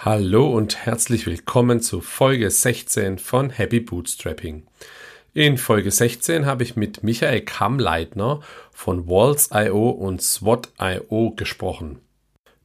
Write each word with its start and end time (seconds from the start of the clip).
Hallo 0.00 0.46
und 0.46 0.86
herzlich 0.86 1.26
willkommen 1.26 1.80
zu 1.80 2.00
Folge 2.00 2.48
16 2.52 3.18
von 3.18 3.50
Happy 3.50 3.80
Bootstrapping. 3.80 4.62
In 5.34 5.58
Folge 5.58 5.90
16 5.90 6.46
habe 6.46 6.62
ich 6.62 6.76
mit 6.76 7.02
Michael 7.02 7.40
Kammleitner 7.40 8.40
von 8.70 9.08
Walls.io 9.08 9.90
und 9.90 10.22
SWOT.io 10.22 11.32
gesprochen. 11.34 11.98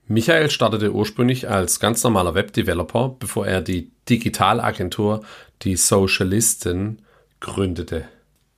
Michael 0.08 0.52
startete 0.52 0.94
ursprünglich 0.94 1.50
als 1.50 1.80
ganz 1.80 2.04
normaler 2.04 2.36
Webdeveloper, 2.36 3.16
bevor 3.18 3.48
er 3.48 3.62
die 3.62 3.90
Digitalagentur 4.08 5.24
Die 5.64 5.76
Socialisten 5.76 7.02
gründete. 7.40 8.08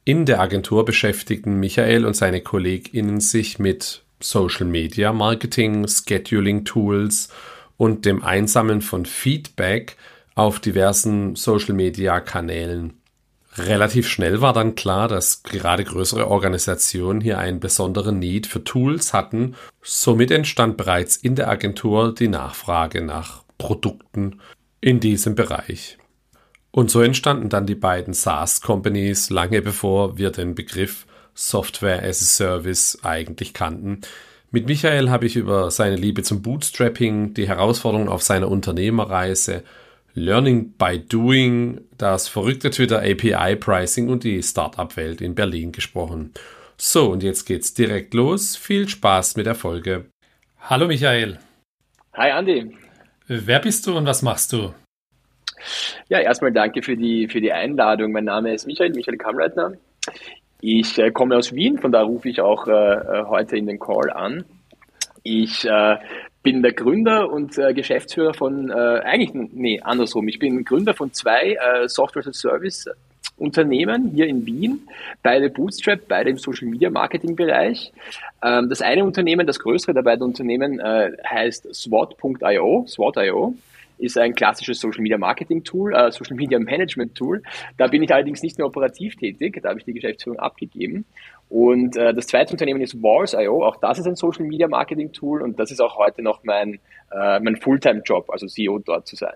In 0.04 0.26
der 0.26 0.42
Agentur 0.42 0.84
beschäftigten 0.84 1.62
Michael 1.62 2.06
und 2.06 2.18
seine 2.18 2.42
KollegInnen 2.42 3.22
sich 3.22 3.58
mit 3.58 4.04
Social 4.20 4.66
Media 4.66 5.14
Marketing, 5.14 5.88
Scheduling 5.88 6.66
Tools 6.66 7.30
und 7.78 8.06
dem 8.06 8.24
Einsammeln 8.24 8.82
von 8.82 9.06
Feedback 9.06 9.98
auf 10.36 10.60
diversen 10.60 11.36
Social-Media-Kanälen. 11.36 12.94
Relativ 13.58 14.10
schnell 14.10 14.42
war 14.42 14.52
dann 14.52 14.76
klar, 14.76 15.08
dass 15.08 15.44
gerade 15.44 15.86
größere 15.86 16.28
Organisationen 16.28 17.22
hier 17.22 17.38
einen 17.38 17.62
besonderen 17.62 18.20
Need 18.20 18.48
für 18.48 18.64
Tools 18.64 19.14
hatten. 19.14 19.56
Somit 19.82 20.32
entstand 20.32 20.76
bereits 20.76 21.16
in 21.16 21.36
der 21.36 21.48
Agentur 21.48 22.14
die 22.14 22.28
Nachfrage 22.28 23.02
nach 23.02 23.44
Produkten 23.58 24.42
in 24.82 25.00
diesem 25.00 25.36
Bereich. 25.36 25.98
Und 26.72 26.92
so 26.92 27.02
entstanden 27.02 27.48
dann 27.48 27.66
die 27.66 27.76
beiden 27.76 28.14
SaaS-Companies 28.14 29.30
lange 29.30 29.62
bevor 29.62 30.18
wir 30.18 30.32
den 30.32 30.56
Begriff 30.56 31.06
Software 31.34 32.04
as 32.04 32.22
a 32.22 32.26
Service 32.26 33.00
eigentlich 33.04 33.54
kannten, 33.54 34.02
mit 34.56 34.68
Michael 34.68 35.10
habe 35.10 35.26
ich 35.26 35.36
über 35.36 35.70
seine 35.70 35.98
Liebe 35.98 36.24
zum 36.24 36.42
Bootstrapping, 36.42 37.34
die 37.34 37.46
Herausforderungen 37.46 38.08
auf 38.08 38.22
seiner 38.22 38.48
Unternehmerreise, 38.48 39.66
Learning 40.14 40.72
by 40.78 40.98
Doing, 40.98 41.82
das 41.98 42.30
verrückte 42.30 42.70
Twitter 42.70 43.00
API 43.00 43.58
Pricing 43.58 44.08
und 44.08 44.24
die 44.24 44.42
Startup-Welt 44.42 45.20
in 45.20 45.36
Berlin 45.36 45.74
gesprochen. 45.74 46.32
So, 46.78 47.12
und 47.12 47.22
jetzt 47.22 47.44
geht's 47.44 47.74
direkt 47.74 48.14
los. 48.14 48.56
Viel 48.56 48.88
Spaß 48.88 49.36
mit 49.36 49.46
der 49.46 49.56
Folge. 49.56 50.06
Hallo 50.62 50.88
Michael. 50.88 51.38
Hi 52.14 52.30
Andy. 52.30 52.78
Wer 53.28 53.60
bist 53.60 53.86
du 53.86 53.98
und 53.98 54.06
was 54.06 54.22
machst 54.22 54.54
du? 54.54 54.74
Ja, 56.08 56.20
erstmal 56.20 56.54
danke 56.54 56.82
für 56.82 56.96
die, 56.96 57.28
für 57.28 57.42
die 57.42 57.52
Einladung. 57.52 58.14
Mein 58.14 58.24
Name 58.24 58.54
ist 58.54 58.68
Michael, 58.68 58.94
Michael 58.94 59.18
Kamreitner. 59.18 59.74
Ich 60.62 60.98
äh, 60.98 61.12
komme 61.12 61.36
aus 61.38 61.54
Wien, 61.54 61.78
von 61.78 61.92
da 61.92 62.02
rufe 62.02 62.30
ich 62.30 62.42
auch 62.42 62.68
äh, 62.68 62.72
äh, 62.72 63.26
heute 63.26 63.58
in 63.58 63.68
den 63.68 63.80
Call 63.80 64.12
an. 64.12 64.46
Ich 65.24 65.66
äh, 65.66 65.98
bin 66.44 66.62
der 66.62 66.74
Gründer 66.74 67.32
und 67.32 67.58
äh, 67.58 67.74
Geschäftsführer 67.74 68.34
von, 68.34 68.70
äh, 68.70 68.74
eigentlich, 68.74 69.32
nee, 69.34 69.82
andersrum, 69.82 70.28
ich 70.28 70.40
bin 70.40 70.64
Gründer 70.64 70.94
von 70.94 71.12
zwei 71.14 71.58
Software 71.88 72.28
as 72.28 72.40
Service 72.40 72.88
Unternehmen 73.38 74.12
hier 74.14 74.28
in 74.28 74.46
Wien, 74.46 74.88
beide 75.22 75.50
Bootstrap, 75.50 76.08
beide 76.08 76.30
im 76.30 76.38
Social 76.38 76.70
Media 76.70 76.90
Marketing 76.90 77.36
Bereich. 77.36 77.92
Ähm, 78.42 78.70
das 78.70 78.82
eine 78.82 79.04
Unternehmen, 79.04 79.46
das 79.46 79.60
größere 79.60 79.94
der 79.94 80.04
beiden 80.04 80.24
Unternehmen, 80.24 80.82
heißt 80.82 81.74
SWOT.io, 81.76 82.86
SWOT.io 82.88 83.56
ist 83.98 84.18
ein 84.18 84.36
klassisches 84.36 84.80
Social 84.80 85.02
Media 85.02 85.18
Marketing 85.18 85.64
Tool, 85.64 85.94
äh, 85.94 86.12
Social 86.12 86.36
Media 86.36 86.60
Management 86.60 87.16
Tool. 87.16 87.42
Da 87.78 87.88
bin 87.88 88.04
ich 88.04 88.14
allerdings 88.14 88.42
nicht 88.42 88.58
mehr 88.58 88.68
operativ 88.68 89.16
tätig, 89.16 89.60
da 89.62 89.70
habe 89.70 89.80
ich 89.80 89.86
die 89.86 89.94
Geschäftsführung 89.94 90.40
abgegeben. 90.40 91.06
Und 91.50 91.96
äh, 91.96 92.14
das 92.14 92.28
zweite 92.28 92.52
Unternehmen 92.52 92.82
ist 92.82 93.02
Wars.io, 93.02 93.66
auch 93.66 93.78
das 93.78 94.00
ist 94.00 94.08
ein 94.08 94.16
Social 94.16 94.46
Media 94.46 94.68
Marketing 94.68 95.12
Tool 95.12 95.42
und 95.42 95.60
das 95.60 95.72
ist 95.72 95.80
auch 95.80 95.98
heute 95.98 96.22
noch 96.22 96.44
mein, 96.44 96.80
äh, 97.12 97.40
mein 97.40 97.56
Fulltime-Job, 97.58 98.30
also 98.30 98.48
CEO 98.48 98.80
dort 98.80 99.08
zu 99.08 99.16
sein. 99.16 99.36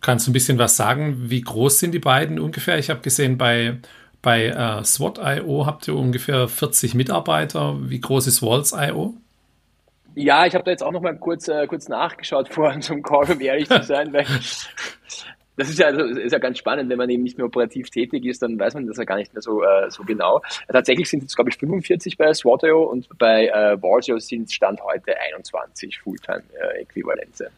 Kannst 0.00 0.26
du 0.26 0.30
ein 0.30 0.34
bisschen 0.34 0.58
was 0.58 0.76
sagen? 0.76 1.16
Wie 1.30 1.40
groß 1.40 1.78
sind 1.78 1.92
die 1.92 1.98
beiden 1.98 2.38
ungefähr? 2.38 2.78
Ich 2.78 2.90
habe 2.90 3.00
gesehen, 3.00 3.36
bei, 3.36 3.78
bei 4.22 4.46
äh, 4.46 4.84
SWOT.io 4.84 5.66
habt 5.66 5.88
ihr 5.88 5.94
ungefähr 5.94 6.48
40 6.48 6.94
Mitarbeiter. 6.94 7.76
Wie 7.80 8.00
groß 8.00 8.26
ist 8.26 8.42
Walls.io? 8.42 9.14
Ja, 10.14 10.46
ich 10.46 10.54
habe 10.54 10.64
da 10.64 10.70
jetzt 10.70 10.82
auch 10.82 10.92
noch 10.92 11.00
mal 11.00 11.16
kurz, 11.16 11.48
äh, 11.48 11.66
kurz 11.66 11.88
nachgeschaut 11.88 12.48
vor 12.52 12.72
unserem 12.72 13.02
Call, 13.02 13.30
um 13.30 13.40
ehrlich 13.40 13.68
zu 13.68 13.82
sein, 13.82 14.12
weil 14.12 14.24
das 15.56 15.68
ist 15.68 15.78
ja, 15.78 15.86
also, 15.86 16.04
ist 16.04 16.32
ja 16.32 16.38
ganz 16.38 16.58
spannend, 16.58 16.90
wenn 16.90 16.98
man 16.98 17.10
eben 17.10 17.22
nicht 17.22 17.36
mehr 17.36 17.46
operativ 17.46 17.90
tätig 17.90 18.24
ist, 18.24 18.42
dann 18.42 18.58
weiß 18.58 18.74
man 18.74 18.86
das 18.86 18.96
ja 18.96 19.04
gar 19.04 19.16
nicht 19.16 19.32
mehr 19.32 19.42
so, 19.42 19.62
äh, 19.62 19.90
so 19.90 20.04
genau. 20.04 20.42
Tatsächlich 20.68 21.08
sind 21.08 21.24
es, 21.24 21.34
glaube 21.34 21.50
ich, 21.50 21.56
45 21.56 22.16
bei 22.16 22.32
SWOT.io 22.32 22.82
und 22.84 23.08
bei 23.18 23.46
äh, 23.48 23.80
Walsio 23.82 24.18
sind 24.18 24.44
es 24.44 24.54
Stand 24.54 24.80
heute 24.82 25.14
21 25.32 26.00
Fulltime-Äquivalente. 26.00 27.50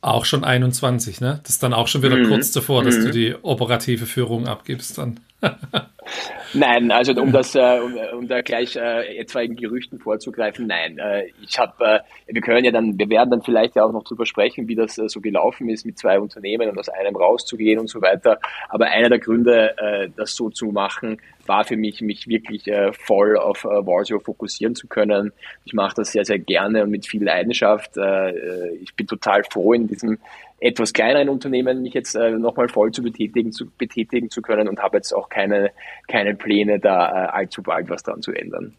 Auch 0.00 0.26
schon 0.26 0.44
21, 0.44 1.22
ne? 1.22 1.40
Das 1.44 1.54
ist 1.54 1.62
dann 1.62 1.72
auch 1.72 1.88
schon 1.88 2.02
wieder 2.02 2.16
mhm. 2.16 2.28
kurz 2.28 2.52
davor, 2.52 2.84
dass 2.84 2.98
mhm. 2.98 3.04
du 3.04 3.10
die 3.10 3.34
operative 3.40 4.04
Führung 4.04 4.46
abgibst 4.46 4.98
dann. 4.98 5.20
Nein, 6.54 6.90
also 6.92 7.12
um 7.20 7.32
das, 7.32 7.54
äh, 7.54 7.80
um, 7.80 7.96
um 8.18 8.28
da 8.28 8.40
gleich 8.42 8.76
äh, 8.76 9.18
etwaigen 9.18 9.56
Gerüchten 9.56 9.98
vorzugreifen, 9.98 10.66
nein. 10.66 10.98
Äh, 10.98 11.24
ich 11.42 11.58
habe, 11.58 11.84
äh, 11.84 12.00
wir 12.26 12.42
können 12.42 12.64
ja 12.64 12.70
dann, 12.70 12.98
wir 12.98 13.08
werden 13.08 13.30
dann 13.30 13.42
vielleicht 13.42 13.74
ja 13.76 13.84
auch 13.84 13.92
noch 13.92 14.04
drüber 14.04 14.26
sprechen, 14.26 14.68
wie 14.68 14.74
das 14.74 14.98
äh, 14.98 15.08
so 15.08 15.20
gelaufen 15.20 15.68
ist, 15.68 15.84
mit 15.84 15.98
zwei 15.98 16.20
Unternehmen 16.20 16.68
und 16.68 16.78
aus 16.78 16.88
einem 16.88 17.16
rauszugehen 17.16 17.80
und 17.80 17.88
so 17.88 18.00
weiter. 18.02 18.38
Aber 18.68 18.86
einer 18.86 19.08
der 19.08 19.18
Gründe, 19.18 19.74
äh, 19.78 20.08
das 20.16 20.36
so 20.36 20.50
zu 20.50 20.66
machen, 20.66 21.18
war 21.48 21.64
für 21.64 21.76
mich, 21.76 22.00
mich 22.00 22.28
wirklich 22.28 22.66
äh, 22.68 22.92
voll 22.92 23.36
auf 23.36 23.64
äh, 23.64 24.18
fokussieren 24.20 24.74
zu 24.74 24.86
können. 24.86 25.32
Ich 25.64 25.72
mache 25.72 25.96
das 25.96 26.12
sehr, 26.12 26.24
sehr 26.24 26.38
gerne 26.38 26.82
und 26.82 26.90
mit 26.90 27.06
viel 27.06 27.24
Leidenschaft. 27.24 27.96
Äh, 27.96 28.30
äh 28.30 28.76
ich 28.82 28.94
bin 28.94 29.06
total 29.06 29.44
froh, 29.44 29.72
in 29.72 29.88
diesem 29.88 30.18
etwas 30.60 30.92
kleineren 30.92 31.28
Unternehmen 31.28 31.82
mich 31.82 31.92
jetzt 31.92 32.14
nochmal 32.14 32.68
voll 32.68 32.90
zu 32.90 33.02
betätigen, 33.02 33.52
zu 33.52 33.66
betätigen 33.76 34.30
zu 34.30 34.40
können 34.40 34.66
und 34.68 34.80
habe 34.80 34.96
jetzt 34.96 35.12
auch 35.12 35.28
keine, 35.28 35.72
keine 36.08 36.34
Pläne, 36.34 36.78
da 36.78 37.26
allzu 37.26 37.62
bald 37.62 37.90
was 37.90 38.02
dran 38.02 38.22
zu 38.22 38.32
ändern. 38.32 38.74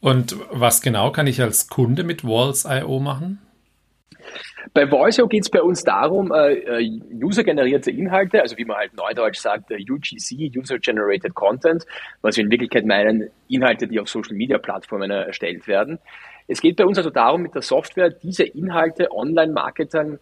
Und 0.00 0.36
was 0.50 0.80
genau 0.80 1.10
kann 1.10 1.26
ich 1.26 1.42
als 1.42 1.68
Kunde 1.68 2.04
mit 2.04 2.24
Walls.io 2.24 3.00
machen? 3.00 3.38
Bei 4.74 4.90
Voiceo 4.90 5.26
geht 5.26 5.42
es 5.42 5.50
bei 5.50 5.62
uns 5.62 5.82
darum, 5.84 6.32
äh, 6.32 6.54
äh, 6.54 7.00
user-generierte 7.22 7.90
Inhalte, 7.90 8.40
also 8.40 8.56
wie 8.58 8.64
man 8.64 8.76
halt 8.76 8.94
neudeutsch 8.94 9.38
sagt, 9.38 9.70
äh, 9.70 9.76
UGC, 9.76 10.50
User-Generated 10.56 11.34
Content, 11.34 11.84
was 12.22 12.36
wir 12.36 12.44
in 12.44 12.50
Wirklichkeit 12.50 12.84
meinen, 12.84 13.30
Inhalte, 13.48 13.86
die 13.86 14.00
auf 14.00 14.08
Social-Media-Plattformen 14.08 15.10
erstellt 15.10 15.66
werden. 15.66 15.98
Es 16.46 16.60
geht 16.60 16.76
bei 16.76 16.86
uns 16.86 16.98
also 16.98 17.10
darum, 17.10 17.42
mit 17.42 17.54
der 17.54 17.62
Software 17.62 18.10
diese 18.10 18.44
Inhalte 18.44 19.10
Online-Marketern 19.12 20.18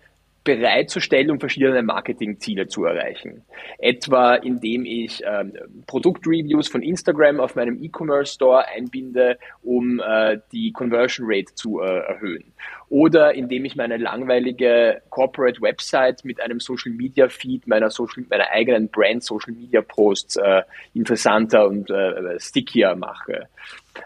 bereitzustellen, 0.47 1.33
um 1.33 1.41
verschiedene 1.41 1.83
Marketingziele 1.83 2.69
zu 2.69 2.85
erreichen. 2.85 3.45
Etwa 3.79 4.37
indem 4.37 4.87
ich 4.87 5.21
ähm, 5.27 5.53
Produktreviews 5.87 6.69
von 6.69 6.83
Instagram 6.83 7.41
auf 7.41 7.57
meinem 7.57 7.83
E-Commerce 7.83 8.33
Store 8.33 8.67
einbinde, 8.69 9.39
um 9.63 10.01
äh, 10.01 10.39
die 10.53 10.73
Conversion 10.73 11.27
Rate 11.29 11.55
zu 11.55 11.81
äh, 11.81 11.99
erhöhen. 11.99 12.55
Oder 12.89 13.35
indem 13.35 13.65
ich 13.65 13.75
meine 13.75 13.97
langweilige 13.97 15.03
Corporate 15.11 15.61
Website 15.61 16.25
mit 16.25 16.41
einem 16.41 16.61
Social 16.61 16.93
Media 16.93 17.29
Feed 17.29 17.67
meiner, 17.67 17.91
Social, 17.91 18.25
meiner 18.31 18.49
eigenen 18.53 18.89
Brand 18.89 19.25
Social 19.25 19.53
Media 19.53 19.83
Posts 19.83 20.37
äh, 20.37 20.63
interessanter 20.95 21.67
und 21.67 21.91
äh, 21.91 22.39
stickier 22.39 22.95
mache. 22.95 23.49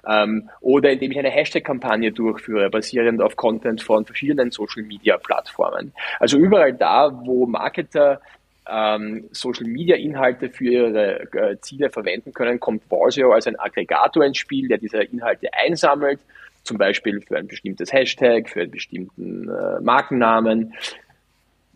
Ähm, 0.08 0.48
oder 0.60 0.90
indem 0.90 1.12
ich 1.12 1.18
eine 1.18 1.30
Hashtag-Kampagne 1.30 2.12
durchführe, 2.12 2.70
basierend 2.70 3.20
auf 3.20 3.36
Content 3.36 3.82
von 3.82 4.04
verschiedenen 4.04 4.50
Social-Media-Plattformen. 4.50 5.92
Also 6.18 6.38
überall 6.38 6.72
da, 6.72 7.10
wo 7.24 7.46
Marketer 7.46 8.20
ähm, 8.68 9.28
Social-Media-Inhalte 9.32 10.50
für 10.50 10.64
ihre 10.64 11.20
äh, 11.32 11.60
Ziele 11.60 11.90
verwenden 11.90 12.32
können, 12.32 12.60
kommt 12.60 12.84
Vorseo 12.84 13.32
als 13.32 13.46
ein 13.46 13.58
Aggregator 13.58 14.24
ins 14.24 14.38
Spiel, 14.38 14.68
der 14.68 14.78
diese 14.78 15.02
Inhalte 15.02 15.52
einsammelt, 15.52 16.20
zum 16.62 16.78
Beispiel 16.78 17.20
für 17.20 17.38
ein 17.38 17.48
bestimmtes 17.48 17.92
Hashtag, 17.92 18.48
für 18.48 18.60
einen 18.60 18.70
bestimmten 18.70 19.48
äh, 19.48 19.80
Markennamen 19.80 20.74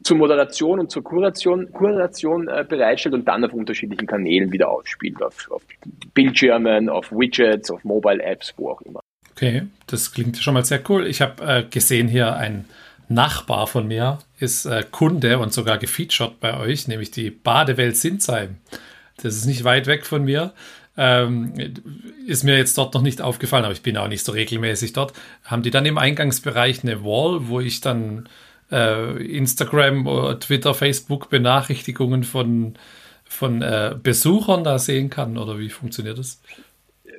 zur 0.05 0.19
Moderation 0.19 0.79
und 0.79 0.91
zur 0.91 1.03
Kuration, 1.03 1.73
Kuration 1.73 2.47
äh, 2.47 2.65
bereitstellt 2.69 3.15
und 3.15 3.27
dann 3.27 3.45
auf 3.45 3.53
unterschiedlichen 3.53 4.06
Kanälen 4.06 4.53
wieder 4.53 4.71
ausspielt, 4.71 5.21
auf, 5.23 5.51
auf 5.51 5.62
Bildschirmen, 6.12 6.89
auf 6.89 7.11
Widgets, 7.11 7.71
auf 7.71 7.83
Mobile-Apps, 7.85 8.55
wo 8.56 8.71
auch 8.71 8.81
immer. 8.83 9.01
Okay, 9.33 9.62
das 9.87 10.12
klingt 10.12 10.37
schon 10.37 10.55
mal 10.55 10.65
sehr 10.65 10.81
cool. 10.89 11.06
Ich 11.06 11.21
habe 11.21 11.43
äh, 11.43 11.65
gesehen 11.69 12.06
hier 12.06 12.37
ein 12.37 12.67
Nachbar 13.09 13.67
von 13.67 13.87
mir 13.87 14.19
ist 14.39 14.65
äh, 14.65 14.83
Kunde 14.91 15.39
und 15.39 15.53
sogar 15.53 15.79
gefeatured 15.79 16.41
bei 16.41 16.59
euch, 16.59 16.89
nämlich 16.89 17.11
die 17.11 17.31
Badewelt 17.31 17.97
Sinsheim. 17.97 18.57
Das 19.23 19.37
ist 19.37 19.45
nicht 19.45 19.65
weit 19.65 19.87
weg 19.87 20.07
von 20.07 20.25
mir. 20.25 20.53
Ähm, 20.97 21.53
ist 22.27 22.45
mir 22.45 22.57
jetzt 22.57 22.79
dort 22.79 22.95
noch 22.95 23.03
nicht 23.03 23.21
aufgefallen, 23.21 23.65
aber 23.65 23.75
ich 23.75 23.83
bin 23.83 23.97
auch 23.97 24.09
nicht 24.09 24.25
so 24.25 24.33
regelmäßig 24.33 24.93
dort. 24.93 25.12
Haben 25.45 25.62
die 25.62 25.71
dann 25.71 25.85
im 25.87 25.99
Eingangsbereich 25.99 26.83
eine 26.83 27.05
Wall, 27.05 27.49
wo 27.49 27.61
ich 27.61 27.81
dann 27.81 28.29
Instagram, 28.70 30.06
oder 30.06 30.38
Twitter, 30.38 30.75
Facebook 30.75 31.28
Benachrichtigungen 31.31 32.25
von, 32.25 32.75
von 33.25 33.62
äh, 33.62 33.96
Besuchern 34.02 34.64
da 34.64 34.78
sehen 34.78 35.11
kann? 35.11 35.38
Oder 35.38 35.58
wie 35.58 35.70
funktioniert 35.70 36.19
das? 36.19 36.40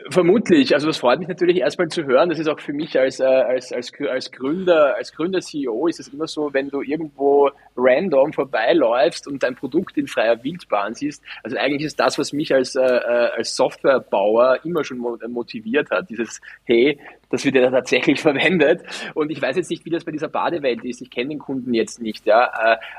Vermutlich. 0.07 0.75
Also 0.75 0.85
das 0.85 0.97
freut 0.99 1.17
mich 1.17 1.27
natürlich 1.27 1.57
erstmal 1.57 1.87
zu 1.87 2.05
hören. 2.05 2.29
Das 2.29 2.37
ist 2.37 2.47
auch 2.47 2.59
für 2.59 2.73
mich 2.73 2.99
als, 2.99 3.19
äh, 3.19 3.23
als, 3.23 3.73
als, 3.73 3.91
als 4.07 4.31
Gründer, 4.31 4.95
als 4.95 5.11
Gründer-CEO 5.13 5.87
ist 5.87 5.99
es 5.99 6.09
immer 6.09 6.27
so, 6.27 6.53
wenn 6.53 6.69
du 6.69 6.83
irgendwo 6.83 7.49
random 7.75 8.31
vorbeiläufst 8.31 9.27
und 9.27 9.41
dein 9.41 9.55
Produkt 9.55 9.97
in 9.97 10.05
freier 10.05 10.43
Wildbahn 10.43 10.93
siehst. 10.93 11.23
Also 11.41 11.57
eigentlich 11.57 11.81
ist 11.81 11.99
das, 11.99 12.19
was 12.19 12.33
mich 12.33 12.53
als, 12.53 12.75
äh, 12.75 12.81
äh 12.81 13.31
als 13.35 13.55
Softwarebauer 13.55 14.59
immer 14.63 14.83
schon 14.83 14.99
motiviert 14.99 15.89
hat. 15.89 16.07
Dieses, 16.11 16.39
hey, 16.65 16.99
das 17.31 17.43
wird 17.43 17.55
ja 17.55 17.71
tatsächlich 17.71 18.21
verwendet. 18.21 18.83
Und 19.15 19.31
ich 19.31 19.41
weiß 19.41 19.55
jetzt 19.55 19.71
nicht, 19.71 19.85
wie 19.85 19.89
das 19.89 20.03
bei 20.03 20.11
dieser 20.11 20.29
Badewelt 20.29 20.85
ist. 20.85 21.01
Ich 21.01 21.09
kenne 21.09 21.29
den 21.29 21.39
Kunden 21.39 21.73
jetzt 21.73 21.99
nicht, 21.99 22.27
ja. 22.27 22.51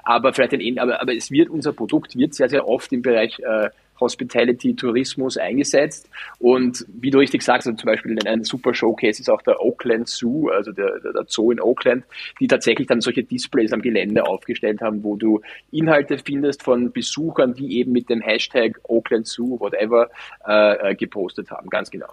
Aber 0.02 0.32
vielleicht 0.32 0.52
den, 0.52 0.78
aber, 0.80 1.00
aber 1.00 1.14
es 1.14 1.30
wird, 1.30 1.50
unser 1.50 1.72
Produkt 1.72 2.16
wird 2.16 2.34
sehr, 2.34 2.48
sehr 2.48 2.66
oft 2.66 2.92
im 2.92 3.02
Bereich 3.02 3.38
äh, 3.38 3.70
Hospitality, 4.00 4.74
Tourismus 4.74 5.36
eingesetzt. 5.36 6.08
Und 6.38 6.84
wie 6.88 7.10
du 7.10 7.18
richtig 7.18 7.42
sagst, 7.42 7.66
also 7.66 7.76
zum 7.76 7.86
Beispiel 7.86 8.18
ein 8.26 8.44
super 8.44 8.74
Showcase 8.74 9.20
ist 9.20 9.28
auch 9.28 9.42
der 9.42 9.60
Oakland 9.60 10.08
Zoo, 10.08 10.48
also 10.48 10.72
der, 10.72 11.00
der 11.00 11.24
Zoo 11.26 11.50
in 11.50 11.60
Oakland, 11.60 12.04
die 12.40 12.46
tatsächlich 12.46 12.86
dann 12.86 13.00
solche 13.00 13.24
Displays 13.24 13.72
am 13.72 13.82
Gelände 13.82 14.26
aufgestellt 14.26 14.80
haben, 14.80 15.02
wo 15.02 15.16
du 15.16 15.40
Inhalte 15.70 16.18
findest 16.18 16.62
von 16.62 16.92
Besuchern, 16.92 17.54
die 17.54 17.78
eben 17.78 17.92
mit 17.92 18.08
dem 18.08 18.20
Hashtag 18.20 18.78
Oakland 18.84 19.26
Zoo, 19.26 19.58
whatever, 19.60 20.08
äh, 20.46 20.90
äh 20.90 20.94
gepostet 20.94 21.50
haben. 21.50 21.68
Ganz 21.70 21.90
genau. 21.90 22.08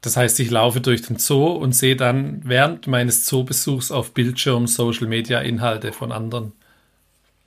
Das 0.00 0.16
heißt, 0.16 0.40
ich 0.40 0.50
laufe 0.50 0.80
durch 0.80 1.02
den 1.02 1.16
Zoo 1.16 1.46
und 1.46 1.74
sehe 1.74 1.94
dann 1.94 2.40
während 2.44 2.86
meines 2.86 3.26
Zoobesuchs 3.26 3.92
auf 3.92 4.14
Bildschirm 4.14 4.66
Social 4.66 5.06
Media 5.06 5.40
Inhalte 5.40 5.92
von 5.92 6.10
anderen. 6.10 6.52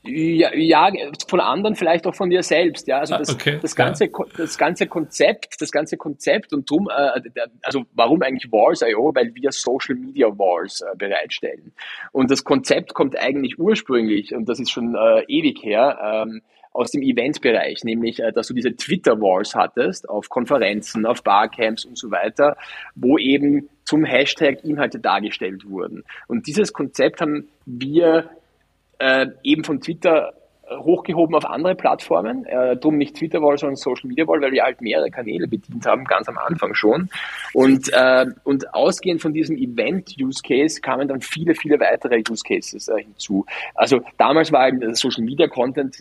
Ja, 0.05 0.53
ja, 0.53 0.91
von 1.29 1.39
anderen, 1.39 1.75
vielleicht 1.75 2.05
auch 2.05 2.15
von 2.15 2.29
dir 2.29 2.44
selbst. 2.44 2.88
Ja, 2.88 3.00
also 3.00 3.15
ah, 3.15 3.19
das, 3.19 3.33
okay, 3.33 3.57
das 3.61 3.73
ganze, 3.73 4.05
ja. 4.05 4.11
das 4.35 4.57
ganze 4.57 4.88
Konzept, 4.88 5.61
das 5.61 5.71
ganze 5.71 5.95
Konzept 5.95 6.51
und 6.51 6.69
drum, 6.69 6.89
äh, 6.89 7.21
also 7.61 7.83
warum 7.94 8.21
eigentlich 8.21 8.51
Wars.io? 8.51 9.15
Weil 9.15 9.33
wir 9.33 9.51
Social 9.53 9.95
Media 9.95 10.27
Wars 10.27 10.81
äh, 10.81 10.95
bereitstellen. 10.97 11.71
Und 12.11 12.31
das 12.31 12.44
Konzept 12.44 12.94
kommt 12.94 13.17
eigentlich 13.17 13.57
ursprünglich, 13.57 14.35
und 14.35 14.50
das 14.50 14.59
ist 14.59 14.71
schon 14.71 14.95
äh, 14.95 15.23
ewig 15.27 15.63
her, 15.63 16.25
ähm, 16.27 16.41
aus 16.73 16.91
dem 16.91 17.01
Eventbereich, 17.01 17.83
nämlich, 17.83 18.19
äh, 18.19 18.33
dass 18.33 18.47
du 18.47 18.53
diese 18.53 18.75
Twitter 18.75 19.21
Wars 19.21 19.56
hattest 19.56 20.09
auf 20.09 20.27
Konferenzen, 20.27 21.06
auf 21.06 21.23
Barcamps 21.23 21.85
und 21.85 21.97
so 21.97 22.11
weiter, 22.11 22.57
wo 22.95 23.17
eben 23.17 23.69
zum 23.85 24.03
Hashtag 24.03 24.63
Inhalte 24.65 24.99
dargestellt 24.99 25.69
wurden. 25.69 26.03
Und 26.27 26.47
dieses 26.47 26.73
Konzept 26.73 27.21
haben 27.21 27.47
wir 27.65 28.29
äh, 29.03 29.27
eben 29.44 29.65
von 29.65 29.81
Twitter 29.81 30.31
hochgehoben 30.69 31.36
auf 31.36 31.45
andere 31.45 31.75
Plattformen. 31.75 32.45
Äh, 32.45 32.77
drum 32.77 32.98
nicht 32.98 33.15
Twitter 33.15 33.42
Wall, 33.42 33.57
sondern 33.57 33.75
Social 33.75 34.07
Media 34.07 34.27
Wall, 34.27 34.42
weil 34.42 34.51
wir 34.51 34.63
halt 34.63 34.81
mehrere 34.81 35.10
Kanäle 35.10 35.48
bedient 35.48 35.86
haben, 35.86 36.06
ganz 36.06 36.27
am 36.30 36.38
Anfang 36.38 36.74
schon. 36.74 37.10
Und, 37.54 37.92
äh, 37.92 38.25
und 38.44 38.74
ausgehend 38.74 39.21
von 39.21 39.33
diesem 39.33 39.57
Event-Use 39.57 40.42
Case 40.42 40.81
kamen 40.81 41.07
dann 41.07 41.21
viele, 41.21 41.54
viele 41.56 41.80
weitere 41.80 42.21
Use 42.30 42.44
Cases 42.44 42.88
äh, 42.88 43.04
hinzu. 43.04 43.45
Also 43.75 44.01
damals 44.18 44.51
war 44.51 44.62
halt 44.62 44.98
Social 44.98 45.24
Media 45.24 45.48
Content, 45.48 45.98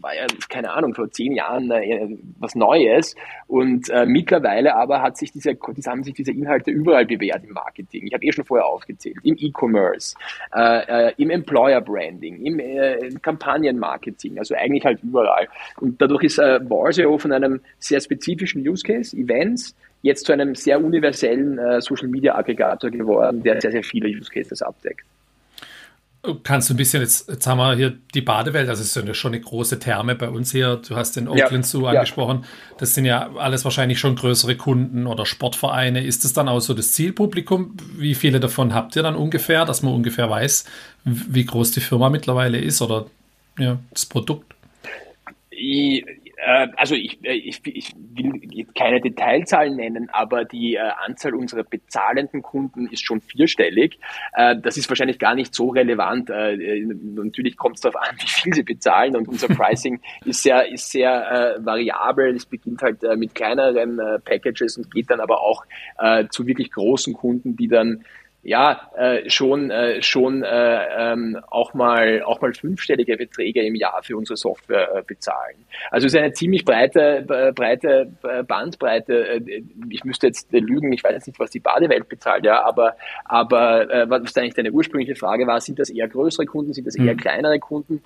war 0.00 0.14
ja, 0.14 0.26
keine 0.48 0.70
Ahnung, 0.70 0.94
vor 0.94 1.10
zehn 1.10 1.32
Jahren 1.32 1.70
äh, 1.70 2.08
was 2.38 2.54
Neues. 2.54 3.16
Und 3.46 3.88
äh, 3.90 4.06
mittlerweile 4.06 4.76
aber 4.76 5.02
hat 5.02 5.16
sich 5.16 5.32
diese, 5.32 5.56
haben 5.86 6.02
sich 6.02 6.14
diese 6.14 6.32
Inhalte 6.32 6.70
überall 6.70 7.06
bewährt 7.06 7.44
im 7.44 7.54
Marketing. 7.54 8.06
Ich 8.06 8.14
habe 8.14 8.24
eh 8.24 8.32
schon 8.32 8.44
vorher 8.44 8.66
aufgezählt. 8.66 9.16
Im 9.22 9.36
E-Commerce, 9.38 10.16
äh, 10.54 11.08
äh, 11.08 11.12
im 11.16 11.30
Employer 11.30 11.80
Branding, 11.80 12.44
im 12.44 12.58
äh, 12.58 13.10
Kampagnenmarketing 13.20 14.01
Marketing, 14.02 14.38
also 14.38 14.54
eigentlich 14.54 14.84
halt 14.84 15.02
überall. 15.02 15.48
Und 15.80 16.00
dadurch 16.00 16.24
ist 16.24 16.38
äh, 16.38 16.60
Warseo 16.68 17.18
von 17.18 17.32
einem 17.32 17.60
sehr 17.78 18.00
spezifischen 18.00 18.66
Use 18.66 18.82
Case, 18.82 19.16
Events, 19.16 19.74
jetzt 20.02 20.26
zu 20.26 20.32
einem 20.32 20.54
sehr 20.54 20.82
universellen 20.82 21.58
äh, 21.58 21.80
Social 21.80 22.08
Media 22.08 22.34
Aggregator 22.34 22.90
geworden, 22.90 23.42
der 23.42 23.60
sehr, 23.60 23.72
sehr 23.72 23.84
viele 23.84 24.08
Use 24.08 24.30
Cases 24.30 24.60
abdeckt. 24.62 25.04
Kannst 26.44 26.70
du 26.70 26.74
ein 26.74 26.76
bisschen, 26.76 27.02
jetzt, 27.02 27.28
jetzt 27.28 27.48
haben 27.48 27.58
wir 27.58 27.74
hier 27.74 27.98
die 28.14 28.20
Badewelt, 28.20 28.68
also 28.68 28.80
es 28.80 28.94
ist 28.94 29.06
ja 29.06 29.12
schon 29.12 29.32
eine 29.32 29.40
große 29.40 29.80
Therme 29.80 30.14
bei 30.14 30.28
uns 30.28 30.52
hier. 30.52 30.76
Du 30.76 30.94
hast 30.94 31.16
den 31.16 31.26
Oakland 31.26 31.66
Zoo 31.66 31.86
angesprochen. 31.86 32.42
Ja. 32.42 32.76
Das 32.78 32.94
sind 32.94 33.06
ja 33.06 33.32
alles 33.34 33.64
wahrscheinlich 33.64 33.98
schon 33.98 34.14
größere 34.14 34.54
Kunden 34.54 35.08
oder 35.08 35.26
Sportvereine. 35.26 36.04
Ist 36.04 36.24
das 36.24 36.32
dann 36.32 36.48
auch 36.48 36.60
so 36.60 36.74
das 36.74 36.92
Zielpublikum? 36.92 37.76
Wie 37.98 38.14
viele 38.14 38.38
davon 38.38 38.72
habt 38.72 38.94
ihr 38.94 39.02
dann 39.02 39.16
ungefähr, 39.16 39.64
dass 39.64 39.82
man 39.82 39.94
ungefähr 39.94 40.30
weiß, 40.30 40.64
wie 41.04 41.44
groß 41.44 41.72
die 41.72 41.80
Firma 41.80 42.08
mittlerweile 42.08 42.58
ist 42.58 42.82
oder 42.82 43.06
ja, 43.58 43.78
das 43.90 44.06
Produkt? 44.06 44.54
Ich, 45.50 46.04
äh, 46.44 46.68
also 46.76 46.94
ich, 46.96 47.24
äh, 47.24 47.34
ich, 47.34 47.60
ich 47.64 47.92
will 47.94 48.66
keine 48.76 49.00
Detailzahlen 49.00 49.76
nennen, 49.76 50.08
aber 50.10 50.44
die 50.44 50.74
äh, 50.74 50.80
Anzahl 51.06 51.34
unserer 51.34 51.62
bezahlenden 51.62 52.42
Kunden 52.42 52.88
ist 52.88 53.04
schon 53.04 53.20
vierstellig. 53.20 53.98
Das 54.34 54.76
ist 54.76 54.88
wahrscheinlich 54.88 55.18
gar 55.18 55.34
nicht 55.34 55.54
so 55.54 55.68
relevant. 55.68 56.30
Natürlich 56.30 57.56
kommt 57.56 57.76
es 57.76 57.82
darauf 57.82 58.00
an, 58.00 58.16
wie 58.20 58.26
viel 58.26 58.54
sie 58.54 58.62
bezahlen 58.62 59.16
und 59.16 59.28
unser 59.28 59.48
Pricing 59.54 60.00
ist 60.24 60.42
sehr, 60.42 60.70
ist 60.70 60.90
sehr 60.90 61.56
variabel. 61.60 62.34
Es 62.34 62.46
beginnt 62.46 62.82
halt 62.82 63.02
mit 63.16 63.34
kleineren 63.34 64.00
Packages 64.24 64.76
und 64.76 64.90
geht 64.90 65.10
dann 65.10 65.20
aber 65.20 65.40
auch 65.40 65.64
zu 66.30 66.46
wirklich 66.46 66.70
großen 66.70 67.14
Kunden, 67.14 67.56
die 67.56 67.68
dann 67.68 68.04
ja 68.42 68.90
äh, 68.96 69.30
schon 69.30 69.70
äh, 69.70 70.02
schon 70.02 70.42
äh, 70.42 71.12
ähm, 71.12 71.38
auch 71.48 71.74
mal 71.74 72.22
auch 72.22 72.40
mal 72.40 72.52
fünfstellige 72.52 73.16
Beträge 73.16 73.62
im 73.62 73.76
Jahr 73.76 74.02
für 74.02 74.16
unsere 74.16 74.36
Software 74.36 74.96
äh, 74.96 75.02
bezahlen. 75.02 75.64
Also 75.90 76.06
es 76.06 76.14
ist 76.14 76.18
eine 76.18 76.32
ziemlich 76.32 76.64
breite 76.64 77.24
äh, 77.28 77.52
breite 77.52 78.12
äh, 78.24 78.42
Bandbreite. 78.42 79.28
Äh, 79.28 79.62
ich 79.90 80.02
müsste 80.04 80.26
jetzt 80.26 80.52
äh, 80.52 80.58
lügen, 80.58 80.92
ich 80.92 81.04
weiß 81.04 81.12
jetzt 81.12 81.28
nicht, 81.28 81.38
was 81.38 81.50
die 81.50 81.60
Badewelt 81.60 82.08
bezahlt, 82.08 82.44
ja, 82.44 82.64
aber 82.64 82.96
aber 83.26 83.88
äh, 83.88 84.10
was 84.10 84.36
eigentlich 84.36 84.54
deine 84.54 84.72
ursprüngliche 84.72 85.14
Frage 85.14 85.46
war, 85.46 85.60
sind 85.60 85.78
das 85.78 85.88
eher 85.90 86.08
größere 86.08 86.46
Kunden, 86.46 86.72
sind 86.72 86.86
das 86.86 86.96
eher 86.96 87.14
mhm. 87.14 87.18
kleinere 87.18 87.60
Kunden? 87.60 88.02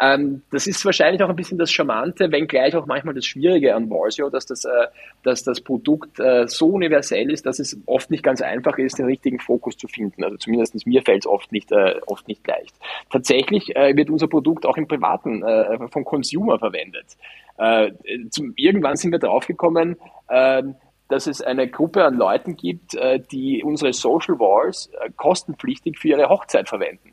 Ähm, 0.00 0.42
das 0.50 0.66
ist 0.66 0.84
wahrscheinlich 0.84 1.22
auch 1.22 1.28
ein 1.28 1.36
bisschen 1.36 1.58
das 1.58 1.70
Charmante, 1.70 2.32
wenngleich 2.32 2.74
auch 2.74 2.86
manchmal 2.86 3.14
das 3.14 3.24
Schwierige 3.24 3.76
an 3.76 3.88
Warsio, 3.88 4.30
dass 4.30 4.46
das 4.46 4.64
äh, 4.64 4.86
dass 5.22 5.44
das 5.44 5.60
Produkt 5.60 6.18
äh, 6.18 6.48
so 6.48 6.70
universell 6.70 7.30
ist, 7.30 7.46
dass 7.46 7.60
es 7.60 7.78
oft 7.86 8.10
nicht 8.10 8.24
ganz 8.24 8.42
einfach 8.42 8.78
ist, 8.78 8.98
den 8.98 9.06
richtigen 9.06 9.38
Fokus 9.38 9.75
zu 9.76 9.88
finden. 9.88 10.24
Also 10.24 10.36
zumindest 10.36 10.86
mir 10.86 11.02
fällt 11.02 11.22
es 11.22 11.26
oft 11.26 11.52
nicht, 11.52 11.72
äh, 11.72 12.00
oft 12.06 12.26
nicht 12.28 12.46
leicht. 12.46 12.74
Tatsächlich 13.10 13.74
äh, 13.76 13.96
wird 13.96 14.10
unser 14.10 14.28
Produkt 14.28 14.66
auch 14.66 14.76
im 14.76 14.86
Privaten 14.86 15.42
äh, 15.42 15.88
vom 15.88 16.04
Consumer 16.04 16.58
verwendet. 16.58 17.16
Äh, 17.58 17.92
zum, 18.30 18.52
irgendwann 18.56 18.96
sind 18.96 19.12
wir 19.12 19.18
draufgekommen, 19.18 19.96
äh, 20.28 20.62
dass 21.08 21.26
es 21.26 21.40
eine 21.40 21.68
Gruppe 21.68 22.04
an 22.04 22.16
Leuten 22.16 22.56
gibt, 22.56 22.94
äh, 22.94 23.20
die 23.20 23.62
unsere 23.62 23.92
Social 23.92 24.38
Wars 24.38 24.90
äh, 25.00 25.10
kostenpflichtig 25.16 25.98
für 25.98 26.08
ihre 26.08 26.28
Hochzeit 26.28 26.68
verwenden. 26.68 27.12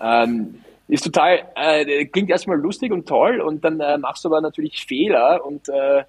Ähm, 0.00 0.60
ist 0.88 1.04
total, 1.04 1.44
äh, 1.56 2.06
klingt 2.06 2.30
erstmal 2.30 2.58
lustig 2.58 2.92
und 2.92 3.08
toll 3.08 3.40
und 3.40 3.64
dann 3.64 3.80
äh, 3.80 3.98
machst 3.98 4.24
du 4.24 4.28
aber 4.28 4.40
natürlich 4.40 4.84
Fehler 4.86 5.44
und 5.44 5.68
äh, 5.68 6.04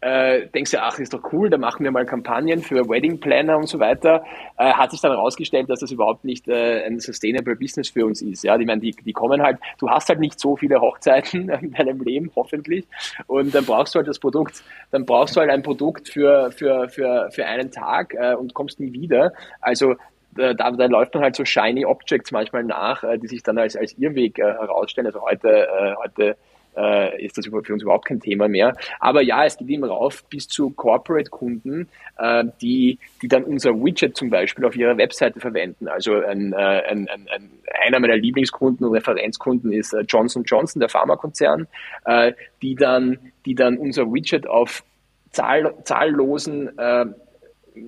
äh, 0.00 0.46
denkst 0.48 0.70
du, 0.70 0.82
ach, 0.82 0.98
ist 0.98 1.12
doch 1.12 1.32
cool, 1.32 1.50
da 1.50 1.58
machen 1.58 1.84
wir 1.84 1.90
mal 1.90 2.06
Kampagnen 2.06 2.62
für 2.62 2.88
Wedding 2.88 3.20
Planner 3.20 3.58
und 3.58 3.68
so 3.68 3.78
weiter, 3.78 4.24
äh, 4.56 4.72
hat 4.72 4.92
sich 4.92 5.00
dann 5.00 5.12
herausgestellt, 5.12 5.68
dass 5.68 5.80
das 5.80 5.90
überhaupt 5.90 6.24
nicht 6.24 6.48
äh, 6.48 6.84
ein 6.86 7.00
sustainable 7.00 7.56
Business 7.56 7.90
für 7.90 8.06
uns 8.06 8.22
ist. 8.22 8.44
Ja, 8.44 8.56
ich 8.56 8.66
meine, 8.66 8.80
die, 8.80 8.92
die 8.92 9.12
kommen 9.12 9.42
halt, 9.42 9.58
du 9.78 9.90
hast 9.90 10.08
halt 10.08 10.20
nicht 10.20 10.40
so 10.40 10.56
viele 10.56 10.80
Hochzeiten 10.80 11.48
in 11.60 11.72
deinem 11.72 12.00
Leben, 12.02 12.30
hoffentlich, 12.34 12.86
und 13.26 13.54
dann 13.54 13.64
brauchst 13.66 13.94
du 13.94 13.98
halt 13.98 14.08
das 14.08 14.18
Produkt, 14.18 14.62
dann 14.90 15.04
brauchst 15.04 15.36
du 15.36 15.40
halt 15.40 15.50
ein 15.50 15.62
Produkt 15.62 16.08
für, 16.08 16.50
für, 16.52 16.88
für, 16.88 17.30
für 17.30 17.44
einen 17.44 17.70
Tag 17.70 18.14
äh, 18.14 18.34
und 18.34 18.54
kommst 18.54 18.80
nie 18.80 18.92
wieder. 18.92 19.32
Also 19.60 19.96
da, 20.34 20.54
da 20.54 20.86
läuft 20.86 21.14
man 21.14 21.24
halt 21.24 21.36
so 21.36 21.44
shiny 21.44 21.84
Objects 21.84 22.30
manchmal 22.30 22.64
nach, 22.64 23.02
äh, 23.02 23.18
die 23.18 23.26
sich 23.26 23.42
dann 23.42 23.58
als, 23.58 23.76
als 23.76 23.92
Irrweg 23.98 24.38
äh, 24.38 24.42
herausstellen. 24.42 25.06
Also 25.06 25.22
heute, 25.22 25.48
äh, 25.48 25.94
heute 25.96 26.36
äh, 26.76 27.24
ist 27.24 27.38
das 27.38 27.46
für 27.46 27.72
uns 27.72 27.82
überhaupt 27.82 28.06
kein 28.06 28.20
Thema 28.20 28.48
mehr. 28.48 28.74
Aber 28.98 29.22
ja, 29.22 29.44
es 29.44 29.56
geht 29.56 29.68
immer 29.68 29.88
rauf 29.88 30.24
bis 30.28 30.48
zu 30.48 30.70
Corporate-Kunden, 30.70 31.88
äh, 32.18 32.44
die, 32.60 32.98
die 33.22 33.28
dann 33.28 33.44
unser 33.44 33.72
Widget 33.74 34.16
zum 34.16 34.30
Beispiel 34.30 34.64
auf 34.64 34.76
ihrer 34.76 34.96
Webseite 34.96 35.40
verwenden. 35.40 35.88
Also 35.88 36.14
ein, 36.14 36.52
äh, 36.52 36.56
ein, 36.56 37.08
ein, 37.08 37.28
ein, 37.32 37.50
einer 37.84 38.00
meiner 38.00 38.16
Lieblingskunden 38.16 38.86
und 38.86 38.94
Referenzkunden 38.94 39.72
ist 39.72 39.92
äh, 39.92 40.00
Johnson 40.02 40.44
Johnson, 40.44 40.80
der 40.80 40.88
Pharmakonzern, 40.88 41.66
äh, 42.04 42.32
die 42.62 42.74
dann, 42.74 43.18
die 43.46 43.54
dann 43.54 43.76
unser 43.76 44.12
Widget 44.12 44.46
auf 44.46 44.82
zahl, 45.30 45.74
zahllosen 45.84 46.76
äh, 46.78 47.06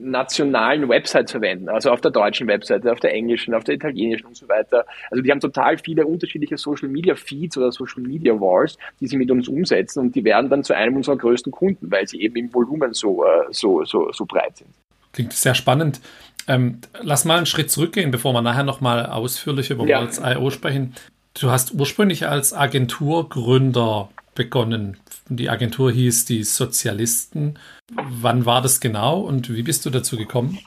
nationalen 0.01 0.89
Websites 0.89 1.33
verwenden, 1.33 1.69
also 1.69 1.91
auf 1.91 2.01
der 2.01 2.11
deutschen 2.11 2.47
Webseite, 2.47 2.91
auf 2.91 3.01
der 3.01 3.13
englischen, 3.15 3.55
auf 3.55 3.65
der 3.65 3.75
italienischen 3.75 4.27
und 4.27 4.37
so 4.37 4.49
weiter. 4.49 4.85
Also 5.11 5.23
die 5.23 5.31
haben 5.31 5.41
total 5.41 5.79
viele 5.79 6.07
unterschiedliche 6.07 6.57
Social 6.57 6.89
Media 6.89 7.15
Feeds 7.15 7.57
oder 7.57 7.73
Social 7.73 8.03
Media 8.03 8.33
Wars, 8.35 8.77
die 9.01 9.07
sie 9.07 9.17
mit 9.17 9.31
uns 9.31 9.49
umsetzen 9.49 10.01
und 10.01 10.15
die 10.15 10.25
werden 10.25 10.51
dann 10.51 10.65
zu 10.65 10.75
einem 10.75 10.97
unserer 10.97 11.17
größten 11.17 11.53
Kunden, 11.53 11.91
weil 11.91 12.07
sie 12.07 12.21
eben 12.21 12.37
im 12.37 12.55
Volumen 12.55 12.95
so, 12.95 13.25
äh, 13.25 13.29
so, 13.51 13.85
so, 13.85 14.11
so 14.13 14.25
breit 14.25 14.57
sind. 14.59 14.71
Klingt 15.13 15.33
sehr 15.33 15.55
spannend. 15.55 16.01
Ähm, 16.49 16.79
lass 17.01 17.25
mal 17.25 17.37
einen 17.37 17.47
Schritt 17.47 17.71
zurückgehen, 17.71 18.11
bevor 18.11 18.33
wir 18.33 18.43
nachher 18.43 18.65
nochmal 18.65 19.07
ausführlich 19.07 19.71
über 19.71 19.87
ja. 19.87 20.01
Worlds.io 20.01 20.51
sprechen. 20.51 20.95
Du 21.39 21.51
hast 21.51 21.75
ursprünglich 21.75 22.27
als 22.27 22.53
Agenturgründer 22.53 24.09
begonnen. 24.35 24.97
Die 25.29 25.49
Agentur 25.49 25.93
hieß 25.93 26.25
die 26.25 26.45
Sozialisten. 26.45 27.59
Wann 27.93 28.47
war 28.47 28.63
das 28.63 28.81
genau 28.81 29.21
und 29.21 29.53
wie 29.55 29.63
bist 29.63 29.85
du 29.87 29.91
dazu 29.91 30.17
gekommen? 30.17 30.59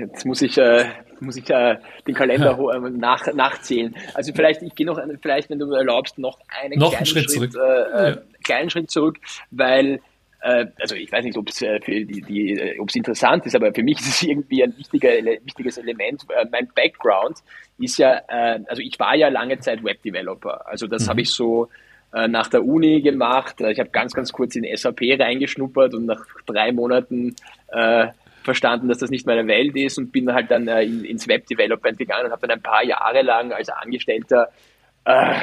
Jetzt 0.00 0.26
muss 0.26 0.42
ich, 0.42 0.58
äh, 0.58 0.86
muss 1.20 1.36
ich 1.36 1.48
äh, 1.48 1.76
den 2.06 2.14
Kalender. 2.14 2.58
Äh, 2.58 2.90
nach, 2.90 3.32
nachzählen. 3.32 3.94
Also 4.14 4.32
vielleicht, 4.34 4.62
ich 4.62 4.74
gehe 4.74 4.86
noch, 4.86 5.00
vielleicht, 5.20 5.50
wenn 5.50 5.58
du 5.58 5.70
erlaubst, 5.72 6.18
noch 6.18 6.38
einen 6.48 6.78
noch 6.78 6.90
kleinen, 6.90 7.06
Schritt, 7.06 7.30
Schritt, 7.30 7.52
zurück. 7.52 7.64
Äh, 7.94 8.10
ja. 8.10 8.18
kleinen 8.42 8.70
Schritt 8.70 8.90
zurück, 8.90 9.18
weil 9.50 10.00
äh, 10.42 10.66
also 10.80 10.96
ich 10.96 11.10
weiß 11.10 11.24
nicht, 11.24 11.38
ob 11.38 11.48
es 11.48 11.62
äh, 11.62 11.80
für 11.80 12.04
die, 12.04 12.20
die 12.20 12.54
äh, 12.54 12.78
ob 12.80 12.88
es 12.88 12.96
interessant 12.96 13.46
ist, 13.46 13.54
aber 13.54 13.72
für 13.72 13.84
mich 13.84 14.00
ist 14.00 14.08
es 14.08 14.22
irgendwie 14.22 14.64
ein 14.64 14.76
wichtiger, 14.76 15.10
wichtiges 15.44 15.78
Element. 15.78 16.26
Mein 16.50 16.68
Background 16.74 17.38
ist 17.78 17.98
ja, 17.98 18.20
also 18.68 18.82
ich 18.82 18.98
war 18.98 19.14
ja 19.16 19.28
lange 19.28 19.58
Zeit 19.58 19.82
Webdeveloper. 19.82 20.66
Also 20.66 20.86
das 20.86 21.06
mhm. 21.06 21.10
habe 21.10 21.20
ich 21.22 21.30
so 21.30 21.68
nach 22.12 22.48
der 22.48 22.64
Uni 22.64 23.00
gemacht. 23.00 23.60
Ich 23.60 23.80
habe 23.80 23.90
ganz, 23.90 24.12
ganz 24.12 24.32
kurz 24.32 24.54
in 24.54 24.66
SAP 24.76 25.00
reingeschnuppert 25.18 25.94
und 25.94 26.06
nach 26.06 26.24
drei 26.46 26.70
Monaten 26.70 27.34
äh, 27.68 28.08
verstanden, 28.42 28.88
dass 28.88 28.98
das 28.98 29.10
nicht 29.10 29.26
meine 29.26 29.46
Welt 29.46 29.74
ist 29.76 29.98
und 29.98 30.12
bin 30.12 30.32
halt 30.32 30.50
dann 30.50 30.68
äh, 30.68 30.82
in, 30.82 31.04
ins 31.04 31.28
Webdevelopment 31.28 31.98
gegangen 31.98 32.26
und 32.26 32.32
habe 32.32 32.46
dann 32.46 32.58
ein 32.58 32.62
paar 32.62 32.84
Jahre 32.84 33.22
lang 33.22 33.52
als 33.52 33.68
Angestellter 33.68 34.48
äh, 35.04 35.34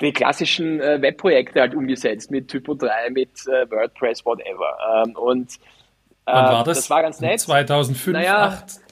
die 0.00 0.12
klassischen 0.12 0.80
äh, 0.80 1.00
Webprojekte 1.02 1.60
halt 1.60 1.74
umgesetzt 1.74 2.30
mit 2.30 2.48
Typo 2.48 2.74
3, 2.74 3.10
mit 3.10 3.30
äh, 3.46 3.70
WordPress, 3.70 4.24
whatever. 4.24 5.04
Ähm, 5.04 5.14
und 5.14 5.50
äh, 6.26 6.32
Wann 6.32 6.44
war 6.46 6.64
das? 6.64 6.78
Das 6.78 6.90
war 6.90 7.02
ganz 7.02 7.20
nett. 7.20 7.40
2005, 7.40 8.14
naja, 8.14 8.64
2008? 8.66 8.89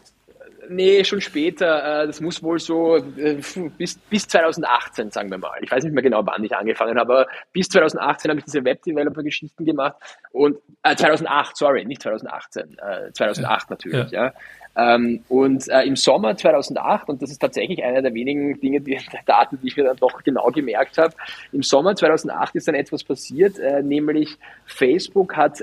Nee, 0.68 1.04
schon 1.04 1.20
später. 1.20 2.02
Äh, 2.02 2.06
das 2.06 2.20
muss 2.20 2.42
wohl 2.42 2.58
so 2.58 2.96
äh, 2.96 3.40
bis, 3.78 3.98
bis 3.98 4.28
2018, 4.28 5.10
sagen 5.10 5.30
wir 5.30 5.38
mal. 5.38 5.58
Ich 5.62 5.70
weiß 5.70 5.84
nicht 5.84 5.94
mehr 5.94 6.02
genau, 6.02 6.24
wann 6.26 6.44
ich 6.44 6.54
angefangen 6.54 6.98
habe, 6.98 7.12
aber 7.12 7.26
bis 7.52 7.68
2018 7.68 8.30
habe 8.30 8.40
ich 8.40 8.44
diese 8.44 8.64
Web-Developer-Geschichten 8.64 9.64
gemacht. 9.64 9.96
Und 10.32 10.58
äh, 10.82 10.94
2008, 10.94 11.56
sorry, 11.56 11.84
nicht 11.84 12.02
2018, 12.02 12.78
äh, 12.78 13.12
2008 13.12 13.48
ja. 13.48 13.66
natürlich, 13.70 14.10
ja. 14.10 14.24
ja. 14.26 14.32
Ähm, 14.76 15.24
und 15.28 15.66
äh, 15.68 15.82
im 15.82 15.96
Sommer 15.96 16.36
2008, 16.36 17.08
und 17.08 17.20
das 17.20 17.30
ist 17.30 17.38
tatsächlich 17.38 17.82
einer 17.82 18.00
der 18.00 18.14
wenigen 18.14 18.60
Dinge, 18.60 18.80
die 18.80 18.98
Daten, 19.26 19.58
die 19.60 19.68
ich 19.68 19.76
mir 19.76 19.84
dann 19.84 19.96
doch 19.96 20.22
genau 20.22 20.46
gemerkt 20.50 20.98
habe, 20.98 21.14
im 21.52 21.62
Sommer 21.62 21.96
2008 21.96 22.54
ist 22.54 22.68
dann 22.68 22.76
etwas 22.76 23.02
passiert, 23.02 23.58
äh, 23.58 23.82
nämlich 23.82 24.36
Facebook 24.66 25.36
hat 25.36 25.62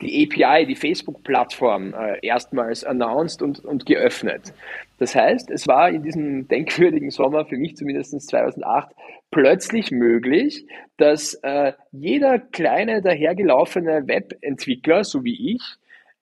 die 0.00 0.28
API, 0.30 0.66
die 0.66 0.74
Facebook-Plattform, 0.74 1.94
äh, 1.94 2.18
erstmals 2.26 2.84
announced 2.84 3.42
und, 3.42 3.64
und 3.64 3.86
geöffnet. 3.86 4.52
Das 4.98 5.14
heißt, 5.14 5.50
es 5.50 5.66
war 5.66 5.90
in 5.90 6.02
diesem 6.02 6.48
denkwürdigen 6.48 7.10
Sommer, 7.10 7.46
für 7.46 7.56
mich 7.56 7.76
zumindest 7.76 8.20
2008, 8.20 8.94
plötzlich 9.30 9.90
möglich, 9.90 10.66
dass 10.96 11.34
äh, 11.42 11.72
jeder 11.92 12.38
kleine 12.38 13.02
dahergelaufene 13.02 14.06
Webentwickler, 14.06 15.04
so 15.04 15.24
wie 15.24 15.54
ich, 15.54 15.62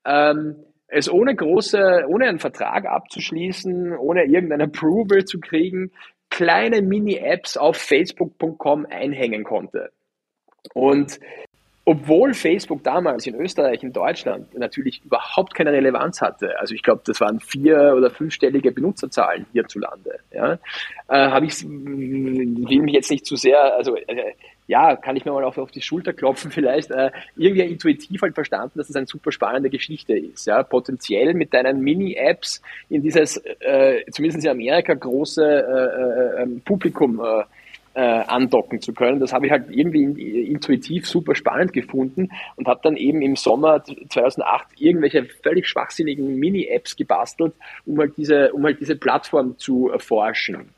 ähm, 0.05 0.57
es 0.89 1.11
ohne 1.11 1.35
große, 1.35 2.05
ohne 2.09 2.29
einen 2.29 2.39
Vertrag 2.39 2.87
abzuschließen, 2.87 3.97
ohne 3.97 4.25
irgendein 4.25 4.63
Approval 4.63 5.25
zu 5.25 5.41
kriegen, 5.41 5.91
kleine 6.31 6.83
Mini-Apps 6.83 7.57
auf 7.57 7.77
facebook.com 7.77 8.87
einhängen 8.87 9.45
konnte. 9.45 9.91
Und 10.73 11.21
obwohl 11.87 12.33
Facebook 12.33 12.83
damals 12.83 13.27
in 13.27 13.35
Österreich, 13.35 13.83
in 13.83 13.93
Deutschland 13.93 14.57
natürlich 14.57 15.03
überhaupt 15.05 15.55
keine 15.55 15.73
Relevanz 15.73 16.21
hatte, 16.23 16.59
also 16.59 16.75
ich 16.75 16.83
glaube, 16.83 17.03
das 17.05 17.21
waren 17.21 17.41
vier- 17.41 17.95
oder 17.97 18.11
fünfstellige 18.11 18.73
Benutzerzahlen 18.73 19.47
hierzulande, 19.53 20.19
ja, 20.33 20.55
äh, 20.55 20.59
habe 21.09 21.47
ich, 21.47 21.63
will 21.63 22.81
mich 22.81 22.95
jetzt 22.95 23.11
nicht 23.11 23.27
zu 23.27 23.37
sehr, 23.37 23.77
also 23.77 23.97
äh, 23.97 24.33
ja, 24.67 24.97
kann 24.97 25.15
ich 25.17 25.27
mir 25.27 25.33
mal 25.33 25.45
auf, 25.45 25.59
auf 25.59 25.71
die 25.71 25.83
Schulter 25.83 26.15
klopfen 26.15 26.51
vielleicht, 26.51 26.91
äh, 26.91 27.11
irgendwie 27.37 27.63
intuitiv 27.63 28.23
halt 28.23 28.35
verstanden, 28.35 28.79
dass 28.79 28.89
es 28.89 28.97
eine 28.97 29.07
super 29.07 29.31
spannende 29.31 29.69
Geschichte 29.69 30.17
ist, 30.17 30.47
ja, 30.47 30.63
potenziell 30.63 31.35
mit 31.35 31.53
deinen 31.53 31.81
Mini-Apps 31.81 32.63
in 32.89 33.03
dieses, 33.03 33.37
äh, 33.61 34.05
zumindest 34.11 34.45
in 34.45 34.51
Amerika, 34.51 34.95
große 34.95 35.45
äh, 35.45 36.39
äh, 36.39 36.43
ähm, 36.43 36.63
Publikum 36.65 37.21
äh, 37.95 38.01
andocken 38.01 38.81
zu 38.81 38.93
können. 38.93 39.21
Das 39.21 39.33
habe 39.33 39.47
ich 39.47 39.53
halt 39.53 39.71
irgendwie 39.71 40.03
intuitiv 40.43 41.07
super 41.07 41.35
spannend 41.35 41.73
gefunden 41.73 42.31
und 42.57 42.67
habe 42.67 42.81
dann 42.83 42.97
eben 42.97 43.23
im 43.23 43.37
Sommer 43.37 43.83
2008 43.85 44.81
irgendwelche 44.81 45.25
völlig 45.25 45.69
schwachsinnigen 45.69 46.37
Mini-Apps 46.37 46.97
gebastelt, 46.97 47.55
um 47.87 47.99
halt 47.99 48.17
diese, 48.17 48.53
um 48.53 48.65
halt 48.65 48.81
diese 48.81 48.97
Plattform 48.97 49.59
zu 49.59 49.91
erforschen 49.91 50.71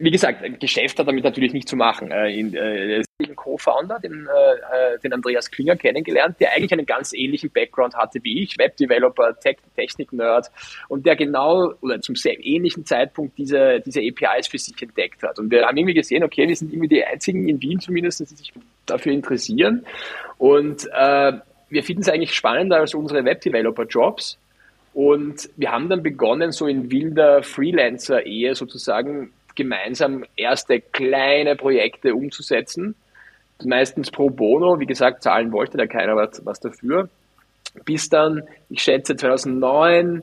wie 0.00 0.10
gesagt, 0.10 0.42
Geschäft 0.60 0.98
hat 0.98 1.06
damit 1.06 1.24
natürlich 1.24 1.52
nicht 1.52 1.68
zu 1.68 1.76
machen. 1.76 2.10
Äh, 2.10 2.30
in, 2.30 2.54
äh, 2.54 3.02
einen 3.22 3.36
Co-Founder, 3.36 3.98
den, 3.98 4.26
äh, 4.26 4.98
den 5.00 5.12
Andreas 5.12 5.50
Klinger, 5.50 5.76
kennengelernt, 5.76 6.36
der 6.40 6.52
eigentlich 6.52 6.72
einen 6.72 6.86
ganz 6.86 7.12
ähnlichen 7.12 7.50
Background 7.50 7.94
hatte 7.94 8.18
wie 8.22 8.42
ich, 8.42 8.56
Webdeveloper, 8.56 9.38
Tech, 9.38 9.58
Technik-Nerd 9.76 10.50
und 10.88 11.04
der 11.04 11.16
genau 11.16 11.74
oder 11.82 12.00
zum 12.00 12.16
sehr 12.16 12.42
ähnlichen 12.42 12.86
Zeitpunkt 12.86 13.36
diese, 13.36 13.80
diese 13.84 14.00
APIs 14.00 14.48
für 14.48 14.56
sich 14.56 14.80
entdeckt 14.80 15.22
hat. 15.22 15.38
Und 15.38 15.50
wir 15.50 15.66
haben 15.66 15.76
irgendwie 15.76 15.94
gesehen, 15.94 16.24
okay, 16.24 16.48
wir 16.48 16.56
sind 16.56 16.72
irgendwie 16.72 16.88
die 16.88 17.04
einzigen 17.04 17.46
in 17.46 17.60
Wien 17.60 17.78
zumindest, 17.78 18.20
die 18.20 18.24
sich 18.24 18.52
dafür 18.86 19.12
interessieren. 19.12 19.84
Und 20.38 20.88
äh, 20.94 21.32
wir 21.68 21.82
finden 21.82 22.00
es 22.00 22.08
eigentlich 22.08 22.32
spannender 22.32 22.78
als 22.78 22.94
unsere 22.94 23.22
Webdeveloper-Jobs. 23.26 24.38
Und 24.94 25.50
wir 25.56 25.70
haben 25.70 25.88
dann 25.90 26.02
begonnen, 26.02 26.52
so 26.52 26.66
in 26.66 26.90
wilder 26.90 27.42
Freelancer-Ehe 27.42 28.54
sozusagen 28.54 29.30
gemeinsam 29.60 30.24
erste 30.36 30.80
kleine 30.80 31.54
Projekte 31.54 32.14
umzusetzen. 32.14 32.94
Meistens 33.62 34.10
pro 34.10 34.30
bono, 34.30 34.80
wie 34.80 34.86
gesagt, 34.86 35.22
zahlen 35.22 35.52
wollte 35.52 35.76
da 35.76 35.86
keiner 35.86 36.16
was, 36.16 36.40
was 36.46 36.60
dafür. 36.60 37.10
Bis 37.84 38.08
dann, 38.08 38.42
ich 38.70 38.82
schätze 38.82 39.16
2009, 39.16 40.22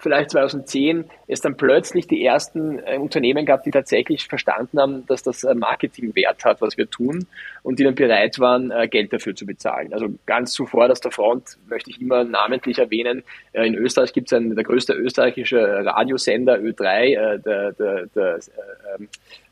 vielleicht 0.00 0.30
2010 0.30 1.04
es 1.28 1.40
dann 1.40 1.56
plötzlich 1.56 2.06
die 2.06 2.24
ersten 2.24 2.78
äh, 2.80 2.98
Unternehmen 2.98 3.46
gab, 3.46 3.62
die 3.62 3.70
tatsächlich 3.70 4.26
verstanden 4.26 4.80
haben, 4.80 5.06
dass 5.06 5.22
das 5.22 5.44
äh, 5.44 5.54
Marketing 5.54 6.14
Wert 6.14 6.44
hat, 6.44 6.60
was 6.60 6.76
wir 6.76 6.90
tun 6.90 7.26
und 7.62 7.78
die 7.78 7.84
dann 7.84 7.94
bereit 7.94 8.38
waren, 8.38 8.70
äh, 8.70 8.88
Geld 8.88 9.12
dafür 9.12 9.34
zu 9.34 9.46
bezahlen. 9.46 9.92
Also 9.92 10.08
ganz 10.26 10.52
zuvor, 10.52 10.88
dass 10.88 11.00
der 11.00 11.10
Front 11.10 11.58
möchte 11.68 11.90
ich 11.90 12.00
immer 12.00 12.24
namentlich 12.24 12.78
erwähnen. 12.78 13.22
Äh, 13.52 13.66
in 13.66 13.74
Österreich 13.74 14.12
gibt 14.12 14.32
es 14.32 14.36
einen, 14.36 14.54
der 14.54 14.64
größte 14.64 14.94
österreichische 14.94 15.60
Radiosender 15.84 16.56
Ö3, 16.56 16.84
äh, 16.84 17.38
der, 17.38 17.72
der, 17.72 18.06
der 18.06 18.38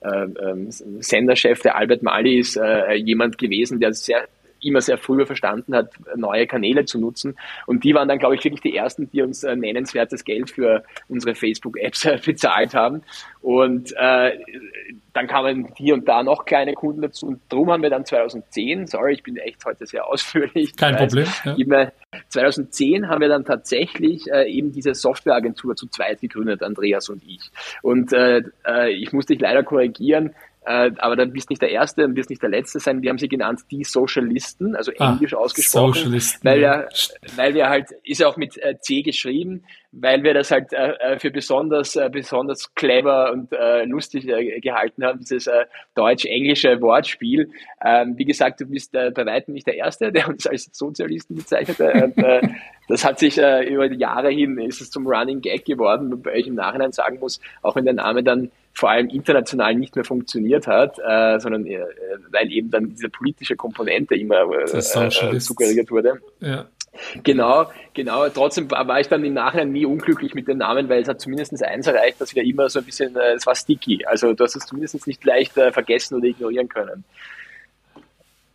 äh, 0.02 0.50
ähm, 0.50 0.70
Senderchef, 0.70 1.62
der 1.62 1.76
Albert 1.76 2.02
Mali, 2.02 2.38
ist 2.38 2.58
jemand 2.96 3.36
gewesen, 3.38 3.80
der 3.80 3.92
sehr 3.92 4.28
immer 4.62 4.80
sehr 4.80 4.98
früh 4.98 5.24
verstanden 5.26 5.74
hat, 5.74 5.92
neue 6.16 6.46
Kanäle 6.46 6.84
zu 6.84 6.98
nutzen. 6.98 7.36
Und 7.66 7.84
die 7.84 7.94
waren 7.94 8.08
dann, 8.08 8.18
glaube 8.18 8.34
ich, 8.34 8.44
wirklich 8.44 8.62
die 8.62 8.76
ersten, 8.76 9.10
die 9.10 9.22
uns 9.22 9.44
äh, 9.44 9.56
nennenswertes 9.56 10.24
Geld 10.24 10.50
für 10.50 10.82
unsere 11.08 11.34
Facebook-Apps 11.34 12.04
äh, 12.04 12.18
bezahlt 12.24 12.74
haben. 12.74 13.02
Und 13.40 13.92
äh, 13.96 14.38
dann 15.12 15.26
kamen 15.26 15.72
hier 15.76 15.94
und 15.94 16.08
da 16.08 16.22
noch 16.22 16.44
kleine 16.44 16.74
Kunden 16.74 17.02
dazu. 17.02 17.26
Und 17.26 17.40
darum 17.48 17.70
haben 17.70 17.82
wir 17.82 17.90
dann 17.90 18.04
2010, 18.04 18.86
sorry, 18.86 19.14
ich 19.14 19.22
bin 19.22 19.36
echt 19.36 19.64
heute 19.64 19.86
sehr 19.86 20.06
ausführlich. 20.06 20.76
Kein 20.76 20.96
Problem. 20.96 21.26
Ja. 21.44 21.90
2010 22.28 23.08
haben 23.08 23.20
wir 23.20 23.28
dann 23.28 23.44
tatsächlich 23.44 24.30
äh, 24.30 24.50
eben 24.50 24.72
diese 24.72 24.94
Softwareagentur 24.94 25.76
zu 25.76 25.88
zweit 25.88 26.20
gegründet, 26.20 26.62
Andreas 26.62 27.08
und 27.08 27.22
ich. 27.24 27.50
Und 27.82 28.12
äh, 28.12 28.42
äh 28.66 28.92
ich 28.92 29.12
musste 29.12 29.34
dich 29.34 29.42
leider 29.42 29.62
korrigieren, 29.62 30.34
äh, 30.68 30.90
aber 30.98 31.16
dann 31.16 31.32
bist 31.32 31.48
nicht 31.48 31.62
der 31.62 31.70
Erste 31.70 32.04
und 32.04 32.14
wirst 32.14 32.28
nicht 32.28 32.42
der 32.42 32.50
Letzte 32.50 32.78
sein. 32.78 33.00
Wir 33.00 33.08
haben 33.08 33.16
sie 33.16 33.28
genannt 33.28 33.60
die 33.70 33.84
Socialisten, 33.84 34.76
also 34.76 34.92
ah, 34.98 35.12
englisch 35.12 35.32
ausgesprochen, 35.32 35.94
Socialisten, 35.94 36.40
weil 36.44 36.60
wir, 36.60 36.88
weil 37.36 37.54
wir 37.54 37.68
halt, 37.70 37.86
ist 38.04 38.20
ja 38.20 38.28
auch 38.28 38.36
mit 38.36 38.58
äh, 38.58 38.78
C 38.78 39.00
geschrieben, 39.00 39.64
weil 39.92 40.22
wir 40.22 40.34
das 40.34 40.50
halt 40.50 40.74
äh, 40.74 40.90
äh 40.90 41.18
für 41.18 41.30
besonders, 41.30 41.96
äh, 41.96 42.10
besonders 42.12 42.74
clever 42.74 43.32
und 43.32 43.50
äh, 43.52 43.86
lustig 43.86 44.28
äh, 44.28 44.60
gehalten 44.60 45.04
haben, 45.04 45.20
dieses 45.20 45.46
äh, 45.46 45.64
deutsch-englische 45.94 46.82
Wortspiel. 46.82 47.50
Ähm, 47.82 48.18
wie 48.18 48.26
gesagt, 48.26 48.60
du 48.60 48.66
bist 48.66 48.94
äh, 48.94 49.10
bei 49.10 49.24
weitem 49.24 49.54
nicht 49.54 49.66
der 49.66 49.76
Erste, 49.76 50.12
der 50.12 50.28
uns 50.28 50.46
als 50.46 50.68
Sozialisten 50.70 51.36
bezeichnete. 51.36 51.92
Und, 52.04 52.22
äh, 52.22 52.46
das 52.88 53.06
hat 53.06 53.18
sich 53.18 53.38
äh, 53.38 53.64
über 53.64 53.88
die 53.88 53.98
Jahre 53.98 54.28
hin, 54.28 54.58
ist 54.58 54.82
es 54.82 54.90
zum 54.90 55.06
Running 55.06 55.40
Gag 55.40 55.64
geworden, 55.64 56.12
wobei 56.12 56.34
ich 56.34 56.46
im 56.46 56.56
Nachhinein 56.56 56.92
sagen 56.92 57.18
muss, 57.20 57.40
auch 57.62 57.74
wenn 57.74 57.86
der 57.86 57.94
Name 57.94 58.22
dann 58.22 58.50
vor 58.78 58.90
allem 58.90 59.08
international 59.08 59.74
nicht 59.74 59.96
mehr 59.96 60.04
funktioniert 60.04 60.68
hat, 60.68 61.00
äh, 61.00 61.40
sondern 61.40 61.66
äh, 61.66 61.84
weil 62.30 62.52
eben 62.52 62.70
dann 62.70 62.90
diese 62.90 63.08
politische 63.08 63.56
Komponente 63.56 64.14
immer 64.14 64.48
äh, 64.52 64.78
äh 64.78 65.40
suggeriert 65.40 65.90
wurde. 65.90 66.20
Ja. 66.38 66.66
Genau, 67.24 67.66
genau. 67.92 68.28
Trotzdem 68.28 68.70
war 68.70 69.00
ich 69.00 69.08
dann 69.08 69.24
im 69.24 69.34
Nachhinein 69.34 69.72
nie 69.72 69.84
unglücklich 69.84 70.34
mit 70.34 70.46
dem 70.46 70.58
Namen, 70.58 70.88
weil 70.88 71.02
es 71.02 71.08
hat 71.08 71.20
zumindest 71.20 71.60
eins 71.64 71.88
erreicht, 71.88 72.20
dass 72.20 72.36
wir 72.36 72.44
immer 72.44 72.68
so 72.68 72.78
ein 72.78 72.84
bisschen, 72.84 73.16
äh, 73.16 73.34
es 73.34 73.46
war 73.46 73.56
sticky. 73.56 74.04
Also 74.06 74.32
du 74.32 74.44
hast 74.44 74.54
es 74.54 74.66
zumindest 74.66 75.08
nicht 75.08 75.24
leicht 75.24 75.56
äh, 75.56 75.72
vergessen 75.72 76.14
oder 76.14 76.26
ignorieren 76.26 76.68
können. 76.68 77.02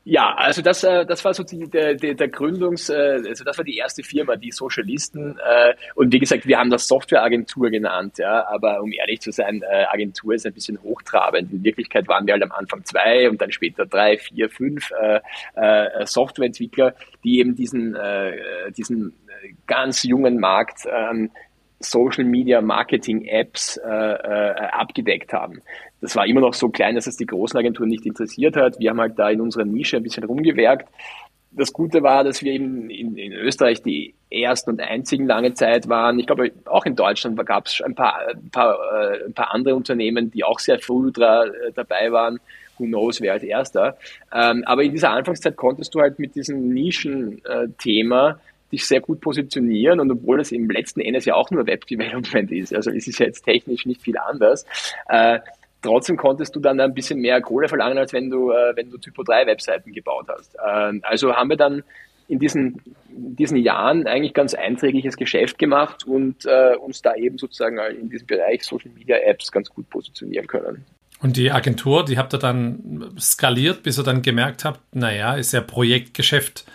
Ja, 0.05 0.35
also 0.35 0.61
das, 0.61 0.83
äh, 0.83 1.05
das 1.05 1.23
war 1.23 1.33
so 1.33 1.43
die, 1.43 1.69
der, 1.69 1.95
der, 1.95 2.27
Gründungs, 2.27 2.89
äh, 2.89 3.21
also 3.25 3.45
das 3.45 3.57
war 3.57 3.63
die 3.63 3.77
erste 3.77 4.03
Firma, 4.03 4.35
die 4.35 4.51
Socialisten. 4.51 5.37
Äh, 5.37 5.75
und 5.95 6.11
wie 6.11 6.19
gesagt, 6.19 6.45
wir 6.45 6.59
haben 6.59 6.69
das 6.69 6.89
Softwareagentur 6.89 7.69
genannt, 7.69 8.17
ja, 8.17 8.45
aber 8.47 8.81
um 8.81 8.91
ehrlich 8.91 9.21
zu 9.21 9.31
sein, 9.31 9.61
äh, 9.61 9.85
Agentur 9.85 10.33
ist 10.33 10.45
ein 10.45 10.53
bisschen 10.53 10.81
hochtrabend. 10.81 11.53
In 11.53 11.63
Wirklichkeit 11.63 12.09
waren 12.09 12.27
wir 12.27 12.33
halt 12.33 12.43
am 12.43 12.51
Anfang 12.51 12.83
zwei 12.83 13.29
und 13.29 13.41
dann 13.41 13.51
später 13.53 13.85
drei, 13.85 14.17
vier, 14.17 14.49
fünf 14.49 14.91
äh, 15.01 15.21
äh, 15.55 16.05
Softwareentwickler, 16.05 16.95
die 17.23 17.39
eben 17.39 17.55
diesen, 17.55 17.95
äh, 17.95 18.33
diesen 18.75 19.13
ganz 19.67 20.03
jungen 20.03 20.37
Markt 20.37 20.85
an 20.85 21.31
Social 21.79 22.23
Media 22.23 22.61
Marketing 22.61 23.25
Apps 23.25 23.77
äh, 23.77 23.89
äh, 23.89 24.67
abgedeckt 24.71 25.33
haben. 25.33 25.61
Das 26.03 26.17
war 26.17 26.27
immer 26.27 26.41
noch 26.41 26.53
so 26.53 26.67
klein, 26.67 26.95
dass 26.95 27.07
es 27.07 27.15
die 27.15 27.25
großen 27.25 27.57
Agenturen 27.57 27.87
nicht 27.87 28.05
interessiert 28.05 28.57
hat. 28.57 28.77
Wir 28.77 28.89
haben 28.89 28.99
halt 28.99 29.17
da 29.17 29.29
in 29.29 29.39
unserer 29.39 29.63
Nische 29.63 29.95
ein 29.95 30.03
bisschen 30.03 30.25
rumgewerkt. 30.25 30.89
Das 31.51 31.71
Gute 31.71 32.03
war, 32.03 32.25
dass 32.25 32.43
wir 32.43 32.51
eben 32.51 32.89
in, 32.89 33.15
in 33.15 33.31
Österreich 33.31 33.81
die 33.81 34.13
ersten 34.29 34.71
und 34.71 34.81
einzigen 34.81 35.27
lange 35.27 35.53
Zeit 35.53 35.87
waren. 35.87 36.19
Ich 36.19 36.27
glaube, 36.27 36.51
auch 36.65 36.85
in 36.85 36.97
Deutschland 36.97 37.37
gab 37.45 37.67
es 37.67 37.81
ein 37.81 37.95
paar, 37.95 38.19
ein, 38.27 38.49
paar, 38.49 38.77
äh, 38.93 39.27
ein 39.27 39.33
paar 39.33 39.53
andere 39.53 39.75
Unternehmen, 39.75 40.29
die 40.29 40.43
auch 40.43 40.59
sehr 40.59 40.77
früh 40.77 41.09
da, 41.13 41.45
äh, 41.45 41.71
dabei 41.73 42.11
waren. 42.11 42.41
Who 42.77 42.83
knows, 42.83 43.21
wer 43.21 43.31
als 43.31 43.43
erster. 43.43 43.95
Ähm, 44.33 44.65
aber 44.65 44.83
in 44.83 44.91
dieser 44.91 45.11
Anfangszeit 45.11 45.55
konntest 45.55 45.95
du 45.95 46.01
halt 46.01 46.19
mit 46.19 46.35
diesem 46.35 46.67
Nischenthema 46.67 48.31
äh, 48.31 48.33
dich 48.73 48.85
sehr 48.85 48.99
gut 48.99 49.21
positionieren 49.21 50.01
und 50.01 50.11
obwohl 50.11 50.39
das 50.39 50.51
im 50.51 50.69
letzten 50.69 50.99
Endes 50.99 51.23
ja 51.23 51.35
auch 51.35 51.49
nur 51.51 51.65
Web 51.65 51.87
Development 51.87 52.51
ist, 52.51 52.75
also 52.75 52.89
es 52.89 53.07
ist 53.07 53.19
ja 53.19 53.27
jetzt 53.27 53.43
technisch 53.43 53.85
nicht 53.85 54.01
viel 54.01 54.17
anders, 54.17 54.65
äh, 55.07 55.39
trotzdem 55.83 56.17
konntest 56.17 56.55
du 56.55 56.59
dann 56.59 56.79
ein 56.79 56.93
bisschen 56.93 57.19
mehr 57.19 57.41
Kohle 57.41 57.67
verlangen, 57.67 57.97
als 57.97 58.13
wenn 58.13 58.29
du, 58.29 58.51
äh, 58.51 58.75
wenn 58.75 58.89
du 58.89 58.97
Typo 58.97 59.23
3 59.23 59.45
Webseiten 59.45 59.91
gebaut 59.91 60.27
hast. 60.29 60.55
Äh, 60.55 60.99
also 61.03 61.35
haben 61.35 61.49
wir 61.49 61.57
dann 61.57 61.83
in 62.27 62.39
diesen, 62.39 62.81
diesen 63.09 63.57
Jahren 63.57 64.07
eigentlich 64.07 64.33
ganz 64.33 64.53
einträgliches 64.53 65.17
Geschäft 65.17 65.59
gemacht 65.59 66.07
und 66.07 66.45
äh, 66.45 66.75
uns 66.77 67.01
da 67.01 67.13
eben 67.15 67.37
sozusagen 67.37 67.77
in 67.99 68.09
diesem 68.09 68.27
Bereich 68.27 68.63
Social 68.63 68.91
Media 68.91 69.17
Apps 69.17 69.51
ganz 69.51 69.69
gut 69.69 69.89
positionieren 69.89 70.47
können. 70.47 70.85
Und 71.21 71.37
die 71.37 71.51
Agentur, 71.51 72.03
die 72.03 72.17
habt 72.17 72.33
ihr 72.33 72.39
dann 72.39 73.13
skaliert, 73.19 73.83
bis 73.83 73.97
ihr 73.97 74.03
dann 74.03 74.21
gemerkt 74.21 74.65
habt, 74.65 74.79
naja, 74.95 75.35
ist 75.35 75.53
ja 75.53 75.61
Projektgeschäft 75.61 76.65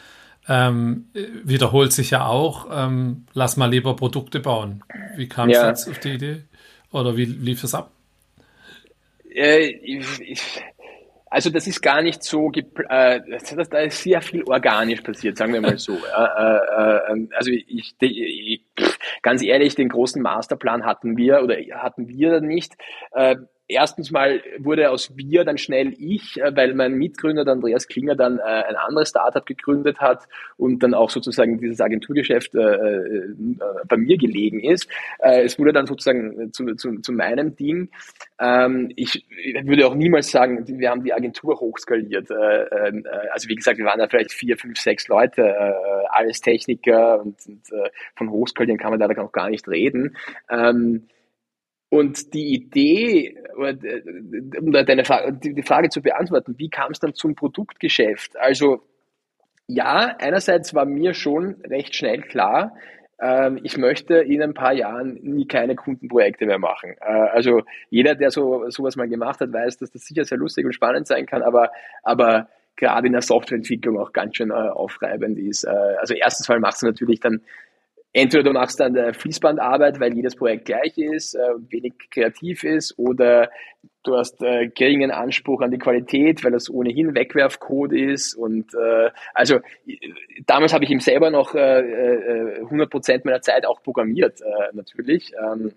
ähm, 0.48 1.06
wiederholt 1.44 1.92
sich 1.92 2.10
ja 2.10 2.26
auch, 2.26 2.66
ähm, 2.72 3.26
lass 3.34 3.56
mal 3.56 3.70
lieber 3.70 3.94
Produkte 3.94 4.40
bauen. 4.40 4.82
Wie 5.16 5.28
kam 5.28 5.50
es 5.50 5.56
ja. 5.56 5.68
jetzt 5.68 5.88
auf 5.88 5.98
die 5.98 6.12
Idee? 6.12 6.42
Oder 6.90 7.16
wie 7.16 7.26
lief 7.26 7.62
es 7.64 7.74
ab? 7.74 7.90
Äh, 9.34 9.96
also 11.30 11.50
das 11.50 11.66
ist 11.66 11.82
gar 11.82 12.00
nicht 12.00 12.22
so, 12.22 12.50
äh, 12.50 13.20
da 13.70 13.78
ist 13.80 14.02
sehr 14.02 14.22
viel 14.22 14.44
organisch 14.44 15.02
passiert, 15.02 15.36
sagen 15.36 15.52
wir 15.52 15.60
mal 15.60 15.78
so. 15.78 15.92
Äh, 16.18 16.56
äh, 16.56 17.12
ähm, 17.12 17.30
also 17.34 17.50
ich, 17.50 17.94
ich, 18.00 18.64
ganz 19.22 19.42
ehrlich, 19.42 19.74
den 19.74 19.88
großen 19.88 20.22
Masterplan 20.22 20.84
hatten 20.84 21.16
wir 21.16 21.42
oder 21.42 21.56
hatten 21.74 22.08
wir 22.08 22.40
nicht. 22.40 22.74
Erstens 23.70 24.10
mal 24.10 24.42
wurde 24.58 24.90
aus 24.90 25.12
wir 25.14 25.44
dann 25.44 25.58
schnell 25.58 25.94
ich, 25.98 26.40
äh, 26.40 26.56
weil 26.56 26.72
mein 26.72 26.94
Mitgründer, 26.94 27.44
der 27.44 27.52
Andreas 27.52 27.86
Klinger, 27.86 28.14
dann 28.14 28.38
äh, 28.38 28.42
ein 28.42 28.76
anderes 28.76 29.10
Startup 29.10 29.44
gegründet 29.44 30.00
hat 30.00 30.26
und 30.56 30.82
dann 30.82 30.94
auch 30.94 31.10
sozusagen 31.10 31.58
dieses 31.58 31.78
Agenturgeschäft 31.78 32.54
äh, 32.54 33.24
bei 33.86 33.98
mir 33.98 34.16
gelegen 34.16 34.60
ist. 34.60 34.88
Es 35.18 35.58
wurde 35.58 35.72
dann 35.72 35.86
sozusagen 35.86 36.50
zu, 36.52 36.74
zu, 36.76 36.98
zu 37.00 37.12
meinem 37.12 37.56
Ding. 37.56 37.90
Ähm, 38.40 38.90
ich, 38.96 39.26
würde 39.64 39.86
auch 39.86 39.94
niemals 39.94 40.30
sagen, 40.30 40.64
wir 40.66 40.88
haben 40.88 41.04
die 41.04 41.12
Agentur 41.12 41.60
hochskaliert. 41.60 42.30
Also 42.30 43.48
wie 43.48 43.54
gesagt, 43.54 43.78
wir 43.78 43.84
waren 43.84 43.98
da 43.98 44.08
vielleicht 44.08 44.32
vier, 44.32 44.56
fünf, 44.56 44.78
sechs 44.78 45.08
Leute, 45.08 45.74
alles 46.10 46.40
Techniker 46.40 47.20
und, 47.20 47.36
von 48.16 48.30
hochskalieren 48.30 48.78
kann 48.78 48.90
man 48.90 49.00
da 49.00 49.08
noch 49.08 49.32
gar 49.32 49.50
nicht 49.50 49.68
reden. 49.68 50.16
Ähm, 50.50 51.08
und 51.90 52.34
die 52.34 52.54
Idee, 52.54 53.36
äh, 53.56 54.58
um 54.58 54.72
deine 54.72 55.04
Frage, 55.04 55.32
die 55.32 55.62
Frage 55.62 55.88
zu 55.88 56.02
beantworten, 56.02 56.54
wie 56.58 56.68
kam 56.68 56.92
es 56.92 56.98
dann 56.98 57.14
zum 57.14 57.34
Produktgeschäft? 57.34 58.36
Also 58.38 58.82
ja, 59.66 60.16
einerseits 60.18 60.74
war 60.74 60.84
mir 60.84 61.14
schon 61.14 61.56
recht 61.64 61.94
schnell 61.94 62.22
klar, 62.22 62.74
ähm, 63.20 63.58
ich 63.62 63.76
möchte 63.76 64.16
in 64.18 64.42
ein 64.42 64.54
paar 64.54 64.72
Jahren 64.72 65.18
nie 65.22 65.46
keine 65.46 65.74
Kundenprojekte 65.74 66.46
mehr 66.46 66.58
machen. 66.58 66.94
Äh, 67.00 67.12
also 67.32 67.62
jeder, 67.90 68.14
der 68.14 68.30
so 68.30 68.68
sowas 68.68 68.96
mal 68.96 69.08
gemacht 69.08 69.40
hat, 69.40 69.52
weiß, 69.52 69.78
dass 69.78 69.90
das 69.90 70.02
sicher 70.04 70.24
sehr 70.24 70.38
lustig 70.38 70.64
und 70.66 70.72
spannend 70.72 71.06
sein 71.06 71.26
kann, 71.26 71.42
aber, 71.42 71.70
aber 72.02 72.48
gerade 72.76 73.08
in 73.08 73.12
der 73.12 73.22
Softwareentwicklung 73.22 73.98
auch 73.98 74.12
ganz 74.12 74.36
schön 74.36 74.50
äh, 74.50 74.54
aufreibend 74.54 75.38
ist. 75.38 75.66
also 75.66 76.14
erstens 76.14 76.48
mal 76.48 76.60
machst 76.60 76.82
du 76.82 76.86
natürlich 76.86 77.18
dann 77.18 77.40
entweder 78.12 78.44
du 78.44 78.52
machst 78.52 78.80
dann 78.80 78.94
der 78.94 79.14
Fließbandarbeit, 79.14 80.00
weil 80.00 80.14
jedes 80.14 80.36
Projekt 80.36 80.64
gleich 80.66 80.96
ist, 80.96 81.34
äh, 81.34 81.40
wenig 81.70 81.94
kreativ 82.10 82.64
ist, 82.64 82.98
oder 82.98 83.50
du 84.02 84.16
hast 84.16 84.42
äh, 84.42 84.68
geringen 84.68 85.10
Anspruch 85.10 85.60
an 85.60 85.70
die 85.70 85.78
Qualität, 85.78 86.42
weil 86.44 86.52
das 86.52 86.70
ohnehin 86.70 87.14
Wegwerfcode 87.14 87.92
ist. 87.92 88.34
Und 88.34 88.74
äh, 88.74 89.10
also 89.34 89.60
damals 90.46 90.72
habe 90.72 90.84
ich 90.84 90.90
ihm 90.90 91.00
selber 91.00 91.30
noch 91.30 91.54
äh, 91.54 91.80
äh, 91.80 92.62
100% 92.62 93.22
meiner 93.24 93.42
Zeit 93.42 93.66
auch 93.66 93.82
programmiert, 93.82 94.40
äh, 94.40 94.74
natürlich. 94.74 95.32
Ähm, 95.40 95.72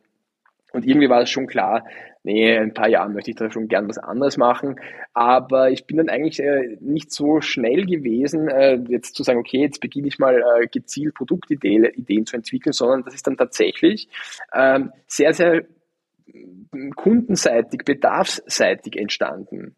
und 0.73 0.85
irgendwie 0.85 1.09
war 1.09 1.21
es 1.21 1.29
schon 1.29 1.47
klar, 1.47 1.83
nee, 2.23 2.55
in 2.55 2.63
ein 2.63 2.73
paar 2.73 2.89
Jahren 2.89 3.13
möchte 3.13 3.31
ich 3.31 3.37
da 3.37 3.51
schon 3.51 3.67
gern 3.67 3.87
was 3.87 3.97
anderes 3.97 4.37
machen. 4.37 4.79
Aber 5.13 5.71
ich 5.71 5.85
bin 5.85 5.97
dann 5.97 6.09
eigentlich 6.09 6.39
äh, 6.39 6.77
nicht 6.79 7.11
so 7.11 7.41
schnell 7.41 7.85
gewesen, 7.85 8.47
äh, 8.47 8.75
jetzt 8.87 9.15
zu 9.15 9.23
sagen, 9.23 9.39
okay, 9.39 9.61
jetzt 9.61 9.81
beginne 9.81 10.07
ich 10.07 10.19
mal 10.19 10.35
äh, 10.35 10.67
gezielt 10.67 11.15
Produktideen 11.15 11.85
Ideen 11.85 12.25
zu 12.25 12.35
entwickeln, 12.35 12.73
sondern 12.73 13.03
das 13.03 13.15
ist 13.15 13.27
dann 13.27 13.37
tatsächlich 13.37 14.07
ähm, 14.53 14.91
sehr, 15.07 15.33
sehr 15.33 15.63
kundenseitig, 16.95 17.81
bedarfsseitig 17.83 18.95
entstanden. 18.95 19.75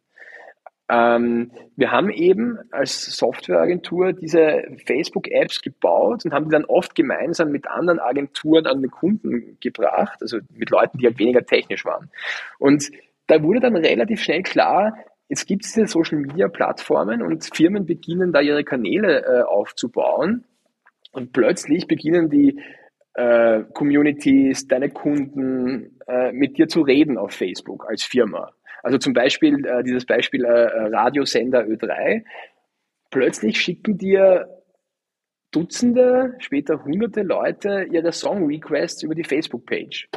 Ähm, 0.93 1.51
wir 1.75 1.91
haben 1.91 2.11
eben 2.11 2.59
als 2.71 3.05
Softwareagentur 3.17 4.13
diese 4.13 4.63
Facebook-Apps 4.85 5.61
gebaut 5.61 6.23
und 6.23 6.33
haben 6.33 6.45
die 6.45 6.51
dann 6.51 6.65
oft 6.65 6.93
gemeinsam 6.93 7.51
mit 7.51 7.67
anderen 7.67 7.99
Agenturen 7.99 8.67
an 8.67 8.81
den 8.81 8.91
Kunden 8.91 9.57
gebracht, 9.59 10.19
also 10.21 10.37
mit 10.53 10.69
Leuten, 10.69 10.99
die 10.99 11.07
halt 11.07 11.17
weniger 11.17 11.43
technisch 11.45 11.83
waren. 11.83 12.11
Und 12.59 12.91
da 13.25 13.41
wurde 13.41 13.61
dann 13.61 13.75
relativ 13.75 14.21
schnell 14.21 14.43
klar, 14.43 14.95
es 15.29 15.47
gibt 15.47 15.63
diese 15.63 15.87
Social-Media-Plattformen 15.87 17.23
und 17.23 17.49
Firmen 17.55 17.87
beginnen 17.87 18.31
da 18.31 18.41
ihre 18.41 18.63
Kanäle 18.63 19.23
äh, 19.25 19.41
aufzubauen 19.41 20.43
und 21.11 21.33
plötzlich 21.33 21.87
beginnen 21.87 22.29
die 22.29 22.61
äh, 23.15 23.63
Communities, 23.73 24.67
deine 24.67 24.89
Kunden 24.89 25.97
äh, 26.07 26.31
mit 26.33 26.57
dir 26.57 26.67
zu 26.67 26.81
reden 26.81 27.17
auf 27.17 27.31
Facebook 27.31 27.89
als 27.89 28.03
Firma. 28.03 28.51
Also 28.83 28.97
zum 28.99 29.13
Beispiel 29.13 29.65
äh, 29.65 29.83
dieses 29.83 30.05
Beispiel 30.05 30.43
äh, 30.45 30.49
Radiosender 30.51 31.61
Ö3. 31.61 32.23
Plötzlich 33.09 33.59
schicken 33.59 33.97
dir 33.97 34.47
Dutzende, 35.51 36.35
später 36.39 36.83
hunderte 36.83 37.21
Leute 37.21 37.87
ihre 37.91 38.11
Song-Requests 38.11 39.03
über 39.03 39.15
die 39.15 39.23
Facebook-Page. 39.23 40.09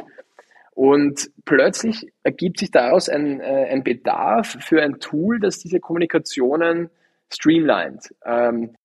Und 0.71 1.31
plötzlich 1.45 2.07
ergibt 2.23 2.59
sich 2.59 2.69
daraus 2.69 3.07
ein, 3.07 3.39
äh, 3.39 3.67
ein 3.71 3.83
Bedarf 3.83 4.57
für 4.59 4.81
ein 4.81 4.99
Tool, 4.99 5.39
das 5.39 5.59
diese 5.59 5.79
Kommunikationen 5.79 6.89
streamlined. 7.31 8.13
Ähm, 8.25 8.75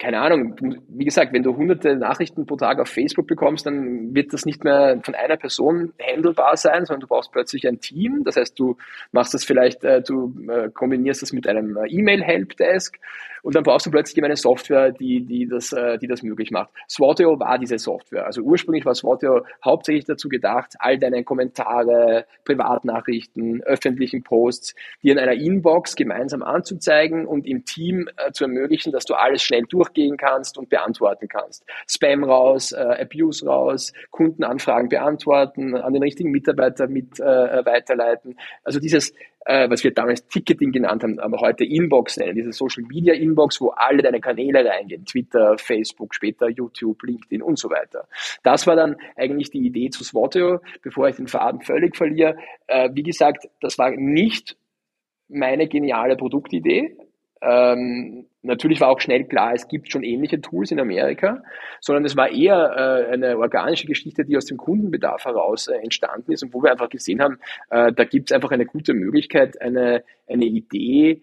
keine 0.00 0.18
Ahnung, 0.20 0.56
wie 0.88 1.04
gesagt, 1.04 1.34
wenn 1.34 1.42
du 1.42 1.54
hunderte 1.54 1.94
Nachrichten 1.94 2.46
pro 2.46 2.56
Tag 2.56 2.80
auf 2.80 2.88
Facebook 2.88 3.26
bekommst, 3.26 3.66
dann 3.66 4.14
wird 4.14 4.32
das 4.32 4.46
nicht 4.46 4.64
mehr 4.64 4.98
von 5.02 5.14
einer 5.14 5.36
Person 5.36 5.92
handelbar 6.00 6.56
sein, 6.56 6.86
sondern 6.86 7.02
du 7.02 7.06
brauchst 7.06 7.30
plötzlich 7.32 7.68
ein 7.68 7.80
Team. 7.80 8.22
Das 8.24 8.36
heißt, 8.36 8.58
du 8.58 8.78
machst 9.12 9.34
das 9.34 9.44
vielleicht, 9.44 9.84
äh, 9.84 10.00
du 10.00 10.34
äh, 10.48 10.70
kombinierst 10.70 11.20
das 11.20 11.34
mit 11.34 11.46
einem 11.46 11.76
äh, 11.76 11.86
E-Mail-Helpdesk 11.88 12.98
und 13.42 13.54
dann 13.54 13.62
brauchst 13.62 13.86
du 13.86 13.90
plötzlich 13.90 14.22
eine 14.22 14.36
Software, 14.36 14.92
die, 14.92 15.24
die, 15.24 15.46
das, 15.46 15.72
äh, 15.72 15.98
die 15.98 16.06
das 16.06 16.22
möglich 16.22 16.50
macht. 16.50 16.70
Swatio 16.88 17.38
war 17.38 17.58
diese 17.58 17.78
Software. 17.78 18.26
Also 18.26 18.42
ursprünglich 18.42 18.84
war 18.84 18.94
Swatio 18.94 19.44
hauptsächlich 19.64 20.04
dazu 20.04 20.28
gedacht, 20.28 20.74
all 20.78 20.98
deine 20.98 21.24
Kommentare, 21.24 22.26
Privatnachrichten, 22.44 23.62
öffentlichen 23.62 24.22
Posts, 24.22 24.74
dir 25.02 25.12
in 25.12 25.18
einer 25.18 25.34
Inbox 25.34 25.96
gemeinsam 25.96 26.42
anzuzeigen 26.42 27.26
und 27.26 27.46
im 27.46 27.64
Team 27.64 28.08
äh, 28.16 28.32
zu 28.32 28.44
ermöglichen, 28.44 28.92
dass 28.92 29.04
du 29.04 29.14
alles 29.14 29.42
schnell 29.42 29.62
durchgehen 29.62 30.16
kannst 30.16 30.58
und 30.58 30.68
beantworten 30.68 31.28
kannst. 31.28 31.64
Spam 31.86 32.24
raus, 32.24 32.72
äh, 32.72 32.76
Abuse 32.76 33.46
raus, 33.46 33.92
Kundenanfragen 34.10 34.88
beantworten, 34.88 35.76
an 35.76 35.92
den 35.92 36.02
richtigen 36.02 36.30
Mitarbeiter 36.30 36.88
mit 36.88 37.18
äh, 37.20 37.24
weiterleiten. 37.64 38.36
Also 38.64 38.80
dieses 38.80 39.12
äh, 39.46 39.68
was 39.70 39.82
wir 39.84 39.92
damals 39.92 40.26
Ticketing 40.28 40.72
genannt 40.72 41.02
haben, 41.02 41.18
aber 41.18 41.38
heute 41.40 41.64
Inbox 41.64 42.16
nennen, 42.16 42.34
diese 42.36 42.52
Social 42.52 42.84
Media 42.84 43.14
Inbox, 43.14 43.60
wo 43.60 43.70
alle 43.70 44.02
deine 44.02 44.20
Kanäle 44.20 44.64
reingehen, 44.64 45.04
Twitter, 45.04 45.56
Facebook, 45.58 46.14
später 46.14 46.48
YouTube, 46.48 47.02
LinkedIn 47.02 47.42
und 47.42 47.58
so 47.58 47.70
weiter. 47.70 48.06
Das 48.42 48.66
war 48.66 48.76
dann 48.76 48.96
eigentlich 49.16 49.50
die 49.50 49.66
Idee 49.66 49.90
zu 49.90 50.04
Swatio, 50.04 50.60
bevor 50.82 51.08
ich 51.08 51.16
den 51.16 51.26
Faden 51.26 51.60
völlig 51.62 51.96
verliere. 51.96 52.36
Äh, 52.66 52.90
wie 52.92 53.02
gesagt, 53.02 53.48
das 53.60 53.78
war 53.78 53.90
nicht 53.90 54.56
meine 55.28 55.68
geniale 55.68 56.16
Produktidee, 56.16 56.96
Ähm, 57.42 58.26
natürlich 58.42 58.80
war 58.80 58.88
auch 58.88 59.00
schnell 59.00 59.24
klar, 59.24 59.52
es 59.54 59.68
gibt 59.68 59.90
schon 59.90 60.02
ähnliche 60.02 60.40
Tools 60.40 60.70
in 60.70 60.80
Amerika, 60.80 61.42
sondern 61.80 62.04
es 62.04 62.16
war 62.16 62.30
eher 62.30 63.06
äh, 63.08 63.12
eine 63.12 63.38
organische 63.38 63.86
Geschichte, 63.86 64.24
die 64.24 64.36
aus 64.36 64.46
dem 64.46 64.56
Kundenbedarf 64.56 65.24
heraus 65.24 65.68
äh, 65.68 65.74
entstanden 65.76 66.32
ist 66.32 66.42
und 66.42 66.54
wo 66.54 66.62
wir 66.62 66.70
einfach 66.70 66.88
gesehen 66.88 67.20
haben, 67.20 67.38
äh, 67.70 67.92
da 67.92 68.04
gibt 68.04 68.30
es 68.30 68.34
einfach 68.34 68.50
eine 68.50 68.66
gute 68.66 68.94
Möglichkeit, 68.94 69.60
eine, 69.60 70.04
eine 70.28 70.44
Idee 70.44 71.22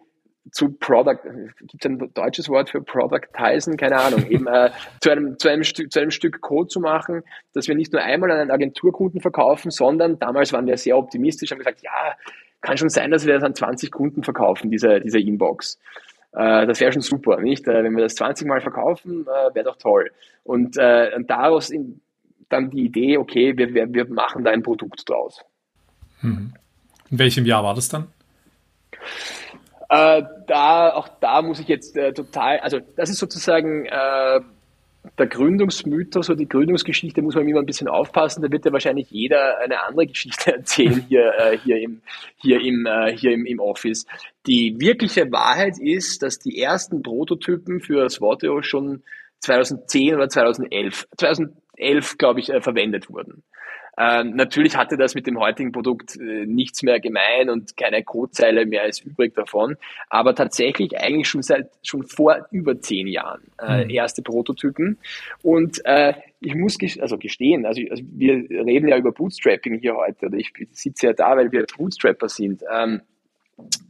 zu 0.52 0.72
Product, 0.72 1.20
gibt 1.60 1.86
es 1.86 1.90
ein 1.90 2.14
deutsches 2.14 2.50
Wort 2.50 2.70
für 2.70 2.82
Productizen? 2.82 3.78
Keine 3.78 3.98
Ahnung, 3.98 4.26
eben 4.30 4.48
äh, 4.48 4.72
zu, 5.02 5.12
einem, 5.12 5.38
zu, 5.38 5.50
einem 5.50 5.64
Stück, 5.64 5.92
zu 5.92 6.00
einem 6.00 6.12
Stück 6.12 6.42
Code 6.42 6.68
zu 6.68 6.80
machen, 6.80 7.24
dass 7.54 7.68
wir 7.68 7.76
nicht 7.76 7.94
nur 7.94 8.02
einmal 8.02 8.32
an 8.32 8.40
einen 8.40 8.52
Agenturkunden 8.52 9.22
verkaufen, 9.22 9.72
sondern 9.72 10.20
damals 10.20 10.54
waren 10.54 10.68
wir 10.68 10.78
sehr 10.78 10.98
optimistisch, 10.98 11.52
haben 11.52 11.60
gesagt, 11.60 11.82
ja, 11.82 12.16
kann 12.62 12.78
schon 12.78 12.90
sein, 12.90 13.12
dass 13.12 13.26
wir 13.26 13.34
das 13.34 13.44
an 13.44 13.56
20 13.56 13.92
Kunden 13.92 14.24
verkaufen, 14.24 14.72
diese, 14.72 15.00
diese 15.00 15.20
Inbox. 15.20 15.80
Äh, 16.34 16.68
das 16.68 16.80
wäre 16.80 16.94
schon 16.94 17.02
super, 17.02 17.40
nicht? 17.42 17.68
Äh, 17.68 17.84
wenn 17.84 17.96
wir 17.96 18.04
das 18.04 18.16
20 18.16 18.48
Mal 18.48 18.62
verkaufen, 18.62 19.24
äh, 19.24 19.56
wäre 19.56 19.66
doch 19.66 19.78
toll. 19.78 20.12
Und, 20.44 20.78
und 20.78 21.30
daraus 21.30 21.70
in, 21.70 22.00
dann 22.48 22.70
die 22.70 22.86
Idee, 22.86 23.18
okay, 23.18 23.58
wir, 23.58 23.74
wir, 23.74 23.94
wir 23.94 24.08
machen 24.08 24.46
da 24.46 24.52
ein 24.52 24.64
Produkt 24.64 25.10
draus. 25.10 25.42
Mhm. 26.22 26.54
In 27.12 27.20
welchem 27.20 27.46
Jahr 27.46 27.64
war 27.64 27.74
das 27.74 27.90
dann? 27.90 28.08
Äh, 29.90 30.24
da, 30.48 30.94
auch 30.94 31.08
da 31.20 31.42
muss 31.42 31.60
ich 31.60 31.68
jetzt 31.68 31.96
äh, 31.96 32.14
total, 32.14 32.60
also 32.60 32.80
das 32.96 33.10
ist 33.10 33.20
sozusagen 33.20 33.86
äh, 33.86 34.40
der 35.18 35.28
Gründungsmythos 35.28 36.30
oder 36.30 36.38
die 36.38 36.48
Gründungsgeschichte 36.48 37.22
muss 37.22 37.36
man 37.36 37.48
immer 37.48 37.60
ein 37.60 37.66
bisschen 37.66 37.88
aufpassen. 37.88 38.42
Da 38.42 38.52
wird 38.52 38.66
ja 38.66 38.72
wahrscheinlich 38.72 39.10
jeder 39.12 39.60
eine 39.60 39.82
andere 39.84 40.08
Geschichte 40.08 40.54
erzählen 40.56 41.06
hier, 41.08 41.34
äh, 41.38 41.58
hier, 41.58 41.78
im, 41.78 42.02
hier, 42.38 42.60
im, 42.62 42.86
äh, 42.86 43.16
hier 43.16 43.32
im, 43.32 43.46
im 43.46 43.60
Office. 43.60 44.06
Die 44.46 44.76
wirkliche 44.80 45.32
Wahrheit 45.32 45.76
ist, 45.80 46.24
dass 46.24 46.40
die 46.40 46.62
ersten 46.62 47.02
Prototypen 47.02 47.80
für 47.82 48.10
Swateo 48.10 48.62
schon 48.62 49.04
2010 49.40 50.16
oder 50.16 50.30
2011, 50.30 51.08
2011 51.18 52.18
glaube 52.18 52.40
ich, 52.40 52.50
äh, 52.50 52.62
verwendet 52.62 53.10
wurden. 53.10 53.44
Ähm, 53.98 54.36
natürlich 54.36 54.78
hatte 54.78 54.96
das 54.96 55.16
mit 55.16 55.26
dem 55.26 55.40
heutigen 55.40 55.72
Produkt 55.72 56.16
äh, 56.18 56.46
nichts 56.46 56.84
mehr 56.84 57.00
gemein 57.00 57.50
und 57.50 57.76
keine 57.78 58.04
Codezeile 58.04 58.66
mehr 58.66 58.86
ist 58.86 59.04
übrig 59.04 59.34
davon. 59.34 59.76
Aber 60.10 60.36
tatsächlich 60.36 61.00
eigentlich 61.00 61.28
schon 61.28 61.42
seit 61.42 61.72
schon 61.84 62.04
vor 62.04 62.48
über 62.52 62.80
zehn 62.80 63.08
Jahren 63.08 63.42
äh, 63.60 63.86
mhm. 63.86 63.90
erste 63.90 64.22
Prototypen. 64.22 65.00
Und 65.42 65.84
äh, 65.86 66.14
ich 66.40 66.54
muss 66.54 66.78
also 67.00 67.18
gestehen, 67.18 67.66
also, 67.66 67.82
also, 67.90 68.04
wir 68.12 68.36
reden 68.36 68.88
ja 68.88 68.98
über 68.98 69.12
Bootstrapping 69.12 69.80
hier 69.80 69.96
heute. 69.96 70.28
Oder 70.28 70.38
ich 70.38 70.54
sitze 70.72 71.08
ja 71.08 71.14
da, 71.14 71.36
weil 71.36 71.52
wir 71.52 71.66
Bootstrapper 71.66 72.30
sind. 72.30 72.64
Ähm, 72.72 73.02
äh, 73.02 73.17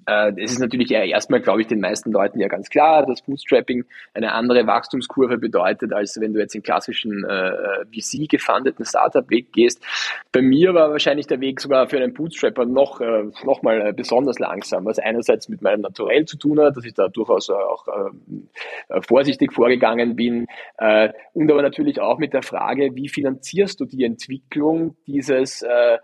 es 0.10 0.54
ist 0.54 0.60
natürlich 0.60 0.90
erstmal, 0.90 1.42
glaube 1.42 1.60
ich, 1.60 1.68
den 1.68 1.82
meisten 1.82 2.14
Leuten 2.14 2.40
ja 2.40 2.48
ganz 2.48 2.70
klar, 2.70 3.06
dass 3.06 3.22
Bootstrapping 3.24 3.84
eine 4.14 4.32
andere 4.32 4.66
Wachstumskurve 4.66 5.38
bedeutet, 5.38 5.92
als 5.92 6.18
wenn 6.22 6.34
du 6.34 6.40
jetzt 6.40 6.54
den 6.54 6.64
klassischen 6.64 7.26
äh, 7.26 7.84
VC 7.92 8.30
gefundeten 8.30 8.86
Startup-Weg 8.86 9.52
gehst. 9.52 9.84
Bei 10.32 10.42
mir 10.42 10.74
war 10.74 10.92
wahrscheinlich 10.92 11.28
der 11.28 11.42
Weg 11.42 11.60
sogar 11.60 11.90
für 11.90 11.98
einen 11.98 12.14
Bootstrapper 12.14 12.66
noch, 12.66 13.02
äh, 13.02 13.24
noch 13.44 13.64
mal 13.64 13.88
äh, 13.88 13.94
besonders 13.94 14.40
langsam, 14.40 14.86
was 14.86 14.98
einerseits 14.98 15.50
mit 15.50 15.62
meinem 15.62 15.82
Naturell 15.82 16.24
zu 16.24 16.38
tun 16.38 16.62
hat, 16.62 16.78
dass 16.78 16.86
ich 16.86 16.94
da 16.94 17.10
durchaus 17.10 17.50
auch 17.50 17.86
äh, 17.90 19.02
vorsichtig 19.02 19.52
vorgegangen 19.52 20.16
bin 20.16 20.48
äh, 20.78 21.10
und 21.34 21.52
aber 21.52 21.62
natürlich 21.62 22.00
auch 22.00 22.18
mit 22.18 22.34
der 22.34 22.44
Frage, 22.44 22.96
wie 22.96 23.10
finanzierst 23.10 23.82
du 23.82 23.86
die 23.86 24.06
Entwicklung 24.06 24.96
dieses 25.06 25.64
äh, 25.64 25.98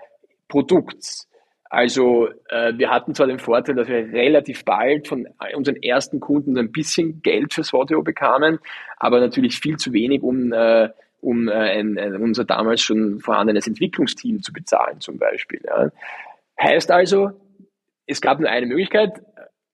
Produkts? 0.49 1.29
Also 1.73 2.27
äh, 2.49 2.73
wir 2.77 2.91
hatten 2.91 3.15
zwar 3.15 3.25
den 3.25 3.39
Vorteil, 3.39 3.73
dass 3.73 3.87
wir 3.87 4.13
relativ 4.13 4.63
bald 4.63 5.07
von 5.07 5.27
unseren 5.55 5.77
ersten 5.77 6.19
Kunden 6.19 6.55
ein 6.55 6.71
bisschen 6.71 7.23
Geld 7.23 7.51
fürs 7.51 7.73
Audio 7.73 8.03
bekamen, 8.03 8.59
aber 8.97 9.19
natürlich 9.19 9.57
viel 9.57 9.77
zu 9.77 9.91
wenig, 9.91 10.21
um, 10.21 10.53
äh, 10.53 10.89
um 11.19 11.47
äh, 11.47 11.53
ein, 11.53 11.97
ein, 11.97 12.15
unser 12.17 12.45
damals 12.45 12.83
schon 12.83 13.19
vorhandenes 13.21 13.65
Entwicklungsteam 13.65 14.43
zu 14.43 14.53
bezahlen 14.53 14.99
zum 14.99 15.17
Beispiel. 15.17 15.61
Ja. 15.65 15.89
Heißt 16.61 16.91
also, 16.91 17.31
es 18.05 18.21
gab 18.21 18.39
nur 18.39 18.51
eine 18.51 18.67
Möglichkeit, 18.67 19.23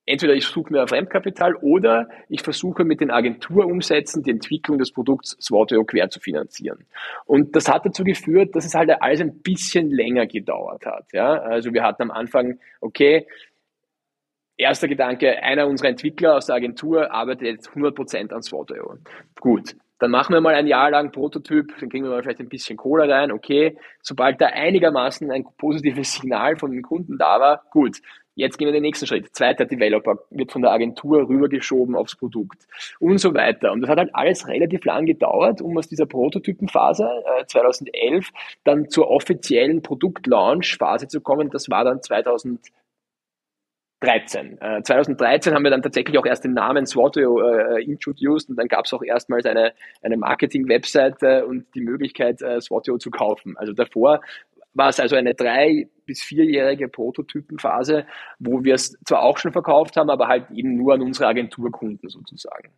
entweder 0.10 0.34
ich 0.34 0.46
suche 0.46 0.74
mir 0.74 0.88
Fremdkapital 0.88 1.56
oder 1.56 2.10
ich 2.30 2.42
versuche 2.42 2.84
mit 2.84 3.00
den 3.00 3.12
Agenturumsätzen 3.12 4.24
die 4.24 4.32
Entwicklung 4.32 4.80
des 4.80 4.92
Produkts 4.92 5.38
Swatio 5.40 5.84
quer 5.86 6.10
zu 6.10 6.20
finanzieren. 6.20 6.86
Und 7.26 7.56
das 7.56 7.70
hat 7.70 7.86
dazu 7.86 8.04
geführt, 8.04 8.56
dass 8.56 8.66
es 8.66 8.74
halt 8.74 8.90
alles 9.02 9.22
ein 9.22 9.42
bisschen 9.42 9.92
länger 9.92 10.26
gedauert 10.26 10.86
hat. 10.86 11.06
Ja? 11.14 11.34
Also 11.34 11.74
wir 11.74 11.84
hatten 11.84 12.04
am 12.04 12.12
Anfang, 12.12 12.60
okay, 12.82 13.28
erster 14.58 14.88
Gedanke, 14.88 15.44
einer 15.44 15.68
unserer 15.68 15.90
Entwickler 15.90 16.36
aus 16.36 16.48
der 16.48 16.56
Agentur 16.56 17.12
arbeitet 17.12 17.48
jetzt 17.48 17.70
100% 17.70 18.34
an 18.34 18.42
Swatio. 18.42 18.98
Gut, 19.40 19.76
dann 20.00 20.12
machen 20.12 20.34
wir 20.34 20.42
mal 20.42 20.56
ein 20.56 20.68
Jahr 20.68 20.90
lang 20.90 21.12
Prototyp, 21.12 21.68
dann 21.80 21.90
kriegen 21.90 22.06
wir 22.06 22.12
mal 22.12 22.24
vielleicht 22.24 22.40
ein 22.40 22.50
bisschen 22.50 22.78
Cola 22.78 23.06
rein, 23.06 23.32
okay. 23.32 23.78
Sobald 24.02 24.42
da 24.42 24.48
einigermaßen 24.48 25.30
ein 25.30 25.46
positives 25.58 26.14
Signal 26.14 26.56
von 26.58 26.72
den 26.72 26.82
Kunden 26.82 27.18
da 27.18 27.40
war, 27.40 27.64
gut, 27.70 27.98
Jetzt 28.40 28.58
gehen 28.58 28.68
wir 28.68 28.72
den 28.72 28.84
nächsten 28.84 29.06
Schritt. 29.06 29.36
Zweiter 29.36 29.66
Developer 29.66 30.20
wird 30.30 30.54
von 30.54 30.62
der 30.62 30.72
Agentur 30.72 31.28
rübergeschoben 31.28 31.94
aufs 31.94 32.16
Produkt 32.16 32.68
und 33.02 33.18
so 33.18 33.34
weiter. 33.34 33.74
Und 33.74 33.82
das 33.82 33.90
hat 33.90 33.98
halt 33.98 34.16
alles 34.16 34.48
relativ 34.48 34.86
lang 34.86 35.06
gedauert, 35.06 35.60
um 35.62 35.78
aus 35.78 35.90
dieser 35.90 36.06
Prototypenphase 36.06 37.04
äh, 37.04 37.46
2011 37.48 38.30
dann 38.64 38.88
zur 38.88 39.10
offiziellen 39.10 39.82
Produktlaunch-Phase 39.82 41.10
zu 41.10 41.20
kommen. 41.20 41.50
Das 41.50 41.70
war 41.70 41.84
dann 41.84 42.02
2013. 42.02 42.72
Äh, 44.62 44.84
2013 44.84 45.54
haben 45.54 45.64
wir 45.64 45.72
dann 45.72 45.82
tatsächlich 45.82 46.18
auch 46.18 46.26
erst 46.26 46.46
den 46.46 46.54
Namen 46.54 46.86
Swatio 46.86 47.42
äh, 47.42 47.84
introduced 47.84 48.50
und 48.50 48.56
dann 48.56 48.70
gab 48.70 48.86
es 48.86 48.94
auch 48.94 49.04
erstmals 49.04 49.46
eine, 49.48 49.74
eine 50.02 50.16
Marketing-Webseite 50.16 51.46
und 51.46 51.66
die 51.76 51.82
Möglichkeit, 51.82 52.42
äh, 52.42 52.62
Swatio 52.62 53.00
zu 53.00 53.12
kaufen. 53.12 53.58
Also 53.58 53.74
davor 53.74 54.22
war 54.80 54.90
es 54.90 55.00
also 55.00 55.16
eine 55.16 55.36
drei- 55.36 55.88
bis 56.06 56.24
vierjährige 56.24 56.88
Prototypenphase, 56.88 58.06
wo 58.40 58.64
wir 58.64 58.74
es 58.74 58.98
zwar 59.06 59.22
auch 59.22 59.38
schon 59.38 59.52
verkauft 59.52 59.96
haben, 59.96 60.10
aber 60.10 60.28
halt 60.28 60.50
eben 60.50 60.76
nur 60.76 60.96
an 60.96 61.04
unsere 61.04 61.28
Agenturkunden 61.28 62.10
sozusagen. 62.10 62.70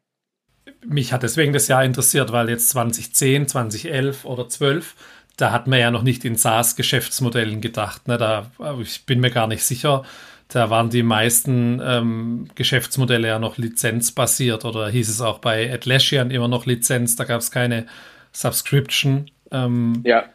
Mich 0.85 1.13
hat 1.13 1.23
deswegen 1.23 1.53
das 1.53 1.69
Jahr 1.69 1.85
interessiert, 1.85 2.33
weil 2.33 2.49
jetzt 2.49 2.69
2010, 2.71 3.47
2011 3.47 4.25
oder 4.25 4.49
12, 4.49 4.95
da 5.37 5.51
hat 5.51 5.67
man 5.67 5.79
ja 5.79 5.91
noch 5.91 6.03
nicht 6.03 6.25
in 6.25 6.35
SaaS-Geschäftsmodellen 6.35 7.61
gedacht. 7.61 8.07
Ne? 8.09 8.17
Da, 8.17 8.51
ich 8.81 9.05
bin 9.05 9.21
mir 9.21 9.31
gar 9.31 9.47
nicht 9.47 9.63
sicher, 9.63 10.03
da 10.49 10.69
waren 10.69 10.89
die 10.89 11.03
meisten 11.03 11.81
ähm, 11.81 12.49
Geschäftsmodelle 12.55 13.29
ja 13.29 13.39
noch 13.39 13.57
lizenzbasiert 13.57 14.65
oder 14.65 14.89
hieß 14.89 15.07
es 15.07 15.21
auch 15.21 15.39
bei 15.39 15.71
Atlassian 15.71 16.31
immer 16.31 16.49
noch 16.49 16.65
Lizenz, 16.65 17.15
da 17.15 17.23
gab 17.23 17.39
es 17.39 17.51
keine 17.51 17.85
Subscription. 18.33 19.31
Ähm, 19.51 20.01
ja. 20.03 20.25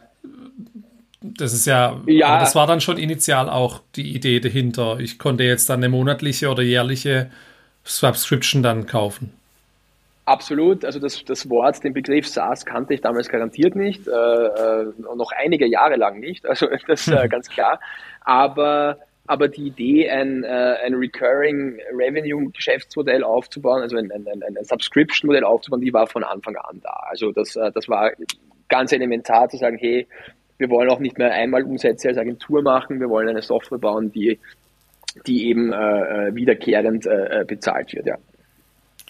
Das 1.37 1.53
ist 1.53 1.65
ja, 1.65 2.01
ja. 2.05 2.39
das 2.39 2.55
war 2.55 2.67
dann 2.67 2.81
schon 2.81 2.97
initial 2.97 3.49
auch 3.49 3.81
die 3.95 4.13
Idee 4.15 4.39
dahinter. 4.39 4.99
Ich 4.99 5.19
konnte 5.19 5.43
jetzt 5.43 5.69
dann 5.69 5.79
eine 5.79 5.89
monatliche 5.89 6.49
oder 6.49 6.63
jährliche 6.63 7.29
Subscription 7.83 8.63
dann 8.63 8.85
kaufen. 8.85 9.33
Absolut, 10.27 10.83
also 10.83 10.99
das, 10.99 11.23
das 11.23 11.49
Wort, 11.49 11.81
den 11.85 11.93
Begriff 11.93 12.27
SaaS 12.27 12.65
kannte 12.65 12.93
ich 12.93 12.99
damals 12.99 13.29
garantiert 13.29 13.77
nicht, 13.77 14.05
äh, 14.09 14.11
äh, 14.11 14.85
noch 15.15 15.31
einige 15.31 15.65
Jahre 15.65 15.95
lang 15.95 16.19
nicht, 16.19 16.45
also 16.45 16.67
das 16.87 17.07
ist 17.07 17.13
äh, 17.13 17.29
ganz 17.29 17.47
klar. 17.47 17.79
Aber, 18.25 18.97
aber 19.25 19.47
die 19.47 19.67
Idee, 19.67 20.09
ein, 20.09 20.43
äh, 20.43 20.75
ein 20.85 20.95
Recurring 20.95 21.79
Revenue 21.97 22.51
Geschäftsmodell 22.51 23.23
aufzubauen, 23.23 23.81
also 23.81 23.95
ein, 23.95 24.11
ein, 24.11 24.27
ein, 24.27 24.43
ein 24.43 24.65
Subscription 24.65 25.27
Modell 25.27 25.45
aufzubauen, 25.45 25.79
die 25.79 25.93
war 25.93 26.07
von 26.07 26.25
Anfang 26.25 26.57
an 26.57 26.81
da. 26.83 27.05
Also 27.09 27.31
das, 27.31 27.55
äh, 27.55 27.71
das 27.71 27.87
war 27.87 28.11
ganz 28.67 28.91
elementar 28.91 29.47
zu 29.47 29.55
sagen, 29.55 29.77
hey, 29.79 30.07
wir 30.57 30.69
wollen 30.69 30.89
auch 30.89 30.99
nicht 30.99 31.17
mehr 31.17 31.31
einmal 31.31 31.63
Umsätze 31.63 32.09
als 32.09 32.17
Agentur 32.17 32.61
machen. 32.61 32.99
Wir 32.99 33.09
wollen 33.09 33.29
eine 33.29 33.41
Software 33.41 33.77
bauen, 33.77 34.11
die, 34.11 34.39
die 35.25 35.47
eben 35.47 35.71
äh, 35.71 36.27
äh 36.27 36.35
wiederkehrend 36.35 37.05
äh, 37.05 37.41
äh, 37.41 37.45
bezahlt 37.45 37.93
wird. 37.93 38.07
Ja. 38.07 38.17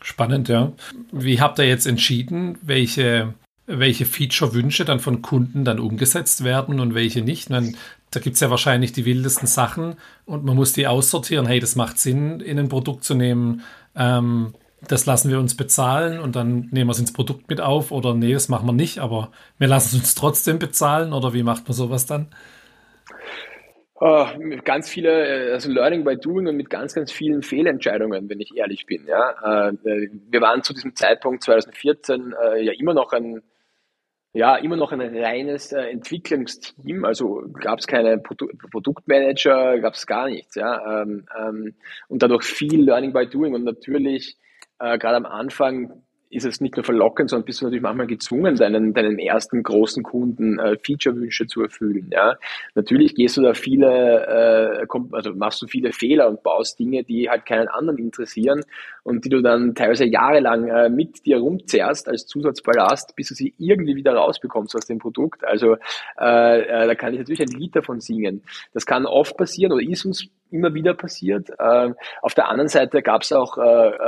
Spannend, 0.02 0.50
ja. 0.50 0.72
Wie 1.12 1.42
habt 1.42 1.60
ihr 1.60 1.68
jetzt 1.68 1.88
entschieden, 1.88 2.58
welche, 2.62 3.34
welche 3.66 4.06
Feature-Wünsche 4.06 4.86
dann 4.86 5.00
von 5.00 5.22
Kunden 5.22 5.66
dann 5.66 5.80
umgesetzt 5.80 6.44
werden 6.44 6.80
und 6.80 6.94
welche 6.94 7.22
nicht? 7.22 7.50
Meine, 7.50 7.74
da 8.12 8.20
gibt 8.20 8.36
es 8.36 8.40
ja 8.42 8.50
wahrscheinlich 8.50 8.94
die 8.94 9.06
wildesten 9.06 9.48
Sachen 9.48 9.96
und 10.26 10.46
man 10.46 10.56
muss 10.56 10.74
die 10.74 10.88
aussortieren. 10.88 11.46
Hey, 11.46 11.60
das 11.60 11.76
macht 11.76 11.98
Sinn, 12.00 12.40
in 12.40 12.60
ein 12.60 12.70
Produkt 12.70 13.04
zu 13.04 13.16
nehmen. 13.16 13.64
Ähm, 13.96 14.54
das 14.82 15.06
lassen 15.06 15.32
wir 15.32 15.40
uns 15.40 15.58
bezahlen 15.58 16.20
und 16.20 16.36
dann 16.36 16.70
nehmen 16.72 16.88
wir 16.88 16.92
es 16.92 17.00
ins 17.00 17.14
Produkt 17.14 17.50
mit 17.50 17.62
auf 17.62 17.92
oder 17.92 18.14
nee, 18.14 18.34
das 18.34 18.50
machen 18.50 18.68
wir 18.68 18.74
nicht, 18.74 19.00
aber 19.00 19.32
wir 19.58 19.68
lassen 19.68 19.96
es 19.96 20.02
uns 20.02 20.16
trotzdem 20.16 20.60
bezahlen 20.60 21.14
oder 21.14 21.34
wie 21.34 21.44
macht 21.44 21.68
man 21.68 21.74
sowas 21.74 22.06
dann? 22.06 22.28
Oh, 24.00 24.28
ganz 24.64 24.90
viele, 24.90 25.50
äh, 25.50 25.54
also 25.54 25.72
Learning 25.72 26.04
by 26.04 26.16
Doing 26.18 26.48
und 26.48 26.56
mit 26.56 26.70
ganz, 26.70 26.94
ganz 26.94 27.12
vielen 27.12 27.42
Fehlentscheidungen, 27.42 28.30
wenn 28.30 28.40
ich 28.40 28.56
ehrlich 28.56 28.86
bin. 28.86 29.08
Ja, 29.08 29.70
äh, 29.72 29.74
wir 30.30 30.42
waren 30.42 30.62
zu 30.62 30.74
diesem 30.74 30.96
Zeitpunkt 30.96 31.44
2014 31.44 32.36
äh, 32.40 32.64
ja 32.64 32.74
immer 32.74 32.94
noch 32.94 33.14
ein 33.14 33.42
ja, 34.34 34.56
immer 34.58 34.76
noch 34.76 34.92
ein 34.92 35.02
reines 35.02 35.72
äh, 35.72 35.82
Entwicklungsteam, 35.90 37.06
also 37.06 37.44
gab 37.60 37.80
es 37.80 37.88
keine 37.88 38.20
Produ 38.20 38.48
Produktmanager, 38.70 39.80
gab 39.80 39.96
es 39.96 40.06
gar 40.06 40.28
nichts, 40.28 40.54
ja, 40.54 41.02
ähm, 41.02 41.26
ähm, 41.36 41.74
und 42.08 42.22
dadurch 42.22 42.44
viel 42.44 42.84
Learning 42.84 43.14
by 43.14 43.26
Doing 43.26 43.56
und 43.56 43.64
natürlich 43.64 44.38
äh, 44.80 44.98
gerade 44.98 45.18
am 45.18 45.26
Anfang 45.26 46.04
ist 46.30 46.46
es 46.46 46.60
nicht 46.60 46.76
nur 46.76 46.84
verlockend, 46.84 47.30
sondern 47.30 47.46
bist 47.46 47.62
du 47.62 47.66
natürlich 47.66 47.82
manchmal 47.82 48.08
gezwungen, 48.08 48.56
deinen, 48.56 48.94
deinen 48.94 49.18
ersten 49.18 49.64
großen 49.64 50.04
Kunden 50.04 50.60
äh, 50.60 50.78
Feature-Wünsche 50.78 51.48
zu 51.48 51.62
erfüllen. 51.62 52.10
Ja? 52.12 52.36
Natürlich 52.76 53.16
gehst 53.16 53.38
du 53.38 53.42
da 53.42 53.54
viele, 53.54 54.82
äh, 54.82 54.88
also 55.12 55.34
machst 55.34 55.62
du 55.62 55.68
viele 55.68 55.94
Fehler 55.94 56.28
und 56.28 56.44
baust 56.44 56.80
Dinge, 56.80 57.04
die 57.04 57.30
halt 57.30 57.46
keinen 57.46 57.70
anderen 57.70 57.98
interessieren 57.98 58.62
und 59.04 59.24
die 59.24 59.30
du 59.30 59.42
dann 59.42 59.74
teilweise 59.74 60.06
jahrelang 60.06 60.68
äh, 60.68 60.90
mit 60.90 61.26
dir 61.26 61.38
rumzerrst 61.38 62.10
als 62.10 62.28
Zusatzballast, 62.28 63.16
bis 63.16 63.30
du 63.30 63.34
sie 63.34 63.54
irgendwie 63.58 63.96
wieder 63.96 64.14
rausbekommst 64.14 64.76
aus 64.76 64.86
dem 64.86 65.00
Produkt. 65.00 65.46
Also 65.46 65.76
äh, 66.20 66.62
äh, 66.62 66.88
da 66.88 66.96
kann 66.96 67.14
ich 67.14 67.20
natürlich 67.20 67.42
ein 67.42 67.58
Lied 67.58 67.76
davon 67.76 68.02
singen. 68.02 68.44
Das 68.74 68.86
kann 68.86 69.06
oft 69.06 69.38
passieren 69.38 69.72
oder 69.72 69.82
ist 69.82 70.06
uns 70.06 70.30
immer 70.52 70.74
wieder 70.74 70.94
passiert. 70.94 71.50
Äh, 71.58 71.92
auf 72.22 72.34
der 72.34 72.48
anderen 72.50 72.70
Seite 72.70 73.02
gab 73.02 73.22
es 73.22 73.32
auch 73.32 73.58
äh, 73.58 73.62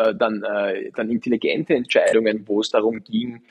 äh, 0.10 0.16
dann, 0.16 0.44
äh, 0.44 0.92
dann 0.96 1.10
intelligente 1.10 1.74
Entscheidungen, 1.74 2.44
wo 2.48 2.62
es 2.62 2.70
darum 2.70 3.04
ging, 3.04 3.42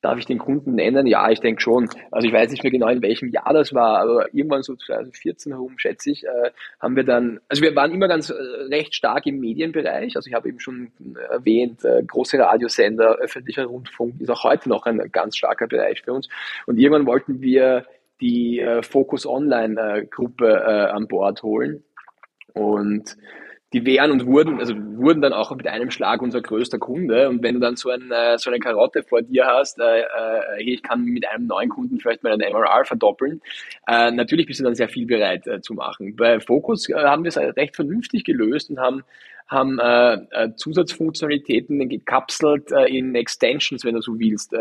Darf 0.00 0.18
ich 0.18 0.26
den 0.26 0.36
Kunden 0.36 0.74
nennen? 0.74 1.06
Ja, 1.06 1.30
ich 1.30 1.40
denke 1.40 1.62
schon. 1.62 1.88
Also 2.10 2.28
ich 2.28 2.34
weiß 2.34 2.50
nicht 2.50 2.62
mehr 2.62 2.70
genau, 2.70 2.88
in 2.88 3.00
welchem 3.00 3.30
Jahr 3.30 3.54
das 3.54 3.72
war, 3.72 4.00
aber 4.00 4.34
irgendwann 4.34 4.62
so 4.62 4.76
2014 4.76 5.52
herum, 5.52 5.78
schätze 5.78 6.10
ich, 6.10 6.26
haben 6.78 6.94
wir 6.94 7.04
dann, 7.04 7.40
also 7.48 7.62
wir 7.62 7.74
waren 7.74 7.90
immer 7.90 8.06
ganz 8.06 8.30
recht 8.30 8.94
stark 8.94 9.24
im 9.24 9.40
Medienbereich. 9.40 10.14
Also 10.14 10.28
ich 10.28 10.34
habe 10.34 10.50
eben 10.50 10.60
schon 10.60 10.92
erwähnt, 11.30 11.86
äh, 11.86 12.02
große 12.06 12.38
Radiosender, 12.38 13.16
öffentlicher 13.16 13.64
Rundfunk 13.64 14.20
ist 14.20 14.28
auch 14.28 14.44
heute 14.44 14.68
noch 14.68 14.84
ein 14.84 15.10
ganz 15.10 15.38
starker 15.38 15.68
Bereich 15.68 16.02
für 16.02 16.12
uns. 16.12 16.28
Und 16.66 16.76
irgendwann 16.76 17.06
wollten 17.06 17.40
wir 17.40 17.86
die 18.20 18.62
Focus 18.82 19.24
Online 19.24 20.06
Gruppe 20.10 20.92
an 20.92 21.08
Bord 21.08 21.42
holen. 21.42 21.82
Und 22.54 23.16
die 23.74 23.84
wären 23.84 24.12
und 24.12 24.24
wurden, 24.26 24.60
also 24.60 24.74
wurden 24.76 25.20
dann 25.20 25.32
auch 25.32 25.54
mit 25.54 25.66
einem 25.66 25.90
Schlag 25.90 26.22
unser 26.22 26.40
größter 26.40 26.78
Kunde. 26.78 27.28
Und 27.28 27.42
wenn 27.42 27.54
du 27.54 27.60
dann 27.60 27.74
so, 27.74 27.90
ein, 27.90 28.08
äh, 28.12 28.38
so 28.38 28.48
eine 28.48 28.60
Karotte 28.60 29.02
vor 29.02 29.20
dir 29.20 29.46
hast, 29.46 29.80
äh, 29.80 30.02
äh, 30.02 30.62
ich 30.62 30.80
kann 30.82 31.04
mit 31.04 31.26
einem 31.28 31.48
neuen 31.48 31.68
Kunden 31.68 31.98
vielleicht 31.98 32.22
meinen 32.22 32.38
MRR 32.38 32.84
verdoppeln, 32.84 33.42
äh, 33.88 34.12
natürlich 34.12 34.46
bist 34.46 34.60
du 34.60 34.64
dann 34.64 34.76
sehr 34.76 34.88
viel 34.88 35.06
bereit 35.06 35.48
äh, 35.48 35.60
zu 35.60 35.74
machen. 35.74 36.14
Bei 36.14 36.38
Focus 36.38 36.86
haben 36.88 37.24
wir 37.24 37.30
es 37.30 37.36
recht 37.36 37.74
vernünftig 37.74 38.22
gelöst 38.22 38.70
und 38.70 38.78
haben 38.78 39.02
haben 39.46 39.78
Zusatzfunktionalitäten 40.56 41.86
gekapselt 41.90 42.72
in 42.86 43.14
Extensions, 43.14 43.84
wenn 43.84 43.94
du 43.94 44.00
so 44.00 44.18
willst, 44.18 44.54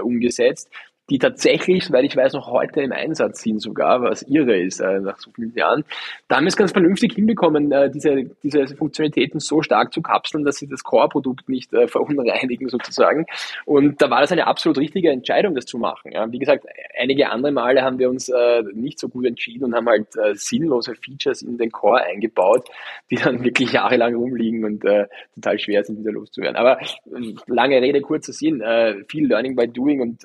umgesetzt, 0.00 0.70
die 1.12 1.18
tatsächlich, 1.18 1.92
weil 1.92 2.06
ich 2.06 2.16
weiß, 2.16 2.32
noch 2.32 2.50
heute 2.50 2.80
im 2.80 2.90
Einsatz 2.90 3.42
sind 3.42 3.60
sogar, 3.60 4.00
was 4.00 4.22
irre 4.22 4.58
ist 4.58 4.80
äh, 4.80 4.98
nach 4.98 5.18
so 5.18 5.30
vielen 5.30 5.54
Jahren. 5.54 5.84
Da 6.26 6.36
haben 6.36 6.44
wir 6.44 6.48
es 6.48 6.56
ganz 6.56 6.72
vernünftig 6.72 7.12
hinbekommen, 7.12 7.70
äh, 7.70 7.90
diese, 7.90 8.30
diese 8.42 8.66
Funktionalitäten 8.68 9.38
so 9.38 9.60
stark 9.60 9.92
zu 9.92 10.00
kapseln, 10.00 10.42
dass 10.42 10.56
sie 10.56 10.68
das 10.68 10.82
Core-Produkt 10.82 11.50
nicht 11.50 11.70
äh, 11.74 11.86
verunreinigen 11.86 12.70
sozusagen. 12.70 13.26
Und 13.66 14.00
da 14.00 14.08
war 14.08 14.22
das 14.22 14.32
eine 14.32 14.46
absolut 14.46 14.78
richtige 14.78 15.10
Entscheidung, 15.10 15.54
das 15.54 15.66
zu 15.66 15.76
machen. 15.76 16.12
Ja. 16.12 16.32
Wie 16.32 16.38
gesagt, 16.38 16.64
einige 16.98 17.28
andere 17.28 17.52
Male 17.52 17.82
haben 17.82 17.98
wir 17.98 18.08
uns 18.08 18.30
äh, 18.30 18.62
nicht 18.72 18.98
so 18.98 19.10
gut 19.10 19.26
entschieden 19.26 19.64
und 19.64 19.74
haben 19.74 19.88
halt 19.90 20.16
äh, 20.16 20.34
sinnlose 20.34 20.94
Features 20.94 21.42
in 21.42 21.58
den 21.58 21.70
Core 21.70 22.04
eingebaut, 22.04 22.70
die 23.10 23.16
dann 23.16 23.44
wirklich 23.44 23.72
jahrelang 23.72 24.14
rumliegen 24.14 24.64
und 24.64 24.82
äh, 24.86 25.08
total 25.34 25.58
schwer 25.58 25.84
sind, 25.84 25.98
wieder 25.98 26.12
loszuwerden. 26.12 26.56
Aber 26.56 26.80
äh, 26.80 27.34
lange 27.48 27.82
Rede, 27.82 28.00
kurzer 28.00 28.32
Sinn, 28.32 28.62
viel 29.08 29.26
Learning 29.26 29.56
by 29.56 29.68
Doing 29.68 30.00
und 30.00 30.24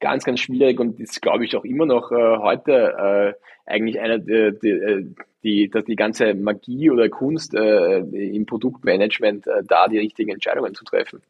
ganz, 0.00 0.24
ganz 0.24 0.40
schwierig 0.40 0.80
und 0.80 1.00
ist, 1.00 1.20
glaube 1.22 1.44
ich, 1.44 1.56
auch 1.56 1.64
immer 1.64 1.86
noch 1.86 2.10
äh, 2.12 2.38
heute 2.38 3.34
äh, 3.36 3.70
eigentlich 3.70 4.00
einer 4.00 4.18
der, 4.18 4.52
die, 4.52 4.68
äh, 4.68 5.04
die, 5.42 5.70
die, 5.70 5.84
die 5.84 5.96
ganze 5.96 6.34
Magie 6.34 6.90
oder 6.90 7.08
Kunst 7.08 7.54
äh, 7.54 7.98
im 7.98 8.46
Produktmanagement, 8.46 9.46
äh, 9.46 9.62
da 9.66 9.88
die 9.88 9.98
richtigen 9.98 10.30
Entscheidungen 10.30 10.74
zu 10.74 10.84
treffen. 10.84 11.22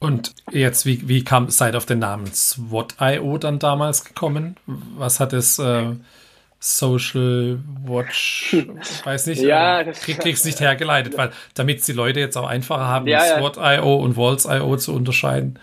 Und 0.00 0.34
jetzt, 0.50 0.84
wie, 0.86 1.08
wie 1.08 1.24
kam, 1.24 1.48
seid 1.48 1.76
auf 1.76 1.86
den 1.86 2.00
Namen 2.00 2.26
SWOT.io 2.26 3.38
dann 3.38 3.58
damals 3.58 4.04
gekommen? 4.04 4.56
Was 4.66 5.20
hat 5.20 5.32
es 5.32 5.58
äh, 5.58 5.92
Social 6.58 7.58
Watch, 7.84 8.56
weiß 9.04 9.26
nicht, 9.26 9.42
ja, 9.42 9.80
äh, 9.80 9.92
krieg, 9.92 10.18
krieg's 10.18 10.44
nicht 10.44 10.60
hergeleitet, 10.60 11.16
weil 11.16 11.30
damit 11.54 11.86
die 11.86 11.92
Leute 11.92 12.20
jetzt 12.20 12.36
auch 12.36 12.46
einfacher 12.46 12.86
haben, 12.86 13.06
ja, 13.06 13.38
SWOT.io 13.38 13.96
und 13.96 14.16
Walls.io 14.16 14.76
zu 14.76 14.94
unterscheiden. 14.94 15.58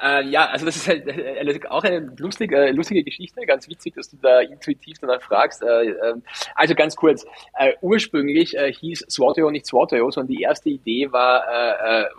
Äh, 0.00 0.24
ja, 0.26 0.46
also 0.46 0.66
das 0.66 0.76
ist 0.76 0.88
halt 0.88 1.06
äh, 1.06 1.60
auch 1.68 1.84
eine 1.84 2.12
lustige, 2.18 2.56
äh, 2.56 2.70
lustige 2.72 3.02
Geschichte, 3.04 3.40
ganz 3.46 3.68
witzig, 3.68 3.94
dass 3.94 4.10
du 4.10 4.16
da 4.20 4.40
intuitiv 4.40 4.98
danach 5.00 5.22
fragst. 5.22 5.62
Äh, 5.62 5.90
ähm, 5.90 6.22
also 6.54 6.74
ganz 6.74 6.96
kurz, 6.96 7.24
äh, 7.58 7.74
ursprünglich 7.80 8.56
äh, 8.56 8.72
hieß 8.72 9.06
SWOT.io 9.08 9.50
nicht 9.50 9.66
SWOT.io, 9.66 10.10
sondern 10.10 10.34
die 10.34 10.42
erste 10.42 10.70
Idee 10.70 11.10
war, 11.12 11.44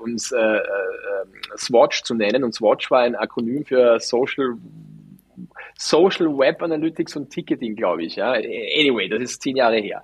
uns 0.01 0.33
Swatch 1.57 2.03
zu 2.03 2.13
nennen 2.13 2.43
und 2.43 2.53
Swatch 2.53 2.89
war 2.91 3.01
ein 3.01 3.15
Akronym 3.15 3.65
für 3.65 3.99
Social 3.99 4.55
Social 5.77 6.27
Web 6.37 6.61
Analytics 6.61 7.15
und 7.15 7.29
Ticketing, 7.29 7.75
glaube 7.75 8.03
ich. 8.03 8.15
Ja. 8.15 8.31
Anyway, 8.33 9.07
das 9.07 9.21
ist 9.21 9.41
zehn 9.41 9.55
Jahre 9.55 9.77
her. 9.77 10.03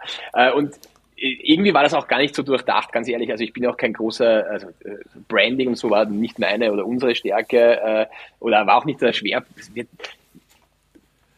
Und 0.55 0.75
irgendwie 1.17 1.73
war 1.73 1.83
das 1.83 1.93
auch 1.93 2.07
gar 2.07 2.19
nicht 2.19 2.35
so 2.35 2.43
durchdacht, 2.43 2.91
ganz 2.91 3.07
ehrlich. 3.07 3.31
Also 3.31 3.43
ich 3.43 3.53
bin 3.53 3.65
auch 3.65 3.77
kein 3.77 3.93
großer, 3.93 4.45
also 4.49 4.67
äh, 4.83 4.97
Branding 5.27 5.69
und 5.69 5.77
so 5.77 5.89
war 5.89 6.05
nicht 6.05 6.39
meine 6.39 6.71
oder 6.71 6.85
unsere 6.85 7.15
Stärke 7.15 7.81
äh, 7.81 8.05
oder 8.39 8.67
war 8.67 8.77
auch 8.77 8.85
nicht 8.85 9.01
der 9.01 9.13
Schwer. 9.13 9.43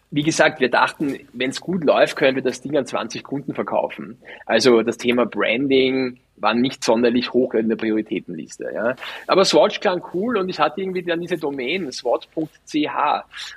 wie 0.09 0.23
gesagt, 0.23 0.59
wir 0.59 0.69
dachten, 0.69 1.19
wenn 1.33 1.51
es 1.51 1.61
gut 1.61 1.83
läuft, 1.83 2.15
können 2.15 2.35
wir 2.35 2.43
das 2.43 2.61
Ding 2.61 2.75
an 2.75 2.85
20 2.85 3.23
Kunden 3.23 3.53
verkaufen. 3.53 4.17
Also 4.45 4.81
das 4.81 4.97
Thema 4.97 5.25
Branding 5.25 6.17
war 6.37 6.53
nicht 6.53 6.83
sonderlich 6.83 7.33
hoch 7.33 7.53
in 7.53 7.69
der 7.69 7.75
Prioritätenliste. 7.75 8.71
Ja. 8.73 8.95
Aber 9.27 9.45
Swatch 9.45 9.79
klang 9.79 10.03
cool 10.13 10.37
und 10.37 10.49
ich 10.49 10.59
hatte 10.59 10.81
irgendwie 10.81 11.03
dann 11.03 11.21
diese 11.21 11.37
Domain 11.37 11.91
swatch.ch 11.91 12.87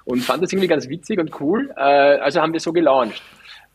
und 0.04 0.20
fand 0.20 0.42
das 0.42 0.52
irgendwie 0.52 0.68
ganz 0.68 0.88
witzig 0.88 1.18
und 1.18 1.40
cool. 1.40 1.72
Äh, 1.76 1.80
also 1.80 2.40
haben 2.40 2.52
wir 2.52 2.60
so 2.60 2.72
gelauncht 2.72 3.22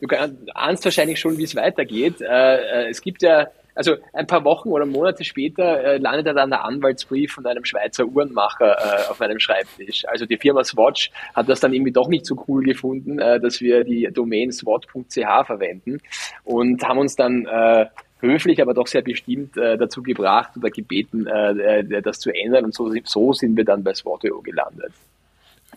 du 0.00 0.08
ahnst 0.54 0.84
wahrscheinlich 0.84 1.18
schon, 1.18 1.38
wie 1.38 1.44
es 1.44 1.56
weitergeht. 1.56 2.20
Äh, 2.20 2.56
äh, 2.84 2.90
es 2.90 3.00
gibt 3.00 3.22
ja, 3.22 3.48
also 3.74 3.96
ein 4.12 4.26
paar 4.26 4.44
Wochen 4.44 4.70
oder 4.70 4.86
Monate 4.86 5.24
später 5.24 5.84
äh, 5.84 5.98
landet 5.98 6.36
dann 6.36 6.50
der 6.50 6.64
Anwaltsbrief 6.64 7.32
von 7.32 7.46
einem 7.46 7.64
Schweizer 7.64 8.06
Uhrenmacher 8.06 8.76
äh, 8.78 9.10
auf 9.10 9.20
meinem 9.20 9.38
Schreibtisch. 9.38 10.04
Also 10.06 10.26
die 10.26 10.38
Firma 10.38 10.64
Swatch 10.64 11.10
hat 11.34 11.48
das 11.48 11.60
dann 11.60 11.72
irgendwie 11.72 11.92
doch 11.92 12.08
nicht 12.08 12.26
so 12.26 12.42
cool 12.48 12.64
gefunden, 12.64 13.18
äh, 13.18 13.40
dass 13.40 13.60
wir 13.60 13.84
die 13.84 14.08
Domain 14.12 14.52
swatch.ch 14.52 15.46
verwenden 15.46 16.00
und 16.44 16.82
haben 16.82 16.98
uns 16.98 17.16
dann 17.16 17.46
äh, 17.46 17.86
höflich, 18.20 18.62
aber 18.62 18.74
doch 18.74 18.86
sehr 18.86 19.02
bestimmt 19.02 19.56
äh, 19.56 19.76
dazu 19.76 20.02
gebracht 20.02 20.56
oder 20.56 20.70
gebeten, 20.70 21.26
äh, 21.26 22.02
das 22.02 22.20
zu 22.20 22.30
ändern. 22.30 22.64
Und 22.64 22.74
so, 22.74 22.92
so 23.04 23.32
sind 23.32 23.56
wir 23.56 23.64
dann 23.64 23.84
bei 23.84 23.94
Swat.io 23.94 24.40
gelandet. 24.40 24.92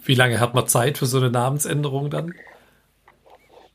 Wie 0.04 0.16
lange 0.16 0.40
hat 0.40 0.54
man 0.54 0.68
Zeit 0.68 0.98
für 0.98 1.06
so 1.06 1.18
eine 1.18 1.30
Namensänderung 1.30 2.10
dann? 2.10 2.34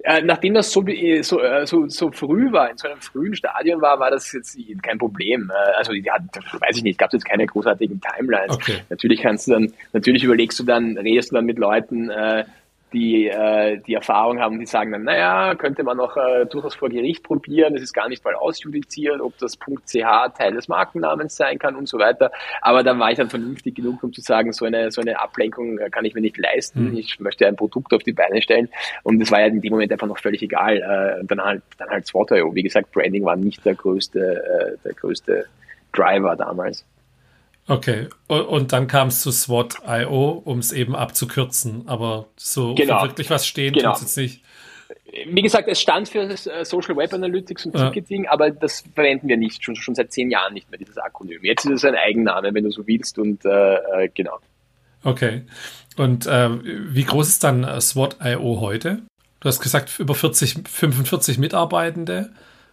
Äh, 0.06 0.20
nachdem 0.20 0.52
das 0.52 0.70
so, 0.70 0.86
äh, 0.86 1.22
so, 1.22 1.40
äh, 1.40 1.66
so, 1.66 1.88
so 1.88 2.10
früh 2.12 2.52
war, 2.52 2.70
in 2.70 2.76
so 2.76 2.88
einem 2.88 3.00
frühen 3.00 3.34
Stadion 3.34 3.80
war, 3.80 3.98
war 3.98 4.10
das 4.10 4.30
jetzt 4.32 4.58
kein 4.82 4.98
Problem. 4.98 5.50
Also 5.78 5.94
die 5.94 6.10
hat, 6.10 6.22
weiß 6.60 6.76
ich 6.76 6.82
nicht, 6.82 6.98
gab 6.98 7.08
es 7.08 7.14
jetzt 7.14 7.24
keine 7.24 7.46
großartigen 7.46 8.02
Timelines. 8.02 8.54
Okay. 8.54 8.80
Natürlich 8.90 9.22
kannst 9.22 9.46
du 9.46 9.52
dann, 9.52 9.72
natürlich 9.94 10.22
überlegst 10.22 10.58
du 10.58 10.64
dann, 10.64 10.98
redest 10.98 11.30
du 11.30 11.36
dann 11.36 11.46
mit 11.46 11.58
Leuten, 11.58 12.10
äh, 12.10 12.44
die 12.94 13.26
äh, 13.28 13.78
die 13.78 13.94
Erfahrung 13.94 14.40
haben, 14.40 14.58
die 14.58 14.66
sagen 14.66 14.92
dann, 14.92 15.02
naja, 15.02 15.54
könnte 15.56 15.82
man 15.82 15.96
noch 15.96 16.16
äh, 16.16 16.46
durchaus 16.46 16.74
vor 16.76 16.88
Gericht 16.88 17.22
probieren, 17.22 17.74
es 17.74 17.82
ist 17.82 17.92
gar 17.92 18.08
nicht 18.08 18.24
mal 18.24 18.34
ausjudiziert, 18.34 19.20
ob 19.20 19.36
das 19.38 19.58
.ch 19.58 19.94
Teil 20.38 20.54
des 20.54 20.68
Markennamens 20.68 21.36
sein 21.36 21.58
kann 21.58 21.76
und 21.76 21.88
so 21.88 21.98
weiter. 21.98 22.30
Aber 22.62 22.82
da 22.82 22.98
war 22.98 23.10
ich 23.10 23.18
dann 23.18 23.28
vernünftig 23.28 23.74
genug, 23.74 24.02
um 24.02 24.12
zu 24.12 24.20
sagen, 24.20 24.52
so 24.52 24.64
eine, 24.64 24.90
so 24.90 25.00
eine 25.00 25.20
Ablenkung 25.20 25.78
äh, 25.78 25.90
kann 25.90 26.04
ich 26.04 26.14
mir 26.14 26.20
nicht 26.20 26.38
leisten. 26.38 26.90
Mhm. 26.90 26.96
Ich 26.96 27.18
möchte 27.20 27.46
ein 27.46 27.56
Produkt 27.56 27.92
auf 27.92 28.02
die 28.02 28.12
Beine 28.12 28.40
stellen. 28.40 28.68
Und 29.02 29.18
das 29.18 29.30
war 29.30 29.40
ja 29.40 29.46
in 29.46 29.60
dem 29.60 29.72
Moment 29.72 29.90
einfach 29.92 30.06
noch 30.06 30.18
völlig 30.18 30.42
egal. 30.42 30.76
Äh, 30.76 31.24
dann 31.26 31.42
halt, 31.42 31.62
dann 31.78 31.90
halt 31.90 32.06
SWOT.io. 32.06 32.54
Wie 32.54 32.62
gesagt, 32.62 32.92
Branding 32.92 33.24
war 33.24 33.36
nicht 33.36 33.64
der 33.64 33.74
größte, 33.74 34.20
äh, 34.20 34.76
der 34.84 34.94
größte 34.94 35.46
Driver 35.92 36.36
damals. 36.36 36.84
Okay, 37.66 38.08
und 38.28 38.72
dann 38.72 38.86
kam 38.88 39.08
es 39.08 39.22
zu 39.22 39.30
SWOT.io, 39.30 40.42
um 40.44 40.58
es 40.58 40.70
eben 40.72 40.94
abzukürzen, 40.94 41.84
aber 41.86 42.26
so 42.36 42.74
genau. 42.74 43.02
wirklich 43.02 43.30
was 43.30 43.46
stehen 43.46 43.72
genau. 43.72 43.94
tut 43.94 44.06
es 44.06 44.16
nicht. 44.16 44.42
Wie 45.26 45.40
gesagt, 45.40 45.68
es 45.68 45.80
stand 45.80 46.08
für 46.08 46.22
äh, 46.28 46.64
Social 46.64 46.96
Web 46.96 47.14
Analytics 47.14 47.66
und 47.66 47.76
Ticketing, 47.76 48.24
ja. 48.24 48.32
aber 48.32 48.50
das 48.50 48.84
verwenden 48.94 49.28
wir 49.28 49.38
nicht, 49.38 49.64
schon, 49.64 49.76
schon 49.76 49.94
seit 49.94 50.12
zehn 50.12 50.30
Jahren 50.30 50.52
nicht 50.52 50.70
mehr, 50.70 50.78
dieses 50.78 50.98
Akronym. 50.98 51.42
Jetzt 51.42 51.64
ist 51.64 51.72
es 51.72 51.84
ein 51.84 51.94
Eigenname, 51.94 52.52
wenn 52.52 52.64
du 52.64 52.70
so 52.70 52.86
willst 52.86 53.18
und 53.18 53.44
äh, 53.44 53.74
äh 53.76 54.10
genau. 54.12 54.38
Okay, 55.02 55.42
und 55.96 56.26
äh, 56.26 56.50
wie 56.62 57.04
groß 57.04 57.28
ist 57.28 57.44
dann 57.44 57.64
äh, 57.64 57.80
SWOT.io 57.80 58.60
heute? 58.60 59.02
Du 59.40 59.48
hast 59.48 59.60
gesagt, 59.60 59.98
über 59.98 60.14
40, 60.14 60.68
45 60.68 61.38
Mitarbeitende. 61.38 62.30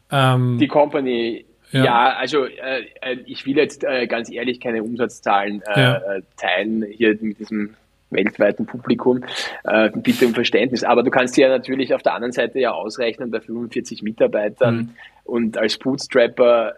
Ähm, 0.10 0.58
Die 0.58 0.68
Company 0.68 1.46
ja, 1.72 1.86
ja 1.86 2.14
also 2.14 2.46
äh, 2.46 2.86
äh, 3.02 3.18
ich 3.26 3.46
will 3.46 3.58
jetzt 3.58 3.84
äh, 3.84 4.08
ganz 4.08 4.32
ehrlich 4.32 4.60
keine 4.60 4.84
Umsatzzahlen 4.84 5.62
äh, 5.68 5.80
ja. 5.80 5.98
Äh, 5.98 6.22
teilen 6.38 6.84
hier 6.84 7.18
mit 7.22 7.40
diesem 7.40 7.76
weltweiten 8.10 8.66
Publikum. 8.66 9.24
Äh, 9.64 9.90
bitte 9.96 10.28
um 10.28 10.34
Verständnis. 10.34 10.84
Aber 10.84 11.04
du 11.04 11.10
kannst 11.10 11.38
dir 11.38 11.48
ja 11.48 11.50
natürlich 11.50 11.94
auf 11.94 12.04
der 12.04 12.14
anderen 12.14 12.34
Seite 12.34 12.60
ja 12.60 12.72
ausrechnen, 12.72 13.32
bei 13.32 13.40
45 13.40 14.04
Mitarbeitern 14.04 14.76
mhm. 14.76 14.90
und 15.24 15.58
als 15.58 15.78
Bootstrapper 15.78 16.76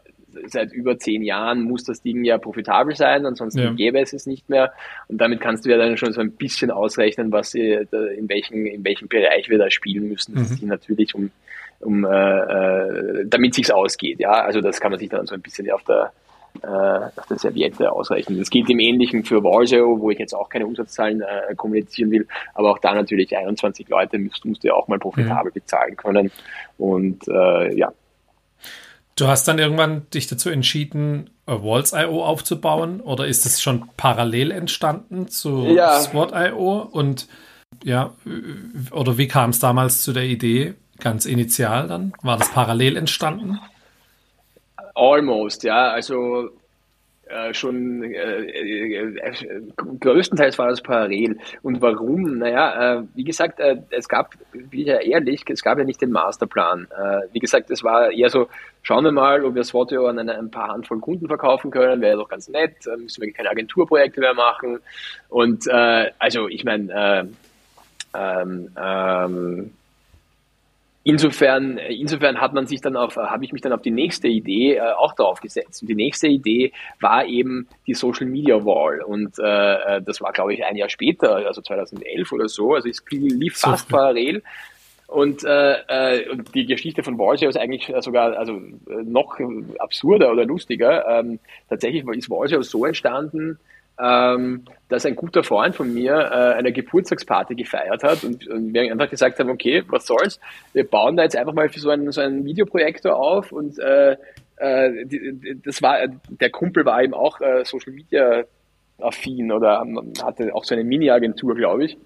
seit 0.47 0.73
über 0.73 0.97
zehn 0.97 1.21
Jahren 1.21 1.61
muss 1.61 1.83
das 1.83 2.01
Ding 2.01 2.23
ja 2.23 2.37
profitabel 2.37 2.95
sein, 2.95 3.25
ansonsten 3.25 3.59
ja. 3.59 3.73
gäbe 3.73 3.99
es 3.99 4.13
es 4.13 4.25
nicht 4.25 4.49
mehr. 4.49 4.73
Und 5.07 5.19
damit 5.19 5.41
kannst 5.41 5.65
du 5.65 5.69
ja 5.69 5.77
dann 5.77 5.97
schon 5.97 6.13
so 6.13 6.21
ein 6.21 6.31
bisschen 6.31 6.71
ausrechnen, 6.71 7.31
was 7.31 7.53
in 7.53 7.87
welchem, 7.91 8.65
in 8.65 8.83
welchem 8.83 9.07
Bereich 9.07 9.49
wir 9.49 9.57
da 9.57 9.69
spielen 9.69 10.07
müssen. 10.09 10.35
Das 10.35 10.49
mhm. 10.49 10.55
ist 10.55 10.63
natürlich 10.63 11.15
um, 11.15 11.31
um 11.83 12.05
äh, 12.05 12.09
äh 12.09 13.25
damit 13.27 13.53
sich's 13.53 13.71
ausgeht. 13.71 14.19
Ja, 14.19 14.31
also 14.31 14.61
das 14.61 14.79
kann 14.79 14.91
man 14.91 14.99
sich 14.99 15.09
dann 15.09 15.25
so 15.25 15.35
ein 15.35 15.41
bisschen 15.41 15.69
auf 15.71 15.83
der 15.83 16.11
äh, 16.61 16.67
auf 16.67 17.25
der 17.29 17.37
Serviette 17.37 17.91
ausrechnen. 17.91 18.37
Das 18.39 18.49
gilt 18.49 18.69
im 18.69 18.79
Ähnlichen 18.79 19.23
für 19.23 19.43
Warseo, 19.43 19.99
wo 19.99 20.11
ich 20.11 20.19
jetzt 20.19 20.33
auch 20.33 20.49
keine 20.49 20.65
Umsatzzahlen 20.65 21.21
äh, 21.21 21.55
kommunizieren 21.55 22.11
will, 22.11 22.27
aber 22.53 22.71
auch 22.71 22.79
da 22.79 22.93
natürlich 22.93 23.35
21 23.35 23.89
Leute 23.89 24.19
musst, 24.19 24.45
musst 24.45 24.63
du 24.63 24.67
ja 24.67 24.73
auch 24.73 24.87
mal 24.87 24.99
profitabel 24.99 25.51
mhm. 25.51 25.53
bezahlen 25.53 25.95
können. 25.97 26.31
Und 26.77 27.27
äh, 27.27 27.75
ja. 27.75 27.91
Du 29.15 29.27
hast 29.27 29.47
dann 29.47 29.59
irgendwann 29.59 30.07
dich 30.11 30.27
dazu 30.27 30.49
entschieden, 30.49 31.29
Walls.io 31.45 32.23
aufzubauen 32.23 33.01
oder 33.01 33.27
ist 33.27 33.45
es 33.45 33.61
schon 33.61 33.89
parallel 33.97 34.51
entstanden 34.51 35.27
zu 35.27 35.65
ja. 35.65 35.99
SWOT.io 35.99 36.87
und 36.91 37.27
ja, 37.83 38.13
oder 38.91 39.17
wie 39.17 39.27
kam 39.27 39.49
es 39.49 39.59
damals 39.59 40.03
zu 40.03 40.13
der 40.13 40.23
Idee, 40.23 40.75
ganz 40.99 41.25
initial 41.25 41.87
dann? 41.87 42.13
War 42.21 42.37
das 42.37 42.51
parallel 42.51 42.97
entstanden? 42.97 43.59
Almost, 44.95 45.63
ja. 45.63 45.91
Also 45.91 46.49
äh, 47.33 47.53
schon 47.53 48.03
äh, 48.03 48.43
äh, 48.43 49.61
größtenteils 49.99 50.59
war 50.59 50.69
das 50.69 50.81
parallel. 50.81 51.39
Und 51.61 51.81
warum? 51.81 52.37
Naja, 52.37 52.99
äh, 52.99 53.03
wie 53.15 53.23
gesagt, 53.23 53.59
äh, 53.59 53.77
es 53.89 54.07
gab, 54.07 54.35
wie 54.51 54.83
ja 54.83 54.99
ehrlich, 54.99 55.43
es 55.47 55.63
gab 55.63 55.77
ja 55.77 55.83
nicht 55.83 56.01
den 56.01 56.11
Masterplan. 56.11 56.87
Äh, 56.91 57.21
wie 57.31 57.39
gesagt, 57.39 57.71
es 57.71 57.83
war 57.83 58.11
eher 58.11 58.29
so, 58.29 58.49
schauen 58.81 59.05
wir 59.05 59.11
mal, 59.11 59.43
ob 59.45 59.55
wir 59.55 59.63
Swatio 59.63 60.05
an 60.07 60.19
eine, 60.19 60.37
ein 60.37 60.51
paar 60.51 60.67
Handvoll 60.67 60.99
Kunden 60.99 61.27
verkaufen 61.27 61.71
können, 61.71 62.01
wäre 62.01 62.17
doch 62.17 62.29
ganz 62.29 62.49
nett, 62.49 62.75
müssen 62.97 63.21
wir 63.21 63.31
keine 63.31 63.49
Agenturprojekte 63.49 64.19
mehr 64.19 64.33
machen. 64.33 64.79
Und 65.29 65.67
also 66.19 66.47
ich 66.49 66.63
meine, 66.65 67.29
ähm, 68.13 68.69
ähm, 68.77 69.71
Insofern, 71.05 71.77
insofern 71.77 72.39
hat 72.39 72.53
man 72.53 72.65
sich 72.65 72.79
dann 72.79 72.95
auf, 72.95 73.17
habe 73.17 73.43
ich 73.43 73.51
mich 73.51 73.61
dann 73.61 73.73
auf 73.73 73.81
die 73.81 73.91
nächste 73.91 74.29
Idee 74.29 74.75
äh, 74.75 74.81
auch 74.93 75.13
darauf 75.13 75.41
gesetzt. 75.41 75.81
Und 75.81 75.89
die 75.89 75.95
nächste 75.95 76.27
Idee 76.27 76.71
war 77.01 77.25
eben 77.25 77.67
die 77.87 77.93
Social 77.93 78.25
Media 78.25 78.63
Wall. 78.63 79.01
Und 79.01 79.37
äh, 79.37 80.01
das 80.01 80.21
war, 80.21 80.31
glaube 80.31 80.53
ich, 80.53 80.63
ein 80.63 80.77
Jahr 80.77 80.87
später, 80.87 81.35
also 81.35 81.61
2011 81.61 82.31
oder 82.31 82.47
so. 82.47 82.73
Also 82.73 82.87
es 82.87 83.03
lief 83.11 83.57
fast 83.57 83.89
so 83.89 83.97
parallel. 83.97 84.43
Und, 85.07 85.43
äh, 85.43 85.73
äh, 85.89 86.29
und 86.29 86.55
die 86.55 86.65
Geschichte 86.65 87.03
von 87.03 87.19
Walsey 87.19 87.49
ist 87.49 87.57
eigentlich 87.57 87.91
sogar 87.99 88.37
also 88.37 88.61
noch 89.03 89.37
absurder 89.79 90.31
oder 90.31 90.45
lustiger. 90.45 91.05
Ähm, 91.19 91.39
tatsächlich 91.67 92.07
ist 92.07 92.29
Walsey 92.29 92.63
so 92.63 92.85
entstanden, 92.85 93.59
ähm, 94.01 94.65
dass 94.89 95.05
ein 95.05 95.15
guter 95.15 95.43
Freund 95.43 95.75
von 95.75 95.93
mir 95.93 96.13
äh, 96.13 96.53
eine 96.53 96.71
Geburtstagsparty 96.71 97.55
gefeiert 97.55 98.03
hat 98.03 98.23
und, 98.23 98.47
und, 98.47 98.73
wir 98.73 98.81
einfach 98.91 99.09
gesagt 99.09 99.39
haben, 99.39 99.49
okay, 99.49 99.83
was 99.87 100.07
soll's, 100.07 100.39
wir 100.73 100.87
bauen 100.87 101.15
da 101.15 101.23
jetzt 101.23 101.35
einfach 101.35 101.53
mal 101.53 101.69
für 101.69 101.79
so 101.79 101.89
einen, 101.89 102.11
so 102.11 102.21
einen 102.21 102.43
Videoprojektor 102.45 103.15
auf 103.15 103.51
und 103.51 103.77
äh, 103.79 104.17
äh, 104.57 105.05
die, 105.05 105.59
das 105.63 105.81
war, 105.81 105.97
der 106.07 106.49
Kumpel 106.49 106.85
war 106.85 107.03
eben 107.03 107.13
auch 107.13 107.39
äh, 107.41 107.63
Social 107.65 107.93
Media 107.93 108.43
affin 108.99 109.51
oder 109.51 109.83
hatte 110.23 110.53
auch 110.55 110.63
so 110.63 110.75
eine 110.75 110.83
Mini-Agentur, 110.83 111.55
glaube 111.55 111.85
ich. 111.85 111.97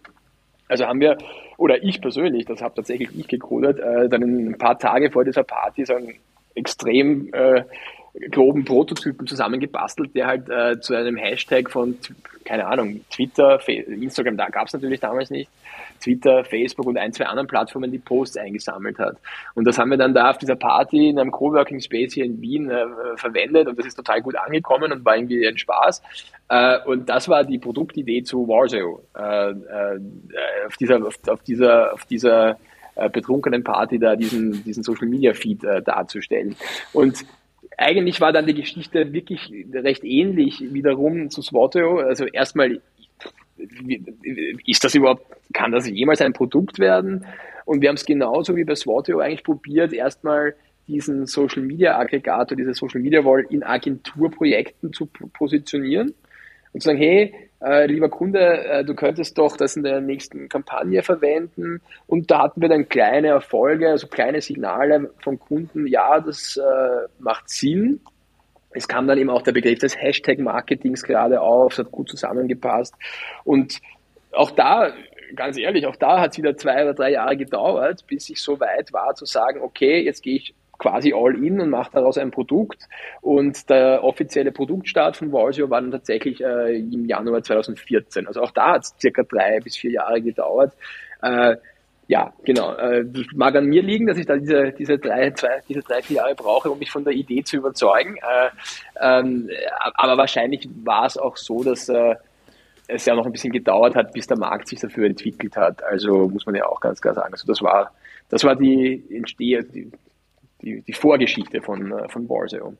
Also 0.67 0.85
haben 0.85 0.99
wir, 0.99 1.17
oder 1.57 1.83
ich 1.83 2.01
persönlich, 2.01 2.45
das 2.45 2.61
habe 2.61 2.75
tatsächlich 2.75 3.09
ich 3.17 3.27
gecodet, 3.27 3.79
äh, 3.79 4.09
dann 4.09 4.23
ein 4.23 4.57
paar 4.57 4.77
Tage 4.77 5.11
vor 5.11 5.23
dieser 5.23 5.43
Party 5.43 5.85
so 5.85 5.93
ein 5.93 6.15
extrem 6.55 7.29
äh, 7.33 7.63
groben 8.31 8.65
Prototypen 8.65 9.27
zusammengebastelt, 9.27 10.15
der 10.15 10.27
halt 10.27 10.49
äh, 10.49 10.79
zu 10.79 10.95
einem 10.95 11.17
Hashtag 11.17 11.69
von, 11.69 11.97
keine 12.45 12.67
Ahnung, 12.67 13.01
Twitter, 13.09 13.59
Instagram, 13.67 14.37
da 14.37 14.47
gab 14.49 14.67
es 14.67 14.73
natürlich 14.73 14.99
damals 14.99 15.29
nicht, 15.29 15.49
Twitter, 15.99 16.43
Facebook 16.43 16.85
und 16.85 16.97
ein, 16.97 17.13
zwei 17.13 17.25
anderen 17.25 17.47
Plattformen 17.47 17.91
die 17.91 17.97
Posts 17.97 18.37
eingesammelt 18.37 18.99
hat. 18.99 19.17
Und 19.55 19.65
das 19.65 19.77
haben 19.77 19.89
wir 19.89 19.97
dann 19.97 20.13
da 20.13 20.29
auf 20.29 20.37
dieser 20.37 20.55
Party 20.55 21.09
in 21.09 21.19
einem 21.19 21.31
Coworking 21.31 21.79
Space 21.79 22.13
hier 22.13 22.25
in 22.25 22.41
Wien 22.41 22.69
äh, 22.69 22.85
verwendet 23.15 23.67
und 23.67 23.77
das 23.77 23.87
ist 23.87 23.95
total 23.95 24.21
gut 24.21 24.35
angekommen 24.35 24.91
und 24.91 25.05
war 25.05 25.15
irgendwie 25.15 25.47
ein 25.47 25.57
Spaß. 25.57 26.01
Äh, 26.49 26.79
und 26.85 27.09
das 27.09 27.27
war 27.29 27.43
die 27.43 27.59
Produktidee 27.59 28.23
zu 28.23 28.47
Warzone. 28.47 28.99
Äh, 29.15 29.51
äh, 29.51 29.99
auf 30.67 30.77
dieser, 30.77 31.05
auf, 31.05 31.15
auf 31.27 31.41
dieser, 31.43 31.93
auf 31.93 32.05
dieser 32.05 32.57
äh, 32.95 33.09
betrunkenen 33.09 33.63
Party 33.63 33.99
da 33.99 34.15
diesen, 34.15 34.63
diesen 34.63 34.83
Social 34.83 35.07
Media 35.07 35.33
Feed 35.33 35.63
darzustellen. 35.63 36.55
Und 36.93 37.25
eigentlich 37.77 38.19
war 38.19 38.33
dann 38.33 38.47
die 38.47 38.55
Geschichte 38.55 39.13
wirklich 39.13 39.51
recht 39.71 40.03
ähnlich 40.03 40.61
wiederum 40.73 41.29
zu 41.29 41.41
Swatio. 41.43 41.99
Also 41.99 42.25
erstmal, 42.25 42.81
ist 44.65 44.83
das 44.83 44.95
überhaupt, 44.95 45.25
kann 45.53 45.71
das 45.71 45.87
jemals 45.87 46.21
ein 46.21 46.33
Produkt 46.33 46.79
werden? 46.79 47.25
Und 47.65 47.81
wir 47.81 47.89
haben 47.89 47.95
es 47.95 48.05
genauso 48.05 48.55
wie 48.55 48.63
bei 48.63 48.75
Swatio 48.75 49.19
eigentlich 49.19 49.43
probiert, 49.43 49.93
erstmal 49.93 50.55
diesen 50.87 51.27
Social 51.27 51.61
Media 51.61 51.99
Aggregator, 51.99 52.57
diese 52.57 52.73
Social 52.73 53.01
Media 53.01 53.23
Wall 53.23 53.45
in 53.49 53.61
Agenturprojekten 53.61 54.93
zu 54.93 55.05
positionieren 55.05 56.13
und 56.73 56.81
zu 56.81 56.87
sagen, 56.87 56.97
hey, 56.97 57.33
äh, 57.61 57.87
lieber 57.87 58.09
Kunde, 58.09 58.39
äh, 58.65 58.83
du 58.85 58.93
könntest 58.93 59.37
doch 59.37 59.57
das 59.57 59.75
in 59.75 59.83
der 59.83 59.99
nächsten 59.99 60.47
Kampagne 60.49 61.01
verwenden. 61.01 61.81
Und 62.05 62.29
da 62.29 62.43
hatten 62.43 62.61
wir 62.61 62.69
dann 62.69 62.87
kleine 62.87 63.29
Erfolge, 63.29 63.89
also 63.89 64.07
kleine 64.07 64.41
Signale 64.41 65.11
von 65.23 65.39
Kunden, 65.39 65.87
ja, 65.87 66.19
das 66.19 66.57
äh, 66.57 67.07
macht 67.19 67.49
Sinn. 67.49 68.01
Es 68.71 68.87
kam 68.87 69.07
dann 69.07 69.17
eben 69.17 69.29
auch 69.29 69.41
der 69.41 69.53
Begriff 69.53 69.79
des 69.79 69.99
Hashtag-Marketings 69.99 71.03
gerade 71.03 71.41
auf, 71.41 71.73
es 71.73 71.79
hat 71.79 71.91
gut 71.91 72.09
zusammengepasst. 72.09 72.93
Und 73.43 73.79
auch 74.33 74.51
da, 74.51 74.91
ganz 75.35 75.57
ehrlich, 75.57 75.87
auch 75.87 75.95
da 75.95 76.19
hat 76.19 76.31
es 76.31 76.37
wieder 76.37 76.55
zwei 76.57 76.83
oder 76.83 76.93
drei 76.93 77.11
Jahre 77.13 77.37
gedauert, 77.37 78.05
bis 78.05 78.29
ich 78.29 78.39
so 78.39 78.59
weit 78.59 78.93
war 78.93 79.15
zu 79.15 79.25
sagen, 79.25 79.61
okay, 79.61 80.01
jetzt 80.01 80.21
gehe 80.21 80.35
ich 80.35 80.53
quasi 80.77 81.13
all 81.13 81.43
in 81.43 81.59
und 81.59 81.69
macht 81.69 81.95
daraus 81.95 82.17
ein 82.17 82.31
Produkt. 82.31 82.83
Und 83.21 83.69
der 83.69 84.03
offizielle 84.03 84.51
Produktstart 84.51 85.17
von 85.17 85.31
Valsio 85.31 85.69
war 85.69 85.81
dann 85.81 85.91
tatsächlich 85.91 86.41
äh, 86.41 86.77
im 86.77 87.05
Januar 87.05 87.43
2014. 87.43 88.27
Also 88.27 88.41
auch 88.41 88.51
da 88.51 88.73
hat 88.73 88.83
es 88.83 88.95
circa 88.99 89.23
drei 89.23 89.59
bis 89.59 89.77
vier 89.77 89.91
Jahre 89.91 90.21
gedauert. 90.21 90.73
Äh, 91.21 91.57
ja, 92.07 92.33
genau. 92.43 92.73
Äh, 92.75 93.05
mag 93.35 93.55
an 93.55 93.65
mir 93.65 93.81
liegen, 93.81 94.07
dass 94.07 94.17
ich 94.17 94.25
da 94.25 94.37
diese, 94.37 94.71
diese, 94.71 94.97
drei, 94.97 95.31
zwei, 95.31 95.61
diese 95.67 95.81
drei, 95.81 96.01
vier 96.01 96.17
Jahre 96.17 96.35
brauche, 96.35 96.71
um 96.71 96.79
mich 96.79 96.89
von 96.89 97.03
der 97.03 97.13
Idee 97.13 97.43
zu 97.43 97.57
überzeugen. 97.57 98.15
Äh, 98.17 98.49
ähm, 99.01 99.49
aber 99.95 100.17
wahrscheinlich 100.17 100.69
war 100.83 101.05
es 101.05 101.17
auch 101.17 101.35
so, 101.35 101.63
dass 101.63 101.89
äh, 101.89 102.15
es 102.87 103.05
ja 103.05 103.13
noch 103.13 103.25
ein 103.25 103.33
bisschen 103.33 103.51
gedauert 103.51 103.95
hat, 103.95 104.13
bis 104.13 104.27
der 104.27 104.37
Markt 104.37 104.69
sich 104.69 104.79
dafür 104.79 105.05
entwickelt 105.05 105.57
hat. 105.57 105.83
Also 105.83 106.29
muss 106.29 106.45
man 106.45 106.55
ja 106.55 106.65
auch 106.65 106.79
ganz 106.79 107.01
klar 107.01 107.13
sagen. 107.13 107.33
Also 107.33 107.45
das 107.45 107.61
war, 107.61 107.91
das 108.29 108.45
war 108.45 108.55
die 108.55 109.03
Entstehe, 109.13 109.63
die, 109.63 109.91
die, 110.61 110.81
die 110.81 110.93
Vorgeschichte 110.93 111.61
von, 111.61 111.91
äh, 111.91 112.09
von 112.09 112.27
Borseo. 112.27 112.75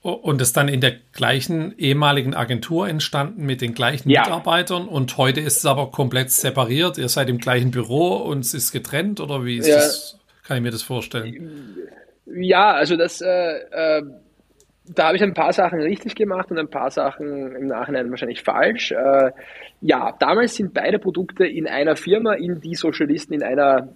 Und 0.00 0.40
ist 0.40 0.56
dann 0.56 0.68
in 0.68 0.80
der 0.80 0.94
gleichen 1.12 1.76
ehemaligen 1.76 2.32
Agentur 2.32 2.88
entstanden 2.88 3.44
mit 3.44 3.60
den 3.60 3.74
gleichen 3.74 4.08
ja. 4.08 4.22
Mitarbeitern 4.22 4.86
und 4.86 5.18
heute 5.18 5.40
ist 5.40 5.58
es 5.58 5.66
aber 5.66 5.90
komplett 5.90 6.30
separiert. 6.30 6.98
Ihr 6.98 7.08
seid 7.08 7.28
im 7.28 7.38
gleichen 7.38 7.72
Büro 7.72 8.14
und 8.14 8.40
es 8.40 8.54
ist 8.54 8.70
getrennt 8.70 9.20
oder 9.20 9.44
wie 9.44 9.58
ist 9.58 9.66
ja. 9.66 9.74
das? 9.74 10.20
Kann 10.44 10.58
ich 10.58 10.62
mir 10.62 10.70
das 10.70 10.82
vorstellen? 10.82 11.76
Ja, 12.26 12.72
also 12.74 12.96
das, 12.96 13.20
äh, 13.20 13.26
äh, 13.26 14.02
da 14.86 15.08
habe 15.08 15.16
ich 15.16 15.22
ein 15.22 15.34
paar 15.34 15.52
Sachen 15.52 15.80
richtig 15.80 16.14
gemacht 16.14 16.50
und 16.52 16.58
ein 16.58 16.70
paar 16.70 16.92
Sachen 16.92 17.56
im 17.56 17.66
Nachhinein 17.66 18.08
wahrscheinlich 18.10 18.42
falsch. 18.42 18.92
Äh, 18.92 19.32
ja, 19.80 20.14
damals 20.20 20.54
sind 20.54 20.74
beide 20.74 21.00
Produkte 21.00 21.44
in 21.44 21.66
einer 21.66 21.96
Firma, 21.96 22.34
in 22.34 22.60
die 22.60 22.76
Sozialisten 22.76 23.34
in 23.34 23.42
einer 23.42 23.88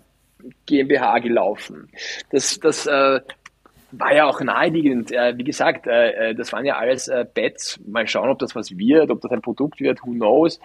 GmbH 0.66 1.18
gelaufen. 1.18 1.88
Das, 2.30 2.58
das 2.60 2.86
äh, 2.86 3.20
war 3.92 4.14
ja 4.14 4.24
auch 4.24 4.40
naheliegend. 4.40 5.12
Äh, 5.12 5.36
wie 5.36 5.44
gesagt, 5.44 5.86
äh, 5.86 6.30
äh, 6.30 6.34
das 6.34 6.52
waren 6.52 6.64
ja 6.64 6.76
alles 6.76 7.08
äh, 7.08 7.26
Bets. 7.32 7.78
Mal 7.86 8.06
schauen, 8.06 8.30
ob 8.30 8.38
das 8.38 8.56
was 8.56 8.76
wird, 8.76 9.10
ob 9.10 9.20
das 9.20 9.30
ein 9.30 9.42
Produkt 9.42 9.80
wird, 9.80 10.02
who 10.02 10.12
knows. 10.12 10.58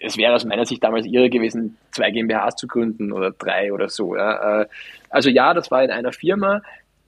Es 0.00 0.16
wäre 0.16 0.34
aus 0.34 0.44
meiner 0.44 0.66
Sicht 0.66 0.82
damals 0.82 1.06
irre 1.06 1.30
gewesen, 1.30 1.78
zwei 1.92 2.10
GmbHs 2.10 2.56
zu 2.56 2.66
gründen 2.66 3.12
oder 3.12 3.30
drei 3.30 3.72
oder 3.72 3.88
so. 3.88 4.16
Ja. 4.16 4.62
Äh, 4.62 4.66
also 5.08 5.30
ja, 5.30 5.54
das 5.54 5.70
war 5.70 5.84
in 5.84 5.90
einer 5.90 6.12
Firma. 6.12 6.62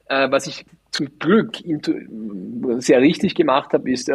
Äh, 0.06 0.30
was 0.30 0.46
ich 0.46 0.64
zum 0.90 1.18
Glück 1.18 1.56
sehr 2.78 3.00
richtig 3.00 3.34
gemacht 3.34 3.72
habe, 3.72 3.90
ist 3.90 4.08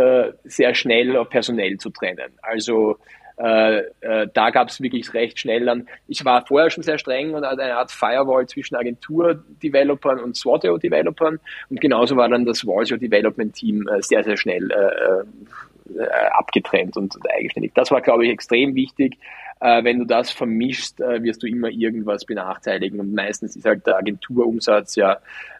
sehr 0.45 0.75
schnell 0.75 1.25
personell 1.25 1.75
zu 1.75 1.89
trennen. 1.89 2.31
Also 2.41 2.95
äh, 3.39 3.83
äh, 4.01 4.27
da 4.33 4.49
gab 4.49 4.67
es 4.67 4.81
wirklich 4.81 5.13
recht 5.13 5.39
schnell 5.39 5.63
dann, 5.63 5.87
ich 6.09 6.25
war 6.25 6.45
vorher 6.45 6.69
schon 6.69 6.83
sehr 6.83 6.97
streng 6.97 7.33
und 7.33 7.45
hatte 7.45 7.63
eine 7.63 7.77
Art 7.77 7.89
Firewall 7.89 8.45
zwischen 8.47 8.75
Agentur-Developern 8.75 10.19
und 10.19 10.35
Swatio-Developern 10.35 11.39
und 11.69 11.79
genauso 11.79 12.17
war 12.17 12.27
dann 12.27 12.45
das 12.45 12.67
Walsio 12.67 12.97
Development 12.97 13.53
Team 13.55 13.87
äh, 13.87 14.01
sehr, 14.01 14.25
sehr 14.25 14.35
schnell 14.35 14.69
äh, 14.69 15.97
äh, 15.97 16.05
abgetrennt 16.31 16.97
und, 16.97 17.15
und, 17.15 17.31
eigenständig. 17.31 17.71
Das 17.75 17.91
war, 17.91 18.01
glaube 18.01 18.25
ich, 18.25 18.31
extrem 18.31 18.75
wichtig. 18.75 19.17
Wenn 19.61 19.99
du 19.99 20.05
das 20.05 20.31
vermischst, 20.31 20.99
wirst 20.99 21.43
du 21.43 21.47
immer 21.47 21.67
irgendwas 21.67 22.23
benachteiligen 22.23 22.97
und 23.01 23.13
meistens 23.13 23.57
ist 23.57 23.65
halt 23.65 23.85
der 23.85 23.97
Agenturumsatz 23.97 24.95
ja 24.95 25.17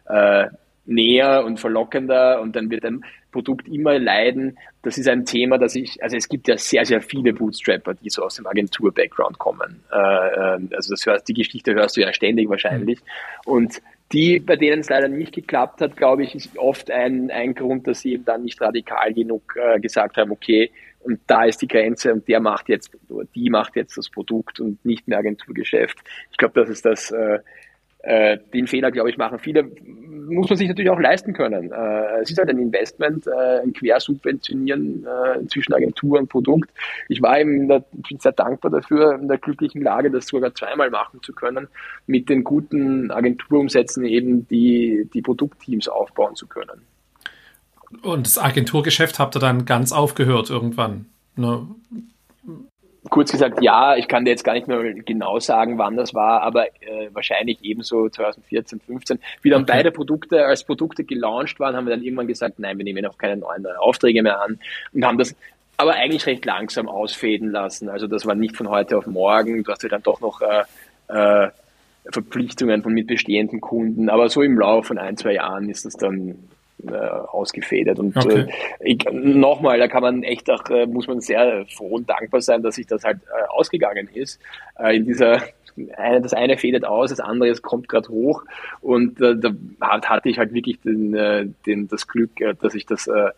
äh, 0.08 0.46
näher 0.86 1.44
und 1.44 1.60
verlockender 1.60 2.40
und 2.40 2.56
dann 2.56 2.70
wird 2.70 2.84
ein 2.86 3.04
Produkt 3.30 3.68
immer 3.68 3.98
leiden. 3.98 4.58
Das 4.82 4.98
ist 4.98 5.08
ein 5.08 5.24
Thema, 5.24 5.58
das 5.58 5.74
ich, 5.74 6.02
also 6.02 6.16
es 6.16 6.28
gibt 6.28 6.48
ja 6.48 6.56
sehr, 6.56 6.84
sehr 6.84 7.00
viele 7.00 7.32
Bootstrapper, 7.32 7.94
die 7.94 8.10
so 8.10 8.22
aus 8.22 8.36
dem 8.36 8.46
Agentur-Background 8.46 9.38
kommen. 9.38 9.82
Äh, 9.92 9.96
äh, 9.96 10.58
also 10.74 10.94
das 10.94 11.06
hörst, 11.06 11.28
die 11.28 11.34
Geschichte 11.34 11.74
hörst 11.74 11.96
du 11.96 12.00
ja 12.00 12.12
ständig 12.12 12.48
wahrscheinlich. 12.48 13.00
Und 13.44 13.80
die, 14.12 14.40
bei 14.40 14.56
denen 14.56 14.80
es 14.80 14.88
leider 14.88 15.08
nicht 15.08 15.34
geklappt 15.34 15.80
hat, 15.80 15.96
glaube 15.96 16.24
ich, 16.24 16.34
ist 16.34 16.58
oft 16.58 16.90
ein, 16.90 17.30
ein 17.30 17.54
Grund, 17.54 17.86
dass 17.86 18.00
sie 18.00 18.14
eben 18.14 18.24
dann 18.24 18.42
nicht 18.42 18.60
radikal 18.60 19.14
genug 19.14 19.54
äh, 19.56 19.78
gesagt 19.78 20.16
haben, 20.16 20.32
okay, 20.32 20.70
und 21.00 21.20
da 21.26 21.44
ist 21.44 21.62
die 21.62 21.68
Grenze 21.68 22.12
und 22.12 22.28
der 22.28 22.40
macht 22.40 22.68
jetzt, 22.68 22.90
oder 23.08 23.24
die 23.34 23.48
macht 23.48 23.76
jetzt 23.76 23.96
das 23.96 24.10
Produkt 24.10 24.60
und 24.60 24.84
nicht 24.84 25.08
mehr 25.08 25.18
Agenturgeschäft. 25.18 25.98
Ich 26.30 26.36
glaube, 26.36 26.60
das 26.60 26.68
ist 26.68 26.84
das, 26.84 27.10
äh, 27.10 27.38
äh, 28.02 28.38
den 28.52 28.66
Fehler, 28.66 28.90
glaube 28.90 29.10
ich, 29.10 29.16
machen 29.16 29.38
viele 29.38 29.70
muss 30.30 30.48
man 30.48 30.56
sich 30.56 30.68
natürlich 30.68 30.90
auch 30.90 30.98
leisten 30.98 31.32
können. 31.32 31.72
Äh, 31.72 32.20
es 32.22 32.30
ist 32.30 32.38
halt 32.38 32.48
ein 32.48 32.58
Investment, 32.58 33.26
äh, 33.26 33.60
ein 33.62 33.72
Quersubventionieren 33.72 35.04
äh, 35.04 35.46
zwischen 35.46 35.74
Agentur 35.74 36.18
und 36.18 36.28
Produkt. 36.28 36.70
Ich 37.08 37.20
war 37.20 37.38
eben, 37.38 37.68
der, 37.68 37.84
bin 37.92 38.18
sehr 38.18 38.32
dankbar 38.32 38.70
dafür, 38.70 39.14
in 39.14 39.28
der 39.28 39.38
glücklichen 39.38 39.82
Lage, 39.82 40.10
das 40.10 40.26
sogar 40.26 40.54
zweimal 40.54 40.90
machen 40.90 41.20
zu 41.22 41.32
können, 41.32 41.68
mit 42.06 42.28
den 42.28 42.44
guten 42.44 43.10
Agenturumsätzen 43.10 44.04
eben 44.04 44.46
die, 44.48 45.08
die 45.12 45.22
Produktteams 45.22 45.88
aufbauen 45.88 46.34
zu 46.34 46.46
können. 46.46 46.82
Und 48.02 48.26
das 48.26 48.38
Agenturgeschäft 48.38 49.18
habt 49.18 49.36
ihr 49.36 49.40
dann 49.40 49.64
ganz 49.64 49.92
aufgehört 49.92 50.48
irgendwann? 50.48 51.06
Ne? 51.36 51.66
Kurz 53.10 53.32
gesagt, 53.32 53.62
ja, 53.62 53.96
ich 53.96 54.08
kann 54.08 54.24
dir 54.24 54.30
jetzt 54.30 54.44
gar 54.44 54.54
nicht 54.54 54.68
mehr 54.68 54.94
genau 54.94 55.38
sagen, 55.40 55.78
wann 55.78 55.96
das 55.96 56.14
war, 56.14 56.42
aber 56.42 56.68
äh, 56.68 57.08
wahrscheinlich 57.12 57.58
ebenso 57.62 58.08
2014, 58.08 58.80
15. 58.80 59.18
Wie 59.42 59.50
dann 59.50 59.62
okay. 59.62 59.72
beide 59.72 59.90
Produkte 59.90 60.46
als 60.46 60.64
Produkte 60.64 61.04
gelauncht 61.04 61.60
waren, 61.60 61.76
haben 61.76 61.86
wir 61.86 61.94
dann 61.94 62.02
irgendwann 62.02 62.28
gesagt, 62.28 62.58
nein, 62.58 62.78
wir 62.78 62.84
nehmen 62.84 63.04
auch 63.06 63.18
keine 63.18 63.36
neuen 63.36 63.66
Aufträge 63.66 64.22
mehr 64.22 64.40
an 64.40 64.58
und 64.92 65.04
haben 65.04 65.18
das 65.18 65.34
aber 65.76 65.94
eigentlich 65.94 66.26
recht 66.26 66.44
langsam 66.44 66.88
ausfäden 66.88 67.50
lassen. 67.50 67.88
Also 67.88 68.06
das 68.06 68.26
war 68.26 68.34
nicht 68.34 68.56
von 68.56 68.68
heute 68.68 68.98
auf 68.98 69.06
morgen. 69.06 69.64
Du 69.64 69.72
hast 69.72 69.82
ja 69.82 69.88
dann 69.88 70.02
doch 70.02 70.20
noch 70.20 70.42
äh, 70.42 70.64
äh, 71.08 71.50
Verpflichtungen 72.12 72.82
von 72.82 72.92
mit 72.92 73.06
bestehenden 73.06 73.60
Kunden, 73.60 74.08
aber 74.08 74.28
so 74.28 74.42
im 74.42 74.58
Laufe 74.58 74.88
von 74.88 74.98
ein, 74.98 75.16
zwei 75.16 75.34
Jahren 75.34 75.68
ist 75.68 75.84
das 75.84 75.94
dann 75.94 76.36
äh, 76.88 76.96
ausgefedert. 76.96 77.98
Und 77.98 78.16
okay. 78.16 78.46
äh, 78.80 78.96
nochmal, 79.12 79.78
da 79.78 79.88
kann 79.88 80.02
man 80.02 80.22
echt 80.22 80.50
auch, 80.50 80.68
äh, 80.70 80.86
muss 80.86 81.06
man 81.06 81.20
sehr 81.20 81.64
froh 81.66 81.88
und 81.88 82.08
dankbar 82.08 82.40
sein, 82.40 82.62
dass 82.62 82.76
sich 82.76 82.86
das 82.86 83.04
halt 83.04 83.18
äh, 83.18 83.46
ausgegangen 83.48 84.08
ist. 84.12 84.40
Äh, 84.78 84.96
in 84.96 85.04
dieser 85.06 85.40
eine, 85.96 86.20
das 86.20 86.34
eine 86.34 86.56
fädet 86.56 86.84
aus, 86.84 87.10
das 87.10 87.20
andere 87.20 87.52
kommt 87.60 87.88
gerade 87.88 88.08
hoch 88.08 88.44
und 88.80 89.20
äh, 89.20 89.36
da 89.38 89.50
hatte 89.80 90.28
ich 90.28 90.38
halt 90.38 90.52
wirklich 90.52 90.80
den, 90.80 91.14
äh, 91.14 91.46
den, 91.66 91.88
das 91.88 92.06
Glück, 92.06 92.40
äh, 92.40 92.54
dass 92.60 92.74
ich 92.74 92.86
das, 92.86 93.06
äh, 93.06 93.30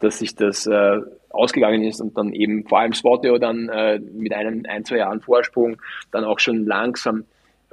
dass 0.00 0.18
sich 0.18 0.34
das 0.34 0.66
äh, 0.66 1.00
ausgegangen 1.30 1.82
ist 1.82 2.00
und 2.00 2.16
dann 2.16 2.32
eben 2.32 2.64
vor 2.66 2.80
allem 2.80 2.92
Spotio 2.92 3.38
dann 3.38 3.68
äh, 3.68 3.98
mit 3.98 4.32
einem 4.32 4.64
ein, 4.68 4.84
zwei 4.84 4.98
Jahren 4.98 5.20
Vorsprung 5.20 5.80
dann 6.10 6.24
auch 6.24 6.38
schon 6.38 6.66
langsam 6.66 7.24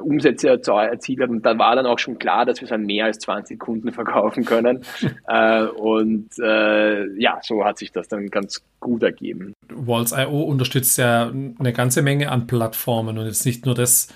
Umsätze 0.02 0.50
erzielt 0.50 1.22
hat. 1.22 1.30
Und 1.30 1.46
da 1.46 1.58
war 1.58 1.76
dann 1.76 1.86
auch 1.86 2.00
schon 2.00 2.20
klar, 2.20 2.46
dass 2.46 2.62
wir 2.62 2.66
es 2.66 2.72
an 2.72 2.86
mehr 2.86 3.06
als 3.06 3.20
20 3.20 3.60
Kunden 3.60 3.92
verkaufen 3.92 4.46
können. 4.46 4.84
äh, 5.28 5.64
und 5.64 6.30
äh, 6.40 7.08
ja, 7.20 7.40
so 7.42 7.64
hat 7.66 7.78
sich 7.78 7.92
das 7.92 8.08
dann 8.08 8.28
ganz 8.28 8.64
gut 8.80 9.04
ergeben. 9.04 9.54
Walls.io 9.70 10.42
unterstützt 10.42 10.98
ja 10.98 11.32
eine 11.60 11.74
ganze 11.74 12.02
Menge 12.02 12.32
an 12.32 12.48
Plattformen 12.48 13.18
und 13.18 13.26
jetzt 13.26 13.46
nicht 13.46 13.66
nur 13.66 13.76
das, 13.76 14.08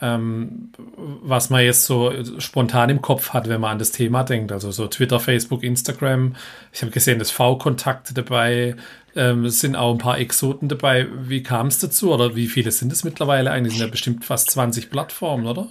ähm, 0.00 0.70
was 0.96 1.50
man 1.50 1.64
jetzt 1.64 1.84
so 1.84 2.12
spontan 2.38 2.88
im 2.90 3.02
Kopf 3.02 3.30
hat, 3.30 3.48
wenn 3.48 3.60
man 3.60 3.72
an 3.72 3.78
das 3.78 3.90
Thema 3.90 4.22
denkt. 4.22 4.52
Also 4.52 4.70
so 4.70 4.86
Twitter, 4.86 5.18
Facebook, 5.18 5.64
Instagram. 5.64 6.36
Ich 6.72 6.82
habe 6.82 6.92
gesehen, 6.92 7.18
das 7.18 7.30
V-Kontakte 7.30 8.14
dabei. 8.14 8.76
Ähm, 9.16 9.48
sind 9.48 9.74
auch 9.74 9.92
ein 9.92 9.98
paar 9.98 10.18
Exoten 10.18 10.68
dabei. 10.68 11.08
Wie 11.22 11.42
kam 11.42 11.66
es 11.66 11.80
dazu 11.80 12.12
oder 12.12 12.36
wie 12.36 12.46
viele 12.46 12.70
sind 12.70 12.92
es 12.92 13.02
mittlerweile 13.02 13.50
eigentlich? 13.50 13.74
Sind 13.74 13.82
ja 13.82 13.90
bestimmt 13.90 14.24
fast 14.24 14.50
20 14.50 14.90
Plattformen, 14.90 15.46
oder? 15.46 15.68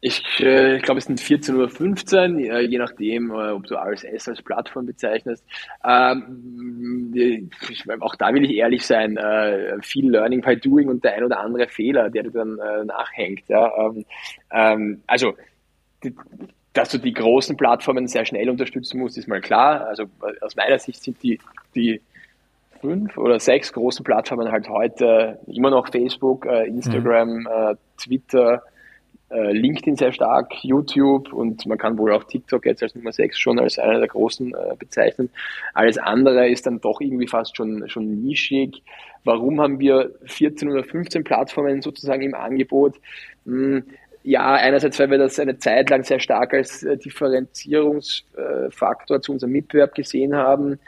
Ich, 0.00 0.22
äh, 0.40 0.76
ich 0.76 0.82
glaube, 0.82 0.98
es 0.98 1.06
sind 1.06 1.20
14 1.20 1.56
oder 1.56 1.68
15, 1.68 2.38
äh, 2.38 2.60
je 2.60 2.78
nachdem, 2.78 3.30
äh, 3.30 3.50
ob 3.50 3.66
du 3.66 3.74
RSS 3.74 4.28
als 4.28 4.42
Plattform 4.42 4.86
bezeichnest. 4.86 5.44
Ähm, 5.84 7.12
ich, 7.14 7.84
auch 8.00 8.14
da 8.14 8.32
will 8.32 8.44
ich 8.44 8.56
ehrlich 8.56 8.86
sein, 8.86 9.16
äh, 9.16 9.76
viel 9.82 10.10
Learning 10.10 10.40
by 10.40 10.56
Doing 10.56 10.88
und 10.88 11.02
der 11.02 11.14
ein 11.14 11.24
oder 11.24 11.40
andere 11.40 11.66
Fehler, 11.66 12.10
der 12.10 12.22
dir 12.22 12.30
dann 12.30 12.58
nachhängt. 12.86 13.48
Ja? 13.48 13.72
Ähm, 13.76 14.04
ähm, 14.52 15.02
also, 15.08 15.34
die, 16.04 16.14
dass 16.74 16.90
du 16.90 16.98
die 16.98 17.12
großen 17.12 17.56
Plattformen 17.56 18.06
sehr 18.06 18.24
schnell 18.24 18.48
unterstützen 18.50 19.00
musst, 19.00 19.18
ist 19.18 19.26
mal 19.26 19.40
klar. 19.40 19.86
Also 19.86 20.04
aus 20.42 20.54
meiner 20.54 20.78
Sicht 20.78 21.02
sind 21.02 21.20
die, 21.24 21.40
die 21.74 22.00
fünf 22.80 23.18
oder 23.18 23.40
sechs 23.40 23.72
großen 23.72 24.04
Plattformen 24.04 24.52
halt 24.52 24.68
heute 24.68 25.40
immer 25.48 25.70
noch 25.70 25.90
Facebook, 25.90 26.44
Instagram, 26.46 27.38
mhm. 27.38 27.78
Twitter, 27.96 28.62
äh, 29.30 29.52
LinkedIn 29.52 29.96
sehr 29.96 30.12
stark, 30.12 30.52
YouTube 30.62 31.32
und 31.32 31.64
man 31.66 31.78
kann 31.78 31.98
wohl 31.98 32.12
auch 32.12 32.24
TikTok 32.24 32.66
jetzt 32.66 32.82
als 32.82 32.94
Nummer 32.94 33.12
6 33.12 33.38
schon 33.38 33.58
als 33.58 33.78
einer 33.78 33.98
der 33.98 34.08
großen 34.08 34.54
äh, 34.54 34.74
bezeichnen. 34.78 35.30
Alles 35.74 35.98
andere 35.98 36.48
ist 36.48 36.66
dann 36.66 36.80
doch 36.80 37.00
irgendwie 37.00 37.28
fast 37.28 37.56
schon, 37.56 37.88
schon 37.88 38.22
nischig. 38.22 38.82
Warum 39.24 39.60
haben 39.60 39.80
wir 39.80 40.12
14 40.24 40.70
oder 40.70 40.84
15 40.84 41.24
Plattformen 41.24 41.82
sozusagen 41.82 42.22
im 42.22 42.34
Angebot? 42.34 42.94
Hm, 43.44 43.82
ja, 44.22 44.54
einerseits, 44.54 44.98
weil 44.98 45.10
wir 45.10 45.18
das 45.18 45.38
eine 45.38 45.58
Zeit 45.58 45.90
lang 45.90 46.04
sehr 46.04 46.20
stark 46.20 46.54
als 46.54 46.82
äh, 46.82 46.96
Differenzierungsfaktor 46.96 49.20
zu 49.20 49.32
unserem 49.32 49.52
Mitbewerb 49.52 49.94
gesehen 49.94 50.34
haben 50.34 50.78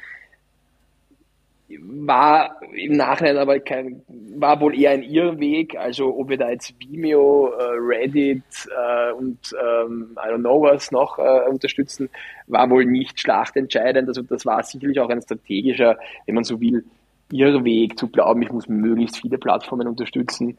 war 1.79 2.61
im 2.75 2.93
Nachhinein 2.93 3.39
aber 3.39 3.61
kein, 3.61 4.03
war 4.37 4.61
wohl 4.61 4.79
eher 4.79 4.91
ein 4.91 5.03
Irrweg. 5.03 5.77
Also 5.77 6.17
ob 6.17 6.29
wir 6.29 6.37
da 6.37 6.51
jetzt 6.51 6.75
Vimeo, 6.79 7.53
äh, 7.53 7.63
Reddit 7.79 8.43
äh, 8.69 9.13
und 9.13 9.39
ähm, 9.61 10.17
I 10.17 10.29
don't 10.29 10.41
know 10.41 10.63
was 10.63 10.91
noch 10.91 11.19
äh, 11.19 11.49
unterstützen, 11.49 12.09
war 12.47 12.69
wohl 12.71 12.85
nicht 12.85 13.21
schlachtentscheidend. 13.21 14.09
Also 14.09 14.23
das 14.23 14.45
war 14.47 14.63
sicherlich 14.63 14.99
auch 15.01 15.09
ein 15.09 15.23
strategischer, 15.23 15.99
wenn 16.27 16.35
man 16.35 16.45
so 16.45 16.61
will, 16.61 16.85
Irrweg 17.33 17.99
zu 17.99 18.09
glauben, 18.09 18.43
ich 18.43 18.51
muss 18.51 18.69
möglichst 18.69 19.19
viele 19.19 19.39
Plattformen 19.39 19.87
unterstützen. 19.87 20.59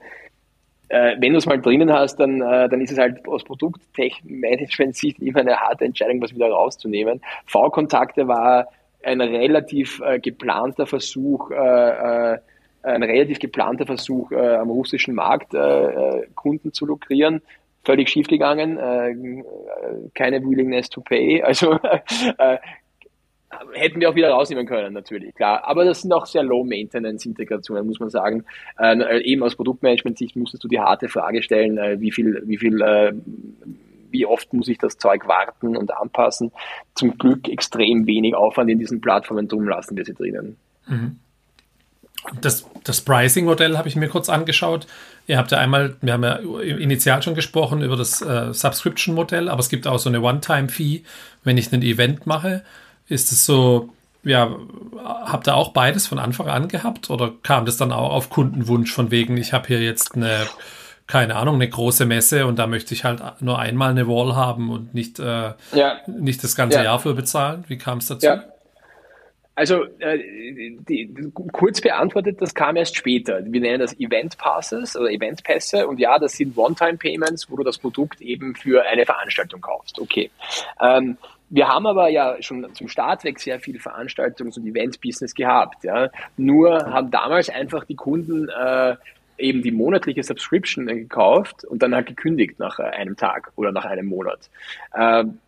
Äh, 0.87 1.15
wenn 1.19 1.33
du 1.33 1.37
es 1.37 1.45
mal 1.45 1.59
drinnen 1.59 1.91
hast, 1.91 2.17
dann, 2.17 2.41
äh, 2.41 2.67
dann 2.69 2.81
ist 2.81 2.91
es 2.91 2.97
halt 2.97 3.27
aus 3.27 3.43
Produktmanagement-Sicht 3.43 5.19
immer 5.19 5.39
eine 5.39 5.55
harte 5.57 5.85
Entscheidung, 5.85 6.21
was 6.21 6.33
wieder 6.33 6.49
rauszunehmen. 6.49 7.21
V-Kontakte 7.45 8.27
war 8.27 8.67
ein 9.03 9.21
relativ 9.21 10.01
äh, 10.01 10.19
geplanter 10.19 10.85
Versuch, 10.85 11.51
äh, 11.51 12.33
äh, 12.33 12.37
ein 12.83 13.03
relativ 13.03 13.39
geplanter 13.39 13.85
Versuch, 13.85 14.31
äh, 14.31 14.55
am 14.55 14.69
russischen 14.69 15.15
Markt 15.15 15.53
äh, 15.53 16.27
Kunden 16.35 16.73
zu 16.73 16.85
lukrieren. 16.85 17.41
Völlig 17.83 18.09
schiefgegangen, 18.09 18.77
äh, 18.77 19.43
keine 20.13 20.43
Willingness 20.43 20.89
to 20.89 21.01
pay. 21.01 21.41
Also 21.43 21.77
hätten 23.73 23.99
wir 23.99 24.09
auch 24.09 24.15
wieder 24.15 24.29
rausnehmen 24.29 24.65
können, 24.65 24.93
natürlich, 24.93 25.35
klar. 25.35 25.67
Aber 25.67 25.85
das 25.85 26.01
sind 26.01 26.13
auch 26.13 26.25
sehr 26.25 26.43
Low-Maintenance-Integrationen, 26.43 27.85
muss 27.85 27.99
man 27.99 28.09
sagen. 28.09 28.45
Äh, 28.77 29.21
eben 29.23 29.43
aus 29.43 29.55
Produktmanagement-Sicht 29.55 30.35
musstest 30.35 30.63
du 30.63 30.67
die 30.67 30.79
harte 30.79 31.09
Frage 31.09 31.43
stellen, 31.43 31.77
äh, 31.77 31.99
wie 31.99 32.11
viel, 32.11 32.41
wie 32.45 32.57
viel 32.57 32.81
äh, 32.81 33.13
wie 34.11 34.25
oft 34.25 34.53
muss 34.53 34.67
ich 34.67 34.77
das 34.77 34.97
Zeug 34.97 35.27
warten 35.27 35.75
und 35.75 35.95
anpassen. 35.95 36.51
Zum 36.95 37.17
Glück 37.17 37.47
extrem 37.47 38.05
wenig 38.05 38.35
Aufwand 38.35 38.69
in 38.69 38.79
diesen 38.79 39.01
Plattformen, 39.01 39.47
drum 39.47 39.67
lassen 39.67 39.97
wir 39.97 40.05
sie 40.05 40.13
drinnen. 40.13 40.57
Mhm. 40.87 41.19
Das, 42.39 42.67
das 42.83 43.01
Pricing-Modell 43.01 43.77
habe 43.77 43.87
ich 43.87 43.95
mir 43.95 44.07
kurz 44.07 44.29
angeschaut. 44.29 44.85
Ihr 45.25 45.39
habt 45.39 45.51
ja 45.51 45.57
einmal, 45.57 45.95
wir 46.01 46.13
haben 46.13 46.23
ja 46.23 46.35
initial 46.35 47.23
schon 47.23 47.33
gesprochen 47.33 47.81
über 47.81 47.95
das 47.95 48.21
äh, 48.21 48.53
Subscription-Modell, 48.53 49.49
aber 49.49 49.59
es 49.59 49.69
gibt 49.69 49.87
auch 49.87 49.97
so 49.97 50.09
eine 50.09 50.21
One-Time-Fee, 50.21 51.03
wenn 51.43 51.57
ich 51.57 51.71
ein 51.71 51.81
Event 51.81 52.27
mache. 52.27 52.63
Ist 53.07 53.31
es 53.31 53.45
so, 53.45 53.89
ja, 54.23 54.55
habt 55.03 55.47
ihr 55.47 55.55
auch 55.55 55.69
beides 55.69 56.05
von 56.05 56.19
Anfang 56.19 56.47
an 56.47 56.67
gehabt 56.67 57.09
oder 57.09 57.33
kam 57.41 57.65
das 57.65 57.77
dann 57.77 57.91
auch 57.91 58.11
auf 58.11 58.29
Kundenwunsch 58.29 58.93
von 58.93 59.09
wegen, 59.09 59.37
ich 59.37 59.51
habe 59.51 59.67
hier 59.67 59.81
jetzt 59.81 60.15
eine 60.15 60.47
keine 61.11 61.35
Ahnung, 61.35 61.55
eine 61.55 61.67
große 61.67 62.05
Messe 62.05 62.45
und 62.45 62.57
da 62.57 62.67
möchte 62.67 62.93
ich 62.93 63.03
halt 63.03 63.21
nur 63.41 63.59
einmal 63.59 63.89
eine 63.89 64.07
Wall 64.07 64.33
haben 64.33 64.71
und 64.71 64.93
nicht, 64.93 65.19
äh, 65.19 65.51
ja. 65.73 65.97
nicht 66.07 66.41
das 66.41 66.55
ganze 66.55 66.77
ja. 66.77 66.85
Jahr 66.85 66.99
für 66.99 67.13
bezahlen. 67.13 67.65
Wie 67.67 67.77
kam 67.77 67.97
es 67.97 68.07
dazu? 68.07 68.25
Ja. 68.25 68.45
Also 69.53 69.83
äh, 69.99 70.17
die, 70.87 71.13
die, 71.13 71.31
kurz 71.33 71.81
beantwortet, 71.81 72.41
das 72.41 72.55
kam 72.55 72.77
erst 72.77 72.95
später. 72.95 73.41
Wir 73.43 73.59
nennen 73.59 73.79
das 73.79 73.99
Event 73.99 74.37
Passes 74.37 74.95
oder 74.95 75.11
Event 75.11 75.43
Pässe 75.43 75.85
und 75.85 75.99
ja, 75.99 76.17
das 76.17 76.37
sind 76.37 76.57
One-Time-Payments, 76.57 77.51
wo 77.51 77.57
du 77.57 77.63
das 77.63 77.77
Produkt 77.77 78.21
eben 78.21 78.55
für 78.55 78.81
eine 78.85 79.05
Veranstaltung 79.05 79.59
kaufst. 79.59 79.99
Okay. 79.99 80.31
Ähm, 80.81 81.17
wir 81.49 81.67
haben 81.67 81.87
aber 81.87 82.07
ja 82.07 82.41
schon 82.41 82.73
zum 82.73 82.87
Start 82.87 83.25
weg 83.25 83.37
sehr 83.37 83.59
viel 83.59 83.77
Veranstaltungs- 83.77 84.57
und 84.57 84.65
Event-Business 84.65 85.35
gehabt. 85.35 85.83
Ja. 85.83 86.09
Nur 86.37 86.85
haben 86.85 87.11
damals 87.11 87.49
einfach 87.49 87.83
die 87.83 87.95
Kunden 87.95 88.47
äh, 88.47 88.95
eben 89.41 89.61
die 89.61 89.71
monatliche 89.71 90.23
Subscription 90.23 90.85
gekauft 90.85 91.65
und 91.65 91.81
dann 91.81 91.93
halt 91.95 92.07
gekündigt 92.07 92.59
nach 92.59 92.79
einem 92.79 93.17
Tag 93.17 93.51
oder 93.55 93.71
nach 93.71 93.85
einem 93.85 94.07
Monat. 94.07 94.49
Ähm, 94.95 95.39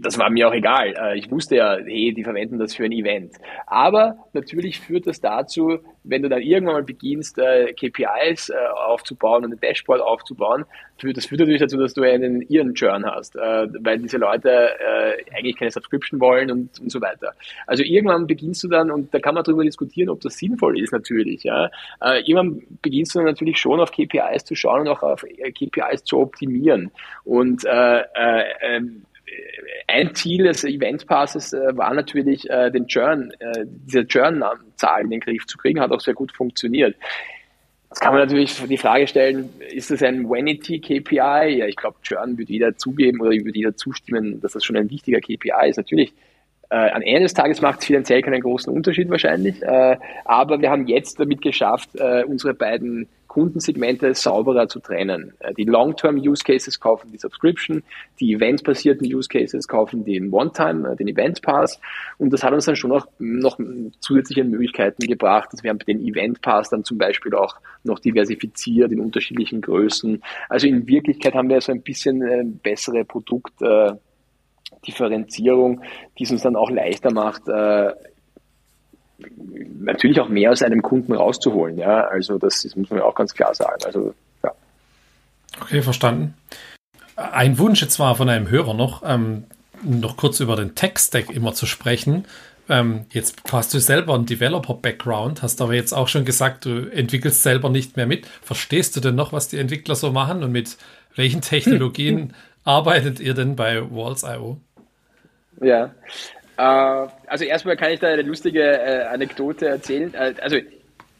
das 0.00 0.18
war 0.18 0.30
mir 0.30 0.48
auch 0.48 0.52
egal. 0.52 0.94
Äh, 0.96 1.18
ich 1.18 1.30
wusste 1.30 1.56
ja, 1.56 1.76
hey, 1.76 2.12
die 2.12 2.24
verwenden 2.24 2.58
das 2.58 2.74
für 2.74 2.84
ein 2.84 2.92
Event. 2.92 3.32
Aber 3.66 4.16
natürlich 4.32 4.80
führt 4.80 5.06
das 5.06 5.20
dazu, 5.20 5.78
wenn 6.04 6.22
du 6.22 6.28
dann 6.28 6.42
irgendwann 6.42 6.74
mal 6.74 6.82
beginnst, 6.82 7.38
äh, 7.38 7.72
KPIs 7.72 8.50
äh, 8.50 8.54
aufzubauen 8.86 9.44
und 9.44 9.52
ein 9.52 9.60
Dashboard 9.60 10.00
aufzubauen, 10.00 10.64
das 11.14 11.26
führt 11.26 11.40
natürlich 11.40 11.60
dazu, 11.60 11.78
dass 11.78 11.94
du 11.94 12.02
einen 12.02 12.42
ihren 12.42 12.74
Churn 12.74 13.04
hast, 13.04 13.34
weil 13.34 13.98
diese 13.98 14.18
Leute 14.18 14.70
eigentlich 15.36 15.56
keine 15.56 15.72
Subscription 15.72 16.20
wollen 16.20 16.48
und, 16.48 16.78
und 16.78 16.92
so 16.92 17.00
weiter. 17.00 17.32
Also 17.66 17.82
irgendwann 17.82 18.28
beginnst 18.28 18.62
du 18.62 18.68
dann, 18.68 18.88
und 18.92 19.12
da 19.12 19.18
kann 19.18 19.34
man 19.34 19.42
darüber 19.42 19.64
diskutieren, 19.64 20.10
ob 20.10 20.20
das 20.20 20.38
sinnvoll 20.38 20.78
ist 20.78 20.92
natürlich. 20.92 21.42
Ja. 21.42 21.70
Irgendwann 22.00 22.62
beginnst 22.82 23.16
du 23.16 23.18
dann 23.18 23.26
natürlich 23.26 23.58
schon 23.58 23.80
auf 23.80 23.90
KPIs 23.90 24.44
zu 24.44 24.54
schauen 24.54 24.82
und 24.82 24.88
auch 24.90 25.02
auf 25.02 25.24
KPIs 25.24 26.04
zu 26.04 26.20
optimieren. 26.20 26.92
Und 27.24 27.64
äh, 27.64 28.02
äh, 28.14 28.44
ähm, 28.60 29.02
ein 29.86 30.14
Ziel 30.14 30.44
des 30.44 30.64
Event 30.64 31.06
Passes 31.06 31.52
äh, 31.52 31.76
war 31.76 31.92
natürlich, 31.94 32.48
äh, 32.48 32.70
den 32.70 32.86
Churn, 32.86 33.32
äh, 33.38 33.64
diese 33.66 34.06
Churn-Zahl 34.06 35.02
in 35.02 35.10
den 35.10 35.20
Griff 35.20 35.46
zu 35.46 35.58
kriegen, 35.58 35.80
hat 35.80 35.90
auch 35.90 36.00
sehr 36.00 36.14
gut 36.14 36.32
funktioniert. 36.32 36.96
Jetzt 37.90 38.00
kann 38.00 38.14
man 38.14 38.22
natürlich 38.22 38.54
die 38.66 38.78
Frage 38.78 39.06
stellen, 39.06 39.50
ist 39.70 39.90
das 39.90 40.02
ein 40.02 40.28
Vanity-KPI? 40.28 41.58
Ja, 41.58 41.66
ich 41.66 41.76
glaube, 41.76 41.98
Churn 42.02 42.38
würde 42.38 42.50
jeder 42.50 42.76
zugeben 42.76 43.20
oder 43.20 43.32
würde 43.32 43.58
jeder 43.58 43.76
zustimmen, 43.76 44.40
dass 44.40 44.52
das 44.52 44.64
schon 44.64 44.76
ein 44.76 44.88
wichtiger 44.88 45.20
KPI 45.20 45.68
ist. 45.68 45.76
Natürlich, 45.76 46.14
äh, 46.70 46.90
am 46.90 47.02
Ende 47.02 47.24
des 47.24 47.34
Tages 47.34 47.60
macht 47.60 47.80
es 47.80 47.86
finanziell 47.86 48.22
keinen 48.22 48.40
großen 48.40 48.72
Unterschied 48.72 49.10
wahrscheinlich, 49.10 49.62
äh, 49.62 49.98
aber 50.24 50.58
wir 50.62 50.70
haben 50.70 50.86
jetzt 50.86 51.20
damit 51.20 51.42
geschafft, 51.42 51.90
äh, 51.96 52.24
unsere 52.24 52.54
beiden 52.54 53.08
Kundensegmente 53.32 54.12
sauberer 54.12 54.68
zu 54.68 54.78
trennen. 54.78 55.32
Äh, 55.38 55.54
die 55.54 55.64
Long-Term-Use 55.64 56.44
Cases 56.44 56.78
kaufen 56.78 57.10
die 57.10 57.16
Subscription, 57.16 57.82
die 58.20 58.34
Event-basierten 58.34 59.06
Use 59.06 59.26
Cases 59.26 59.66
kaufen 59.66 60.04
den 60.04 60.30
One-Time, 60.30 60.92
äh, 60.92 60.96
den 60.96 61.08
Event 61.08 61.40
Pass. 61.40 61.80
Und 62.18 62.30
das 62.30 62.42
hat 62.42 62.52
uns 62.52 62.66
dann 62.66 62.76
schon 62.76 62.92
auch 62.92 63.06
noch 63.18 63.58
zusätzliche 64.00 64.44
Möglichkeiten 64.44 65.06
gebracht. 65.06 65.48
wir 65.62 65.70
haben 65.70 65.78
den 65.78 66.06
Event 66.06 66.42
Pass 66.42 66.68
dann 66.68 66.84
zum 66.84 66.98
Beispiel 66.98 67.34
auch 67.34 67.56
noch 67.84 68.00
diversifiziert 68.00 68.92
in 68.92 69.00
unterschiedlichen 69.00 69.62
Größen. 69.62 70.22
Also 70.50 70.66
in 70.66 70.86
Wirklichkeit 70.86 71.32
haben 71.32 71.48
wir 71.48 71.62
so 71.62 71.72
ein 71.72 71.80
bisschen 71.80 72.20
äh, 72.20 72.44
bessere 72.44 73.06
Produktdifferenzierung, 73.06 75.80
die 76.18 76.24
es 76.24 76.30
uns 76.30 76.42
dann 76.42 76.56
auch 76.56 76.70
leichter 76.70 77.14
macht, 77.14 77.48
natürlich 79.80 80.20
auch 80.20 80.28
mehr 80.28 80.50
aus 80.50 80.62
einem 80.62 80.82
Kunden 80.82 81.12
rauszuholen. 81.12 81.78
Ja, 81.78 82.02
also 82.04 82.38
das, 82.38 82.62
das 82.62 82.76
muss 82.76 82.90
man 82.90 83.00
auch 83.00 83.14
ganz 83.14 83.34
klar 83.34 83.54
sagen. 83.54 83.82
Also 83.84 84.14
ja. 84.42 84.52
Okay, 85.60 85.82
verstanden. 85.82 86.34
Ein 87.16 87.58
Wunsch 87.58 87.82
jetzt 87.82 87.98
war 87.98 88.14
von 88.14 88.28
einem 88.28 88.48
Hörer 88.48 88.74
noch, 88.74 89.02
ähm, 89.04 89.44
noch 89.82 90.16
kurz 90.16 90.40
über 90.40 90.56
den 90.56 90.74
Tech-Stack 90.74 91.30
immer 91.30 91.52
zu 91.52 91.66
sprechen. 91.66 92.24
Ähm, 92.68 93.06
jetzt 93.10 93.42
hast 93.52 93.74
du 93.74 93.80
selber 93.80 94.14
einen 94.14 94.26
Developer-Background, 94.26 95.42
hast 95.42 95.60
aber 95.60 95.74
jetzt 95.74 95.92
auch 95.92 96.08
schon 96.08 96.24
gesagt, 96.24 96.64
du 96.64 96.90
entwickelst 96.90 97.42
selber 97.42 97.68
nicht 97.68 97.96
mehr 97.96 98.06
mit. 98.06 98.26
Verstehst 98.26 98.96
du 98.96 99.00
denn 99.00 99.14
noch, 99.14 99.32
was 99.32 99.48
die 99.48 99.58
Entwickler 99.58 99.94
so 99.94 100.12
machen 100.12 100.42
und 100.42 100.52
mit 100.52 100.78
welchen 101.16 101.40
Technologien 101.40 102.34
arbeitet 102.64 103.20
ihr 103.20 103.34
denn 103.34 103.56
bei 103.56 103.82
Walls.io? 103.90 104.58
Ja, 105.60 105.90
also 106.62 107.44
erstmal 107.44 107.76
kann 107.76 107.92
ich 107.92 108.00
da 108.00 108.08
eine 108.08 108.22
lustige 108.22 108.62
äh, 108.62 109.04
Anekdote 109.04 109.66
erzählen. 109.66 110.12
Äh, 110.14 110.34
also 110.40 110.58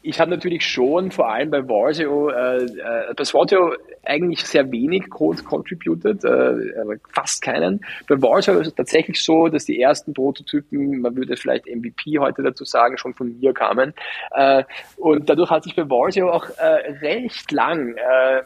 ich 0.05 0.19
habe 0.19 0.31
natürlich 0.31 0.65
schon 0.65 1.11
vor 1.11 1.29
allem 1.31 1.49
bei 1.49 1.67
Warsio, 1.67 2.29
äh, 2.29 2.65
äh, 2.65 3.13
bei 3.15 3.23
Swatio 3.23 3.73
eigentlich 4.03 4.45
sehr 4.45 4.69
wenig 4.69 5.09
Code 5.09 5.41
contributed, 5.43 6.25
äh, 6.25 6.97
fast 7.13 7.41
keinen. 7.41 7.79
Bei 8.09 8.21
Warsio 8.21 8.59
ist 8.59 8.67
es 8.67 8.75
tatsächlich 8.75 9.23
so, 9.23 9.47
dass 9.47 9.63
die 9.63 9.79
ersten 9.79 10.13
Prototypen, 10.13 10.99
man 10.99 11.15
würde 11.15 11.37
vielleicht 11.37 11.67
MVP 11.67 12.19
heute 12.19 12.43
dazu 12.43 12.65
sagen, 12.65 12.97
schon 12.97 13.13
von 13.13 13.39
mir 13.39 13.53
kamen. 13.53 13.93
Äh, 14.31 14.65
und 14.97 15.29
dadurch 15.29 15.49
hat 15.49 15.63
sich 15.63 15.75
bei 15.75 15.89
Warsio 15.89 16.29
auch 16.29 16.49
äh, 16.57 16.91
recht 17.01 17.51
lang 17.53 17.95
äh, 17.95 18.43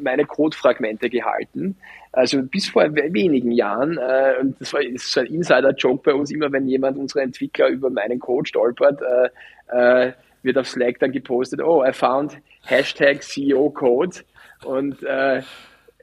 meine 0.00 0.24
Codefragmente 0.24 1.10
gehalten. 1.10 1.76
Also 2.14 2.42
bis 2.42 2.68
vor 2.68 2.84
wenigen 2.94 3.50
Jahren, 3.50 3.98
äh, 3.98 4.34
und 4.40 4.60
das 4.60 4.72
war 4.72 4.82
ist 4.82 5.10
so 5.10 5.20
ein 5.20 5.26
Insider-Joke 5.26 6.02
bei 6.04 6.14
uns, 6.14 6.30
immer 6.30 6.50
wenn 6.52 6.68
jemand 6.68 6.96
unserer 6.96 7.22
Entwickler 7.22 7.68
über 7.68 7.90
meinen 7.90 8.20
Code 8.20 8.48
stolpert, 8.48 9.00
äh, 9.02 10.08
äh, 10.08 10.12
wird 10.42 10.58
auf 10.58 10.68
Slack 10.68 10.98
dann 11.00 11.12
gepostet, 11.12 11.60
oh, 11.60 11.84
I 11.84 11.92
found 11.92 12.38
Hashtag 12.62 13.22
CEO 13.22 13.70
Code. 13.70 14.18
Und 14.64 15.02
äh, 15.02 15.42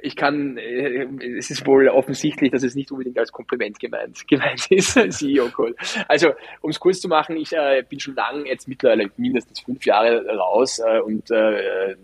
ich 0.02 0.16
kann, 0.16 0.58
äh, 0.58 1.08
es 1.38 1.52
ist 1.52 1.66
wohl 1.66 1.88
offensichtlich, 1.88 2.52
dass 2.52 2.64
es 2.64 2.76
nicht 2.76 2.92
unbedingt 2.92 3.18
als 3.18 3.32
Kompliment 3.32 3.80
gemeint, 3.80 4.28
gemeint 4.28 4.70
ist, 4.72 4.94
CEO-Code. 4.94 5.76
Also, 6.08 6.32
um 6.62 6.72
es 6.72 6.80
kurz 6.80 7.00
zu 7.00 7.08
machen, 7.08 7.38
ich 7.38 7.54
äh, 7.54 7.84
bin 7.88 8.00
schon 8.00 8.16
lange, 8.16 8.48
jetzt 8.48 8.68
mittlerweile 8.68 9.10
mindestens 9.18 9.60
fünf 9.62 9.86
Jahre 9.86 10.26
raus 10.26 10.80
äh, 10.80 11.00
und 11.00 11.30
äh, 11.32 11.92
äh, 11.92 11.96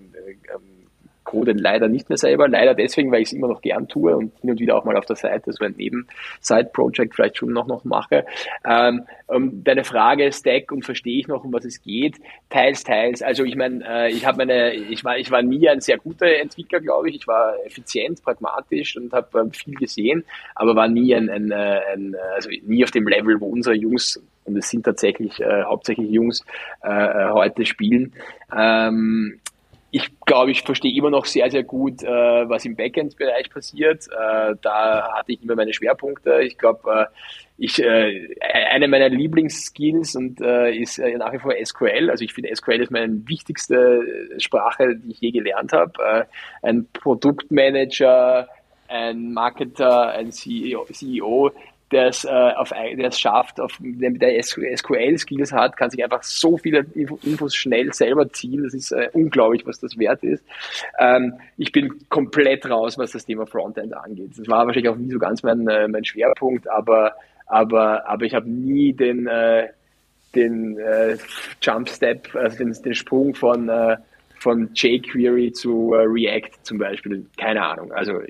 coden 1.28 1.57
leider 1.57 1.89
nicht 1.89 2.09
mehr 2.09 2.17
selber. 2.17 2.47
Leider 2.47 2.73
deswegen, 2.73 3.11
weil 3.11 3.21
ich 3.21 3.28
es 3.28 3.34
immer 3.34 3.49
noch 3.49 3.61
gern 3.61 3.88
tue 3.88 4.15
und 4.15 4.32
hin 4.39 4.49
und 4.49 4.59
wieder 4.59 4.75
auch 4.78 4.86
mal 4.86 4.95
auf 4.95 5.05
der 5.05 5.17
Seite 5.17 5.51
so 5.51 5.63
ein 5.63 5.75
Neben-Side-Project 5.78 7.13
vielleicht 7.13 7.38
schon 7.38 7.51
noch, 7.51 7.67
noch 7.67 7.84
mache. 7.84 8.25
Ähm, 8.65 9.03
um 9.28 9.63
deine 9.63 9.84
Frage 9.84 10.32
Stack 10.32 10.71
und 10.71 10.86
verstehe 10.86 11.19
ich 11.19 11.28
noch, 11.28 11.43
um 11.43 11.51
was 11.51 11.65
es 11.65 11.82
geht? 11.82 12.15
Teils, 12.49 12.84
teils. 12.84 13.21
Also 13.21 13.43
ich 13.43 13.57
meine, 13.57 13.84
äh, 13.86 14.09
ich 14.09 14.25
habe 14.25 14.38
meine, 14.38 14.73
ich 14.73 15.03
war, 15.03 15.17
ich 15.17 15.30
war 15.30 15.41
nie 15.41 15.67
ein 15.67 15.82
sehr 15.82 15.97
guter 15.97 16.28
Entwickler, 16.28 16.80
glaube 16.80 17.09
ich. 17.09 17.17
Ich 17.17 17.28
war 17.28 17.53
effizient, 17.65 18.23
pragmatisch 18.23 18.95
und 18.95 19.11
habe 19.11 19.39
ähm, 19.39 19.51
viel 19.51 19.75
gesehen, 19.75 20.23
aber 20.55 20.75
war 20.75 20.88
nie 20.88 21.13
ein, 21.13 21.30
ein, 21.30 21.51
äh, 21.51 21.82
ein, 21.93 22.15
also 22.36 22.49
nie 22.65 22.86
auf 22.86 22.91
dem 22.91 23.07
Level, 23.07 23.39
wo 23.41 23.47
unsere 23.47 23.75
Jungs 23.75 24.19
und 24.45 24.55
es 24.55 24.69
sind 24.69 24.86
tatsächlich 24.86 25.41
äh, 25.41 25.63
hauptsächlich 25.63 26.09
Jungs 26.09 26.45
äh, 26.82 26.89
äh 26.89 27.30
heute 27.32 27.65
spielen. 27.65 28.13
Ähm, 28.57 29.41
ich 29.97 30.11
glaube, 30.27 30.51
ich 30.51 30.61
verstehe 30.61 30.95
immer 30.95 31.09
noch 31.09 31.25
sehr, 31.25 31.49
sehr 31.49 31.63
gut, 31.63 32.03
äh, 32.03 32.07
was 32.07 32.65
im 32.65 32.75
Backend-Bereich 32.75 33.49
passiert. 33.49 34.05
Äh, 34.07 34.53
da 34.61 35.11
hatte 35.15 35.31
ich 35.31 35.41
immer 35.41 35.55
meine 35.55 35.73
Schwerpunkte. 35.73 36.41
Ich 36.41 36.59
glaube, 36.59 37.09
äh, 37.57 37.65
äh, 37.65 38.29
eine 38.71 38.87
meiner 38.87 39.09
Lieblingsskills 39.09 40.15
und 40.15 40.39
äh, 40.39 40.71
ist 40.71 40.99
äh, 40.99 41.17
nach 41.17 41.33
wie 41.33 41.39
vor 41.39 41.53
SQL. 41.59 42.11
Also 42.11 42.23
ich 42.23 42.33
finde 42.33 42.55
SQL 42.55 42.83
ist 42.83 42.91
meine 42.91 43.27
wichtigste 43.27 44.03
Sprache, 44.37 44.95
die 44.95 45.13
ich 45.13 45.21
je 45.21 45.31
gelernt 45.31 45.73
habe. 45.73 45.93
Äh, 46.03 46.25
ein 46.61 46.87
Produktmanager, 46.93 48.47
ein 48.87 49.33
Marketer, 49.33 50.11
ein 50.11 50.31
CEO, 50.31 50.85
CEO 50.91 51.51
der 51.91 52.07
es, 52.07 52.25
äh, 52.25 52.29
auf, 52.29 52.69
der 52.69 53.07
es 53.07 53.19
schafft, 53.19 53.59
auf, 53.59 53.77
der 53.79 54.43
SQL-Skills 54.43 55.53
hat, 55.53 55.77
kann 55.77 55.89
sich 55.89 56.03
einfach 56.03 56.21
so 56.23 56.57
viele 56.57 56.85
Infos 56.93 57.55
schnell 57.55 57.93
selber 57.93 58.29
ziehen. 58.29 58.63
Das 58.63 58.73
ist 58.73 58.91
äh, 58.91 59.09
unglaublich, 59.13 59.65
was 59.65 59.79
das 59.79 59.97
wert 59.97 60.23
ist. 60.23 60.43
Ähm, 60.99 61.35
ich 61.57 61.71
bin 61.71 62.07
komplett 62.09 62.69
raus, 62.69 62.97
was 62.97 63.11
das 63.11 63.25
Thema 63.25 63.45
Frontend 63.45 63.95
angeht. 63.95 64.31
Das 64.38 64.47
war 64.47 64.65
wahrscheinlich 64.65 64.89
auch 64.89 64.97
nie 64.97 65.11
so 65.11 65.19
ganz 65.19 65.43
mein, 65.43 65.67
äh, 65.67 65.88
mein 65.88 66.03
Schwerpunkt, 66.03 66.69
aber, 66.69 67.13
aber, 67.45 68.07
aber 68.07 68.25
ich 68.25 68.33
habe 68.33 68.49
nie 68.49 68.91
den, 68.91 69.27
äh, 69.27 69.69
den 70.35 70.77
äh, 70.77 71.17
Jump 71.61 71.88
Step, 71.89 72.35
also 72.35 72.57
den, 72.57 72.73
den 72.73 72.95
Sprung 72.95 73.33
von, 73.33 73.69
äh, 73.69 73.95
von 74.39 74.69
jQuery 74.73 75.53
zu 75.53 75.93
äh, 75.93 76.03
React 76.03 76.51
zum 76.63 76.77
Beispiel, 76.79 77.25
keine 77.38 77.63
Ahnung. 77.63 77.93
Also 77.93 78.21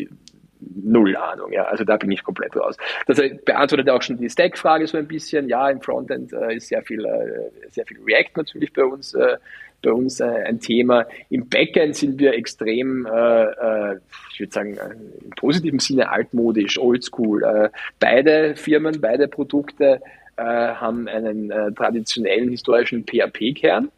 null 0.60 1.16
Ahnung. 1.16 1.52
Ja, 1.52 1.64
also 1.66 1.84
da 1.84 1.98
bin 1.98 2.12
ich 2.12 2.24
komplett 2.24 2.56
raus. 2.56 2.76
Das 3.06 3.22
beantwortet 3.46 3.90
auch 3.90 4.02
schon 4.02 4.18
die 4.18 4.30
Stack-Frage 4.30 4.88
so 4.88 4.98
ein 4.98 5.08
bisschen. 5.08 5.50
Ja, 5.50 5.70
im 5.70 5.82
Frontend 5.82 6.34
äh, 6.34 6.56
ist 6.56 6.68
sehr 6.70 6.82
viel, 6.84 7.06
äh, 7.06 7.70
sehr 7.72 7.86
viel 7.86 8.00
React 8.06 8.32
natürlich 8.38 8.74
bei 8.74 8.84
uns, 8.84 9.14
äh, 9.14 9.38
bei 9.84 9.92
uns 9.92 10.20
äh, 10.20 10.26
ein 10.26 10.60
Thema. 10.60 11.06
Im 11.30 11.48
Backend 11.50 11.96
sind 11.96 12.20
wir 12.20 12.34
extrem, 12.34 13.06
äh, 13.06 13.44
äh, 13.44 14.00
ich 14.34 14.40
würde 14.40 14.54
sagen, 14.54 14.78
im 15.24 15.30
positiven 15.32 15.80
Sinne 15.80 16.10
altmodisch, 16.10 16.80
oldschool. 16.80 17.72
beide 18.00 18.56
Firmen, 18.56 19.02
beide 19.02 19.28
Produkte 19.28 20.02
haben 20.38 21.08
einen 21.08 21.52
traditionellen 21.76 22.50
historischen 22.50 23.06
PHP-Kern. 23.08 23.90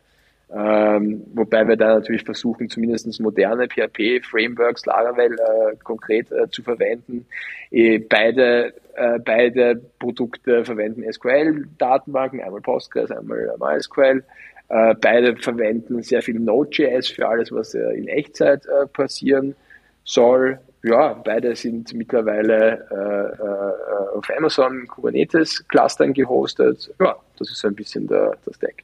Ähm, 0.52 1.24
wobei 1.36 1.68
wir 1.68 1.76
da 1.76 1.95
natürlich 1.95 2.24
versuchen, 2.24 2.70
zumindest 2.70 3.20
moderne 3.22 3.68
PHP-Frameworks, 3.68 4.86
Laravel 4.86 5.34
äh, 5.34 5.76
konkret 5.84 6.32
äh, 6.32 6.50
zu 6.50 6.64
verwenden. 6.64 7.28
E, 7.70 8.00
beide, 8.00 8.74
äh, 8.95 9.20
beide 9.20 9.80
Produkte 10.00 10.66
verwenden 10.66 11.04
SQL-Datenbanken, 11.12 12.41
einmal 12.41 12.62
Postgres, 12.62 13.12
einmal 13.12 13.54
MySQL. 13.60 14.24
Äh, 14.70 14.95
beide 15.00 15.36
verwenden 15.36 16.02
sehr 16.02 16.24
viel 16.24 16.39
Node.js 16.39 17.10
für 17.10 17.28
alles, 17.28 17.52
was 17.52 17.76
äh, 17.76 17.91
in 17.93 18.08
Echtzeit 18.08 18.66
äh, 18.66 18.88
passieren 18.88 19.56
soll. 20.04 20.60
ja, 20.82 21.14
beide 21.14 21.56
sind 21.56 21.93
mittlerweile 21.93 22.88
äh, 22.89 24.16
äh, 24.16 24.18
auf 24.18 24.28
Amazon 24.36 24.88
Kubernetes 24.88 25.68
Clustern 25.68 26.14
gehostet. 26.14 26.91
Ja, 27.00 27.16
das 27.38 27.52
ist 27.52 27.64
ein 27.66 27.76
bisschen 27.76 28.08
der, 28.08 28.36
der 28.45 28.54
Stack. 28.54 28.84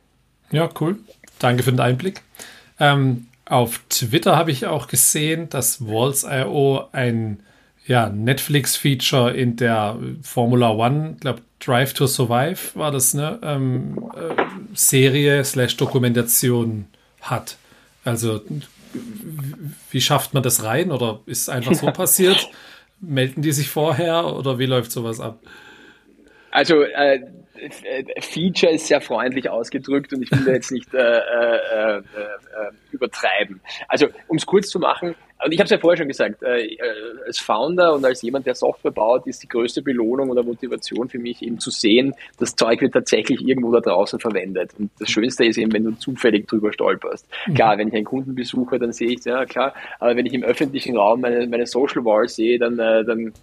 Ja, 0.51 0.69
cool. 0.79 0.97
Danke 1.39 1.63
für 1.63 1.71
den 1.71 1.79
Einblick. 1.79 2.21
Ähm, 2.79 3.27
auf 3.45 3.81
Twitter 3.89 4.35
habe 4.35 4.51
ich 4.51 4.65
auch 4.65 4.87
gesehen, 4.87 5.49
dass 5.49 5.85
Walls.io 5.85 6.87
ein 6.91 7.39
ja, 7.85 8.09
Netflix-Feature 8.09 9.31
in 9.31 9.55
der 9.57 9.97
Formula 10.23 10.71
One, 10.71 11.17
glaube 11.19 11.41
Drive 11.59 11.93
to 11.93 12.05
Survive 12.05 12.75
war 12.75 12.91
das, 12.91 13.13
ne? 13.13 13.39
Ähm, 13.41 14.11
äh, 14.15 14.35
Serie 14.73 15.43
slash 15.43 15.77
Dokumentation 15.77 16.85
hat. 17.21 17.57
Also 18.03 18.41
wie 19.91 20.01
schafft 20.01 20.33
man 20.33 20.43
das 20.43 20.63
rein 20.63 20.91
oder 20.91 21.21
ist 21.25 21.49
einfach 21.49 21.73
so 21.73 21.87
passiert? 21.91 22.49
Melden 23.01 23.41
die 23.41 23.51
sich 23.51 23.69
vorher 23.69 24.25
oder 24.25 24.59
wie 24.59 24.65
läuft 24.65 24.91
sowas 24.91 25.19
ab? 25.19 25.39
Also 26.51 26.83
äh, 26.83 27.21
Feature 28.19 28.73
ist 28.73 28.87
sehr 28.87 29.01
freundlich 29.01 29.49
ausgedrückt 29.49 30.13
und 30.13 30.21
ich 30.21 30.31
will 30.31 30.45
da 30.45 30.51
jetzt 30.53 30.71
nicht 30.71 30.93
äh, 30.93 30.97
äh, 30.97 31.97
äh, 31.97 32.01
übertreiben. 32.91 33.59
Also 33.87 34.07
um 34.27 34.37
es 34.37 34.45
kurz 34.45 34.69
zu 34.69 34.79
machen, 34.79 35.15
und 35.43 35.51
ich 35.51 35.59
habe 35.59 35.65
es 35.65 35.71
ja 35.71 35.77
vorher 35.77 35.97
schon 35.97 36.07
gesagt, 36.07 36.41
äh, 36.43 36.77
als 37.25 37.39
Founder 37.39 37.93
und 37.93 38.05
als 38.05 38.21
jemand, 38.21 38.45
der 38.45 38.55
Software 38.55 38.91
baut, 38.91 39.27
ist 39.27 39.43
die 39.43 39.47
größte 39.47 39.81
Belohnung 39.81 40.29
oder 40.29 40.43
Motivation 40.43 41.09
für 41.09 41.19
mich 41.19 41.41
eben 41.41 41.59
zu 41.59 41.71
sehen, 41.71 42.13
das 42.39 42.55
Zeug 42.55 42.81
wird 42.81 42.93
tatsächlich 42.93 43.45
irgendwo 43.45 43.71
da 43.73 43.81
draußen 43.81 44.19
verwendet. 44.19 44.71
Und 44.79 44.91
das 44.97 45.09
Schönste 45.09 45.45
ist 45.45 45.57
eben, 45.57 45.73
wenn 45.73 45.83
du 45.83 45.91
zufällig 45.91 46.47
drüber 46.47 46.71
stolperst. 46.71 47.27
Mhm. 47.47 47.53
Klar, 47.53 47.77
wenn 47.77 47.89
ich 47.89 47.93
einen 47.93 48.05
Kunden 48.05 48.33
besuche, 48.33 48.79
dann 48.79 48.93
sehe 48.93 49.09
ich 49.09 49.25
ja 49.25 49.45
klar, 49.45 49.73
aber 49.99 50.15
wenn 50.15 50.25
ich 50.25 50.33
im 50.33 50.43
öffentlichen 50.43 50.95
Raum 50.97 51.21
meine, 51.21 51.45
meine 51.47 51.65
Social 51.65 52.05
Wall 52.05 52.29
sehe, 52.29 52.57
dann, 52.57 52.79
äh, 52.79 53.03
dann 53.03 53.33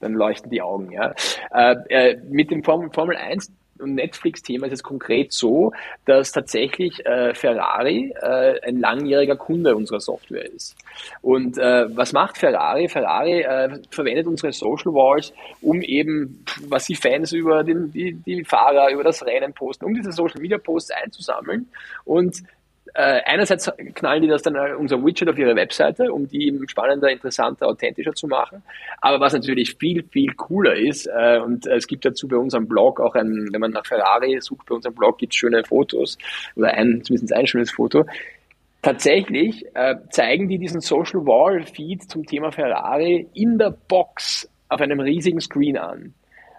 dann 0.00 0.14
leuchten 0.14 0.50
die 0.50 0.62
Augen. 0.62 0.90
Ja. 0.92 1.14
Äh, 1.52 1.76
äh, 1.88 2.20
mit 2.28 2.50
dem 2.50 2.62
Formel, 2.62 2.90
Formel 2.92 3.16
1 3.16 3.50
und 3.78 3.94
Netflix-Thema 3.94 4.66
ist 4.66 4.72
es 4.72 4.82
konkret 4.82 5.32
so, 5.32 5.72
dass 6.04 6.32
tatsächlich 6.32 7.04
äh, 7.04 7.34
Ferrari 7.34 8.14
äh, 8.20 8.60
ein 8.66 8.80
langjähriger 8.80 9.36
Kunde 9.36 9.76
unserer 9.76 10.00
Software 10.00 10.46
ist. 10.50 10.76
Und 11.22 11.58
äh, 11.58 11.84
was 11.94 12.12
macht 12.12 12.38
Ferrari? 12.38 12.88
Ferrari 12.88 13.42
äh, 13.42 13.78
verwendet 13.90 14.26
unsere 14.26 14.52
Social 14.52 14.94
Walls, 14.94 15.32
um 15.60 15.82
eben, 15.82 16.44
was 16.68 16.86
die 16.86 16.94
Fans 16.94 17.32
über 17.32 17.64
den, 17.64 17.92
die, 17.92 18.14
die 18.14 18.44
Fahrer, 18.44 18.90
über 18.90 19.04
das 19.04 19.24
Rennen 19.24 19.52
posten, 19.52 19.84
um 19.84 19.94
diese 19.94 20.12
Social 20.12 20.40
Media 20.40 20.58
Posts 20.58 20.92
einzusammeln 20.92 21.68
und 22.04 22.42
äh, 22.96 23.20
einerseits 23.26 23.70
knallen 23.94 24.22
die 24.22 24.28
das 24.28 24.40
dann 24.40 24.56
unser 24.76 25.04
Widget 25.04 25.28
auf 25.28 25.38
ihre 25.38 25.54
Webseite, 25.54 26.10
um 26.10 26.26
die 26.26 26.58
spannender, 26.66 27.10
interessanter, 27.10 27.66
authentischer 27.66 28.14
zu 28.14 28.26
machen. 28.26 28.62
Aber 29.02 29.20
was 29.20 29.34
natürlich 29.34 29.76
viel, 29.76 30.02
viel 30.02 30.32
cooler 30.32 30.74
ist, 30.74 31.06
äh, 31.06 31.38
und 31.38 31.66
es 31.66 31.86
gibt 31.86 32.06
dazu 32.06 32.26
bei 32.26 32.36
unserem 32.36 32.66
Blog 32.66 32.98
auch 33.00 33.14
ein, 33.14 33.48
wenn 33.52 33.60
man 33.60 33.72
nach 33.72 33.84
Ferrari 33.84 34.40
sucht, 34.40 34.66
bei 34.66 34.74
unserem 34.74 34.94
Blog 34.94 35.18
gibt 35.18 35.34
es 35.34 35.38
schöne 35.38 35.62
Fotos, 35.62 36.16
oder 36.56 36.72
ein, 36.72 37.02
zumindest 37.04 37.34
ein 37.34 37.46
schönes 37.46 37.70
Foto. 37.70 38.06
Tatsächlich 38.80 39.66
äh, 39.74 39.96
zeigen 40.08 40.48
die 40.48 40.58
diesen 40.58 40.80
Social 40.80 41.26
Wall 41.26 41.64
Feed 41.64 42.08
zum 42.10 42.24
Thema 42.24 42.50
Ferrari 42.50 43.28
in 43.34 43.58
der 43.58 43.74
Box 43.88 44.48
auf 44.70 44.80
einem 44.80 45.00
riesigen 45.00 45.40
Screen 45.40 45.76
an. 45.76 46.14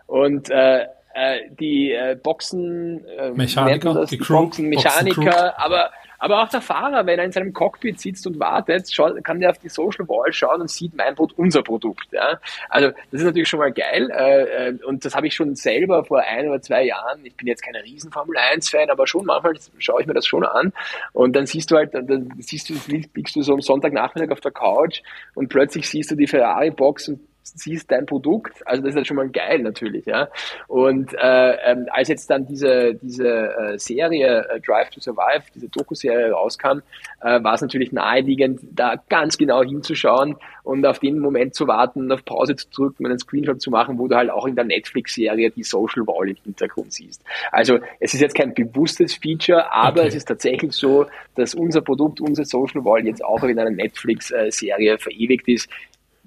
Und 0.05 0.51
äh, 0.51 0.81
äh 1.15 1.49
die 1.59 1.93
äh, 1.93 2.15
Boxen, 2.21 3.03
äh, 3.17 3.31
Mechaniker, 3.31 3.93
das, 3.93 4.09
die, 4.11 4.17
die 4.17 4.23
Crew, 4.23 4.41
Boxen, 4.41 4.69
Mechaniker, 4.69 5.21
Boxen 5.21 5.51
aber 5.57 5.89
aber 6.19 6.43
auch 6.43 6.49
der 6.49 6.61
Fahrer, 6.61 7.05
wenn 7.05 7.19
er 7.19 7.25
in 7.25 7.31
seinem 7.31 7.53
Cockpit 7.53 7.99
sitzt 7.99 8.25
und 8.27 8.39
wartet, 8.39 8.89
kann 9.23 9.39
der 9.39 9.51
auf 9.51 9.59
die 9.59 9.69
Social 9.69 10.07
Wall 10.07 10.31
schauen 10.33 10.61
und 10.61 10.69
sieht 10.69 10.95
mein 10.95 11.15
Produkt, 11.15 11.39
unser 11.39 11.63
Produkt. 11.63 12.07
Ja? 12.11 12.39
Also 12.69 12.89
das 13.11 13.21
ist 13.21 13.23
natürlich 13.23 13.47
schon 13.47 13.59
mal 13.59 13.71
geil. 13.71 14.09
Äh, 14.11 14.69
äh, 14.69 14.83
und 14.83 15.05
das 15.05 15.15
habe 15.15 15.27
ich 15.27 15.35
schon 15.35 15.55
selber 15.55 16.03
vor 16.05 16.21
ein 16.21 16.47
oder 16.47 16.61
zwei 16.61 16.85
Jahren. 16.85 17.25
Ich 17.25 17.35
bin 17.35 17.47
jetzt 17.47 17.63
kein 17.63 17.75
riesen 17.75 18.11
Formel 18.11 18.37
1-Fan, 18.37 18.89
aber 18.89 19.07
schon 19.07 19.25
manchmal 19.25 19.55
schaue 19.77 20.01
ich 20.01 20.07
mir 20.07 20.13
das 20.13 20.25
schon 20.25 20.45
an. 20.45 20.73
Und 21.13 21.35
dann 21.35 21.45
siehst 21.45 21.71
du 21.71 21.75
halt, 21.75 21.93
dann 21.93 22.33
siehst 22.39 22.69
du, 22.69 22.73
liegst 22.87 23.35
du 23.35 23.41
so 23.41 23.53
am 23.53 23.61
Sonntagnachmittag 23.61 24.31
auf 24.31 24.41
der 24.41 24.51
Couch 24.51 25.01
und 25.35 25.49
plötzlich 25.49 25.89
siehst 25.89 26.11
du 26.11 26.15
die 26.15 26.27
Ferrari-Box 26.27 27.09
und 27.09 27.19
siehst 27.55 27.91
dein 27.91 28.05
Produkt, 28.05 28.65
also 28.65 28.81
das 28.81 28.91
ist 28.91 28.95
halt 28.95 29.07
schon 29.07 29.17
mal 29.17 29.29
geil 29.29 29.59
natürlich, 29.59 30.05
ja. 30.05 30.27
Und 30.67 31.13
äh, 31.13 31.51
ähm, 31.65 31.87
als 31.91 32.07
jetzt 32.07 32.29
dann 32.29 32.45
diese 32.45 32.95
diese 32.95 33.27
äh, 33.27 33.79
Serie 33.79 34.47
äh, 34.49 34.59
Drive 34.59 34.89
to 34.89 34.99
Survive, 34.99 35.43
diese 35.53 35.69
Doku-Serie 35.69 36.31
rauskam, 36.31 36.79
äh, 37.21 37.43
war 37.43 37.53
es 37.53 37.61
natürlich 37.61 37.91
naheliegend, 37.91 38.59
da 38.71 38.95
ganz 39.09 39.37
genau 39.37 39.63
hinzuschauen 39.63 40.35
und 40.63 40.85
auf 40.85 40.99
den 40.99 41.19
Moment 41.19 41.55
zu 41.55 41.67
warten, 41.67 42.11
auf 42.11 42.25
Pause 42.25 42.55
zu 42.55 42.69
drücken 42.69 43.05
und 43.05 43.11
einen 43.11 43.19
Screenshot 43.19 43.61
zu 43.61 43.71
machen, 43.71 43.97
wo 43.97 44.07
du 44.07 44.15
halt 44.15 44.29
auch 44.29 44.45
in 44.45 44.55
der 44.55 44.65
Netflix-Serie 44.65 45.51
die 45.51 45.63
Social 45.63 46.05
Wall 46.07 46.29
im 46.29 46.37
Hintergrund 46.43 46.93
siehst. 46.93 47.23
Also 47.51 47.79
es 47.99 48.13
ist 48.13 48.21
jetzt 48.21 48.35
kein 48.35 48.53
bewusstes 48.53 49.15
Feature, 49.15 49.71
aber 49.71 50.01
okay. 50.01 50.09
es 50.09 50.15
ist 50.15 50.25
tatsächlich 50.25 50.73
so, 50.73 51.05
dass 51.35 51.55
unser 51.55 51.81
Produkt, 51.81 52.19
unsere 52.19 52.45
Social 52.45 52.83
Wall 52.83 53.05
jetzt 53.05 53.23
auch 53.23 53.43
in 53.43 53.57
einer 53.57 53.69
Netflix-Serie 53.69 54.97
verewigt 54.97 55.47
ist 55.47 55.69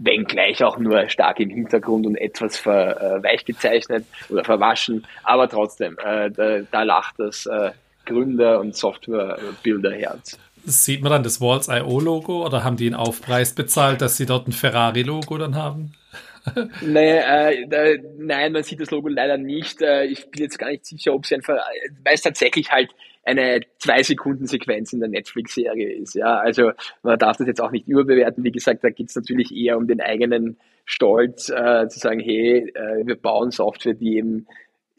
wenngleich 0.00 0.64
auch 0.64 0.78
nur 0.78 1.08
stark 1.08 1.40
im 1.40 1.50
Hintergrund 1.50 2.06
und 2.06 2.16
etwas 2.16 2.56
ver, 2.56 3.00
äh, 3.00 3.22
weich 3.22 3.44
gezeichnet 3.44 4.04
oder 4.28 4.44
verwaschen, 4.44 5.06
aber 5.22 5.48
trotzdem, 5.48 5.96
äh, 6.04 6.30
da, 6.30 6.60
da, 6.70 6.82
lacht 6.82 7.14
das 7.18 7.46
äh, 7.46 7.70
Gründer- 8.06 8.60
und 8.60 8.74
Softwarebilderherz. 8.74 10.38
Sieht 10.64 11.02
man 11.02 11.12
dann 11.12 11.22
das 11.22 11.40
Walls.io-Logo 11.40 12.44
oder 12.44 12.64
haben 12.64 12.76
die 12.76 12.86
einen 12.86 12.94
Aufpreis 12.94 13.54
bezahlt, 13.54 14.00
dass 14.00 14.16
sie 14.16 14.26
dort 14.26 14.48
ein 14.48 14.52
Ferrari-Logo 14.52 15.38
dann 15.38 15.54
haben? 15.54 15.94
nee, 16.80 17.18
äh, 17.18 17.98
nein, 18.18 18.52
man 18.52 18.62
sieht 18.62 18.80
das 18.80 18.90
Logo 18.90 19.08
leider 19.08 19.36
nicht. 19.36 19.82
Äh, 19.82 20.04
ich 20.06 20.30
bin 20.30 20.42
jetzt 20.42 20.58
gar 20.58 20.70
nicht 20.70 20.86
sicher, 20.86 21.14
ob 21.14 21.26
sie 21.26 21.34
ein, 21.34 21.42
weil 21.46 22.14
es 22.14 22.22
tatsächlich 22.22 22.70
halt 22.70 22.90
eine 23.24 23.60
zwei 23.78 24.02
Sekunden 24.02 24.46
Sequenz 24.46 24.92
in 24.92 25.00
der 25.00 25.08
Netflix-Serie 25.08 25.92
ist. 25.92 26.14
Ja, 26.14 26.38
also 26.38 26.72
man 27.02 27.18
darf 27.18 27.36
das 27.36 27.46
jetzt 27.46 27.60
auch 27.60 27.70
nicht 27.70 27.86
überbewerten. 27.86 28.44
Wie 28.44 28.52
gesagt, 28.52 28.82
da 28.82 28.90
geht 28.90 29.10
es 29.10 29.16
natürlich 29.16 29.54
eher 29.54 29.76
um 29.76 29.86
den 29.86 30.00
eigenen 30.00 30.58
Stolz, 30.84 31.50
äh, 31.50 31.86
zu 31.88 31.98
sagen, 31.98 32.20
hey, 32.20 32.72
äh, 32.74 33.06
wir 33.06 33.16
bauen 33.16 33.50
Software, 33.50 33.94
die 33.94 34.16
eben 34.16 34.46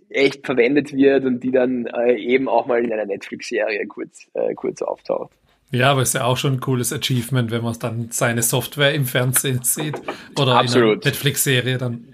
echt 0.09 0.45
verwendet 0.45 0.93
wird 0.93 1.25
und 1.25 1.41
die 1.41 1.51
dann 1.51 1.85
äh, 1.87 2.15
eben 2.15 2.47
auch 2.47 2.65
mal 2.65 2.83
in 2.83 2.91
einer 2.91 3.05
Netflix-Serie 3.05 3.87
kurz, 3.87 4.27
äh, 4.33 4.53
kurz 4.53 4.81
auftaucht. 4.81 5.31
Ja, 5.71 5.91
aber 5.91 6.01
ist 6.01 6.13
ja 6.13 6.25
auch 6.25 6.35
schon 6.35 6.53
ein 6.53 6.59
cooles 6.59 6.91
Achievement, 6.91 7.49
wenn 7.49 7.63
man 7.63 7.73
dann 7.79 8.09
seine 8.11 8.41
Software 8.41 8.93
im 8.93 9.05
Fernsehen 9.05 9.63
sieht 9.63 10.01
oder 10.37 10.57
Absolut. 10.57 10.83
in 10.83 10.91
einer 10.91 11.05
Netflix-Serie 11.05 11.77
dann. 11.77 12.13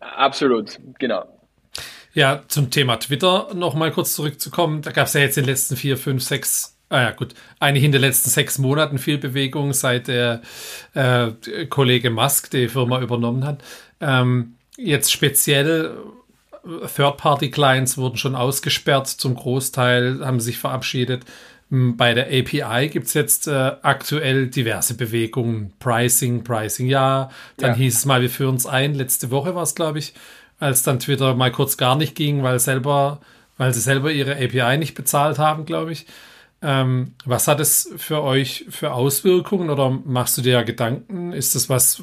Absolut, 0.00 0.80
genau. 0.98 1.24
Ja, 2.18 2.42
zum 2.48 2.72
Thema 2.72 2.96
Twitter 2.96 3.46
noch 3.54 3.74
mal 3.74 3.92
kurz 3.92 4.14
zurückzukommen. 4.14 4.82
Da 4.82 4.90
gab 4.90 5.06
es 5.06 5.12
ja 5.12 5.20
jetzt 5.20 5.38
in 5.38 5.44
den 5.44 5.50
letzten 5.50 5.76
vier, 5.76 5.96
fünf, 5.96 6.24
sechs, 6.24 6.76
ah 6.88 7.02
ja 7.02 7.10
gut, 7.12 7.32
eigentlich 7.60 7.84
in 7.84 7.92
den 7.92 8.00
letzten 8.00 8.28
sechs 8.28 8.58
Monaten 8.58 8.98
viel 8.98 9.18
Bewegung, 9.18 9.72
seit 9.72 10.08
der 10.08 10.42
äh, 10.94 11.28
Kollege 11.66 12.10
Musk 12.10 12.50
die 12.50 12.66
Firma 12.66 13.00
übernommen 13.00 13.46
hat. 13.46 13.62
Ähm, 14.00 14.54
jetzt 14.76 15.12
speziell 15.12 15.96
Third-Party-Clients 16.64 17.96
wurden 17.98 18.16
schon 18.16 18.34
ausgesperrt, 18.34 19.06
zum 19.06 19.36
Großteil 19.36 20.18
haben 20.26 20.40
sich 20.40 20.58
verabschiedet. 20.58 21.24
Bei 21.70 22.14
der 22.14 22.26
API 22.26 22.88
gibt 22.88 23.06
es 23.06 23.14
jetzt 23.14 23.46
äh, 23.46 23.52
aktuell 23.82 24.48
diverse 24.48 24.94
Bewegungen. 24.94 25.72
Pricing, 25.78 26.42
Pricing 26.42 26.88
ja. 26.88 27.30
Dann 27.58 27.72
ja. 27.72 27.76
hieß 27.76 27.98
es 27.98 28.04
mal, 28.06 28.22
wir 28.22 28.30
führen 28.30 28.56
es 28.56 28.66
ein. 28.66 28.94
Letzte 28.94 29.30
Woche 29.30 29.54
war 29.54 29.62
es, 29.62 29.76
glaube 29.76 30.00
ich, 30.00 30.14
als 30.58 30.82
dann 30.82 30.98
Twitter 30.98 31.34
mal 31.34 31.52
kurz 31.52 31.76
gar 31.76 31.96
nicht 31.96 32.14
ging, 32.14 32.42
weil 32.42 32.58
selber, 32.58 33.20
weil 33.56 33.72
sie 33.72 33.80
selber 33.80 34.10
ihre 34.10 34.36
API 34.36 34.76
nicht 34.78 34.94
bezahlt 34.94 35.38
haben, 35.38 35.64
glaube 35.64 35.92
ich. 35.92 36.06
Ähm, 36.60 37.14
was 37.24 37.46
hat 37.46 37.60
es 37.60 37.92
für 37.96 38.22
euch 38.22 38.66
für 38.68 38.92
Auswirkungen 38.92 39.70
oder 39.70 39.90
machst 39.90 40.36
du 40.38 40.42
dir 40.42 40.54
ja 40.54 40.62
Gedanken? 40.62 41.32
Ist 41.32 41.54
das 41.54 41.68
was, 41.68 42.02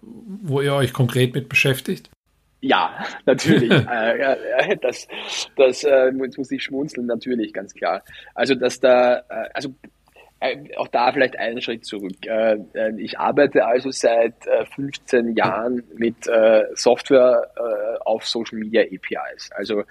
wo 0.00 0.60
ihr 0.60 0.74
euch 0.74 0.92
konkret 0.92 1.34
mit 1.34 1.48
beschäftigt? 1.48 2.10
Ja, 2.60 3.04
natürlich. 3.26 3.70
äh, 3.90 4.76
das 4.80 5.06
das 5.56 5.84
äh, 5.84 6.10
muss 6.12 6.50
ich 6.50 6.64
schmunzeln, 6.64 7.06
natürlich, 7.06 7.52
ganz 7.52 7.72
klar. 7.72 8.02
Also, 8.34 8.54
dass 8.54 8.80
da, 8.80 9.18
äh, 9.18 9.48
also 9.54 9.68
äh, 9.68 9.88
auch 10.76 10.88
da 10.88 11.12
vielleicht 11.12 11.38
einen 11.38 11.60
Schritt 11.60 11.84
zurück. 11.84 12.26
Äh, 12.26 12.58
äh, 12.74 12.92
ich 12.98 13.18
arbeite 13.18 13.66
also 13.66 13.90
seit 13.90 14.34
15 14.74 15.34
Jahren 15.36 15.82
mit 15.96 16.28
Software 16.74 17.50
auf 18.04 18.26
Social 18.26 18.58
Media 18.58 18.82
APIs. 18.82 19.50
Also 19.52 19.82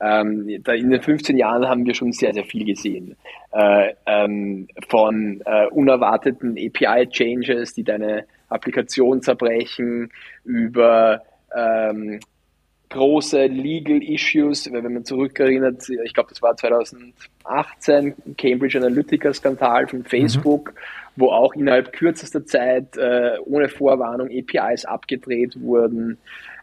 ähm, 0.00 0.48
in 0.48 0.90
den 0.90 1.00
15 1.00 1.36
Jahren 1.36 1.66
haben 1.68 1.86
wir 1.86 1.94
schon 1.94 2.12
sehr, 2.12 2.32
sehr 2.32 2.44
viel 2.44 2.64
gesehen. 2.64 3.16
Ähm, 4.06 4.68
von 4.88 5.42
unerwarteten 5.70 6.56
API-Changes, 6.58 7.74
die 7.74 7.84
deine 7.84 8.26
Applikation 8.48 9.22
zerbrechen, 9.22 10.12
über 10.44 11.22
ähm, 11.54 12.20
große 12.90 13.46
Legal 13.46 14.02
Issues, 14.02 14.70
wenn 14.70 14.92
man 14.92 15.04
zurückerinnert, 15.04 15.88
ich 15.88 16.14
glaube, 16.14 16.30
das 16.30 16.42
war 16.42 16.56
2018, 16.56 18.14
Cambridge 18.38 18.78
Analytica-Skandal 18.78 19.88
von 19.88 20.04
Facebook, 20.04 20.72
mhm. 20.72 20.76
wo 21.16 21.30
auch 21.30 21.54
innerhalb 21.54 21.92
kürzester 21.92 22.44
Zeit 22.46 22.96
äh, 22.96 23.38
ohne 23.44 23.68
Vorwarnung 23.68 24.28
APIs 24.30 24.84
abgedreht 24.84 25.60
wurden. 25.60 26.18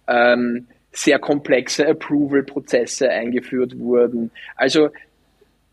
Ähm, 0.08 0.68
sehr 0.92 1.20
komplexe 1.20 1.88
Approval-Prozesse 1.88 3.10
eingeführt 3.10 3.78
wurden. 3.78 4.32
Also 4.56 4.90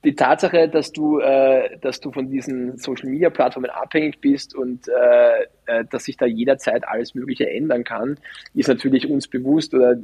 die 0.04 0.14
Tatsache, 0.14 0.68
dass 0.68 0.92
du, 0.92 1.20
äh, 1.20 1.78
dass 1.80 2.00
du 2.00 2.10
von 2.10 2.30
diesen 2.30 2.78
Social 2.78 3.10
Media 3.10 3.30
Plattformen 3.30 3.70
abhängig 3.70 4.20
bist 4.20 4.54
und 4.54 4.88
äh, 4.88 5.42
äh, 5.66 5.84
dass 5.90 6.04
sich 6.04 6.16
da 6.16 6.26
jederzeit 6.26 6.86
alles 6.88 7.14
Mögliche 7.14 7.50
ändern 7.50 7.84
kann, 7.84 8.18
ist 8.54 8.68
natürlich 8.68 9.08
uns 9.08 9.28
bewusst 9.28 9.74
oder 9.74 9.92
äh, 9.92 9.96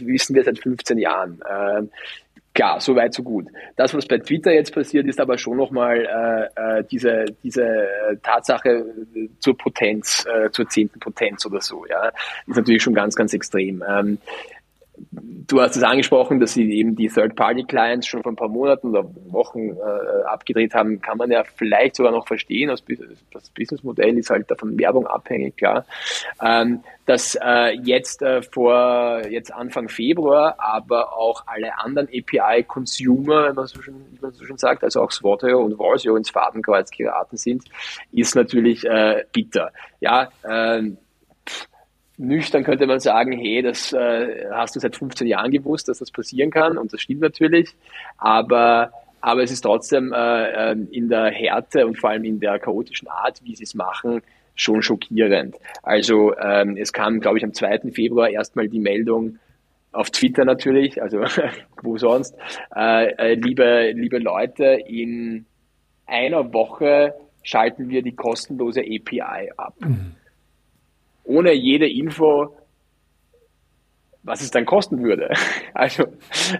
wissen 0.00 0.34
wir 0.34 0.44
seit 0.44 0.58
15 0.58 0.98
Jahren. 0.98 1.40
Äh, 1.42 1.82
klar, 2.54 2.80
so 2.80 2.96
weit, 2.96 3.12
so 3.12 3.22
gut. 3.22 3.46
Das, 3.76 3.92
was 3.92 4.06
bei 4.06 4.18
Twitter 4.18 4.52
jetzt 4.52 4.74
passiert, 4.74 5.06
ist 5.06 5.20
aber 5.20 5.36
schon 5.36 5.58
nochmal 5.58 6.50
äh, 6.56 6.78
äh, 6.78 6.84
diese, 6.90 7.26
diese 7.42 7.88
Tatsache 8.22 8.86
zur 9.38 9.56
Potenz, 9.56 10.26
äh, 10.26 10.50
zur 10.50 10.66
zehnten 10.68 10.98
Potenz 10.98 11.44
oder 11.44 11.60
so. 11.60 11.84
Ja, 11.88 12.08
ist 12.46 12.56
natürlich 12.56 12.82
schon 12.82 12.94
ganz, 12.94 13.14
ganz 13.14 13.34
extrem. 13.34 13.84
Ähm, 13.86 14.18
du 15.10 15.60
hast 15.60 15.76
es 15.76 15.82
angesprochen, 15.82 16.40
dass 16.40 16.52
sie 16.52 16.70
eben 16.72 16.94
die 16.94 17.08
Third-Party-Clients 17.08 18.06
schon 18.06 18.22
vor 18.22 18.32
ein 18.32 18.36
paar 18.36 18.48
Monaten 18.48 18.88
oder 18.88 19.04
Wochen 19.32 19.70
äh, 19.70 20.24
abgedreht 20.26 20.74
haben, 20.74 21.00
kann 21.00 21.18
man 21.18 21.30
ja 21.30 21.44
vielleicht 21.44 21.96
sogar 21.96 22.12
noch 22.12 22.26
verstehen. 22.26 22.68
Das 22.68 23.50
Businessmodell 23.50 24.16
ist 24.18 24.30
halt 24.30 24.50
davon 24.50 24.78
Werbung 24.78 25.06
abhängig, 25.06 25.56
klar. 25.56 25.84
Ähm, 26.42 26.82
dass 27.06 27.36
äh, 27.42 27.76
jetzt 27.82 28.22
äh, 28.22 28.42
vor 28.42 29.26
jetzt 29.28 29.52
Anfang 29.52 29.88
Februar 29.88 30.54
aber 30.58 31.16
auch 31.16 31.44
alle 31.46 31.78
anderen 31.78 32.08
API-Consumer, 32.08 33.48
wenn 33.48 33.54
man 33.54 33.66
so 33.66 33.82
schon, 33.82 33.94
wie 34.12 34.20
man 34.20 34.32
so 34.32 34.44
schon 34.44 34.58
sagt, 34.58 34.84
also 34.84 35.02
auch 35.02 35.10
Swatio 35.10 35.60
und 35.60 35.78
Walsio 35.78 36.14
ins 36.16 36.30
Fadenkreuz 36.30 36.90
geraten 36.90 37.36
sind, 37.36 37.64
ist 38.12 38.36
natürlich 38.36 38.84
äh, 38.84 39.24
bitter. 39.32 39.72
Ja, 40.00 40.30
ähm, 40.48 40.98
nüchtern 42.20 42.64
könnte 42.64 42.86
man 42.86 43.00
sagen, 43.00 43.32
hey, 43.32 43.62
das 43.62 43.92
äh, 43.92 44.44
hast 44.52 44.76
du 44.76 44.80
seit 44.80 44.96
15 44.96 45.26
Jahren 45.26 45.50
gewusst, 45.50 45.88
dass 45.88 45.98
das 45.98 46.10
passieren 46.10 46.50
kann 46.50 46.76
und 46.76 46.92
das 46.92 47.00
stimmt 47.00 47.22
natürlich, 47.22 47.74
aber 48.18 48.92
aber 49.22 49.42
es 49.42 49.50
ist 49.50 49.62
trotzdem 49.62 50.12
äh, 50.14 50.72
ähm, 50.72 50.88
in 50.90 51.08
der 51.10 51.30
Härte 51.30 51.86
und 51.86 51.98
vor 51.98 52.10
allem 52.10 52.24
in 52.24 52.40
der 52.40 52.58
chaotischen 52.58 53.08
Art, 53.08 53.40
wie 53.44 53.54
sie 53.54 53.64
es 53.64 53.74
machen, 53.74 54.22
schon 54.54 54.80
schockierend. 54.80 55.56
Also 55.82 56.34
ähm, 56.38 56.78
es 56.78 56.92
kam, 56.92 57.20
glaube 57.20 57.36
ich, 57.36 57.44
am 57.44 57.52
2. 57.52 57.90
Februar 57.92 58.30
erstmal 58.30 58.68
die 58.68 58.78
Meldung 58.78 59.38
auf 59.92 60.10
Twitter 60.10 60.46
natürlich, 60.46 61.02
also 61.02 61.22
wo 61.82 61.98
sonst, 61.98 62.34
äh, 62.74 63.12
äh, 63.12 63.34
liebe, 63.34 63.92
liebe 63.94 64.18
Leute, 64.18 64.78
in 64.86 65.44
einer 66.06 66.54
Woche 66.54 67.14
schalten 67.42 67.90
wir 67.90 68.02
die 68.02 68.14
kostenlose 68.14 68.80
API 68.80 69.50
ab. 69.56 69.74
Mhm 69.80 70.14
ohne 71.24 71.52
jede 71.52 71.88
Info, 71.88 72.54
was 74.22 74.42
es 74.42 74.50
dann 74.50 74.66
kosten 74.66 75.02
würde. 75.02 75.30
Also, 75.72 76.04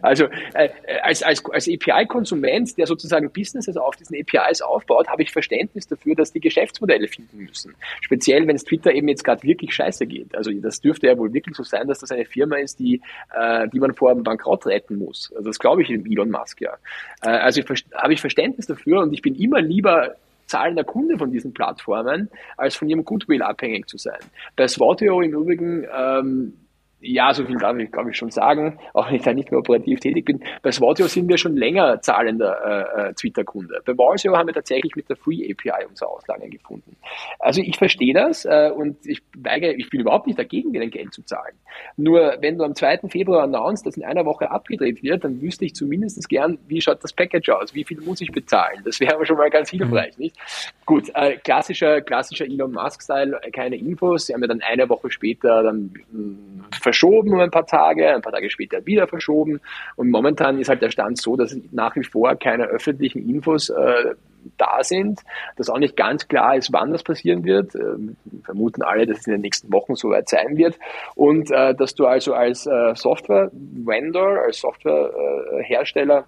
also 0.03 0.27
äh, 0.55 0.71
als, 1.03 1.23
als, 1.23 1.45
als 1.51 1.69
API-Konsument, 1.69 2.79
der 2.79 2.87
sozusagen 2.87 3.31
Businesses 3.31 3.77
auf 3.77 3.97
diesen 3.97 4.17
APIs 4.17 4.63
aufbaut, 4.63 5.09
habe 5.09 5.23
ich 5.23 5.33
Verständnis 5.33 5.87
dafür, 5.89 6.15
dass 6.15 6.33
die 6.33 6.41
Geschäftsmodelle 6.41 7.09
finden 7.09 7.39
müssen. 7.39 7.75
Speziell, 8.01 8.47
wenn 8.47 8.57
es 8.57 8.65
Twitter 8.65 8.93
eben 8.93 9.09
jetzt 9.09 9.25
gerade 9.25 9.43
wirklich 9.43 9.75
scheiße 9.75 10.07
geht. 10.07 10.35
Also 10.35 10.53
das 10.53 10.81
dürfte 10.81 11.09
ja 11.09 11.19
wohl 11.19 11.35
wirklich 11.35 11.57
so 11.57 11.65
sein, 11.65 11.89
dass 11.89 11.99
das 11.99 12.13
eine 12.13 12.25
Firma 12.25 12.57
ist, 12.57 12.79
die, 12.79 13.03
äh, 13.35 13.69
die 13.69 13.81
man 13.81 13.93
vor 13.93 14.11
einem 14.11 14.23
Bankrott 14.23 14.65
retten 14.67 14.97
muss. 14.97 15.33
Also 15.37 15.51
das 15.51 15.59
glaube 15.59 15.83
ich 15.83 15.91
Elon 15.91 16.31
Musk 16.31 16.61
ja. 16.61 16.75
Äh, 17.23 17.31
also 17.31 17.61
habe 17.95 18.13
ich 18.15 18.21
Verständnis 18.21 18.67
dafür 18.67 19.01
und 19.01 19.13
ich 19.13 19.23
bin 19.23 19.35
immer 19.35 19.61
lieber 19.61 20.15
zahlender 20.51 20.85
Kunde 20.85 21.17
von 21.17 21.31
diesen 21.31 21.55
Plattformen, 21.55 22.29
als 22.57 22.77
von 22.77 22.89
ihrem 22.89 23.05
Goodwill 23.05 23.43
abhängig 23.43 23.89
zu 23.89 23.97
sein. 23.97 24.19
Bei 24.57 24.67
Swatio 24.69 25.21
im 25.23 25.33
Übrigen 25.33 25.87
ähm, 25.97 26.55
ja, 27.01 27.33
so 27.33 27.45
viel 27.45 27.57
darf 27.57 27.77
ich, 27.79 27.91
glaube 27.91 28.11
ich, 28.11 28.17
schon 28.17 28.31
sagen, 28.31 28.79
auch 28.93 29.09
wenn 29.09 29.17
ich 29.17 29.23
da 29.23 29.33
nicht 29.33 29.51
mehr 29.51 29.61
operativ 29.61 30.01
tätig 30.01 30.25
bin. 30.25 30.43
Bei 30.63 30.71
Swatio 30.71 31.07
sind 31.07 31.29
wir 31.29 31.39
schon 31.39 31.57
länger 31.57 32.01
zahlender 32.01 32.97
äh, 32.97 33.09
äh 33.09 33.15
Twitter-Kunde. 33.15 33.81
Bei 33.85 33.97
Walsio 33.97 34.37
haben 34.37 34.49
wir 34.49 34.55
tatsächlich 34.55 34.95
mit 34.97 35.09
der 35.09 35.17
Free 35.17 35.51
API 35.51 35.87
unsere 35.89 36.11
Auslagen 36.11 36.51
gefunden. 36.51 36.97
Also 37.39 37.63
ich 37.63 37.77
verstehe 37.79 38.13
das 38.13 38.45
äh, 38.45 38.71
und 38.75 39.07
ich 39.07 39.23
weigere, 39.37 39.73
ich 39.73 39.89
bin 39.89 40.01
überhaupt 40.01 40.27
nicht 40.27 40.39
dagegen, 40.39 40.73
denen 40.73 40.91
Geld 40.91 41.13
zu 41.15 41.23
zahlen. 41.23 41.55
Nur 41.97 42.37
wenn 42.41 42.59
du 42.59 42.65
am 42.65 42.75
2. 42.75 43.09
Februar 43.09 43.45
announced, 43.45 43.87
dass 43.87 43.97
in 43.97 44.05
einer 44.05 44.25
Woche 44.27 44.51
abgedreht 44.51 45.03
wird, 45.03 45.25
dann 45.25 45.41
wüsste 45.41 45.65
ich 45.65 45.75
zumindest 45.75 46.29
gern, 46.29 46.59
wie 46.69 46.81
schaut 46.81 47.03
das 47.03 47.13
Package 47.13 47.49
aus, 47.51 47.75
wie 47.75 47.85
viel 47.85 48.01
muss 48.01 48.21
ich 48.21 48.31
bezahlen. 48.33 48.83
Das 48.85 49.01
wäre 49.01 49.15
aber 49.15 49.25
schon 49.25 49.37
mal 49.37 49.51
ganz 49.51 49.71
hilfreich, 49.71 50.17
mhm. 50.19 50.25
nicht? 50.25 50.37
Gut, 50.85 51.11
äh, 51.15 51.37
klassischer, 51.37 52.01
klassischer 52.01 52.45
Elon 52.45 52.73
Musk-Style, 52.73 53.41
keine 53.53 53.77
Infos. 53.77 54.27
Sie 54.27 54.35
haben 54.35 54.43
ja 54.43 54.49
dann 54.49 54.61
eine 54.61 54.89
Woche 54.89 55.11
später 55.11 55.63
dann 55.63 55.93
mh, 56.11 56.65
verschoben 56.91 57.33
um 57.33 57.41
ein 57.41 57.53
paar 57.53 57.67
Tage, 57.67 58.13
ein 58.13 58.21
paar 58.21 58.33
Tage 58.33 58.51
später 58.51 58.85
wieder 58.85 59.07
verschoben. 59.07 59.61
Und 59.95 60.11
momentan 60.11 60.59
ist 60.59 60.69
halt 60.69 60.83
der 60.83 60.91
Stand 60.91 61.19
so, 61.19 61.37
dass 61.37 61.57
nach 61.71 61.95
wie 61.95 62.03
vor 62.03 62.35
keine 62.35 62.65
öffentlichen 62.65 63.29
Infos 63.29 63.71
äh, 63.71 64.15
da 64.57 64.83
sind, 64.83 65.21
dass 65.57 65.71
auch 65.71 65.79
nicht 65.79 65.97
ganz 65.97 66.27
klar 66.27 66.57
ist, 66.57 66.73
wann 66.73 66.91
das 66.91 67.05
passieren 67.05 67.45
wird. 67.45 67.77
Ähm, 67.77 68.17
vermuten 68.43 68.83
alle, 68.83 69.07
dass 69.07 69.21
es 69.21 69.27
in 69.29 69.35
den 69.35 69.43
nächsten 69.43 69.73
Wochen 69.73 69.95
soweit 69.95 70.29
sein 70.29 70.57
wird. 70.57 70.79
Und 71.15 71.53
äh, 71.53 71.77
dass 71.77 71.95
du 71.95 72.07
also 72.07 72.35
als 72.35 72.67
äh, 72.67 72.95
Software-Vendor, 72.95 74.43
als 74.47 74.61
Softwarehersteller 74.61 76.27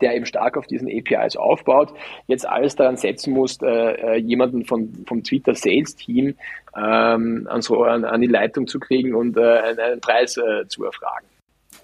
der 0.00 0.14
eben 0.14 0.26
stark 0.26 0.56
auf 0.56 0.66
diesen 0.66 0.88
APIs 0.88 1.36
aufbaut, 1.36 1.92
jetzt 2.26 2.46
alles 2.46 2.76
daran 2.76 2.96
setzen 2.96 3.32
muss, 3.32 3.58
äh, 3.62 3.66
äh, 3.66 4.16
jemanden 4.16 4.64
von, 4.64 5.04
vom 5.06 5.22
Twitter 5.22 5.54
Sales 5.54 5.96
Team 5.96 6.34
ähm, 6.76 7.46
an, 7.50 7.62
so, 7.62 7.84
an, 7.84 8.04
an, 8.04 8.20
die 8.20 8.26
Leitung 8.26 8.66
zu 8.66 8.78
kriegen 8.78 9.14
und 9.14 9.36
äh, 9.36 9.40
einen, 9.40 9.78
einen, 9.78 10.00
Preis 10.00 10.36
äh, 10.36 10.66
zu 10.68 10.84
erfragen. 10.84 11.26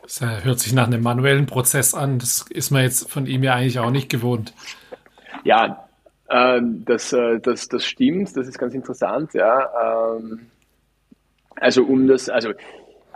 Das 0.03 0.21
äh, 0.21 0.45
hört 0.45 0.61
sich 0.61 0.73
nach 0.73 0.87
einem 0.87 1.03
manuellen 1.03 1.47
Prozess 1.47 1.95
an. 1.95 2.19
Das 2.19 2.47
ist 2.51 2.71
man 2.71 2.83
jetzt 2.83 3.11
von 3.11 3.27
ihm 3.27 3.43
ja 3.43 3.55
eigentlich 3.55 3.79
auch 3.79 3.91
nicht 3.91 4.09
gewohnt. 4.09 4.53
Ja, 5.45 5.89
ähm, 6.31 6.85
das, 6.85 7.13
äh, 7.13 7.41
das, 7.41 7.69
das 7.69 7.85
stimmt. 7.85 8.37
Das 8.37 8.47
ist 8.47 8.59
ganz 8.59 8.75
interessant. 8.75 9.35
Ja. 9.35 10.17
Ähm, 10.17 10.47
also 11.57 11.85
um 11.85 12.07
das, 12.07 12.29
also 12.29 12.53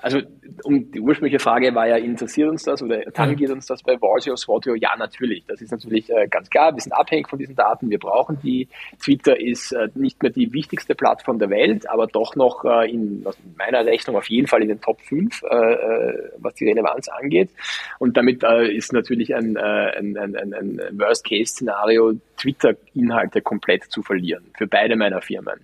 also 0.03 0.21
um 0.65 0.91
die 0.91 1.01
ursprüngliche 1.01 1.39
Frage 1.39 1.75
war 1.75 1.87
ja, 1.87 1.97
interessiert 1.97 2.49
uns 2.49 2.65
das 2.65 2.83
oder 2.83 3.03
tangiert 3.13 3.51
uns 3.51 3.67
das 3.67 3.83
bei 3.83 4.01
Valsio, 4.01 4.37
Swatio? 4.37 4.75
Ja, 4.75 4.97
natürlich. 4.97 5.45
Das 5.47 5.61
ist 5.61 5.71
natürlich 5.71 6.11
äh, 6.11 6.27
ganz 6.29 6.51
klar. 6.51 6.75
Wir 6.75 6.81
sind 6.81 6.93
abhängig 6.93 7.29
von 7.29 7.39
diesen 7.39 7.57
Daten. 7.57 7.91
Wir 7.91 7.99
brauchen 7.99 8.39
die. 8.43 8.69
Twitter 9.03 9.39
ist 9.39 9.73
äh, 9.73 9.89
nicht 9.95 10.23
mehr 10.23 10.33
die 10.33 10.53
wichtigste 10.53 10.95
Plattform 10.95 11.39
der 11.39 11.51
Welt, 11.51 11.89
aber 11.89 12.07
doch 12.07 12.37
noch 12.37 12.65
äh, 12.65 12.91
in, 12.91 13.25
meiner 13.57 13.85
Rechnung 13.85 14.17
auf 14.17 14.29
jeden 14.29 14.47
Fall 14.47 14.63
in 14.63 14.69
den 14.69 14.81
Top 14.81 15.01
5, 15.01 15.43
äh, 15.43 15.47
äh, 15.47 16.31
was 16.39 16.55
die 16.55 16.67
Relevanz 16.67 17.09
angeht. 17.09 17.51
Und 17.99 18.17
damit 18.17 18.43
äh, 18.43 18.73
ist 18.73 18.93
natürlich 18.93 19.35
ein, 19.35 19.57
ein, 19.57 20.17
ein, 20.17 20.37
ein, 20.37 20.81
Worst-Case-Szenario, 20.93 22.15
Twitter-Inhalte 22.37 23.43
komplett 23.43 23.85
zu 23.85 24.03
verlieren 24.03 24.45
für 24.57 24.67
beide 24.67 24.97
meiner 24.97 25.21
Firmen. 25.21 25.61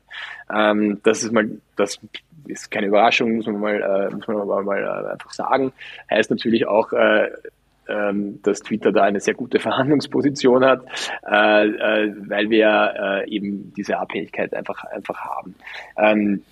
Ähm, 0.55 1.01
das 1.03 1.22
ist 1.22 1.32
mal 1.32 1.49
das 1.76 1.99
ist 2.49 2.70
keine 2.70 2.87
Überraschung, 2.87 3.37
muss 3.37 3.47
man 3.47 3.61
mal, 3.61 4.11
muss 4.12 4.26
man 4.28 4.37
aber 4.37 4.62
mal 4.83 5.05
äh, 5.05 5.12
einfach 5.12 5.33
sagen. 5.33 5.72
Heißt 6.11 6.31
natürlich 6.31 6.66
auch, 6.66 6.93
äh, 6.93 7.29
ähm, 7.89 8.41
dass 8.43 8.61
Twitter 8.61 8.93
da 8.93 9.03
eine 9.03 9.20
sehr 9.20 9.35
gute 9.35 9.59
Verhandlungsposition 9.61 10.64
hat, 10.64 10.85
äh, 11.31 11.66
äh, 11.66 12.14
weil 12.29 12.51
wir 12.51 13.24
äh, 13.27 13.31
eben 13.31 13.72
diese 13.77 13.99
Abhängigkeit 13.99 14.55
einfach, 14.55 14.85
einfach 14.85 15.20
haben. 15.20 15.55
Ähm, 15.97 16.43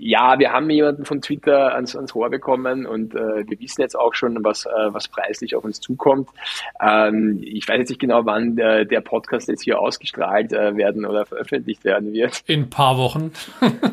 ja, 0.00 0.38
wir 0.38 0.52
haben 0.52 0.70
jemanden 0.70 1.04
von 1.04 1.20
Twitter 1.20 1.74
ans, 1.74 1.96
ans 1.96 2.14
Rohr 2.14 2.30
bekommen 2.30 2.86
und 2.86 3.16
äh, 3.16 3.44
wir 3.48 3.58
wissen 3.58 3.80
jetzt 3.80 3.98
auch 3.98 4.14
schon, 4.14 4.44
was, 4.44 4.64
äh, 4.64 4.70
was 4.94 5.08
preislich 5.08 5.56
auf 5.56 5.64
uns 5.64 5.80
zukommt. 5.80 6.28
Ähm, 6.80 7.40
ich 7.42 7.66
weiß 7.66 7.78
jetzt 7.78 7.88
nicht 7.88 8.00
genau, 8.00 8.24
wann 8.24 8.54
der, 8.54 8.84
der 8.84 9.00
Podcast 9.00 9.48
jetzt 9.48 9.64
hier 9.64 9.80
ausgestrahlt 9.80 10.52
äh, 10.52 10.76
werden 10.76 11.04
oder 11.04 11.26
veröffentlicht 11.26 11.84
werden 11.84 12.12
wird. 12.12 12.44
In 12.46 12.62
ein 12.62 12.70
paar 12.70 12.96
Wochen. 12.96 13.32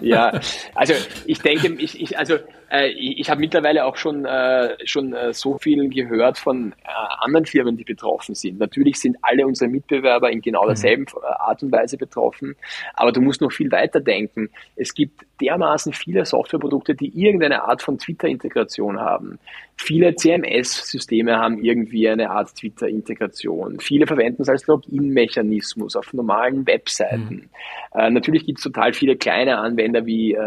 ja, 0.02 0.40
also 0.76 0.94
ich 1.26 1.42
denke, 1.42 1.74
ich, 1.80 2.00
ich 2.00 2.20
also 2.20 2.36
äh, 2.72 2.90
ich, 2.90 3.20
ich 3.20 3.30
habe 3.30 3.40
mittlerweile 3.40 3.86
auch 3.86 3.96
schon, 3.96 4.26
äh, 4.26 4.76
schon 4.86 5.14
äh, 5.14 5.34
so 5.34 5.58
viel 5.58 5.90
gehört 5.90 6.38
von 6.38 6.74
äh, 6.84 6.88
anderen 7.20 7.46
Firmen, 7.46 7.78
die 7.78 7.84
betroffen 7.84 8.36
sind. 8.36 8.60
Natürlich 8.60 9.00
sind 9.00 9.18
alle 9.22 9.46
unsere 9.46 9.70
Mitbewerber 9.70 10.32
in 10.32 10.42
genau 10.42 10.64
mhm. 10.64 10.68
derselben 10.68 11.04
mhm. 11.04 11.24
Art 11.40 11.64
und 11.64 11.72
Weise 11.72 11.98
betroffen, 11.98 12.56
aber 12.94 13.12
du 13.12 13.22
musst 13.22 13.42
noch 13.42 13.52
viel 13.52 13.72
weiter 13.72 14.00
denken. 14.00 14.50
Es 14.76 14.94
gibt 14.94 15.26
dermaßen 15.42 15.94
viele 15.94 16.26
Softwareprodukte, 16.26 16.96
die 16.96 17.10
irgendeine 17.20 17.64
Art 17.64 17.82
von 17.82 17.98
Twitter-Integration 17.98 19.00
haben. 19.00 19.38
Viele 19.78 20.16
CMS-Systeme 20.16 21.38
haben 21.38 21.62
irgendwie 21.62 22.08
eine 22.08 22.30
Art 22.30 22.56
Twitter-Integration. 22.56 23.80
Viele 23.80 24.08
verwenden 24.08 24.44
es 24.44 24.50
als 24.50 24.66
Login-Mechanismus 24.68 25.98
auf 25.98 26.14
normalen 26.14 26.66
Webseiten. 26.66 27.50
Mhm. 27.94 28.00
Äh, 28.00 28.10
natürlich 28.10 28.46
gibt 28.46 28.60
es 28.60 28.64
total 28.64 28.94
viele 28.94 29.18
kleine 29.18 29.58
Anwender 29.58 30.06
wie 30.06 30.38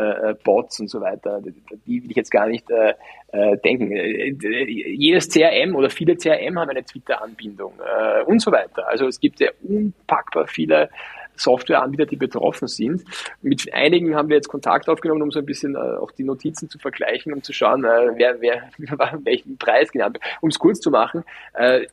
Bots 0.44 0.80
und 0.80 0.88
so 0.88 1.00
weiter. 1.00 1.40
Die, 1.86 2.00
will 2.08 2.12
ich 2.12 2.16
jetzt 2.16 2.30
gar 2.30 2.46
nicht 2.46 2.70
äh, 2.70 2.94
äh, 3.32 3.58
denken. 3.58 3.92
Jedes 3.92 5.28
CRM 5.28 5.76
oder 5.76 5.90
viele 5.90 6.16
CRM 6.16 6.58
haben 6.58 6.70
eine 6.70 6.82
Twitter-Anbindung 6.82 7.74
äh, 7.78 8.22
und 8.22 8.40
so 8.40 8.50
weiter. 8.50 8.88
Also 8.88 9.06
es 9.06 9.20
gibt 9.20 9.40
ja 9.40 9.50
unpackbar 9.62 10.46
viele 10.46 10.88
Softwareanbieter, 11.36 12.06
die 12.06 12.16
betroffen 12.16 12.68
sind. 12.68 13.04
Mit 13.42 13.72
einigen 13.72 14.16
haben 14.16 14.28
wir 14.28 14.36
jetzt 14.36 14.48
Kontakt 14.48 14.88
aufgenommen, 14.88 15.22
um 15.22 15.30
so 15.30 15.38
ein 15.38 15.46
bisschen 15.46 15.74
äh, 15.74 15.78
auch 15.78 16.10
die 16.10 16.24
Notizen 16.24 16.68
zu 16.68 16.78
vergleichen, 16.78 17.32
um 17.32 17.42
zu 17.42 17.52
schauen, 17.52 17.84
äh, 17.84 18.12
wer, 18.16 18.40
wer, 18.40 18.70
welchen 19.24 19.58
Preis 19.58 19.92
genau. 19.92 20.08
Um 20.40 20.48
es 20.48 20.58
kurz 20.58 20.80
zu 20.80 20.90
machen, 20.90 21.24
äh, 21.54 21.86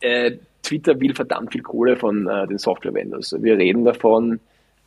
äh, 0.00 0.38
Twitter 0.62 0.98
will 1.00 1.14
verdammt 1.14 1.52
viel 1.52 1.62
Kohle 1.62 1.96
von 1.96 2.26
äh, 2.26 2.46
den 2.46 2.58
Software-Vendors. 2.58 3.36
Wir 3.40 3.56
reden 3.58 3.84
davon, 3.84 4.40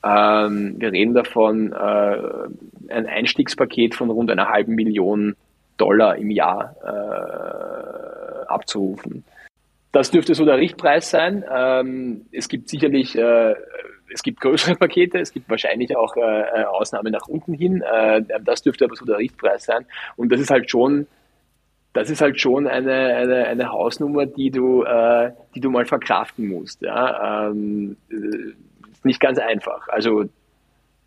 ähm, 0.03 0.75
wir 0.77 0.91
reden 0.91 1.13
davon, 1.13 1.73
äh, 1.73 2.93
ein 2.93 3.07
Einstiegspaket 3.07 3.95
von 3.95 4.09
rund 4.09 4.31
einer 4.31 4.49
halben 4.49 4.75
Million 4.75 5.35
Dollar 5.77 6.17
im 6.17 6.29
Jahr 6.29 6.75
äh, 6.83 8.45
abzurufen. 8.47 9.23
Das 9.91 10.11
dürfte 10.11 10.35
so 10.35 10.45
der 10.45 10.57
Richtpreis 10.57 11.09
sein. 11.09 11.43
Ähm, 11.51 12.25
es 12.31 12.47
gibt 12.47 12.69
sicherlich 12.69 13.17
äh, 13.17 13.55
es 14.13 14.23
gibt 14.23 14.41
größere 14.41 14.75
Pakete, 14.79 15.19
es 15.19 15.31
gibt 15.31 15.49
wahrscheinlich 15.49 15.95
auch 15.95 16.15
äh, 16.15 16.21
äh, 16.21 16.63
Ausnahmen 16.65 17.11
nach 17.11 17.27
unten 17.27 17.53
hin. 17.53 17.81
Äh, 17.81 18.21
das 18.43 18.61
dürfte 18.61 18.85
aber 18.85 18.95
so 18.95 19.05
der 19.05 19.17
Richtpreis 19.17 19.65
sein. 19.65 19.85
Und 20.15 20.31
das 20.31 20.39
ist 20.39 20.51
halt 20.51 20.69
schon, 20.69 21.07
das 21.93 22.09
ist 22.09 22.21
halt 22.21 22.39
schon 22.39 22.67
eine, 22.67 22.93
eine, 22.93 23.47
eine 23.47 23.71
Hausnummer, 23.71 24.25
die 24.25 24.51
du, 24.51 24.83
äh, 24.83 25.31
die 25.55 25.59
du 25.59 25.69
mal 25.69 25.85
verkraften 25.85 26.47
musst. 26.47 26.81
Ja? 26.81 27.49
Ähm, 27.49 27.97
nicht 29.03 29.19
ganz 29.19 29.37
einfach. 29.37 29.87
Also 29.87 30.25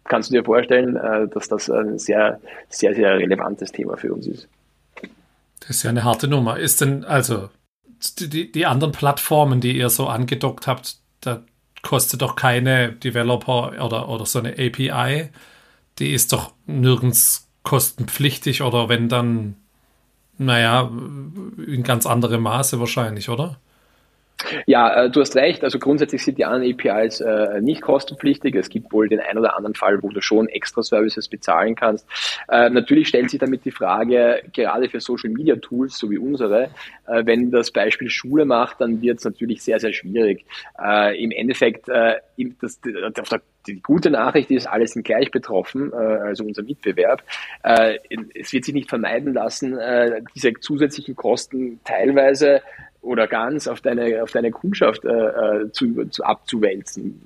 kannst 0.04 0.30
du 0.30 0.34
dir 0.34 0.44
vorstellen, 0.44 0.96
äh, 0.96 1.28
dass 1.28 1.48
das 1.48 1.70
ein 1.70 1.98
sehr, 1.98 2.40
sehr, 2.68 2.94
sehr 2.94 3.18
relevantes 3.18 3.72
Thema 3.72 3.96
für 3.96 4.12
uns 4.12 4.26
ist. 4.26 4.48
Das 5.60 5.70
ist 5.70 5.82
ja 5.82 5.90
eine 5.90 6.04
harte 6.04 6.28
Nummer. 6.28 6.58
Ist 6.58 6.80
denn, 6.80 7.04
also, 7.04 7.48
die, 8.18 8.52
die 8.52 8.66
anderen 8.66 8.92
Plattformen, 8.92 9.60
die 9.60 9.76
ihr 9.76 9.88
so 9.88 10.08
angedockt 10.08 10.66
habt, 10.66 10.98
da 11.20 11.42
kostet 11.82 12.22
doch 12.22 12.36
keine 12.36 12.92
Developer 12.92 13.72
oder, 13.84 14.08
oder 14.08 14.26
so 14.26 14.38
eine 14.38 14.52
API. 14.52 15.30
Die 15.98 16.12
ist 16.12 16.32
doch 16.32 16.52
nirgends 16.66 17.48
kostenpflichtig 17.62 18.62
oder 18.62 18.88
wenn 18.88 19.08
dann, 19.08 19.56
naja, 20.36 20.90
in 21.66 21.82
ganz 21.82 22.04
andere 22.04 22.38
Maße 22.38 22.78
wahrscheinlich, 22.78 23.30
oder? 23.30 23.58
Ja, 24.66 25.04
äh, 25.04 25.10
du 25.10 25.20
hast 25.20 25.36
recht. 25.36 25.64
Also 25.64 25.78
grundsätzlich 25.78 26.22
sind 26.22 26.38
die 26.38 26.44
anderen 26.44 26.72
APIs 26.72 27.20
äh, 27.20 27.60
nicht 27.60 27.82
kostenpflichtig. 27.82 28.54
Es 28.54 28.68
gibt 28.68 28.92
wohl 28.92 29.08
den 29.08 29.20
einen 29.20 29.38
oder 29.38 29.56
anderen 29.56 29.74
Fall, 29.74 30.02
wo 30.02 30.08
du 30.08 30.20
schon 30.20 30.48
extra 30.48 30.82
Services 30.82 31.28
bezahlen 31.28 31.74
kannst. 31.74 32.06
Äh, 32.48 32.70
natürlich 32.70 33.08
stellt 33.08 33.30
sich 33.30 33.40
damit 33.40 33.64
die 33.64 33.70
Frage, 33.70 34.42
gerade 34.52 34.88
für 34.88 35.00
Social 35.00 35.30
Media 35.30 35.56
Tools, 35.56 35.96
so 35.96 36.10
wie 36.10 36.18
unsere, 36.18 36.70
äh, 37.06 37.24
wenn 37.24 37.50
das 37.50 37.70
Beispiel 37.70 38.10
Schule 38.10 38.44
macht, 38.44 38.80
dann 38.80 39.00
wird 39.00 39.18
es 39.18 39.24
natürlich 39.24 39.62
sehr, 39.62 39.80
sehr 39.80 39.92
schwierig. 39.92 40.44
Äh, 40.82 41.22
Im 41.22 41.30
Endeffekt, 41.30 41.88
äh, 41.88 42.16
das, 42.60 42.80
auf 43.18 43.28
der 43.28 43.40
die 43.66 43.80
gute 43.80 44.10
Nachricht 44.10 44.50
ist, 44.50 44.66
alle 44.66 44.86
sind 44.86 45.04
gleich 45.04 45.30
betroffen, 45.30 45.94
also 45.94 46.44
unser 46.44 46.62
Mitbewerb. 46.62 47.22
Es 47.62 48.52
wird 48.52 48.62
sich 48.62 48.74
nicht 48.74 48.90
vermeiden 48.90 49.32
lassen, 49.32 49.78
diese 50.34 50.52
zusätzlichen 50.60 51.16
Kosten 51.16 51.80
teilweise 51.82 52.60
oder 53.04 53.26
ganz 53.26 53.68
auf 53.68 53.80
deine, 53.80 54.22
auf 54.22 54.32
deine 54.32 54.50
Kundschaft 54.50 55.04
äh, 55.04 55.08
äh, 55.08 55.70
zu, 55.72 56.06
zu 56.06 56.24
abzuwälzen. 56.24 57.20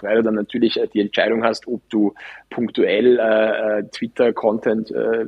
Weil 0.00 0.16
du 0.16 0.22
dann 0.24 0.34
natürlich 0.34 0.78
äh, 0.78 0.88
die 0.88 1.00
Entscheidung 1.00 1.44
hast, 1.44 1.66
ob 1.66 1.80
du 1.90 2.14
punktuell 2.50 3.18
äh, 3.18 3.78
äh 3.78 3.82
Twitter-Content 3.84 4.90
äh, 4.90 5.26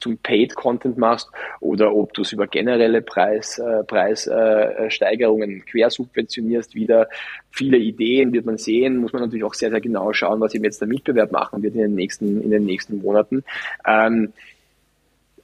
zum 0.00 0.18
Paid-Content 0.18 0.98
machst 0.98 1.30
oder 1.60 1.94
ob 1.94 2.12
du 2.14 2.22
es 2.22 2.32
über 2.32 2.46
generelle 2.46 3.02
Preis, 3.02 3.58
äh, 3.58 3.84
Preissteigerungen 3.84 5.58
äh, 5.58 5.60
quersubventionierst 5.60 6.74
wieder. 6.74 7.08
Viele 7.50 7.78
Ideen 7.78 8.32
wird 8.32 8.46
man 8.46 8.58
sehen, 8.58 8.98
muss 8.98 9.12
man 9.12 9.22
natürlich 9.22 9.44
auch 9.44 9.54
sehr, 9.54 9.70
sehr 9.70 9.80
genau 9.80 10.12
schauen, 10.12 10.40
was 10.40 10.54
eben 10.54 10.64
jetzt 10.64 10.80
der 10.80 10.88
Mitbewerb 10.88 11.32
machen 11.32 11.62
wird 11.62 11.74
in 11.74 11.80
den 11.80 11.94
nächsten, 11.94 12.42
in 12.42 12.50
den 12.50 12.64
nächsten 12.64 13.00
Monaten. 13.00 13.44
Ähm, 13.86 14.32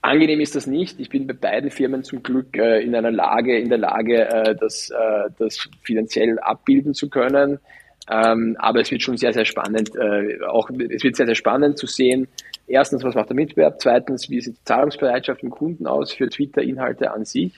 Angenehm 0.03 0.41
ist 0.41 0.57
das 0.57 0.67
nicht. 0.67 0.99
Ich 0.99 1.11
bin 1.11 1.27
bei 1.27 1.35
beiden 1.35 1.71
Firmen 1.71 2.03
zum 2.03 2.23
Glück 2.23 2.57
äh, 2.57 2.83
in 2.83 2.95
einer 2.95 3.11
Lage, 3.11 3.59
in 3.59 3.69
der 3.69 3.79
Lage, 3.79 4.29
äh, 4.29 4.55
das, 4.55 4.91
äh, 4.91 5.31
das 5.39 5.69
finanziell 5.83 6.39
abbilden 6.39 6.95
zu 6.95 7.11
können. 7.11 7.59
Ähm, 8.11 8.57
aber 8.59 8.81
es 8.81 8.91
wird 8.91 9.03
schon 9.03 9.17
sehr, 9.17 9.33
sehr 9.33 9.45
spannend, 9.45 9.93
äh, 9.95 10.43
auch 10.45 10.71
es 10.71 11.05
wird 11.05 11.17
sehr, 11.17 11.27
sehr 11.27 11.35
spannend 11.35 11.79
zu 11.79 11.87
sehen. 11.87 12.29
Erstens, 12.67 13.05
was 13.05 13.15
macht 13.15 13.29
der 13.29 13.37
Mitbewerb? 13.37 13.81
Zweitens, 13.81 14.31
wie 14.31 14.41
sieht 14.41 14.57
die 14.57 14.65
Zahlungsbereitschaft 14.65 15.43
im 15.43 15.51
Kunden 15.51 15.87
aus 15.87 16.13
für 16.13 16.29
Twitter-Inhalte 16.29 17.13
an 17.13 17.25
sich? 17.25 17.53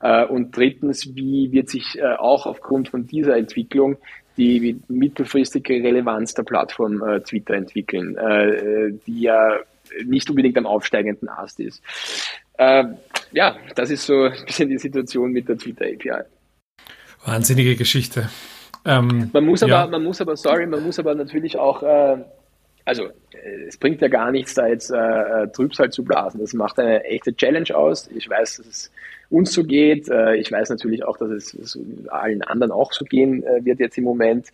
Äh, 0.00 0.24
und 0.26 0.56
drittens, 0.56 1.14
wie 1.16 1.50
wird 1.52 1.68
sich 1.68 1.98
äh, 1.98 2.14
auch 2.14 2.46
aufgrund 2.46 2.88
von 2.88 3.06
dieser 3.06 3.36
Entwicklung 3.36 3.96
die 4.36 4.80
mittelfristige 4.88 5.74
Relevanz 5.82 6.34
der 6.34 6.44
Plattform 6.44 7.02
äh, 7.02 7.20
Twitter 7.20 7.54
entwickeln, 7.54 8.16
äh, 8.16 8.92
die 9.06 9.22
ja 9.22 9.58
nicht 10.04 10.28
unbedingt 10.30 10.56
am 10.58 10.66
aufsteigenden 10.66 11.28
Ast 11.28 11.60
ist. 11.60 11.82
Äh, 12.58 12.84
ja, 13.32 13.56
das 13.74 13.90
ist 13.90 14.06
so 14.06 14.24
ein 14.24 14.44
bisschen 14.46 14.68
die 14.68 14.78
Situation 14.78 15.32
mit 15.32 15.48
der 15.48 15.56
Twitter 15.56 15.86
API. 15.86 16.24
Wahnsinnige 17.24 17.76
Geschichte. 17.76 18.28
Ähm, 18.84 19.30
man 19.32 19.44
muss 19.44 19.62
aber, 19.62 19.72
ja. 19.72 19.86
man 19.86 20.02
muss 20.02 20.20
aber, 20.20 20.36
sorry, 20.36 20.66
man 20.66 20.82
muss 20.82 20.98
aber 20.98 21.14
natürlich 21.14 21.58
auch, 21.58 21.82
äh, 21.82 22.16
also 22.84 23.04
äh, 23.04 23.66
es 23.68 23.76
bringt 23.76 24.00
ja 24.00 24.08
gar 24.08 24.30
nichts, 24.30 24.54
da 24.54 24.66
jetzt 24.66 24.90
äh, 24.90 25.48
Trübsal 25.48 25.90
zu 25.90 26.02
blasen. 26.02 26.40
Das 26.40 26.54
macht 26.54 26.78
eine 26.78 27.04
echte 27.04 27.34
Challenge 27.34 27.74
aus. 27.74 28.08
Ich 28.14 28.28
weiß, 28.28 28.58
dass 28.58 28.66
es 28.66 28.90
uns 29.28 29.52
so 29.52 29.64
geht. 29.64 30.08
Äh, 30.08 30.36
ich 30.36 30.50
weiß 30.50 30.70
natürlich 30.70 31.04
auch, 31.04 31.18
dass 31.18 31.30
es, 31.30 31.54
es 31.54 31.78
allen 32.08 32.42
anderen 32.42 32.72
auch 32.72 32.92
so 32.92 33.04
gehen 33.04 33.42
äh, 33.44 33.64
wird 33.64 33.80
jetzt 33.80 33.98
im 33.98 34.04
Moment. 34.04 34.48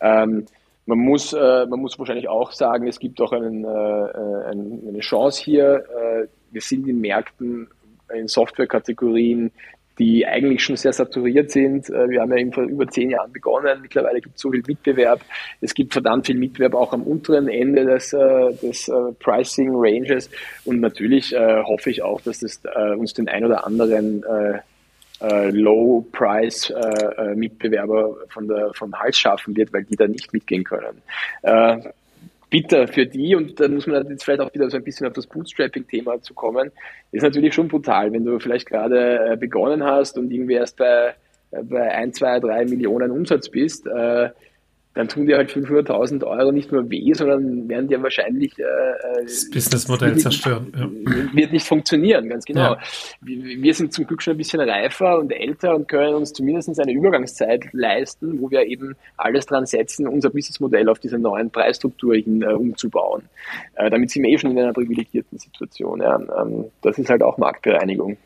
Ähm, 0.00 0.46
man 0.90 0.98
muss, 0.98 1.32
äh, 1.32 1.66
man 1.66 1.80
muss 1.80 1.98
wahrscheinlich 1.98 2.28
auch 2.28 2.50
sagen, 2.50 2.88
es 2.88 2.98
gibt 2.98 3.20
auch 3.20 3.32
einen, 3.32 3.64
äh, 3.64 3.68
äh 3.68 4.88
eine 4.88 4.98
Chance 5.00 5.42
hier. 5.42 5.84
Äh, 5.86 6.26
wir 6.50 6.60
sind 6.60 6.88
in 6.88 7.00
Märkten, 7.00 7.68
in 8.12 8.26
Softwarekategorien, 8.26 9.52
die 10.00 10.26
eigentlich 10.26 10.64
schon 10.64 10.76
sehr 10.76 10.92
saturiert 10.92 11.52
sind. 11.52 11.88
Äh, 11.90 12.08
wir 12.10 12.20
haben 12.20 12.36
ja 12.36 12.52
vor 12.52 12.64
über 12.64 12.88
zehn 12.88 13.10
Jahren 13.10 13.32
begonnen. 13.32 13.80
Mittlerweile 13.82 14.20
gibt 14.20 14.34
es 14.34 14.42
so 14.42 14.50
viel 14.50 14.64
Mitbewerb. 14.66 15.20
Es 15.60 15.74
gibt 15.74 15.92
verdammt 15.92 16.26
viel 16.26 16.38
Mitbewerb 16.38 16.74
auch 16.74 16.92
am 16.92 17.04
unteren 17.04 17.48
Ende 17.48 17.84
des, 17.84 18.12
äh, 18.12 18.52
des 18.54 18.90
Pricing 19.20 19.70
Ranges. 19.74 20.28
Und 20.64 20.80
natürlich 20.80 21.32
hoffe 21.32 21.90
ich 21.90 22.02
auch, 22.02 22.20
dass 22.22 22.40
das 22.40 22.60
uns 22.96 23.14
den 23.14 23.28
ein 23.28 23.44
oder 23.44 23.64
anderen 23.64 24.24
äh, 25.20 25.50
Low-Price-Mitbewerber 25.50 28.08
äh, 28.08 28.32
von 28.32 28.48
der, 28.48 28.72
vom 28.74 28.98
Hals 28.98 29.18
schaffen 29.18 29.56
wird, 29.56 29.72
weil 29.72 29.84
die 29.84 29.96
da 29.96 30.06
nicht 30.06 30.32
mitgehen 30.32 30.64
können. 30.64 31.02
Äh, 31.42 31.78
bitter 32.50 32.88
für 32.88 33.06
die, 33.06 33.36
und 33.36 33.60
dann 33.60 33.74
muss 33.74 33.86
man 33.86 34.06
jetzt 34.08 34.24
vielleicht 34.24 34.40
auch 34.40 34.52
wieder 34.52 34.68
so 34.68 34.76
ein 34.76 34.84
bisschen 34.84 35.06
auf 35.06 35.12
das 35.12 35.26
Bootstrapping-Thema 35.26 36.20
zu 36.20 36.34
kommen, 36.34 36.72
ist 37.12 37.22
natürlich 37.22 37.54
schon 37.54 37.68
brutal, 37.68 38.12
wenn 38.12 38.24
du 38.24 38.38
vielleicht 38.40 38.66
gerade 38.66 39.32
äh, 39.32 39.36
begonnen 39.36 39.84
hast 39.84 40.18
und 40.18 40.32
irgendwie 40.32 40.54
erst 40.54 40.76
bei, 40.76 41.14
äh, 41.52 41.62
bei 41.62 41.94
ein, 41.94 42.12
zwei, 42.12 42.40
drei 42.40 42.64
Millionen 42.64 43.12
Umsatz 43.12 43.48
bist, 43.48 43.86
äh, 43.86 44.30
dann 44.94 45.06
tun 45.06 45.26
dir 45.26 45.36
halt 45.36 45.50
500.000 45.50 46.24
Euro 46.24 46.50
nicht 46.50 46.72
nur 46.72 46.90
weh, 46.90 47.12
sondern 47.12 47.68
werden 47.68 47.86
dir 47.86 48.02
wahrscheinlich 48.02 48.58
äh, 48.58 48.62
äh 48.62 49.22
das 49.22 49.48
Businessmodell 49.48 50.16
zerstören. 50.18 50.72
Ja. 50.76 50.90
Wird 51.32 51.52
nicht 51.52 51.66
funktionieren, 51.66 52.28
ganz 52.28 52.44
genau. 52.44 52.74
Ja. 52.74 52.78
Wir, 53.20 53.62
wir, 53.62 53.74
sind 53.74 53.92
zum 53.92 54.06
Glück 54.06 54.20
schon 54.20 54.34
ein 54.34 54.38
bisschen 54.38 54.60
reifer 54.60 55.18
und 55.18 55.30
älter 55.30 55.76
und 55.76 55.86
können 55.86 56.14
uns 56.14 56.32
zumindest 56.32 56.80
eine 56.80 56.92
Übergangszeit 56.92 57.72
leisten, 57.72 58.40
wo 58.40 58.50
wir 58.50 58.66
eben 58.66 58.96
alles 59.16 59.46
dran 59.46 59.64
setzen, 59.64 60.08
unser 60.08 60.30
Businessmodell 60.30 60.88
auf 60.88 60.98
diese 60.98 61.18
neuen 61.18 61.50
Preisstruktur 61.50 62.16
hin 62.16 62.42
äh, 62.42 62.52
umzubauen. 62.52 63.22
Äh, 63.76 63.90
damit 63.90 64.10
sind 64.10 64.24
wir 64.24 64.30
eh 64.30 64.38
schon 64.38 64.50
in 64.50 64.58
einer 64.58 64.72
privilegierten 64.72 65.38
Situation. 65.38 66.00
Ja. 66.00 66.18
Ähm, 66.42 66.64
das 66.82 66.98
ist 66.98 67.08
halt 67.08 67.22
auch 67.22 67.38
Marktbereinigung. 67.38 68.16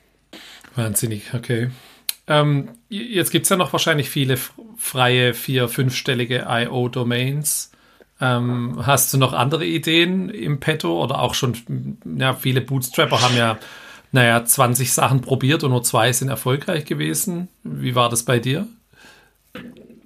Wahnsinnig, 0.74 1.34
okay. 1.34 1.68
Ähm, 2.26 2.70
jetzt 2.88 3.30
gibt 3.30 3.44
es 3.44 3.50
ja 3.50 3.56
noch 3.56 3.72
wahrscheinlich 3.72 4.10
viele 4.10 4.38
freie 4.76 5.34
vier-, 5.34 5.68
fünfstellige 5.68 6.46
IO-Domains. 6.48 7.70
Ähm, 8.20 8.78
hast 8.86 9.12
du 9.12 9.18
noch 9.18 9.32
andere 9.32 9.66
Ideen 9.66 10.30
im 10.30 10.60
Petto 10.60 11.02
oder 11.02 11.20
auch 11.20 11.34
schon, 11.34 11.98
ja, 12.16 12.34
viele 12.34 12.60
Bootstrapper 12.60 13.20
haben 13.20 13.36
ja, 13.36 13.58
naja, 14.12 14.44
20 14.44 14.92
Sachen 14.92 15.20
probiert 15.20 15.64
und 15.64 15.72
nur 15.72 15.82
zwei 15.82 16.12
sind 16.12 16.28
erfolgreich 16.28 16.84
gewesen. 16.84 17.48
Wie 17.64 17.94
war 17.94 18.08
das 18.08 18.22
bei 18.22 18.38
dir? 18.38 18.68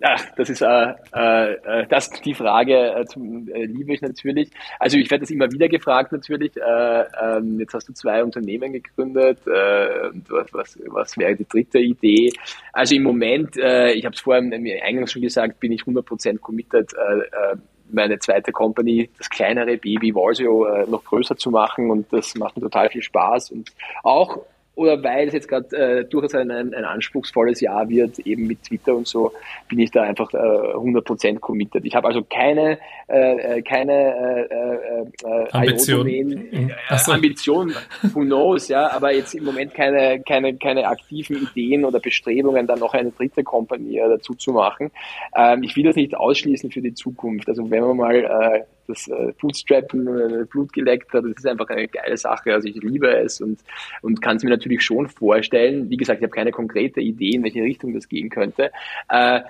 Ach, 0.01 0.25
das 0.37 0.49
ist 0.49 0.63
äh, 0.63 0.95
äh, 1.13 1.87
das 1.89 2.11
die 2.11 2.35
Frage, 2.35 2.95
äh, 2.95 3.05
zum, 3.07 3.49
äh, 3.49 3.65
liebe 3.65 3.95
ich 3.95 4.01
natürlich. 4.01 4.51
Also 4.79 4.97
ich 4.97 5.11
werde 5.11 5.23
das 5.23 5.31
immer 5.31 5.51
wieder 5.51 5.69
gefragt 5.69 6.13
natürlich. 6.13 6.57
Äh, 6.57 7.05
ähm, 7.21 7.59
jetzt 7.59 7.75
hast 7.75 7.89
du 7.89 7.93
zwei 7.93 8.23
Unternehmen 8.23 8.73
gegründet. 8.73 9.41
Äh, 9.47 10.11
was, 10.29 10.53
was, 10.53 10.79
was 10.87 11.19
wäre 11.19 11.35
die 11.35 11.49
dritte 11.49 11.81
Idee? 11.81 12.33
Also 12.73 12.95
im 12.95 13.03
Moment, 13.03 13.57
äh, 13.57 13.93
ich 13.93 14.05
habe 14.05 14.15
es 14.15 14.21
vorhin 14.21 14.51
mir 14.63 14.85
eingangs 14.85 15.13
schon 15.13 15.23
gesagt, 15.23 15.59
bin 15.59 15.73
ich 15.73 15.83
100% 15.83 16.39
committed. 16.39 16.93
Äh, 16.95 17.53
äh, 17.53 17.57
meine 17.91 18.19
zweite 18.19 18.53
Company, 18.53 19.11
das 19.19 19.31
kleinere 19.31 19.79
Baby 19.79 20.15
Walsio, 20.15 20.67
äh, 20.67 20.87
noch 20.87 21.05
größer 21.05 21.37
zu 21.37 21.51
machen 21.51 21.91
und 21.91 22.13
das 22.13 22.35
macht 22.35 22.57
mir 22.57 22.63
total 22.63 22.91
viel 22.91 23.03
Spaß 23.03 23.51
und 23.51 23.73
auch 24.03 24.39
oder 24.79 25.03
weil 25.03 25.27
es 25.27 25.35
jetzt 25.35 25.49
gerade 25.49 25.77
äh, 25.77 26.05
durchaus 26.05 26.37
ein, 26.37 26.53
ein, 26.53 26.73
anspruchsvolles 26.73 27.61
Jahr 27.61 27.89
wird, 27.89 28.21
eben 28.21 28.47
mit 28.47 28.63
Twitter 28.63 28.95
und 28.95 29.09
so, 29.09 29.33
bin 29.69 29.81
ich 29.81 29.91
da 29.91 30.03
einfach 30.03 30.33
äh, 30.33 30.37
100% 30.37 31.41
committed. 31.41 31.85
Ich 31.85 31.97
habe 31.97 32.07
also 32.07 32.23
keine, 32.23 32.79
äh, 33.09 33.57
äh 33.57 33.63
keine 33.63 33.93
äh, 33.93 35.27
äh, 35.27 35.45
äh 35.45 35.51
Ambition. 35.51 36.07
Äh, 36.07 36.69
so. 36.97 37.11
Ambition, 37.11 37.75
who 38.15 38.21
knows, 38.21 38.69
ja, 38.69 38.93
aber 38.93 39.13
jetzt 39.13 39.35
im 39.35 39.45
Moment 39.45 39.75
keine, 39.75 40.21
keine, 40.21 40.57
keine 40.57 40.87
aktiven 40.87 41.43
Ideen 41.43 41.85
oder 41.85 41.99
Bestrebungen, 41.99 42.69
dann 42.69 42.79
noch 42.79 42.95
eine 42.95 43.11
dritte 43.11 43.43
Kompanie 43.43 43.99
äh, 43.99 44.09
dazu 44.09 44.35
zu 44.35 44.53
machen. 44.53 44.93
Ähm, 45.37 45.65
ich 45.65 45.75
will 45.75 45.83
das 45.83 45.97
nicht 45.97 46.17
ausschließen 46.17 46.71
für 46.71 46.83
die 46.83 46.95
Zukunft. 46.95 47.49
Also 47.49 47.69
wenn 47.69 47.83
man 47.83 47.97
mal 47.97 48.15
äh, 48.15 48.63
das 48.89 49.07
äh, 49.09 49.33
Bootstrappen, 49.41 50.07
äh, 50.09 50.41
hat. 50.41 51.25
Das 51.25 51.25
ist 51.25 51.47
einfach 51.47 51.69
eine 51.69 51.89
geile 51.89 52.17
Sache. 52.17 52.55
Also 52.55 52.69
ich 52.69 52.77
liebe 52.77 53.09
es 53.17 53.41
und, 53.41 53.61
und 54.03 54.21
kann 54.23 54.37
es 54.37 54.43
mir 54.43 54.51
natürlich 54.51 54.83
schon 54.83 55.09
vorstellen. 55.09 55.91
Wie 55.91 55.97
gesagt, 55.97 56.21
ich 56.21 56.25
habe 56.25 56.35
keine 56.35 56.51
konkrete 56.51 57.01
Idee, 57.01 57.33
in 57.33 57.45
welche 57.45 57.63
Richtung 57.63 57.95
das 57.95 58.09
gehen 58.09 58.31
könnte. 58.31 58.71
Äh, 59.09 59.41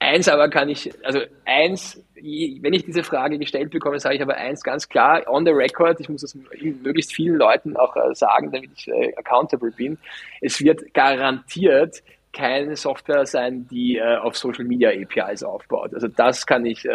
eins 0.00 0.28
aber 0.28 0.48
kann 0.48 0.68
ich, 0.68 0.90
also 1.04 1.20
eins, 1.44 2.02
wenn 2.14 2.72
ich 2.72 2.84
diese 2.84 3.02
Frage 3.02 3.38
gestellt 3.38 3.70
bekomme, 3.70 3.98
sage 3.98 4.16
ich 4.16 4.22
aber 4.22 4.36
eins 4.36 4.62
ganz 4.62 4.88
klar, 4.88 5.22
on 5.26 5.44
the 5.44 5.52
record, 5.52 6.00
ich 6.00 6.08
muss 6.08 6.22
das 6.22 6.36
möglichst 6.82 7.12
vielen 7.12 7.36
Leuten 7.36 7.76
auch 7.76 7.96
äh, 7.96 8.14
sagen, 8.14 8.52
damit 8.52 8.70
ich 8.76 8.88
äh, 8.88 9.14
accountable 9.16 9.70
bin. 9.70 9.98
Es 10.40 10.60
wird 10.60 10.94
garantiert 10.94 12.02
keine 12.32 12.76
Software 12.76 13.26
sein, 13.26 13.66
die 13.68 13.96
äh, 13.96 14.16
auf 14.18 14.36
Social 14.36 14.64
Media 14.64 14.90
APIs 14.90 15.42
aufbaut. 15.42 15.94
Also 15.94 16.08
das 16.08 16.46
kann 16.46 16.66
ich 16.66 16.86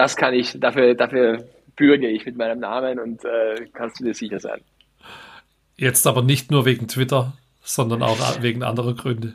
das 0.00 0.16
kann 0.16 0.32
ich, 0.32 0.58
dafür, 0.58 0.94
dafür 0.94 1.44
bürge 1.76 2.08
ich 2.08 2.24
mit 2.24 2.34
meinem 2.34 2.58
Namen 2.58 2.98
und 2.98 3.22
äh, 3.22 3.66
kannst 3.74 4.00
du 4.00 4.04
dir 4.04 4.14
sicher 4.14 4.40
sein. 4.40 4.62
Jetzt 5.76 6.06
aber 6.06 6.22
nicht 6.22 6.50
nur 6.50 6.64
wegen 6.64 6.88
Twitter, 6.88 7.34
sondern 7.60 8.02
auch 8.02 8.40
wegen 8.40 8.62
anderer 8.62 8.94
Gründe. 8.94 9.34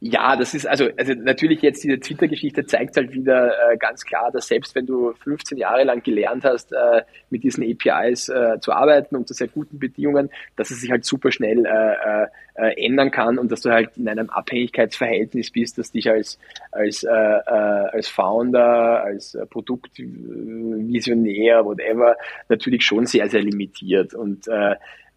Ja, 0.00 0.36
das 0.36 0.54
ist 0.54 0.64
also, 0.64 0.88
also 0.96 1.12
natürlich 1.14 1.60
jetzt 1.60 1.82
diese 1.82 1.98
Twitter-Geschichte 1.98 2.64
zeigt 2.64 2.96
halt 2.96 3.12
wieder 3.12 3.72
äh, 3.72 3.76
ganz 3.76 4.04
klar, 4.04 4.30
dass 4.30 4.46
selbst 4.46 4.76
wenn 4.76 4.86
du 4.86 5.12
15 5.24 5.58
Jahre 5.58 5.82
lang 5.82 6.04
gelernt 6.04 6.44
hast, 6.44 6.72
äh, 6.72 7.02
mit 7.30 7.42
diesen 7.42 7.64
APIs 7.64 8.28
äh, 8.28 8.60
zu 8.60 8.70
arbeiten 8.70 9.16
unter 9.16 9.34
sehr 9.34 9.48
guten 9.48 9.80
Bedingungen, 9.80 10.30
dass 10.54 10.70
es 10.70 10.82
sich 10.82 10.92
halt 10.92 11.04
super 11.04 11.32
schnell 11.32 11.66
äh, 11.66 12.26
äh, 12.54 12.86
ändern 12.86 13.10
kann 13.10 13.38
und 13.38 13.50
dass 13.50 13.62
du 13.62 13.70
halt 13.70 13.96
in 13.96 14.08
einem 14.08 14.30
Abhängigkeitsverhältnis 14.30 15.50
bist, 15.50 15.78
das 15.78 15.90
dich 15.90 16.08
als 16.08 16.38
als 16.70 17.02
äh, 17.02 17.10
äh, 17.10 17.88
als 17.90 18.06
Founder, 18.06 19.02
als 19.02 19.34
äh, 19.34 19.46
Produktvisionär, 19.46 21.64
whatever, 21.64 22.16
natürlich 22.48 22.84
schon 22.84 23.06
sehr 23.06 23.28
sehr 23.28 23.42
limitiert. 23.42 24.14
Und 24.14 24.46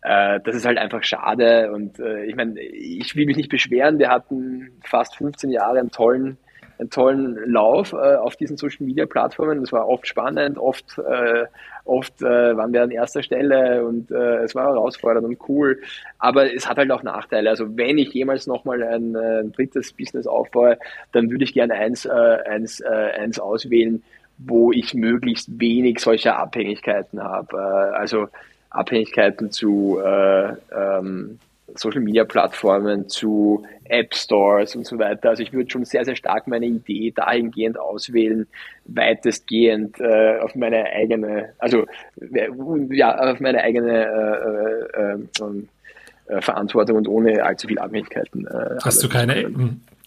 äh, 0.01 0.39
das 0.43 0.55
ist 0.55 0.65
halt 0.65 0.77
einfach 0.77 1.03
schade. 1.03 1.71
Und 1.71 1.99
äh, 1.99 2.25
ich 2.25 2.35
meine, 2.35 2.59
ich 2.59 3.15
will 3.15 3.25
mich 3.25 3.37
nicht 3.37 3.49
beschweren. 3.49 3.99
Wir 3.99 4.09
hatten 4.09 4.71
fast 4.83 5.15
15 5.17 5.51
Jahre 5.51 5.79
einen 5.79 5.91
tollen, 5.91 6.37
einen 6.79 6.89
tollen 6.89 7.37
Lauf 7.45 7.93
äh, 7.93 8.15
auf 8.15 8.35
diesen 8.35 8.57
Social 8.57 8.85
Media 8.85 9.05
Plattformen. 9.05 9.61
Das 9.61 9.71
war 9.71 9.87
oft 9.87 10.07
spannend, 10.07 10.57
oft, 10.57 10.97
äh, 10.97 11.45
oft 11.85 12.19
äh, 12.21 12.57
waren 12.57 12.73
wir 12.73 12.81
an 12.81 12.89
erster 12.89 13.21
Stelle 13.21 13.85
und 13.85 14.09
äh, 14.09 14.39
es 14.39 14.55
war 14.55 14.73
herausfordernd 14.73 15.27
und 15.27 15.37
cool. 15.47 15.79
Aber 16.17 16.51
es 16.51 16.67
hat 16.67 16.77
halt 16.77 16.89
auch 16.91 17.03
Nachteile. 17.03 17.51
Also 17.51 17.77
wenn 17.77 17.99
ich 17.99 18.11
jemals 18.11 18.47
nochmal 18.47 18.81
ein, 18.81 19.13
äh, 19.13 19.41
ein 19.41 19.51
drittes 19.51 19.93
Business 19.93 20.25
aufbaue, 20.25 20.79
dann 21.11 21.29
würde 21.29 21.43
ich 21.43 21.53
gerne 21.53 21.75
eins, 21.75 22.05
äh, 22.05 22.09
eins, 22.09 22.79
äh, 22.79 22.87
eins 22.89 23.39
auswählen, 23.39 24.01
wo 24.39 24.71
ich 24.71 24.95
möglichst 24.95 25.59
wenig 25.59 25.99
solcher 25.99 26.39
Abhängigkeiten 26.39 27.21
habe. 27.21 27.55
Äh, 27.55 27.95
also 27.97 28.29
Abhängigkeiten 28.71 29.51
zu 29.51 29.99
äh, 30.03 30.53
ähm, 30.75 31.39
Social 31.75 32.01
Media 32.01 32.23
Plattformen, 32.23 33.07
zu 33.07 33.63
App 33.85 34.15
Stores 34.15 34.75
und 34.75 34.85
so 34.85 34.97
weiter. 34.99 35.29
Also 35.29 35.43
ich 35.43 35.53
würde 35.53 35.69
schon 35.69 35.85
sehr, 35.85 36.05
sehr 36.05 36.15
stark 36.15 36.47
meine 36.47 36.65
Idee 36.65 37.11
dahingehend 37.11 37.79
auswählen, 37.79 38.47
weitestgehend 38.85 39.99
äh, 39.99 40.39
auf 40.39 40.55
meine 40.55 40.85
eigene, 40.85 41.53
also 41.59 41.85
ja, 42.89 43.17
auf 43.17 43.39
meine 43.39 43.63
eigene 43.63 44.05
äh, 44.05 45.01
äh, 45.01 45.43
ähm, 45.43 45.69
äh, 46.27 46.41
Verantwortung 46.41 46.97
und 46.97 47.07
ohne 47.07 47.43
allzu 47.43 47.67
viel 47.67 47.79
Abhängigkeiten. 47.79 48.47
Äh, 48.47 48.77
Hast 48.81 49.03
du 49.03 49.09
keine, 49.09 49.51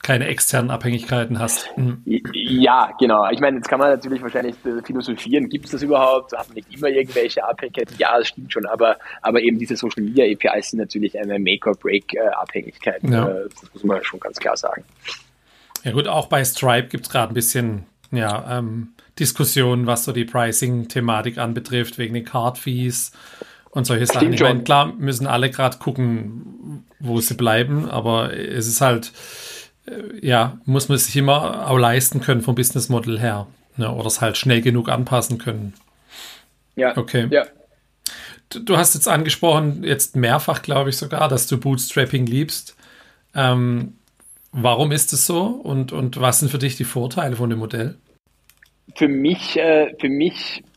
keine 0.04 0.26
externen 0.26 0.70
Abhängigkeiten 0.70 1.38
hast. 1.38 1.76
Mhm. 1.76 2.02
Ja, 2.04 2.92
genau. 3.00 3.28
Ich 3.30 3.40
meine, 3.40 3.56
jetzt 3.56 3.68
kann 3.68 3.80
man 3.80 3.90
natürlich 3.90 4.22
wahrscheinlich 4.22 4.54
äh, 4.64 4.82
philosophieren, 4.84 5.48
gibt 5.48 5.64
es 5.64 5.70
das 5.72 5.82
überhaupt? 5.82 6.32
Hat 6.36 6.46
man 6.48 6.56
nicht 6.56 6.72
immer 6.72 6.88
irgendwelche 6.88 7.42
Abhängigkeiten? 7.42 7.96
Ja, 7.98 8.18
das 8.18 8.28
stimmt 8.28 8.52
schon, 8.52 8.66
aber, 8.66 8.98
aber 9.22 9.40
eben 9.40 9.58
diese 9.58 9.76
Social 9.76 10.02
Media 10.02 10.26
APIs 10.26 10.70
sind 10.70 10.78
natürlich 10.78 11.18
eine 11.18 11.38
Make-or-Break-Abhängigkeit. 11.38 13.02
Äh, 13.02 13.10
ja. 13.10 13.28
Äh, 13.28 13.48
das 13.48 13.72
muss 13.72 13.82
man 13.82 14.04
schon 14.04 14.20
ganz 14.20 14.38
klar 14.38 14.56
sagen. 14.56 14.84
Ja 15.82 15.92
gut, 15.92 16.06
auch 16.06 16.26
bei 16.26 16.44
Stripe 16.44 16.88
gibt 16.88 17.06
es 17.06 17.10
gerade 17.10 17.32
ein 17.32 17.34
bisschen 17.34 17.86
ja, 18.12 18.58
ähm, 18.58 18.88
Diskussionen, 19.18 19.86
was 19.86 20.04
so 20.04 20.12
die 20.12 20.26
Pricing-Thematik 20.26 21.38
anbetrifft, 21.38 21.96
wegen 21.96 22.12
den 22.12 22.26
Card-Fees 22.26 23.12
und 23.70 23.86
solche 23.86 24.04
Sachen. 24.04 24.34
Ich 24.34 24.40
meine, 24.40 24.64
klar 24.64 24.92
müssen 24.98 25.26
alle 25.26 25.50
gerade 25.50 25.78
gucken, 25.78 26.84
wo 27.00 27.20
sie 27.20 27.34
bleiben, 27.34 27.88
aber 27.88 28.36
es 28.36 28.66
ist 28.66 28.82
halt 28.82 29.12
ja, 30.20 30.58
muss 30.64 30.88
man 30.88 30.98
sich 30.98 31.16
immer 31.16 31.68
auch 31.68 31.78
leisten 31.78 32.20
können 32.20 32.40
vom 32.40 32.54
Businessmodell 32.54 33.18
her. 33.18 33.46
Ne? 33.76 33.90
Oder 33.90 34.06
es 34.06 34.20
halt 34.20 34.36
schnell 34.36 34.62
genug 34.62 34.88
anpassen 34.88 35.38
können. 35.38 35.74
Ja. 36.76 36.96
Okay. 36.96 37.28
Ja. 37.30 37.46
Du, 38.50 38.60
du 38.60 38.76
hast 38.76 38.94
jetzt 38.94 39.08
angesprochen, 39.08 39.84
jetzt 39.84 40.16
mehrfach, 40.16 40.62
glaube 40.62 40.90
ich 40.90 40.96
sogar, 40.96 41.28
dass 41.28 41.46
du 41.46 41.58
Bootstrapping 41.58 42.26
liebst. 42.26 42.76
Ähm, 43.34 43.94
warum 44.52 44.92
ist 44.92 45.12
es 45.12 45.26
so 45.26 45.46
und, 45.46 45.92
und 45.92 46.20
was 46.20 46.40
sind 46.40 46.50
für 46.50 46.58
dich 46.58 46.76
die 46.76 46.84
Vorteile 46.84 47.36
von 47.36 47.50
dem 47.50 47.58
Modell? 47.58 47.96
Für 48.94 49.08
mich, 49.08 49.56
äh, 49.56 49.94
für 49.98 50.08
mich 50.08 50.62
äh, 50.62 50.73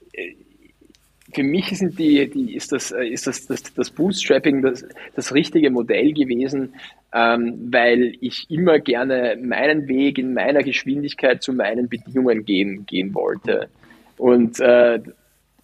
für 1.38 1.44
mich 1.44 1.70
sind 1.78 2.00
die, 2.00 2.28
die, 2.28 2.56
ist, 2.56 2.72
das, 2.72 2.92
äh, 2.92 3.06
ist 3.06 3.28
das, 3.28 3.46
das, 3.46 3.62
das 3.62 3.92
Bootstrapping 3.92 4.64
das, 4.64 4.84
das 5.16 5.36
richtige 5.36 5.70
Modell 5.70 6.12
gewesen, 6.12 6.74
ähm, 7.14 7.70
weil 7.72 8.16
ich 8.22 8.50
immer 8.50 8.80
gerne 8.80 9.38
meinen 9.40 9.88
Weg 9.88 10.18
in 10.18 10.34
meiner 10.34 10.64
Geschwindigkeit 10.64 11.44
zu 11.44 11.54
meinen 11.54 11.90
Bedingungen 11.90 12.44
gehen, 12.44 12.88
gehen 12.88 13.14
wollte. 13.14 13.70
Und 14.18 14.60
äh, 14.60 15.00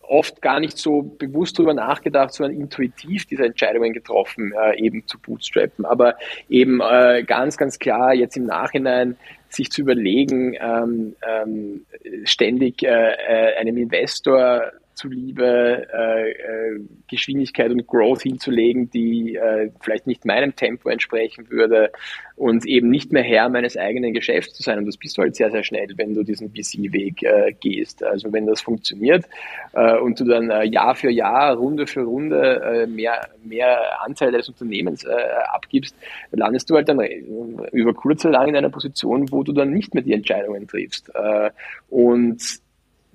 oft 0.04 0.44
gar 0.44 0.60
nicht 0.60 0.78
so 0.78 1.02
bewusst 1.02 1.58
darüber 1.58 1.74
nachgedacht, 1.74 2.36
sondern 2.36 2.62
intuitiv 2.62 3.26
diese 3.26 3.46
Entscheidungen 3.46 3.94
getroffen, 3.94 4.54
äh, 4.54 4.80
eben 4.80 5.08
zu 5.08 5.18
bootstrappen. 5.18 5.86
Aber 5.86 6.18
eben 6.50 6.82
äh, 6.82 7.24
ganz, 7.24 7.58
ganz 7.58 7.80
klar 7.80 8.14
jetzt 8.14 8.38
im 8.38 8.46
Nachhinein 8.46 9.18
sich 9.50 9.72
zu 9.72 9.82
überlegen, 9.82 10.56
ähm, 10.62 11.16
ähm, 11.28 11.86
ständig 12.26 12.84
äh, 12.84 12.88
äh 12.90 13.56
einem 13.56 13.78
Investor 13.78 14.72
zuliebe 14.96 15.88
äh, 15.94 16.32
äh, 16.32 16.80
Geschwindigkeit 17.08 17.72
und 17.72 17.86
Growth 17.88 18.24
hinzulegen, 18.24 18.90
die 18.90 19.36
äh, 19.36 19.72
vielleicht 19.82 20.08
nicht 20.08 20.26
meinem 20.26 20.56
Tempo 20.56 20.90
entsprechen 20.90 21.50
würde 21.50 21.92
und 22.36 22.66
eben 22.66 22.90
nicht 22.90 23.12
mehr 23.12 23.24
Herr 23.24 23.50
meines 23.50 23.78
eigenen 23.78 24.14
Geschäfts 24.14 24.54
zu 24.54 24.64
sein. 24.64 24.80
Und 24.80 24.86
das 24.86 24.98
bist 24.98 25.18
du 25.18 25.22
halt 25.22 25.36
sehr, 25.36 25.52
sehr 25.52 25.64
schnell, 25.64 25.88
wenn 25.98 26.14
du 26.14 26.24
diesen 26.24 26.50
VC-Weg 26.50 27.24
äh, 27.24 27.54
gehst. 27.60 28.04
Also 28.04 28.32
wenn 28.34 28.46
das 28.46 28.62
funktioniert 28.62 29.26
äh, 29.74 29.98
und 29.98 30.20
du 30.20 30.26
dann 30.26 30.50
äh, 30.50 30.64
Jahr 30.66 30.96
für 30.96 31.12
Jahr, 31.12 31.56
Runde 31.56 31.88
für 31.88 32.02
Runde 32.02 32.62
äh, 32.62 32.88
mehr, 32.88 33.30
mehr 33.44 34.04
Anteil 34.04 34.32
des 34.32 34.50
Unternehmens 34.50 35.04
äh, 35.04 35.14
abgibst, 35.52 35.96
landest 36.32 36.70
du 36.70 36.76
halt 36.76 36.90
dann 36.90 37.00
über 37.72 37.94
kurze 37.94 38.30
lang 38.30 38.50
in 38.50 38.56
einer 38.56 38.70
Position, 38.70 39.32
wo 39.32 39.44
du 39.44 39.52
dann 39.52 39.72
nicht 39.72 39.94
mehr 39.94 40.04
die 40.04 40.14
Entscheidungen 40.14 40.68
triffst. 40.68 41.12
Äh, 41.14 41.52
und 41.90 42.63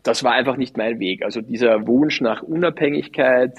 das 0.03 0.25
war 0.25 0.33
einfach 0.33 0.57
nicht 0.57 0.77
mein 0.77 0.99
Weg. 1.01 1.25
Also 1.25 1.41
dieser 1.41 1.87
Wunsch 1.87 2.21
nach 2.21 2.43
Unabhängigkeit, 2.43 3.59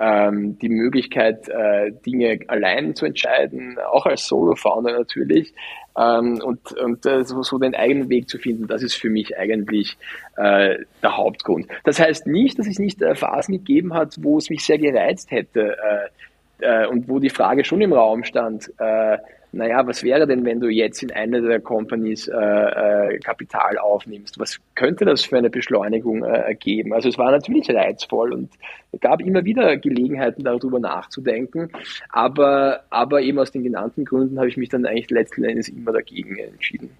ähm, 0.00 0.58
die 0.58 0.70
Möglichkeit, 0.70 1.48
äh, 1.48 1.92
Dinge 2.06 2.40
allein 2.48 2.94
zu 2.94 3.04
entscheiden, 3.04 3.78
auch 3.78 4.06
als 4.06 4.26
Solo-Founder 4.26 4.92
natürlich, 4.92 5.52
ähm, 5.98 6.40
und, 6.42 6.72
und 6.72 7.04
äh, 7.04 7.24
so, 7.24 7.42
so, 7.42 7.58
den 7.58 7.74
eigenen 7.74 8.08
Weg 8.08 8.28
zu 8.28 8.38
finden, 8.38 8.66
das 8.66 8.82
ist 8.82 8.94
für 8.94 9.10
mich 9.10 9.36
eigentlich 9.36 9.98
äh, 10.36 10.78
der 11.02 11.16
Hauptgrund. 11.16 11.66
Das 11.84 12.00
heißt 12.00 12.26
nicht, 12.26 12.58
dass 12.58 12.66
es 12.66 12.78
nicht 12.78 13.02
äh, 13.02 13.14
Phasen 13.14 13.52
gegeben 13.52 13.92
hat, 13.92 14.16
wo 14.20 14.38
es 14.38 14.48
mich 14.48 14.64
sehr 14.64 14.78
gereizt 14.78 15.30
hätte 15.30 15.76
äh, 15.76 16.84
äh, 16.84 16.86
und 16.86 17.08
wo 17.08 17.18
die 17.18 17.28
Frage 17.28 17.64
schon 17.64 17.82
im 17.82 17.92
Raum 17.92 18.24
stand, 18.24 18.72
äh, 18.78 19.18
naja, 19.52 19.84
was 19.86 20.02
wäre 20.04 20.26
denn, 20.26 20.44
wenn 20.44 20.60
du 20.60 20.68
jetzt 20.68 21.02
in 21.02 21.10
eine 21.10 21.42
der 21.42 21.60
Companies 21.60 22.28
äh, 22.28 22.36
äh, 22.36 23.18
Kapital 23.18 23.78
aufnimmst? 23.78 24.38
Was 24.38 24.60
könnte 24.76 25.04
das 25.04 25.24
für 25.24 25.38
eine 25.38 25.50
Beschleunigung 25.50 26.22
äh, 26.22 26.28
ergeben? 26.28 26.92
Also 26.94 27.08
es 27.08 27.18
war 27.18 27.32
natürlich 27.32 27.68
reizvoll 27.68 28.32
und 28.32 28.50
es 28.92 29.00
gab 29.00 29.20
immer 29.20 29.44
wieder 29.44 29.76
Gelegenheiten, 29.76 30.44
darüber 30.44 30.78
nachzudenken, 30.78 31.70
aber, 32.10 32.84
aber 32.90 33.22
eben 33.22 33.38
aus 33.40 33.50
den 33.50 33.64
genannten 33.64 34.04
Gründen 34.04 34.38
habe 34.38 34.48
ich 34.48 34.56
mich 34.56 34.68
dann 34.68 34.86
eigentlich 34.86 35.10
letzten 35.10 35.42
Endes 35.42 35.68
immer 35.68 35.92
dagegen 35.92 36.36
entschieden. 36.36 36.90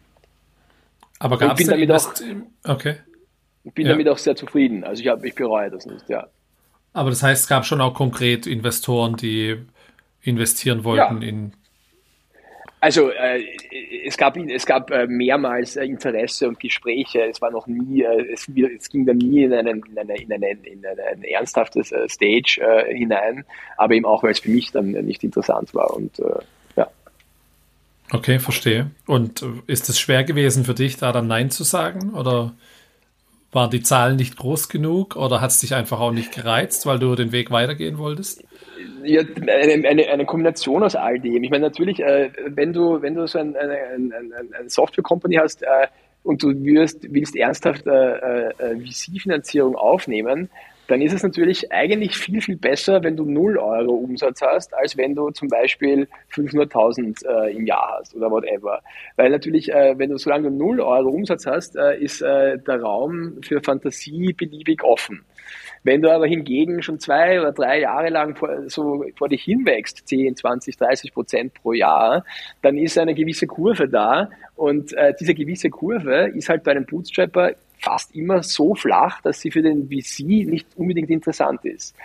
Aber 1.21 1.39
gab 1.39 1.59
es 1.61 1.67
damit 1.67 1.91
auch, 1.93 2.15
okay. 2.67 2.97
Ich 3.63 3.75
bin 3.75 3.87
ja. 3.87 3.93
damit 3.93 4.09
auch 4.09 4.19
sehr 4.19 4.35
zufrieden. 4.35 4.85
Also 4.85 5.03
ich, 5.03 5.09
hab, 5.09 5.23
ich 5.25 5.35
bereue 5.35 5.71
das 5.71 5.87
nicht, 5.87 6.09
ja. 6.09 6.27
Aber 6.93 7.11
das 7.11 7.23
heißt, 7.23 7.43
es 7.43 7.49
gab 7.49 7.65
schon 7.65 7.81
auch 7.81 7.95
konkret 7.95 8.47
Investoren, 8.47 9.17
die 9.17 9.57
investieren 10.23 10.83
wollten 10.83 11.23
ja. 11.23 11.29
in 11.29 11.53
also 12.81 13.11
äh, 13.11 13.43
es 14.07 14.17
gab, 14.17 14.37
es 14.39 14.65
gab 14.65 14.91
äh, 14.91 15.07
mehrmals 15.07 15.77
äh, 15.77 15.85
Interesse 15.85 16.49
und 16.49 16.59
Gespräche. 16.59 17.23
Es 17.23 17.41
war 17.43 17.51
noch 17.51 17.67
nie, 17.67 18.03
äh, 18.03 18.33
es, 18.33 18.49
es, 18.49 18.89
ging 18.89 19.05
dann 19.05 19.19
nie 19.19 19.45
in, 19.45 19.53
einen, 19.53 19.83
in, 19.85 19.99
eine, 19.99 20.17
in, 20.17 20.33
eine, 20.33 20.51
in 20.51 20.85
ein 20.87 21.23
ernsthaftes 21.23 21.93
äh, 21.93 22.09
Stage 22.09 22.61
äh, 22.61 22.97
hinein, 22.97 23.45
aber 23.77 23.95
eben 23.95 24.07
auch, 24.07 24.23
weil 24.23 24.33
es 24.33 24.41
für 24.41 24.51
mich 24.51 24.73
dann 24.73 24.93
nicht 24.93 25.23
interessant 25.23 25.75
war. 25.75 25.95
Und 25.95 26.23
ja. 26.77 26.89
Okay, 28.11 28.39
verstehe. 28.39 28.91
Und 29.07 29.45
ist 29.67 29.89
es 29.89 30.01
schwer 30.01 30.25
gewesen 30.25 30.65
für 30.65 30.75
dich, 30.75 30.97
da 30.97 31.13
dann 31.13 31.27
Nein 31.27 31.51
zu 31.51 31.65
sagen? 31.65 32.15
Oder 32.15 32.55
waren 33.53 33.71
die 33.71 33.83
Zahlen 33.83 34.17
nicht 34.17 34.37
groß 34.37 34.69
genug? 34.69 35.17
Oder 35.17 35.41
hat 35.41 35.51
es 35.51 35.61
dich 35.61 35.75
einfach 35.75 36.01
auch 36.01 36.13
nicht 36.13 36.33
gereizt, 36.33 36.87
weil 36.87 36.99
du 36.99 37.15
den 37.15 37.33
Weg 37.33 37.51
weitergehen 37.51 37.99
wolltest? 37.99 38.45
ja, 39.05 39.23
eine, 39.23 39.89
eine, 39.89 40.09
eine 40.09 40.27
Kombination 40.27 40.83
aus 40.83 40.95
all 40.95 41.19
dem. 41.19 41.43
Ich 41.43 41.51
meine, 41.51 41.65
natürlich, 41.65 42.01
äh, 42.01 42.31
wenn 42.47 42.73
du, 42.73 43.03
wenn 43.03 43.15
du 43.15 43.27
so 43.27 43.39
ein, 43.39 43.57
eine, 43.57 43.75
eine, 43.75 44.15
eine 44.59 44.71
Software-Company 44.71 45.37
hast 45.37 45.63
äh, 45.63 45.87
und 46.23 46.43
du 46.43 46.49
wirst, 46.65 47.13
willst 47.13 47.37
ernsthaft 47.37 47.87
äh, 47.87 48.49
äh 48.49 48.81
VC-Finanzierung 48.81 49.77
aufnehmen, 49.77 50.51
dann 50.91 51.03
ist 51.03 51.13
es 51.13 51.23
natürlich 51.23 51.71
eigentlich 51.71 52.17
viel, 52.17 52.41
viel 52.41 52.57
besser, 52.57 53.05
wenn 53.05 53.17
du 53.17 53.25
0 53.25 53.59
Euro 53.59 53.93
Umsatz 53.93 54.43
hast, 54.43 54.75
als 54.75 54.97
wenn 54.97 55.15
du 55.15 55.31
zum 55.31 55.47
Beispiel 55.47 56.09
500.000 56.35 57.25
äh, 57.27 57.57
im 57.57 57.65
Jahr 57.65 57.99
hast 58.01 58.15
oder 58.17 58.29
whatever. 58.29 58.83
Weil 59.15 59.31
natürlich, 59.31 59.73
äh, 59.73 59.97
wenn 59.97 60.11
du 60.11 60.19
solange 60.19 60.51
du 60.51 60.57
0 60.57 60.81
Euro 60.81 61.11
Umsatz 61.11 61.47
hast, 61.47 61.77
äh, 61.77 61.97
ist 61.97 62.23
äh, 62.23 62.59
der 62.59 62.83
Raum 62.83 63.39
für 63.43 63.61
Fantasie 63.63 64.33
beliebig 64.33 64.83
offen. 64.83 65.25
Wenn 65.85 66.03
du 66.03 66.13
aber 66.13 66.27
hingegen 66.27 66.83
schon 66.83 66.99
zwei 66.99 67.41
oder 67.41 67.53
drei 67.53 67.81
Jahre 67.81 68.11
lang 68.11 68.35
vor, 68.35 68.69
so 68.69 69.05
vor 69.17 69.29
dich 69.29 69.45
hinwächst, 69.45 70.09
10, 70.09 70.37
20, 70.37 70.77
30 70.77 71.15
Prozent 71.15 71.55
pro 71.55 71.73
Jahr, 71.73 72.25
dann 72.63 72.77
ist 72.77 72.99
eine 72.99 73.15
gewisse 73.15 73.47
Kurve 73.47 73.89
da 73.89 74.29
und 74.57 74.93
äh, 74.95 75.15
diese 75.19 75.35
gewisse 75.35 75.71
Kurve 75.71 76.33
ist 76.35 76.49
halt 76.49 76.65
bei 76.65 76.73
einem 76.73 76.85
Bootstrapper 76.85 77.53
fast 77.81 78.15
immer 78.15 78.43
so 78.43 78.75
flach, 78.75 79.21
dass 79.23 79.41
sie 79.41 79.51
für 79.51 79.63
den 79.63 79.89
VC 79.89 80.47
nicht 80.47 80.67
unbedingt 80.77 81.11
interessant 81.11 81.65
ist. 81.65 81.97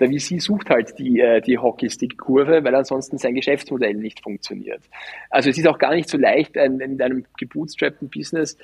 Der 0.00 0.08
VC 0.08 0.40
sucht 0.40 0.70
halt 0.70 0.98
die, 0.98 1.20
äh, 1.20 1.40
die 1.40 1.58
Hockeystick-Kurve, 1.58 2.64
weil 2.64 2.74
ansonsten 2.74 3.18
sein 3.18 3.34
Geschäftsmodell 3.34 3.94
nicht 3.94 4.22
funktioniert. 4.22 4.80
Also 5.30 5.50
es 5.50 5.58
ist 5.58 5.66
auch 5.66 5.78
gar 5.78 5.94
nicht 5.94 6.08
so 6.08 6.16
leicht, 6.16 6.56
in 6.56 7.00
einem 7.00 7.24
gebootstrappten 7.38 8.08
Business 8.08 8.56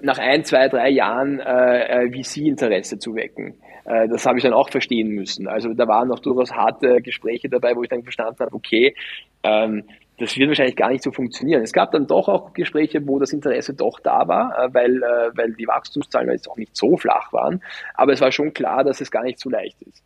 nach 0.00 0.18
ein, 0.18 0.44
zwei, 0.44 0.68
drei 0.68 0.90
Jahren 0.90 1.40
äh, 1.40 2.04
äh 2.04 2.22
VC-Interesse 2.22 2.98
zu 2.98 3.14
wecken. 3.14 3.54
Äh, 3.84 4.08
das 4.08 4.26
habe 4.26 4.38
ich 4.38 4.44
dann 4.44 4.52
auch 4.52 4.70
verstehen 4.70 5.08
müssen. 5.10 5.48
Also 5.48 5.72
da 5.72 5.86
waren 5.88 6.10
auch 6.10 6.18
durchaus 6.18 6.52
harte 6.52 7.00
Gespräche 7.00 7.48
dabei, 7.48 7.74
wo 7.76 7.82
ich 7.82 7.88
dann 7.88 8.02
verstanden 8.02 8.40
habe, 8.40 8.54
okay, 8.54 8.94
ähm, 9.42 9.84
das 10.18 10.36
wird 10.36 10.48
wahrscheinlich 10.48 10.76
gar 10.76 10.90
nicht 10.90 11.02
so 11.02 11.12
funktionieren. 11.12 11.62
Es 11.62 11.72
gab 11.72 11.92
dann 11.92 12.06
doch 12.06 12.28
auch 12.28 12.52
Gespräche, 12.54 13.06
wo 13.06 13.18
das 13.18 13.32
Interesse 13.32 13.74
doch 13.74 14.00
da 14.00 14.26
war, 14.28 14.58
äh, 14.58 14.74
weil, 14.74 14.96
äh, 14.96 15.36
weil 15.36 15.52
die 15.52 15.66
Wachstumszahlen 15.66 16.30
jetzt 16.30 16.48
auch 16.48 16.56
nicht 16.56 16.76
so 16.76 16.96
flach 16.96 17.32
waren. 17.32 17.62
Aber 17.94 18.12
es 18.12 18.20
war 18.20 18.32
schon 18.32 18.54
klar, 18.54 18.84
dass 18.84 19.00
es 19.00 19.10
gar 19.10 19.24
nicht 19.24 19.38
so 19.38 19.50
leicht 19.50 19.80
ist. 19.82 20.02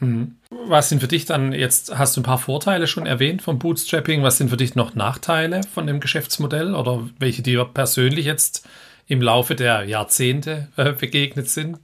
Mhm. 0.00 0.36
Was 0.50 0.88
sind 0.88 1.00
für 1.00 1.08
dich 1.08 1.24
dann 1.24 1.52
jetzt, 1.52 1.98
hast 1.98 2.16
du 2.16 2.20
ein 2.20 2.24
paar 2.24 2.38
Vorteile 2.38 2.86
schon 2.86 3.06
erwähnt 3.06 3.42
vom 3.42 3.58
Bootstrapping? 3.58 4.22
Was 4.22 4.38
sind 4.38 4.48
für 4.48 4.56
dich 4.56 4.74
noch 4.74 4.94
Nachteile 4.94 5.60
von 5.64 5.86
dem 5.86 6.00
Geschäftsmodell 6.00 6.74
oder 6.74 7.08
welche 7.18 7.42
dir 7.42 7.64
persönlich 7.64 8.24
jetzt 8.24 8.68
im 9.08 9.20
Laufe 9.20 9.54
der 9.54 9.84
Jahrzehnte 9.84 10.68
äh, 10.76 10.92
begegnet 10.92 11.48
sind? 11.48 11.78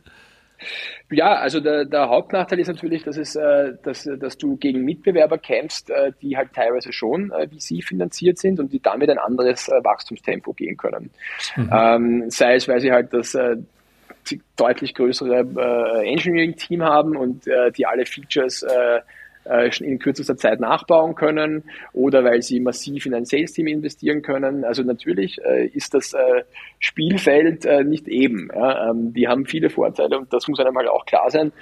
Ja, 1.11 1.34
also 1.34 1.61
der, 1.61 1.84
der 1.84 2.09
Hauptnachteil 2.09 2.59
ist 2.61 2.68
natürlich, 2.68 3.05
dass, 3.05 3.16
es, 3.16 3.36
äh, 3.36 3.74
dass, 3.82 4.09
dass 4.18 4.38
du 4.38 4.57
gegen 4.57 4.84
Mitbewerber 4.84 5.38
kämpfst, 5.38 5.90
äh, 5.90 6.12
die 6.22 6.36
halt 6.36 6.52
teilweise 6.55 6.92
schon 6.92 7.30
äh, 7.30 7.46
wie 7.50 7.61
sie 7.61 7.82
finanziert 7.82 8.38
sind 8.38 8.59
und 8.59 8.72
die 8.72 8.80
damit 8.80 9.11
ein 9.11 9.18
anderes 9.18 9.68
äh, 9.68 9.84
Wachstumstempo 9.84 10.55
gehen 10.55 10.76
können. 10.76 11.11
Mhm. 11.57 11.70
Ähm, 11.72 12.30
sei 12.30 12.55
es, 12.55 12.68
weil 12.68 12.80
sie 12.80 12.90
halt 12.90 13.12
das 13.12 13.34
äh, 13.34 13.57
deutlich 14.57 14.94
größere 14.94 15.44
äh, 15.57 16.11
Engineering-Team 16.11 16.82
haben 16.82 17.16
und 17.16 17.44
die 17.76 17.84
alle 17.84 18.07
Features 18.07 18.64
in 19.80 19.99
kürzester 19.99 20.36
Zeit 20.36 20.61
nachbauen 20.61 21.14
können 21.14 21.64
oder 21.92 22.24
weil 22.24 22.40
sie 22.42 22.61
massiv 22.61 23.07
in 23.07 23.14
ein 23.14 23.24
Sales-Team 23.24 23.66
investieren 23.66 24.22
können. 24.22 24.64
Also 24.64 24.82
natürlich 24.82 25.38
äh, 25.45 25.66
ist 25.66 25.92
das 25.92 26.14
äh, 26.14 26.45
Spielfeld 26.78 27.66
nicht 27.84 28.09
eben. 28.09 28.49
Ähm, 28.55 29.12
die 29.12 29.28
haben 29.28 29.45
viele 29.45 29.68
Vorteile 29.70 30.18
und 30.18 30.32
das 30.32 30.49
muss 30.49 30.61
einem 30.61 30.76
halt 30.76 30.88
auch 30.88 31.05
klar 31.05 31.30
sein. 31.30 31.53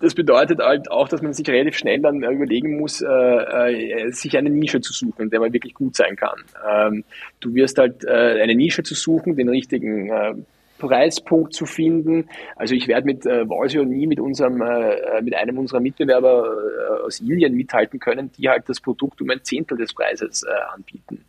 Das 0.00 0.14
bedeutet 0.14 0.60
halt 0.60 0.88
auch, 0.90 1.08
dass 1.08 1.22
man 1.22 1.32
sich 1.32 1.48
relativ 1.48 1.76
schnell 1.76 2.00
dann 2.00 2.22
überlegen 2.22 2.78
muss, 2.78 2.98
sich 2.98 4.38
eine 4.38 4.48
Nische 4.48 4.80
zu 4.80 4.92
suchen, 4.92 5.22
in 5.22 5.30
der 5.30 5.40
man 5.40 5.52
wirklich 5.52 5.74
gut 5.74 5.96
sein 5.96 6.14
kann. 6.14 6.38
Ähm, 6.70 7.02
du 7.40 7.52
wirst 7.54 7.78
halt 7.78 8.06
eine 8.06 8.54
Nische 8.54 8.84
zu 8.84 8.94
suchen, 8.94 9.34
den 9.34 9.48
richtigen 9.48 10.46
Preispunkt 10.78 11.52
zu 11.52 11.66
finden. 11.66 12.28
Also 12.56 12.74
ich 12.74 12.88
werde 12.88 13.06
mit 13.06 13.26
äh, 13.26 13.48
Valsio 13.48 13.84
nie 13.84 14.06
mit 14.06 14.20
unserem, 14.20 14.62
äh, 14.62 14.94
äh, 14.94 15.22
mit 15.22 15.34
einem 15.34 15.58
unserer 15.58 15.80
Mitbewerber 15.80 16.46
äh, 16.46 17.06
aus 17.06 17.20
Indien 17.20 17.54
mithalten 17.54 18.00
können, 18.00 18.30
die 18.38 18.48
halt 18.48 18.68
das 18.68 18.80
Produkt 18.80 19.20
um 19.20 19.30
ein 19.30 19.42
Zehntel 19.42 19.76
des 19.76 19.92
Preises 19.92 20.44
äh, 20.44 20.74
anbieten. 20.74 21.24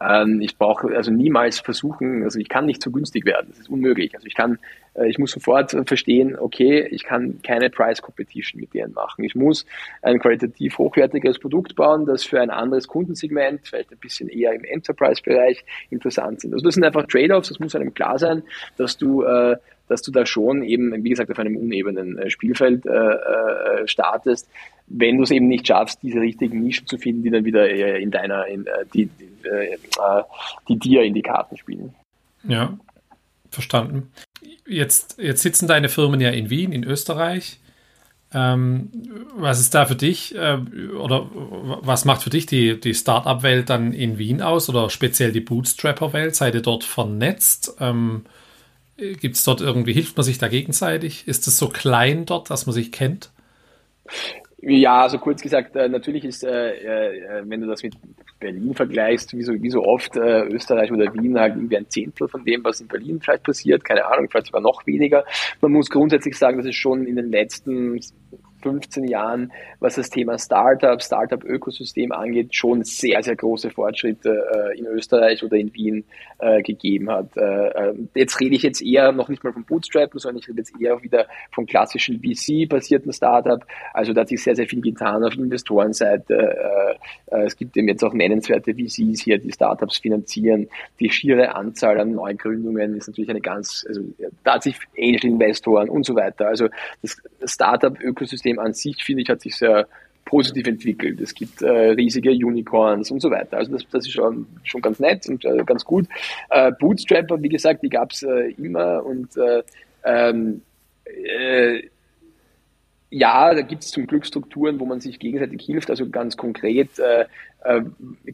Ähm, 0.00 0.40
ich 0.40 0.56
brauche 0.56 0.88
also 0.96 1.10
niemals 1.10 1.60
versuchen, 1.60 2.22
also 2.24 2.38
ich 2.38 2.48
kann 2.48 2.66
nicht 2.66 2.82
zu 2.82 2.90
günstig 2.90 3.24
werden, 3.24 3.48
das 3.50 3.60
ist 3.60 3.70
unmöglich. 3.70 4.14
Also 4.14 4.26
ich 4.26 4.34
kann, 4.34 4.58
ich 5.06 5.18
muss 5.18 5.32
sofort 5.32 5.76
verstehen, 5.86 6.36
okay, 6.38 6.86
ich 6.90 7.04
kann 7.04 7.40
keine 7.42 7.70
Price 7.70 8.02
Competition 8.02 8.60
mit 8.60 8.74
denen 8.74 8.92
machen. 8.92 9.24
Ich 9.24 9.34
muss 9.34 9.66
ein 10.02 10.18
qualitativ 10.18 10.78
hochwertiges 10.78 11.38
Produkt 11.38 11.76
bauen, 11.76 12.06
das 12.06 12.24
für 12.24 12.40
ein 12.40 12.50
anderes 12.50 12.88
Kundensegment, 12.88 13.62
vielleicht 13.64 13.92
ein 13.92 13.98
bisschen 13.98 14.28
eher 14.28 14.52
im 14.52 14.64
Enterprise-Bereich 14.64 15.64
interessant 15.90 16.40
sind. 16.40 16.52
Also 16.52 16.64
das 16.64 16.74
sind 16.74 16.84
einfach 16.84 17.06
Trade-offs, 17.06 17.48
das 17.48 17.60
muss 17.60 17.74
einem 17.74 17.94
klar 17.94 18.18
sein, 18.18 18.42
dass 18.76 18.96
du 18.96 19.22
äh, 19.22 19.56
dass 19.90 20.02
du 20.02 20.12
da 20.12 20.24
schon 20.24 20.62
eben, 20.62 21.02
wie 21.02 21.10
gesagt, 21.10 21.32
auf 21.32 21.38
einem 21.40 21.56
unebenen 21.56 22.16
äh, 22.16 22.30
Spielfeld 22.30 22.86
äh, 22.86 22.90
äh, 22.90 23.88
startest, 23.88 24.48
wenn 24.86 25.16
du 25.16 25.24
es 25.24 25.32
eben 25.32 25.48
nicht 25.48 25.66
schaffst, 25.66 26.00
diese 26.02 26.20
richtigen 26.20 26.60
Nischen 26.62 26.86
zu 26.86 26.96
finden, 26.96 27.24
die 27.24 27.30
dann 27.30 27.44
wieder 27.44 27.68
äh, 27.68 28.00
in 28.00 28.12
deiner, 28.12 28.46
in, 28.46 28.66
äh, 28.66 28.84
die, 28.94 29.06
die, 29.06 29.48
äh, 29.48 29.76
die 30.68 30.78
dir 30.78 31.02
in 31.02 31.14
die 31.14 31.22
Karten 31.22 31.56
spielen. 31.56 31.92
Ja, 32.44 32.78
verstanden. 33.50 34.10
Jetzt, 34.66 35.18
jetzt 35.18 35.42
sitzen 35.42 35.66
deine 35.66 35.88
Firmen 35.88 36.20
ja 36.20 36.30
in 36.30 36.50
Wien, 36.50 36.72
in 36.72 36.84
Österreich. 36.84 37.58
Ähm, 38.32 38.90
was 39.34 39.58
ist 39.58 39.74
da 39.74 39.86
für 39.86 39.96
dich 39.96 40.36
äh, 40.36 40.58
oder 40.96 41.28
was 41.32 42.04
macht 42.04 42.22
für 42.22 42.30
dich 42.30 42.46
die, 42.46 42.78
die 42.78 42.94
Startup-Welt 42.94 43.68
dann 43.68 43.92
in 43.92 44.18
Wien 44.18 44.40
aus 44.40 44.68
oder 44.68 44.88
speziell 44.88 45.32
die 45.32 45.40
Bootstrapper-Welt? 45.40 46.36
Seid 46.36 46.54
ihr 46.54 46.62
dort 46.62 46.84
vernetzt? 46.84 47.74
Ähm, 47.80 48.24
Gibt 48.96 49.36
es 49.36 49.44
dort 49.44 49.60
irgendwie, 49.62 49.94
hilft 49.94 50.16
man 50.16 50.24
sich 50.24 50.38
da 50.38 50.48
gegenseitig? 50.48 51.26
Ist 51.26 51.48
es 51.48 51.56
so 51.56 51.68
klein 51.68 52.26
dort, 52.26 52.50
dass 52.50 52.66
man 52.66 52.74
sich 52.74 52.92
kennt? 52.92 53.30
Ja, 54.62 55.02
also 55.02 55.18
kurz 55.18 55.40
gesagt, 55.40 55.74
äh, 55.74 55.88
natürlich 55.88 56.24
ist, 56.24 56.44
äh, 56.44 56.74
äh, 56.74 57.42
wenn 57.46 57.62
du 57.62 57.66
das 57.66 57.82
mit 57.82 57.94
Berlin 58.38 58.74
vergleichst, 58.74 59.34
wie 59.34 59.42
so, 59.42 59.54
wie 59.54 59.70
so 59.70 59.82
oft 59.82 60.16
Österreich 60.16 60.92
oder 60.92 61.12
Wien 61.14 61.38
halt 61.38 61.56
irgendwie 61.56 61.78
ein 61.78 61.88
Zehntel 61.88 62.28
von 62.28 62.44
dem, 62.44 62.62
was 62.64 62.80
in 62.80 62.88
Berlin 62.88 63.20
vielleicht 63.20 63.44
passiert, 63.44 63.84
keine 63.84 64.04
Ahnung, 64.06 64.28
vielleicht 64.30 64.46
sogar 64.46 64.62
noch 64.62 64.86
weniger. 64.86 65.24
Man 65.60 65.72
muss 65.72 65.88
grundsätzlich 65.88 66.36
sagen, 66.36 66.58
dass 66.58 66.66
es 66.66 66.76
schon 66.76 67.06
in 67.06 67.16
den 67.16 67.30
letzten 67.30 67.98
15 68.62 69.04
Jahren, 69.04 69.52
was 69.78 69.96
das 69.96 70.10
Thema 70.10 70.38
Startup, 70.38 71.02
Startup-Ökosystem 71.02 72.12
angeht, 72.12 72.54
schon 72.54 72.84
sehr, 72.84 73.22
sehr 73.22 73.36
große 73.36 73.70
Fortschritte 73.70 74.30
äh, 74.30 74.78
in 74.78 74.86
Österreich 74.86 75.42
oder 75.42 75.56
in 75.56 75.72
Wien 75.74 76.04
äh, 76.38 76.62
gegeben 76.62 77.10
hat. 77.10 77.36
Äh, 77.36 77.68
äh 77.68 77.94
jetzt 78.14 78.40
rede 78.40 78.54
ich 78.56 78.62
jetzt 78.62 78.82
eher 78.82 79.12
noch 79.12 79.28
nicht 79.28 79.42
mal 79.44 79.52
vom 79.52 79.64
Bootstrappen, 79.64 80.18
sondern 80.18 80.40
ich 80.40 80.48
rede 80.48 80.58
jetzt 80.58 80.72
eher 80.80 81.02
wieder 81.02 81.26
vom 81.52 81.66
klassischen 81.66 82.20
VC-basierten 82.20 83.12
Startup. 83.12 83.64
Also 83.92 84.12
da 84.12 84.22
hat 84.22 84.28
sich 84.28 84.42
sehr, 84.42 84.56
sehr 84.56 84.66
viel 84.66 84.80
getan 84.80 85.24
auf 85.24 85.34
Investorenseite. 85.34 86.34
Äh, 86.34 87.36
äh, 87.36 87.44
es 87.44 87.56
gibt 87.56 87.76
eben 87.76 87.88
jetzt 87.88 88.02
auch 88.04 88.12
nennenswerte 88.12 88.74
VCs 88.74 89.20
hier, 89.22 89.38
die 89.38 89.52
Startups 89.52 89.98
finanzieren. 89.98 90.68
Die 90.98 91.10
schiere 91.10 91.54
Anzahl 91.54 92.00
an 92.00 92.12
Neugründungen 92.12 92.96
ist 92.96 93.08
natürlich 93.08 93.30
eine 93.30 93.40
ganz, 93.40 93.84
also 93.88 94.02
da 94.44 94.54
hat 94.54 94.62
sich 94.62 94.76
Angel-Investoren 94.98 95.88
und 95.88 96.04
so 96.04 96.14
weiter. 96.14 96.48
Also 96.48 96.68
das 97.02 97.20
Startup-Ökosystem 97.44 98.49
Ökosystem 98.50 98.58
an 98.58 98.72
sich, 98.74 99.04
finde 99.04 99.22
ich, 99.22 99.28
hat 99.28 99.40
sich 99.40 99.56
sehr 99.56 99.86
positiv 100.24 100.66
entwickelt. 100.66 101.20
Es 101.20 101.34
gibt 101.34 101.62
äh, 101.62 101.90
riesige 101.90 102.30
Unicorns 102.30 103.10
und 103.10 103.20
so 103.20 103.30
weiter. 103.30 103.56
Also 103.56 103.72
das, 103.72 103.84
das 103.90 104.06
ist 104.06 104.12
schon, 104.12 104.46
schon 104.62 104.80
ganz 104.80 105.00
nett 105.00 105.26
und 105.28 105.44
äh, 105.44 105.64
ganz 105.64 105.84
gut. 105.84 106.06
Äh, 106.50 106.72
Bootstrapper, 106.78 107.42
wie 107.42 107.48
gesagt, 107.48 107.82
die 107.82 107.88
gab 107.88 108.12
es 108.12 108.22
äh, 108.22 108.52
immer 108.56 109.04
und 109.04 109.36
äh, 109.36 109.62
ähm, 110.04 110.62
äh, 111.04 111.82
ja, 113.12 113.52
da 113.54 113.62
gibt 113.62 113.82
es 113.82 113.90
zum 113.90 114.06
Glück 114.06 114.24
Strukturen, 114.24 114.78
wo 114.78 114.84
man 114.84 115.00
sich 115.00 115.18
gegenseitig 115.18 115.62
hilft. 115.62 115.90
Also 115.90 116.08
ganz 116.08 116.36
konkret 116.36 116.90
äh, 117.00 117.24
äh, 117.64 117.82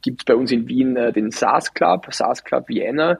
gibt 0.02 0.20
es 0.20 0.24
bei 0.26 0.34
uns 0.34 0.52
in 0.52 0.68
Wien 0.68 0.96
äh, 0.96 1.14
den 1.14 1.30
SaaS 1.30 1.72
Club, 1.72 2.12
SaaS 2.12 2.44
Club 2.44 2.68
Vienna 2.68 3.18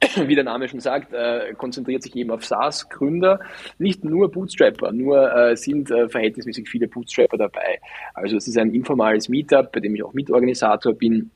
wie 0.26 0.34
der 0.34 0.44
Name 0.44 0.68
schon 0.68 0.80
sagt, 0.80 1.12
äh, 1.12 1.54
konzentriert 1.56 2.02
sich 2.02 2.14
eben 2.16 2.30
auf 2.30 2.44
SaaS-Gründer. 2.44 3.40
Nicht 3.78 4.04
nur 4.04 4.30
Bootstrapper, 4.30 4.92
nur 4.92 5.32
äh, 5.34 5.56
sind 5.56 5.90
äh, 5.90 6.08
verhältnismäßig 6.08 6.68
viele 6.68 6.88
Bootstrapper 6.88 7.36
dabei. 7.36 7.80
Also 8.14 8.36
es 8.36 8.46
ist 8.48 8.58
ein 8.58 8.72
informales 8.74 9.28
Meetup, 9.28 9.72
bei 9.72 9.80
dem 9.80 9.94
ich 9.94 10.02
auch 10.02 10.12
Mitorganisator 10.12 10.94
bin 10.94 11.30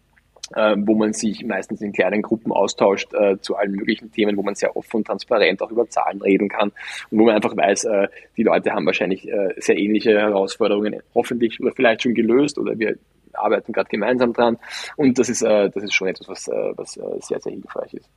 äh, 0.54 0.76
wo 0.78 0.94
man 0.94 1.12
sich 1.12 1.44
meistens 1.44 1.80
in 1.80 1.92
kleinen 1.92 2.22
Gruppen 2.22 2.52
austauscht 2.52 3.12
äh, 3.14 3.38
zu 3.40 3.56
allen 3.56 3.72
möglichen 3.72 4.10
Themen, 4.12 4.36
wo 4.36 4.42
man 4.42 4.54
sehr 4.54 4.76
offen 4.76 4.98
und 4.98 5.06
transparent 5.06 5.62
auch 5.62 5.70
über 5.70 5.88
Zahlen 5.88 6.20
reden 6.20 6.48
kann 6.48 6.72
und 7.10 7.18
wo 7.18 7.24
man 7.24 7.34
einfach 7.34 7.56
weiß, 7.56 7.84
äh, 7.84 8.08
die 8.36 8.42
Leute 8.42 8.72
haben 8.72 8.86
wahrscheinlich 8.86 9.28
äh, 9.28 9.54
sehr 9.58 9.76
ähnliche 9.76 10.18
Herausforderungen 10.18 11.00
hoffentlich 11.14 11.60
oder 11.60 11.72
vielleicht 11.72 12.02
schon 12.02 12.14
gelöst 12.14 12.58
oder 12.58 12.78
wir 12.78 12.96
arbeiten 13.32 13.72
gerade 13.72 13.88
gemeinsam 13.88 14.34
dran 14.34 14.58
und 14.96 15.18
das 15.18 15.30
ist, 15.30 15.40
das 15.40 15.74
ist 15.74 15.94
schon 15.94 16.08
etwas, 16.08 16.28
was, 16.28 16.50
was 16.76 16.92
sehr, 17.26 17.40
sehr 17.40 17.52
hilfreich 17.52 17.94
ist. 17.94 18.10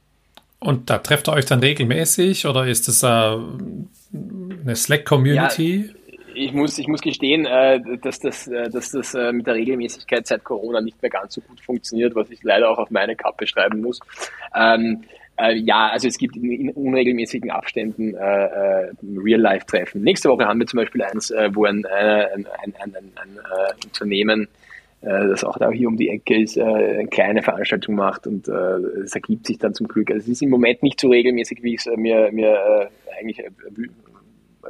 Und 0.60 0.90
da 0.90 0.98
trefft 1.00 1.28
ihr 1.28 1.34
euch 1.34 1.46
dann 1.46 1.60
regelmäßig 1.60 2.46
oder 2.48 2.66
ist 2.66 2.88
das 2.88 3.04
äh, 3.04 3.08
eine 3.08 4.76
Slack-Community? 4.76 5.86
Ja, 5.88 6.06
ich 6.36 6.54
muss, 6.54 6.78
ich 6.78 6.88
muss 6.88 7.02
gestehen, 7.02 7.46
äh, 7.46 7.80
dass 8.02 8.20
das, 8.20 8.48
äh, 8.48 8.70
dass 8.70 8.92
das 8.92 9.14
äh, 9.14 9.32
mit 9.32 9.48
der 9.48 9.56
Regelmäßigkeit 9.56 10.28
seit 10.28 10.44
Corona 10.44 10.82
nicht 10.82 11.02
mehr 11.02 11.10
ganz 11.10 11.34
so 11.34 11.42
gut 11.42 11.60
funktioniert, 11.62 12.16
was 12.16 12.30
ich 12.30 12.44
leider 12.44 12.70
auch 12.70 12.78
auf 12.78 12.92
meine 12.92 13.16
Kappe 13.16 13.48
schreiben 13.48 13.82
muss. 13.82 14.00
Ähm, 14.56 15.04
äh, 15.38 15.56
ja, 15.56 15.90
also 15.90 16.08
es 16.08 16.18
gibt 16.18 16.36
in, 16.36 16.70
unregelmäßigen 16.72 17.52
Abständen 17.52 18.16
äh, 18.16 18.92
Real-Life-Treffen. 19.02 20.02
Nächste 20.02 20.30
Woche 20.30 20.46
haben 20.46 20.60
wir 20.60 20.68
zum 20.68 20.78
Beispiel 20.78 21.04
eins, 21.04 21.32
wo 21.54 21.66
ein, 21.66 21.86
ein, 21.86 22.46
ein, 22.64 22.76
ein, 22.78 23.40
Unternehmen, 23.84 24.48
das 25.06 25.44
auch 25.44 25.58
da 25.58 25.70
hier 25.72 25.88
um 25.88 25.98
die 25.98 26.10
Ecke 26.10 26.42
ist, 26.42 26.58
äh, 26.58 26.64
eine 26.64 27.08
kleine 27.08 27.44
Veranstaltung 27.44 27.96
macht 27.96 28.28
und 28.28 28.48
äh, 28.48 28.78
es 29.04 29.14
ergibt 29.14 29.46
sich 29.48 29.58
dann 29.58 29.74
zum 29.74 29.88
Glück. 29.88 30.10
Also 30.10 30.24
es 30.24 30.30
ist 30.30 30.42
im 30.42 30.50
Moment 30.50 30.82
nicht 30.84 31.00
so 31.00 31.10
regelmäßig, 31.10 31.62
wie 31.62 31.76
ich 31.76 31.86
es 31.86 31.98
mir, 31.98 32.32
mir 32.32 32.54
äh, 32.54 33.20
eigentlich 33.20 33.40
äh, 33.40 33.50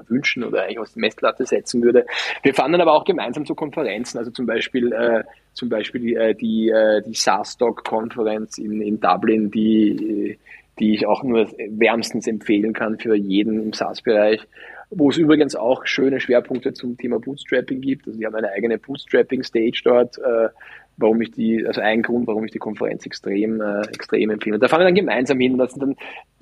wünschen 0.08 0.44
oder 0.44 0.64
eigentlich 0.64 0.80
aus 0.80 0.94
der 0.94 1.02
Messlatte 1.02 1.46
setzen 1.46 1.82
würde. 1.82 2.06
Wir 2.44 2.54
fahren 2.54 2.72
dann 2.72 2.82
aber 2.82 2.94
auch 2.94 3.06
gemeinsam 3.06 3.46
zu 3.46 3.56
Konferenzen, 3.56 4.18
also 4.18 4.32
zum 4.32 4.46
Beispiel 4.46 4.92
äh, 4.92 5.24
zum 5.54 5.70
Beispiel 5.70 6.18
äh, 6.18 6.36
die, 6.36 6.70
äh, 6.70 7.02
die 7.02 7.14
SaaS-Doc-Konferenz 7.14 8.58
in, 8.58 8.82
in 8.82 9.00
Dublin, 9.00 9.52
die, 9.52 10.38
die 10.80 10.94
ich 10.94 11.06
auch 11.06 11.24
nur 11.24 11.50
wärmstens 11.70 12.28
empfehlen 12.28 12.74
kann 12.74 13.00
für 13.00 13.16
jeden 13.16 13.64
im 13.64 13.74
SaaS-Bereich 13.74 14.42
wo 14.90 15.10
es 15.10 15.18
übrigens 15.18 15.56
auch 15.56 15.86
schöne 15.86 16.20
Schwerpunkte 16.20 16.74
zum 16.74 16.98
Thema 16.98 17.20
Bootstrapping 17.20 17.82
gibt. 17.82 18.08
Also 18.08 18.20
die 18.20 18.26
haben 18.26 18.36
eine 18.36 18.52
eigene 18.52 18.78
Bootstrapping-Stage 18.78 19.82
dort, 19.84 20.18
äh, 20.18 20.50
warum 20.98 21.22
ich 21.22 21.32
die, 21.32 21.66
also 21.66 21.82
ein 21.82 22.02
Grund, 22.02 22.28
warum 22.28 22.46
ich 22.46 22.52
die 22.52 22.60
Konferenz 22.60 23.06
extrem, 23.06 23.62
äh, 23.62 23.82
extrem 23.94 24.30
empfehle. 24.30 24.56
Und 24.56 24.64
da 24.64 24.68
fahren 24.68 24.82
wir 24.82 24.86
dann 24.86 24.96
gemeinsam 24.96 25.40
hin. 25.40 25.58
Das 25.58 25.72
sind 25.72 25.82
dann, 25.82 25.96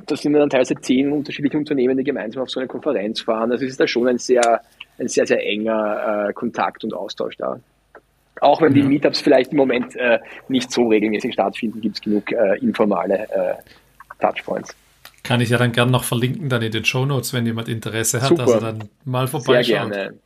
das 0.06 0.22
sind 0.22 0.34
dann 0.34 0.50
teilweise 0.50 0.76
zehn 0.76 1.12
unterschiedliche 1.12 1.58
Unternehmen, 1.58 1.98
die 1.98 2.04
gemeinsam 2.04 2.44
auf 2.44 2.50
so 2.50 2.60
eine 2.60 2.68
Konferenz 2.68 3.22
fahren. 3.22 3.52
Also 3.52 3.66
es 3.66 3.72
ist 3.72 3.80
da 3.80 3.88
schon 3.88 4.08
ein 4.08 4.18
sehr, 4.18 4.62
ein 5.00 5.08
sehr, 5.08 5.26
sehr 5.26 5.44
enger 5.46 6.28
äh, 6.30 6.34
Kontakt 6.34 6.84
und 6.84 6.94
Austausch 6.94 7.38
da. 7.38 7.60
Auch 8.42 8.62
wenn 8.62 8.74
die 8.74 8.84
Meetups 8.84 9.22
vielleicht 9.22 9.52
im 9.52 9.58
Moment 9.58 9.96
äh, 9.96 10.20
nicht 10.50 10.72
so 10.72 10.88
regelmäßig 10.88 11.34
stattfinden, 11.34 11.80
gibt 11.80 11.96
es 11.96 12.02
genug 12.02 12.32
äh, 12.32 12.58
informale 12.60 13.28
äh, 13.30 13.54
Touchpoints. 14.20 14.76
Kann 15.24 15.40
ich 15.40 15.50
ja 15.50 15.58
dann 15.58 15.72
gern 15.72 15.90
noch 15.90 16.04
verlinken 16.04 16.50
dann 16.50 16.62
in 16.62 16.72
den 16.72 16.84
Show 16.84 17.06
Notes, 17.06 17.34
wenn 17.34 17.46
jemand 17.46 17.70
Interesse 17.70 18.22
hat, 18.22 18.30
Super. 18.30 18.44
dass 18.44 18.54
er 18.56 18.60
dann 18.60 18.90
mal 19.06 19.28
vorbeischaut. 19.28 19.66
Sehr 19.66 19.90
gerne. 19.90 20.20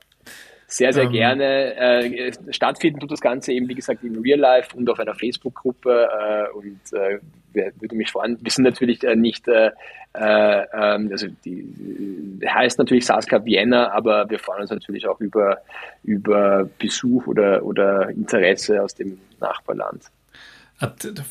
Sehr, 0.69 0.91
sehr 0.91 1.03
ähm, 1.03 1.11
gerne. 1.11 1.75
Äh, 1.75 2.31
stattfinden 2.49 2.99
tut 2.99 3.11
das 3.11 3.21
Ganze 3.21 3.53
eben, 3.53 3.69
wie 3.69 3.75
gesagt, 3.75 4.03
im 4.03 4.19
Real 4.21 4.39
Life 4.39 4.75
und 4.75 4.89
auf 4.89 4.99
einer 4.99 5.15
Facebook-Gruppe. 5.15 6.09
Äh, 6.51 6.57
und 6.57 6.79
äh, 6.91 7.19
würde 7.53 7.95
mich 7.95 8.11
freuen. 8.11 8.37
Wir 8.41 8.51
sind 8.51 8.63
natürlich 8.63 9.03
äh, 9.03 9.15
nicht, 9.15 9.47
äh, 9.47 9.71
äh, 10.13 10.65
ähm, 10.73 11.09
also 11.11 11.27
die 11.45 12.39
heißt 12.45 12.77
natürlich 12.79 13.07
Club 13.07 13.45
Vienna, 13.45 13.91
aber 13.91 14.29
wir 14.29 14.39
freuen 14.39 14.61
uns 14.61 14.69
natürlich 14.69 15.07
auch 15.07 15.19
über, 15.19 15.59
über 16.03 16.69
Besuch 16.79 17.27
oder, 17.27 17.63
oder 17.63 18.09
Interesse 18.09 18.83
aus 18.83 18.93
dem 18.93 19.19
Nachbarland. 19.39 20.03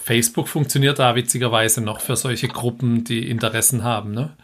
Facebook 0.03 0.49
funktioniert 0.49 0.99
da 0.99 1.15
witzigerweise 1.15 1.81
noch 1.81 2.01
für 2.01 2.17
solche 2.17 2.49
Gruppen, 2.49 3.05
die 3.05 3.31
Interessen 3.31 3.85
haben, 3.85 4.13
ne? 4.13 4.37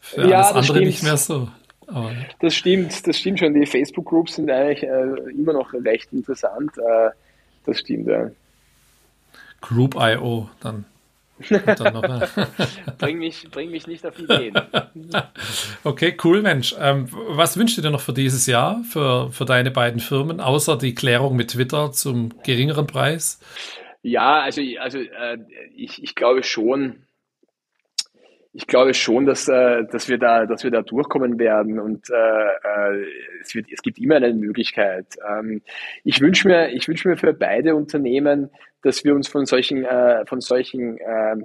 Für 0.00 0.28
ja, 0.28 0.38
alles 0.38 0.48
andere 0.48 0.64
stimmt. 0.64 0.86
nicht 0.86 1.02
mehr 1.02 1.16
so. 1.16 1.48
Aber, 1.86 2.12
Das 2.40 2.54
stimmt, 2.54 3.06
das 3.06 3.18
stimmt 3.18 3.38
schon. 3.38 3.54
Die 3.54 3.66
Facebook-Groups 3.66 4.34
sind 4.34 4.50
eigentlich 4.50 4.82
äh, 4.82 5.30
immer 5.30 5.52
noch 5.52 5.72
recht 5.72 6.12
interessant. 6.12 6.72
Äh, 6.76 7.10
das 7.64 7.80
stimmt, 7.80 8.08
ja. 8.08 8.30
Group.io 9.60 10.48
dann. 10.60 10.84
dann 11.50 12.28
bring, 12.98 13.18
mich, 13.18 13.48
bring 13.50 13.70
mich 13.70 13.86
nicht 13.86 14.04
auf 14.04 14.18
Ideen. 14.18 14.54
okay, 15.84 16.16
cool, 16.24 16.42
Mensch. 16.42 16.74
Ähm, 16.78 17.08
was 17.10 17.56
wünschst 17.56 17.78
du 17.78 17.82
dir 17.82 17.90
noch 17.90 18.00
für 18.00 18.12
dieses 18.12 18.46
Jahr, 18.46 18.82
für, 18.90 19.30
für 19.30 19.44
deine 19.44 19.70
beiden 19.70 20.00
Firmen, 20.00 20.40
außer 20.40 20.76
die 20.76 20.94
Klärung 20.94 21.36
mit 21.36 21.52
Twitter 21.52 21.92
zum 21.92 22.32
geringeren 22.42 22.86
Preis? 22.86 23.38
Ja, 24.02 24.40
also, 24.40 24.62
also 24.80 24.98
äh, 24.98 25.38
ich, 25.74 26.02
ich 26.02 26.14
glaube 26.14 26.42
schon, 26.42 27.06
ich 28.52 28.66
glaube 28.66 28.94
schon, 28.94 29.26
dass, 29.26 29.48
äh, 29.48 29.84
dass, 29.90 30.08
wir 30.08 30.18
da, 30.18 30.46
dass 30.46 30.64
wir 30.64 30.70
da 30.70 30.82
durchkommen 30.82 31.38
werden 31.38 31.78
und 31.78 32.08
äh, 32.10 32.14
äh, 32.14 33.06
es, 33.40 33.54
wird, 33.54 33.66
es 33.72 33.82
gibt 33.82 33.98
immer 33.98 34.16
eine 34.16 34.32
Möglichkeit. 34.34 35.06
Ähm, 35.28 35.62
ich 36.04 36.20
wünsche 36.20 36.48
mir, 36.48 36.70
ich 36.70 36.88
wünsche 36.88 37.08
mir 37.08 37.16
für 37.16 37.32
beide 37.32 37.74
Unternehmen, 37.74 38.50
dass 38.82 39.04
wir 39.04 39.14
uns 39.14 39.28
von 39.28 39.46
solchen, 39.46 39.84
äh, 39.84 40.24
von 40.26 40.40
solchen 40.40 40.98
äh, 40.98 41.36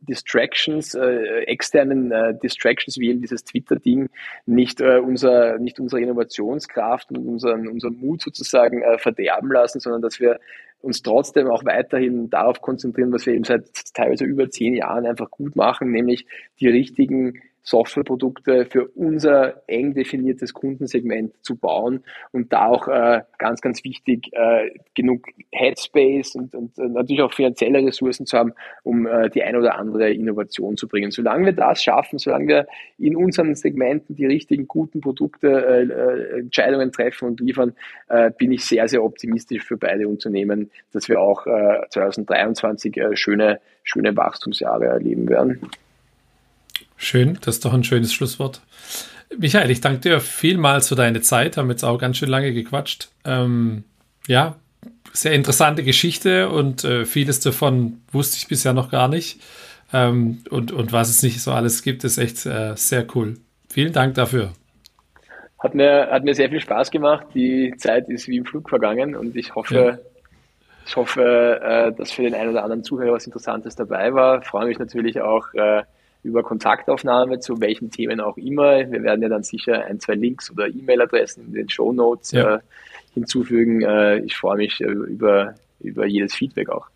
Distractions, 0.00 0.94
äh, 0.94 1.42
externen 1.46 2.10
äh, 2.10 2.34
Distractions 2.42 2.98
wie 2.98 3.10
eben 3.10 3.20
dieses 3.20 3.44
Twitter-Ding 3.44 4.08
nicht, 4.46 4.80
äh, 4.80 4.98
unser, 4.98 5.58
nicht 5.58 5.78
unsere 5.78 6.02
Innovationskraft 6.02 7.10
und 7.10 7.26
unseren, 7.26 7.68
unseren 7.68 7.96
Mut 7.96 8.22
sozusagen 8.22 8.82
äh, 8.82 8.98
verderben 8.98 9.50
lassen, 9.50 9.80
sondern 9.80 10.02
dass 10.02 10.20
wir 10.20 10.40
uns 10.82 11.02
trotzdem 11.02 11.48
auch 11.48 11.64
weiterhin 11.64 12.28
darauf 12.28 12.60
konzentrieren, 12.60 13.12
was 13.12 13.26
wir 13.26 13.34
eben 13.34 13.44
seit 13.44 13.66
teilweise 13.94 14.24
über 14.24 14.50
zehn 14.50 14.74
Jahren 14.74 15.06
einfach 15.06 15.30
gut 15.30 15.56
machen, 15.56 15.90
nämlich 15.90 16.26
die 16.60 16.68
richtigen 16.68 17.40
Softwareprodukte 17.62 18.66
für 18.66 18.88
unser 18.88 19.62
eng 19.68 19.94
definiertes 19.94 20.52
Kundensegment 20.52 21.32
zu 21.42 21.56
bauen 21.56 22.04
und 22.32 22.52
da 22.52 22.66
auch 22.66 22.88
äh, 22.88 23.22
ganz, 23.38 23.60
ganz 23.60 23.84
wichtig, 23.84 24.30
äh, 24.32 24.70
genug 24.94 25.26
Headspace 25.52 26.34
und, 26.34 26.54
und 26.54 26.78
äh, 26.78 26.88
natürlich 26.88 27.22
auch 27.22 27.32
finanzielle 27.32 27.86
Ressourcen 27.86 28.26
zu 28.26 28.36
haben, 28.36 28.52
um 28.82 29.06
äh, 29.06 29.30
die 29.30 29.42
ein 29.42 29.56
oder 29.56 29.78
andere 29.78 30.10
Innovation 30.10 30.76
zu 30.76 30.88
bringen. 30.88 31.10
Solange 31.12 31.46
wir 31.46 31.52
das 31.52 31.82
schaffen, 31.82 32.18
solange 32.18 32.48
wir 32.48 32.66
in 32.98 33.16
unseren 33.16 33.54
Segmenten 33.54 34.16
die 34.16 34.26
richtigen, 34.26 34.66
guten 34.66 35.00
Produkte, 35.00 35.48
äh, 35.48 35.82
äh 35.82 36.40
Entscheidungen 36.40 36.90
treffen 36.90 37.28
und 37.28 37.40
liefern, 37.40 37.74
äh, 38.08 38.30
bin 38.36 38.52
ich 38.52 38.64
sehr, 38.64 38.88
sehr 38.88 39.04
optimistisch 39.04 39.64
für 39.64 39.76
beide 39.76 40.08
Unternehmen, 40.08 40.70
dass 40.92 41.08
wir 41.08 41.20
auch 41.20 41.46
äh, 41.46 41.80
2023 41.90 42.96
äh, 42.96 43.16
schöne, 43.16 43.60
schöne 43.84 44.16
Wachstumsjahre 44.16 44.86
erleben 44.86 45.28
werden. 45.28 45.60
Schön, 47.02 47.36
das 47.40 47.56
ist 47.56 47.64
doch 47.64 47.74
ein 47.74 47.82
schönes 47.82 48.12
Schlusswort. 48.14 48.60
Michael, 49.36 49.72
ich 49.72 49.80
danke 49.80 49.98
dir 49.98 50.20
vielmals 50.20 50.88
für 50.88 50.94
deine 50.94 51.20
Zeit. 51.20 51.56
Haben 51.56 51.68
jetzt 51.68 51.82
auch 51.82 51.98
ganz 51.98 52.16
schön 52.16 52.28
lange 52.28 52.52
gequatscht. 52.52 53.08
Ähm, 53.24 53.82
ja, 54.28 54.54
sehr 55.12 55.32
interessante 55.32 55.82
Geschichte 55.82 56.48
und 56.48 56.84
äh, 56.84 57.04
vieles 57.04 57.40
davon 57.40 58.00
wusste 58.12 58.36
ich 58.36 58.46
bisher 58.46 58.72
noch 58.72 58.88
gar 58.88 59.08
nicht. 59.08 59.40
Ähm, 59.92 60.44
und, 60.48 60.70
und 60.70 60.92
was 60.92 61.10
es 61.10 61.24
nicht 61.24 61.42
so 61.42 61.50
alles 61.50 61.82
gibt, 61.82 62.04
ist 62.04 62.18
echt 62.18 62.46
äh, 62.46 62.76
sehr 62.76 63.04
cool. 63.16 63.34
Vielen 63.68 63.92
Dank 63.92 64.14
dafür. 64.14 64.52
Hat 65.58 65.74
mir, 65.74 66.06
hat 66.08 66.22
mir 66.22 66.36
sehr 66.36 66.50
viel 66.50 66.60
Spaß 66.60 66.92
gemacht. 66.92 67.26
Die 67.34 67.74
Zeit 67.78 68.08
ist 68.10 68.28
wie 68.28 68.36
im 68.36 68.44
Flug 68.44 68.68
vergangen 68.68 69.16
und 69.16 69.34
ich 69.34 69.56
hoffe, 69.56 69.74
ja. 69.74 69.98
ich 70.86 70.94
hoffe, 70.94 71.60
äh, 71.60 71.92
dass 71.98 72.12
für 72.12 72.22
den 72.22 72.34
einen 72.34 72.50
oder 72.50 72.62
anderen 72.62 72.84
Zuhörer 72.84 73.14
was 73.14 73.26
Interessantes 73.26 73.74
dabei 73.74 74.14
war. 74.14 74.40
Ich 74.40 74.46
freue 74.46 74.66
mich 74.66 74.78
natürlich 74.78 75.20
auch, 75.20 75.52
äh, 75.54 75.82
über 76.22 76.42
Kontaktaufnahme 76.42 77.40
zu 77.40 77.60
welchen 77.60 77.90
Themen 77.90 78.20
auch 78.20 78.36
immer. 78.36 78.90
Wir 78.90 79.02
werden 79.02 79.22
ja 79.22 79.28
dann 79.28 79.42
sicher 79.42 79.84
ein, 79.84 79.98
zwei 80.00 80.14
Links 80.14 80.50
oder 80.50 80.68
E-Mail-Adressen 80.68 81.46
in 81.46 81.52
den 81.52 81.68
Show 81.68 81.92
Notes 81.92 82.32
ja. 82.32 82.56
äh, 82.56 82.58
hinzufügen. 83.14 83.82
Äh, 83.82 84.18
ich 84.18 84.36
freue 84.36 84.56
mich 84.58 84.80
äh, 84.80 84.84
über, 84.84 85.54
über 85.80 86.06
jedes 86.06 86.34
Feedback 86.34 86.68
auch. 86.68 86.86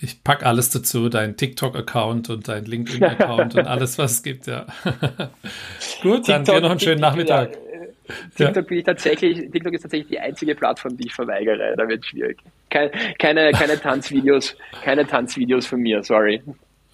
Ich 0.00 0.24
packe 0.24 0.44
alles 0.44 0.70
dazu, 0.70 1.08
dein 1.08 1.36
TikTok-Account 1.36 2.28
und 2.28 2.48
dein 2.48 2.64
LinkedIn-Account 2.64 3.54
und 3.54 3.66
alles, 3.66 3.96
was 3.96 4.12
es 4.12 4.22
gibt, 4.24 4.48
ja. 4.48 4.66
Gut, 6.02 6.28
dann 6.28 6.44
TikTok, 6.44 6.56
dir 6.56 6.60
noch 6.60 6.70
einen 6.72 6.80
schönen 6.80 7.00
Nachmittag. 7.00 7.52
Ja, 7.52 7.58
äh, 7.58 7.88
TikTok, 8.36 8.56
ja. 8.56 8.62
bin 8.62 8.78
ich 8.78 8.84
tatsächlich, 8.84 9.50
TikTok 9.52 9.72
ist 9.72 9.82
tatsächlich 9.82 10.08
die 10.08 10.18
einzige 10.18 10.56
Plattform, 10.56 10.96
die 10.96 11.06
ich 11.06 11.14
verweigere. 11.14 11.74
Da 11.76 11.86
wird 11.86 12.00
es 12.00 12.06
schwierig. 12.08 12.38
Keine, 12.70 12.90
keine, 13.20 13.52
keine 13.52 13.80
Tanzvideos, 13.80 14.56
keine 14.82 15.06
Tanzvideos 15.06 15.66
von 15.66 15.80
mir, 15.80 16.02
sorry. 16.02 16.42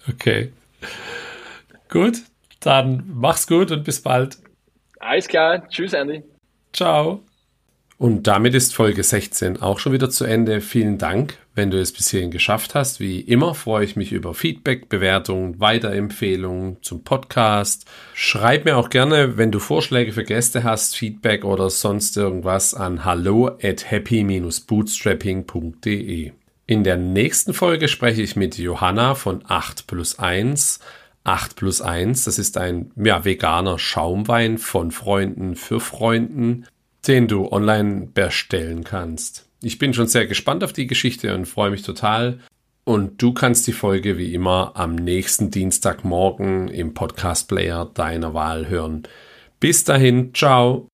Okay. 0.07 0.51
Gut, 1.91 2.23
dann 2.61 3.03
mach's 3.13 3.45
gut 3.45 3.69
und 3.69 3.83
bis 3.83 4.01
bald. 4.01 4.39
Alles 4.99 5.27
klar. 5.27 5.67
Tschüss, 5.67 5.93
Andy. 5.93 6.23
Ciao. 6.73 7.23
Und 7.97 8.25
damit 8.25 8.55
ist 8.55 8.73
Folge 8.73 9.03
16 9.03 9.61
auch 9.61 9.77
schon 9.77 9.91
wieder 9.93 10.09
zu 10.09 10.25
Ende. 10.25 10.61
Vielen 10.61 10.97
Dank, 10.97 11.37
wenn 11.53 11.69
du 11.69 11.79
es 11.79 11.91
bis 11.91 12.09
hierhin 12.09 12.31
geschafft 12.31 12.73
hast. 12.73 12.99
Wie 12.99 13.19
immer 13.19 13.53
freue 13.53 13.85
ich 13.85 13.95
mich 13.95 14.11
über 14.11 14.33
Feedback, 14.33 14.89
Bewertungen, 14.89 15.59
Weiterempfehlungen 15.59 16.77
zum 16.81 17.03
Podcast. 17.03 17.85
Schreib 18.15 18.65
mir 18.65 18.77
auch 18.77 18.89
gerne, 18.89 19.37
wenn 19.37 19.51
du 19.51 19.59
Vorschläge 19.59 20.13
für 20.13 20.23
Gäste 20.23 20.63
hast, 20.63 20.95
Feedback 20.95 21.45
oder 21.45 21.69
sonst 21.69 22.17
irgendwas 22.17 22.73
an 22.73 23.05
hallo 23.05 23.49
at 23.61 23.91
happy-bootstrapping.de. 23.91 26.31
In 26.65 26.83
der 26.83 26.97
nächsten 26.97 27.53
Folge 27.53 27.87
spreche 27.87 28.21
ich 28.21 28.37
mit 28.37 28.57
Johanna 28.57 29.13
von 29.13 29.43
8 29.45 29.85
plus 29.87 30.17
1. 30.17 30.79
8 31.23 31.55
plus 31.55 31.81
1, 31.81 32.23
das 32.23 32.39
ist 32.39 32.57
ein 32.57 32.91
ja, 32.95 33.25
veganer 33.25 33.77
Schaumwein 33.77 34.57
von 34.57 34.91
Freunden 34.91 35.55
für 35.55 35.79
Freunden 35.79 36.65
den 37.07 37.27
du 37.27 37.51
online 37.51 38.07
bestellen 38.13 38.83
kannst. 38.83 39.47
Ich 39.63 39.77
bin 39.77 39.93
schon 39.93 40.07
sehr 40.07 40.27
gespannt 40.27 40.63
auf 40.63 40.73
die 40.73 40.87
Geschichte 40.87 41.33
und 41.35 41.45
freue 41.45 41.71
mich 41.71 41.83
total. 41.83 42.39
Und 42.83 43.21
du 43.21 43.33
kannst 43.33 43.67
die 43.67 43.73
Folge 43.73 44.17
wie 44.17 44.33
immer 44.33 44.71
am 44.75 44.95
nächsten 44.95 45.51
Dienstagmorgen 45.51 46.67
im 46.67 46.93
Podcast 46.93 47.47
Player 47.47 47.85
deiner 47.93 48.33
Wahl 48.33 48.69
hören. 48.69 49.03
Bis 49.59 49.83
dahin, 49.83 50.33
ciao. 50.33 50.90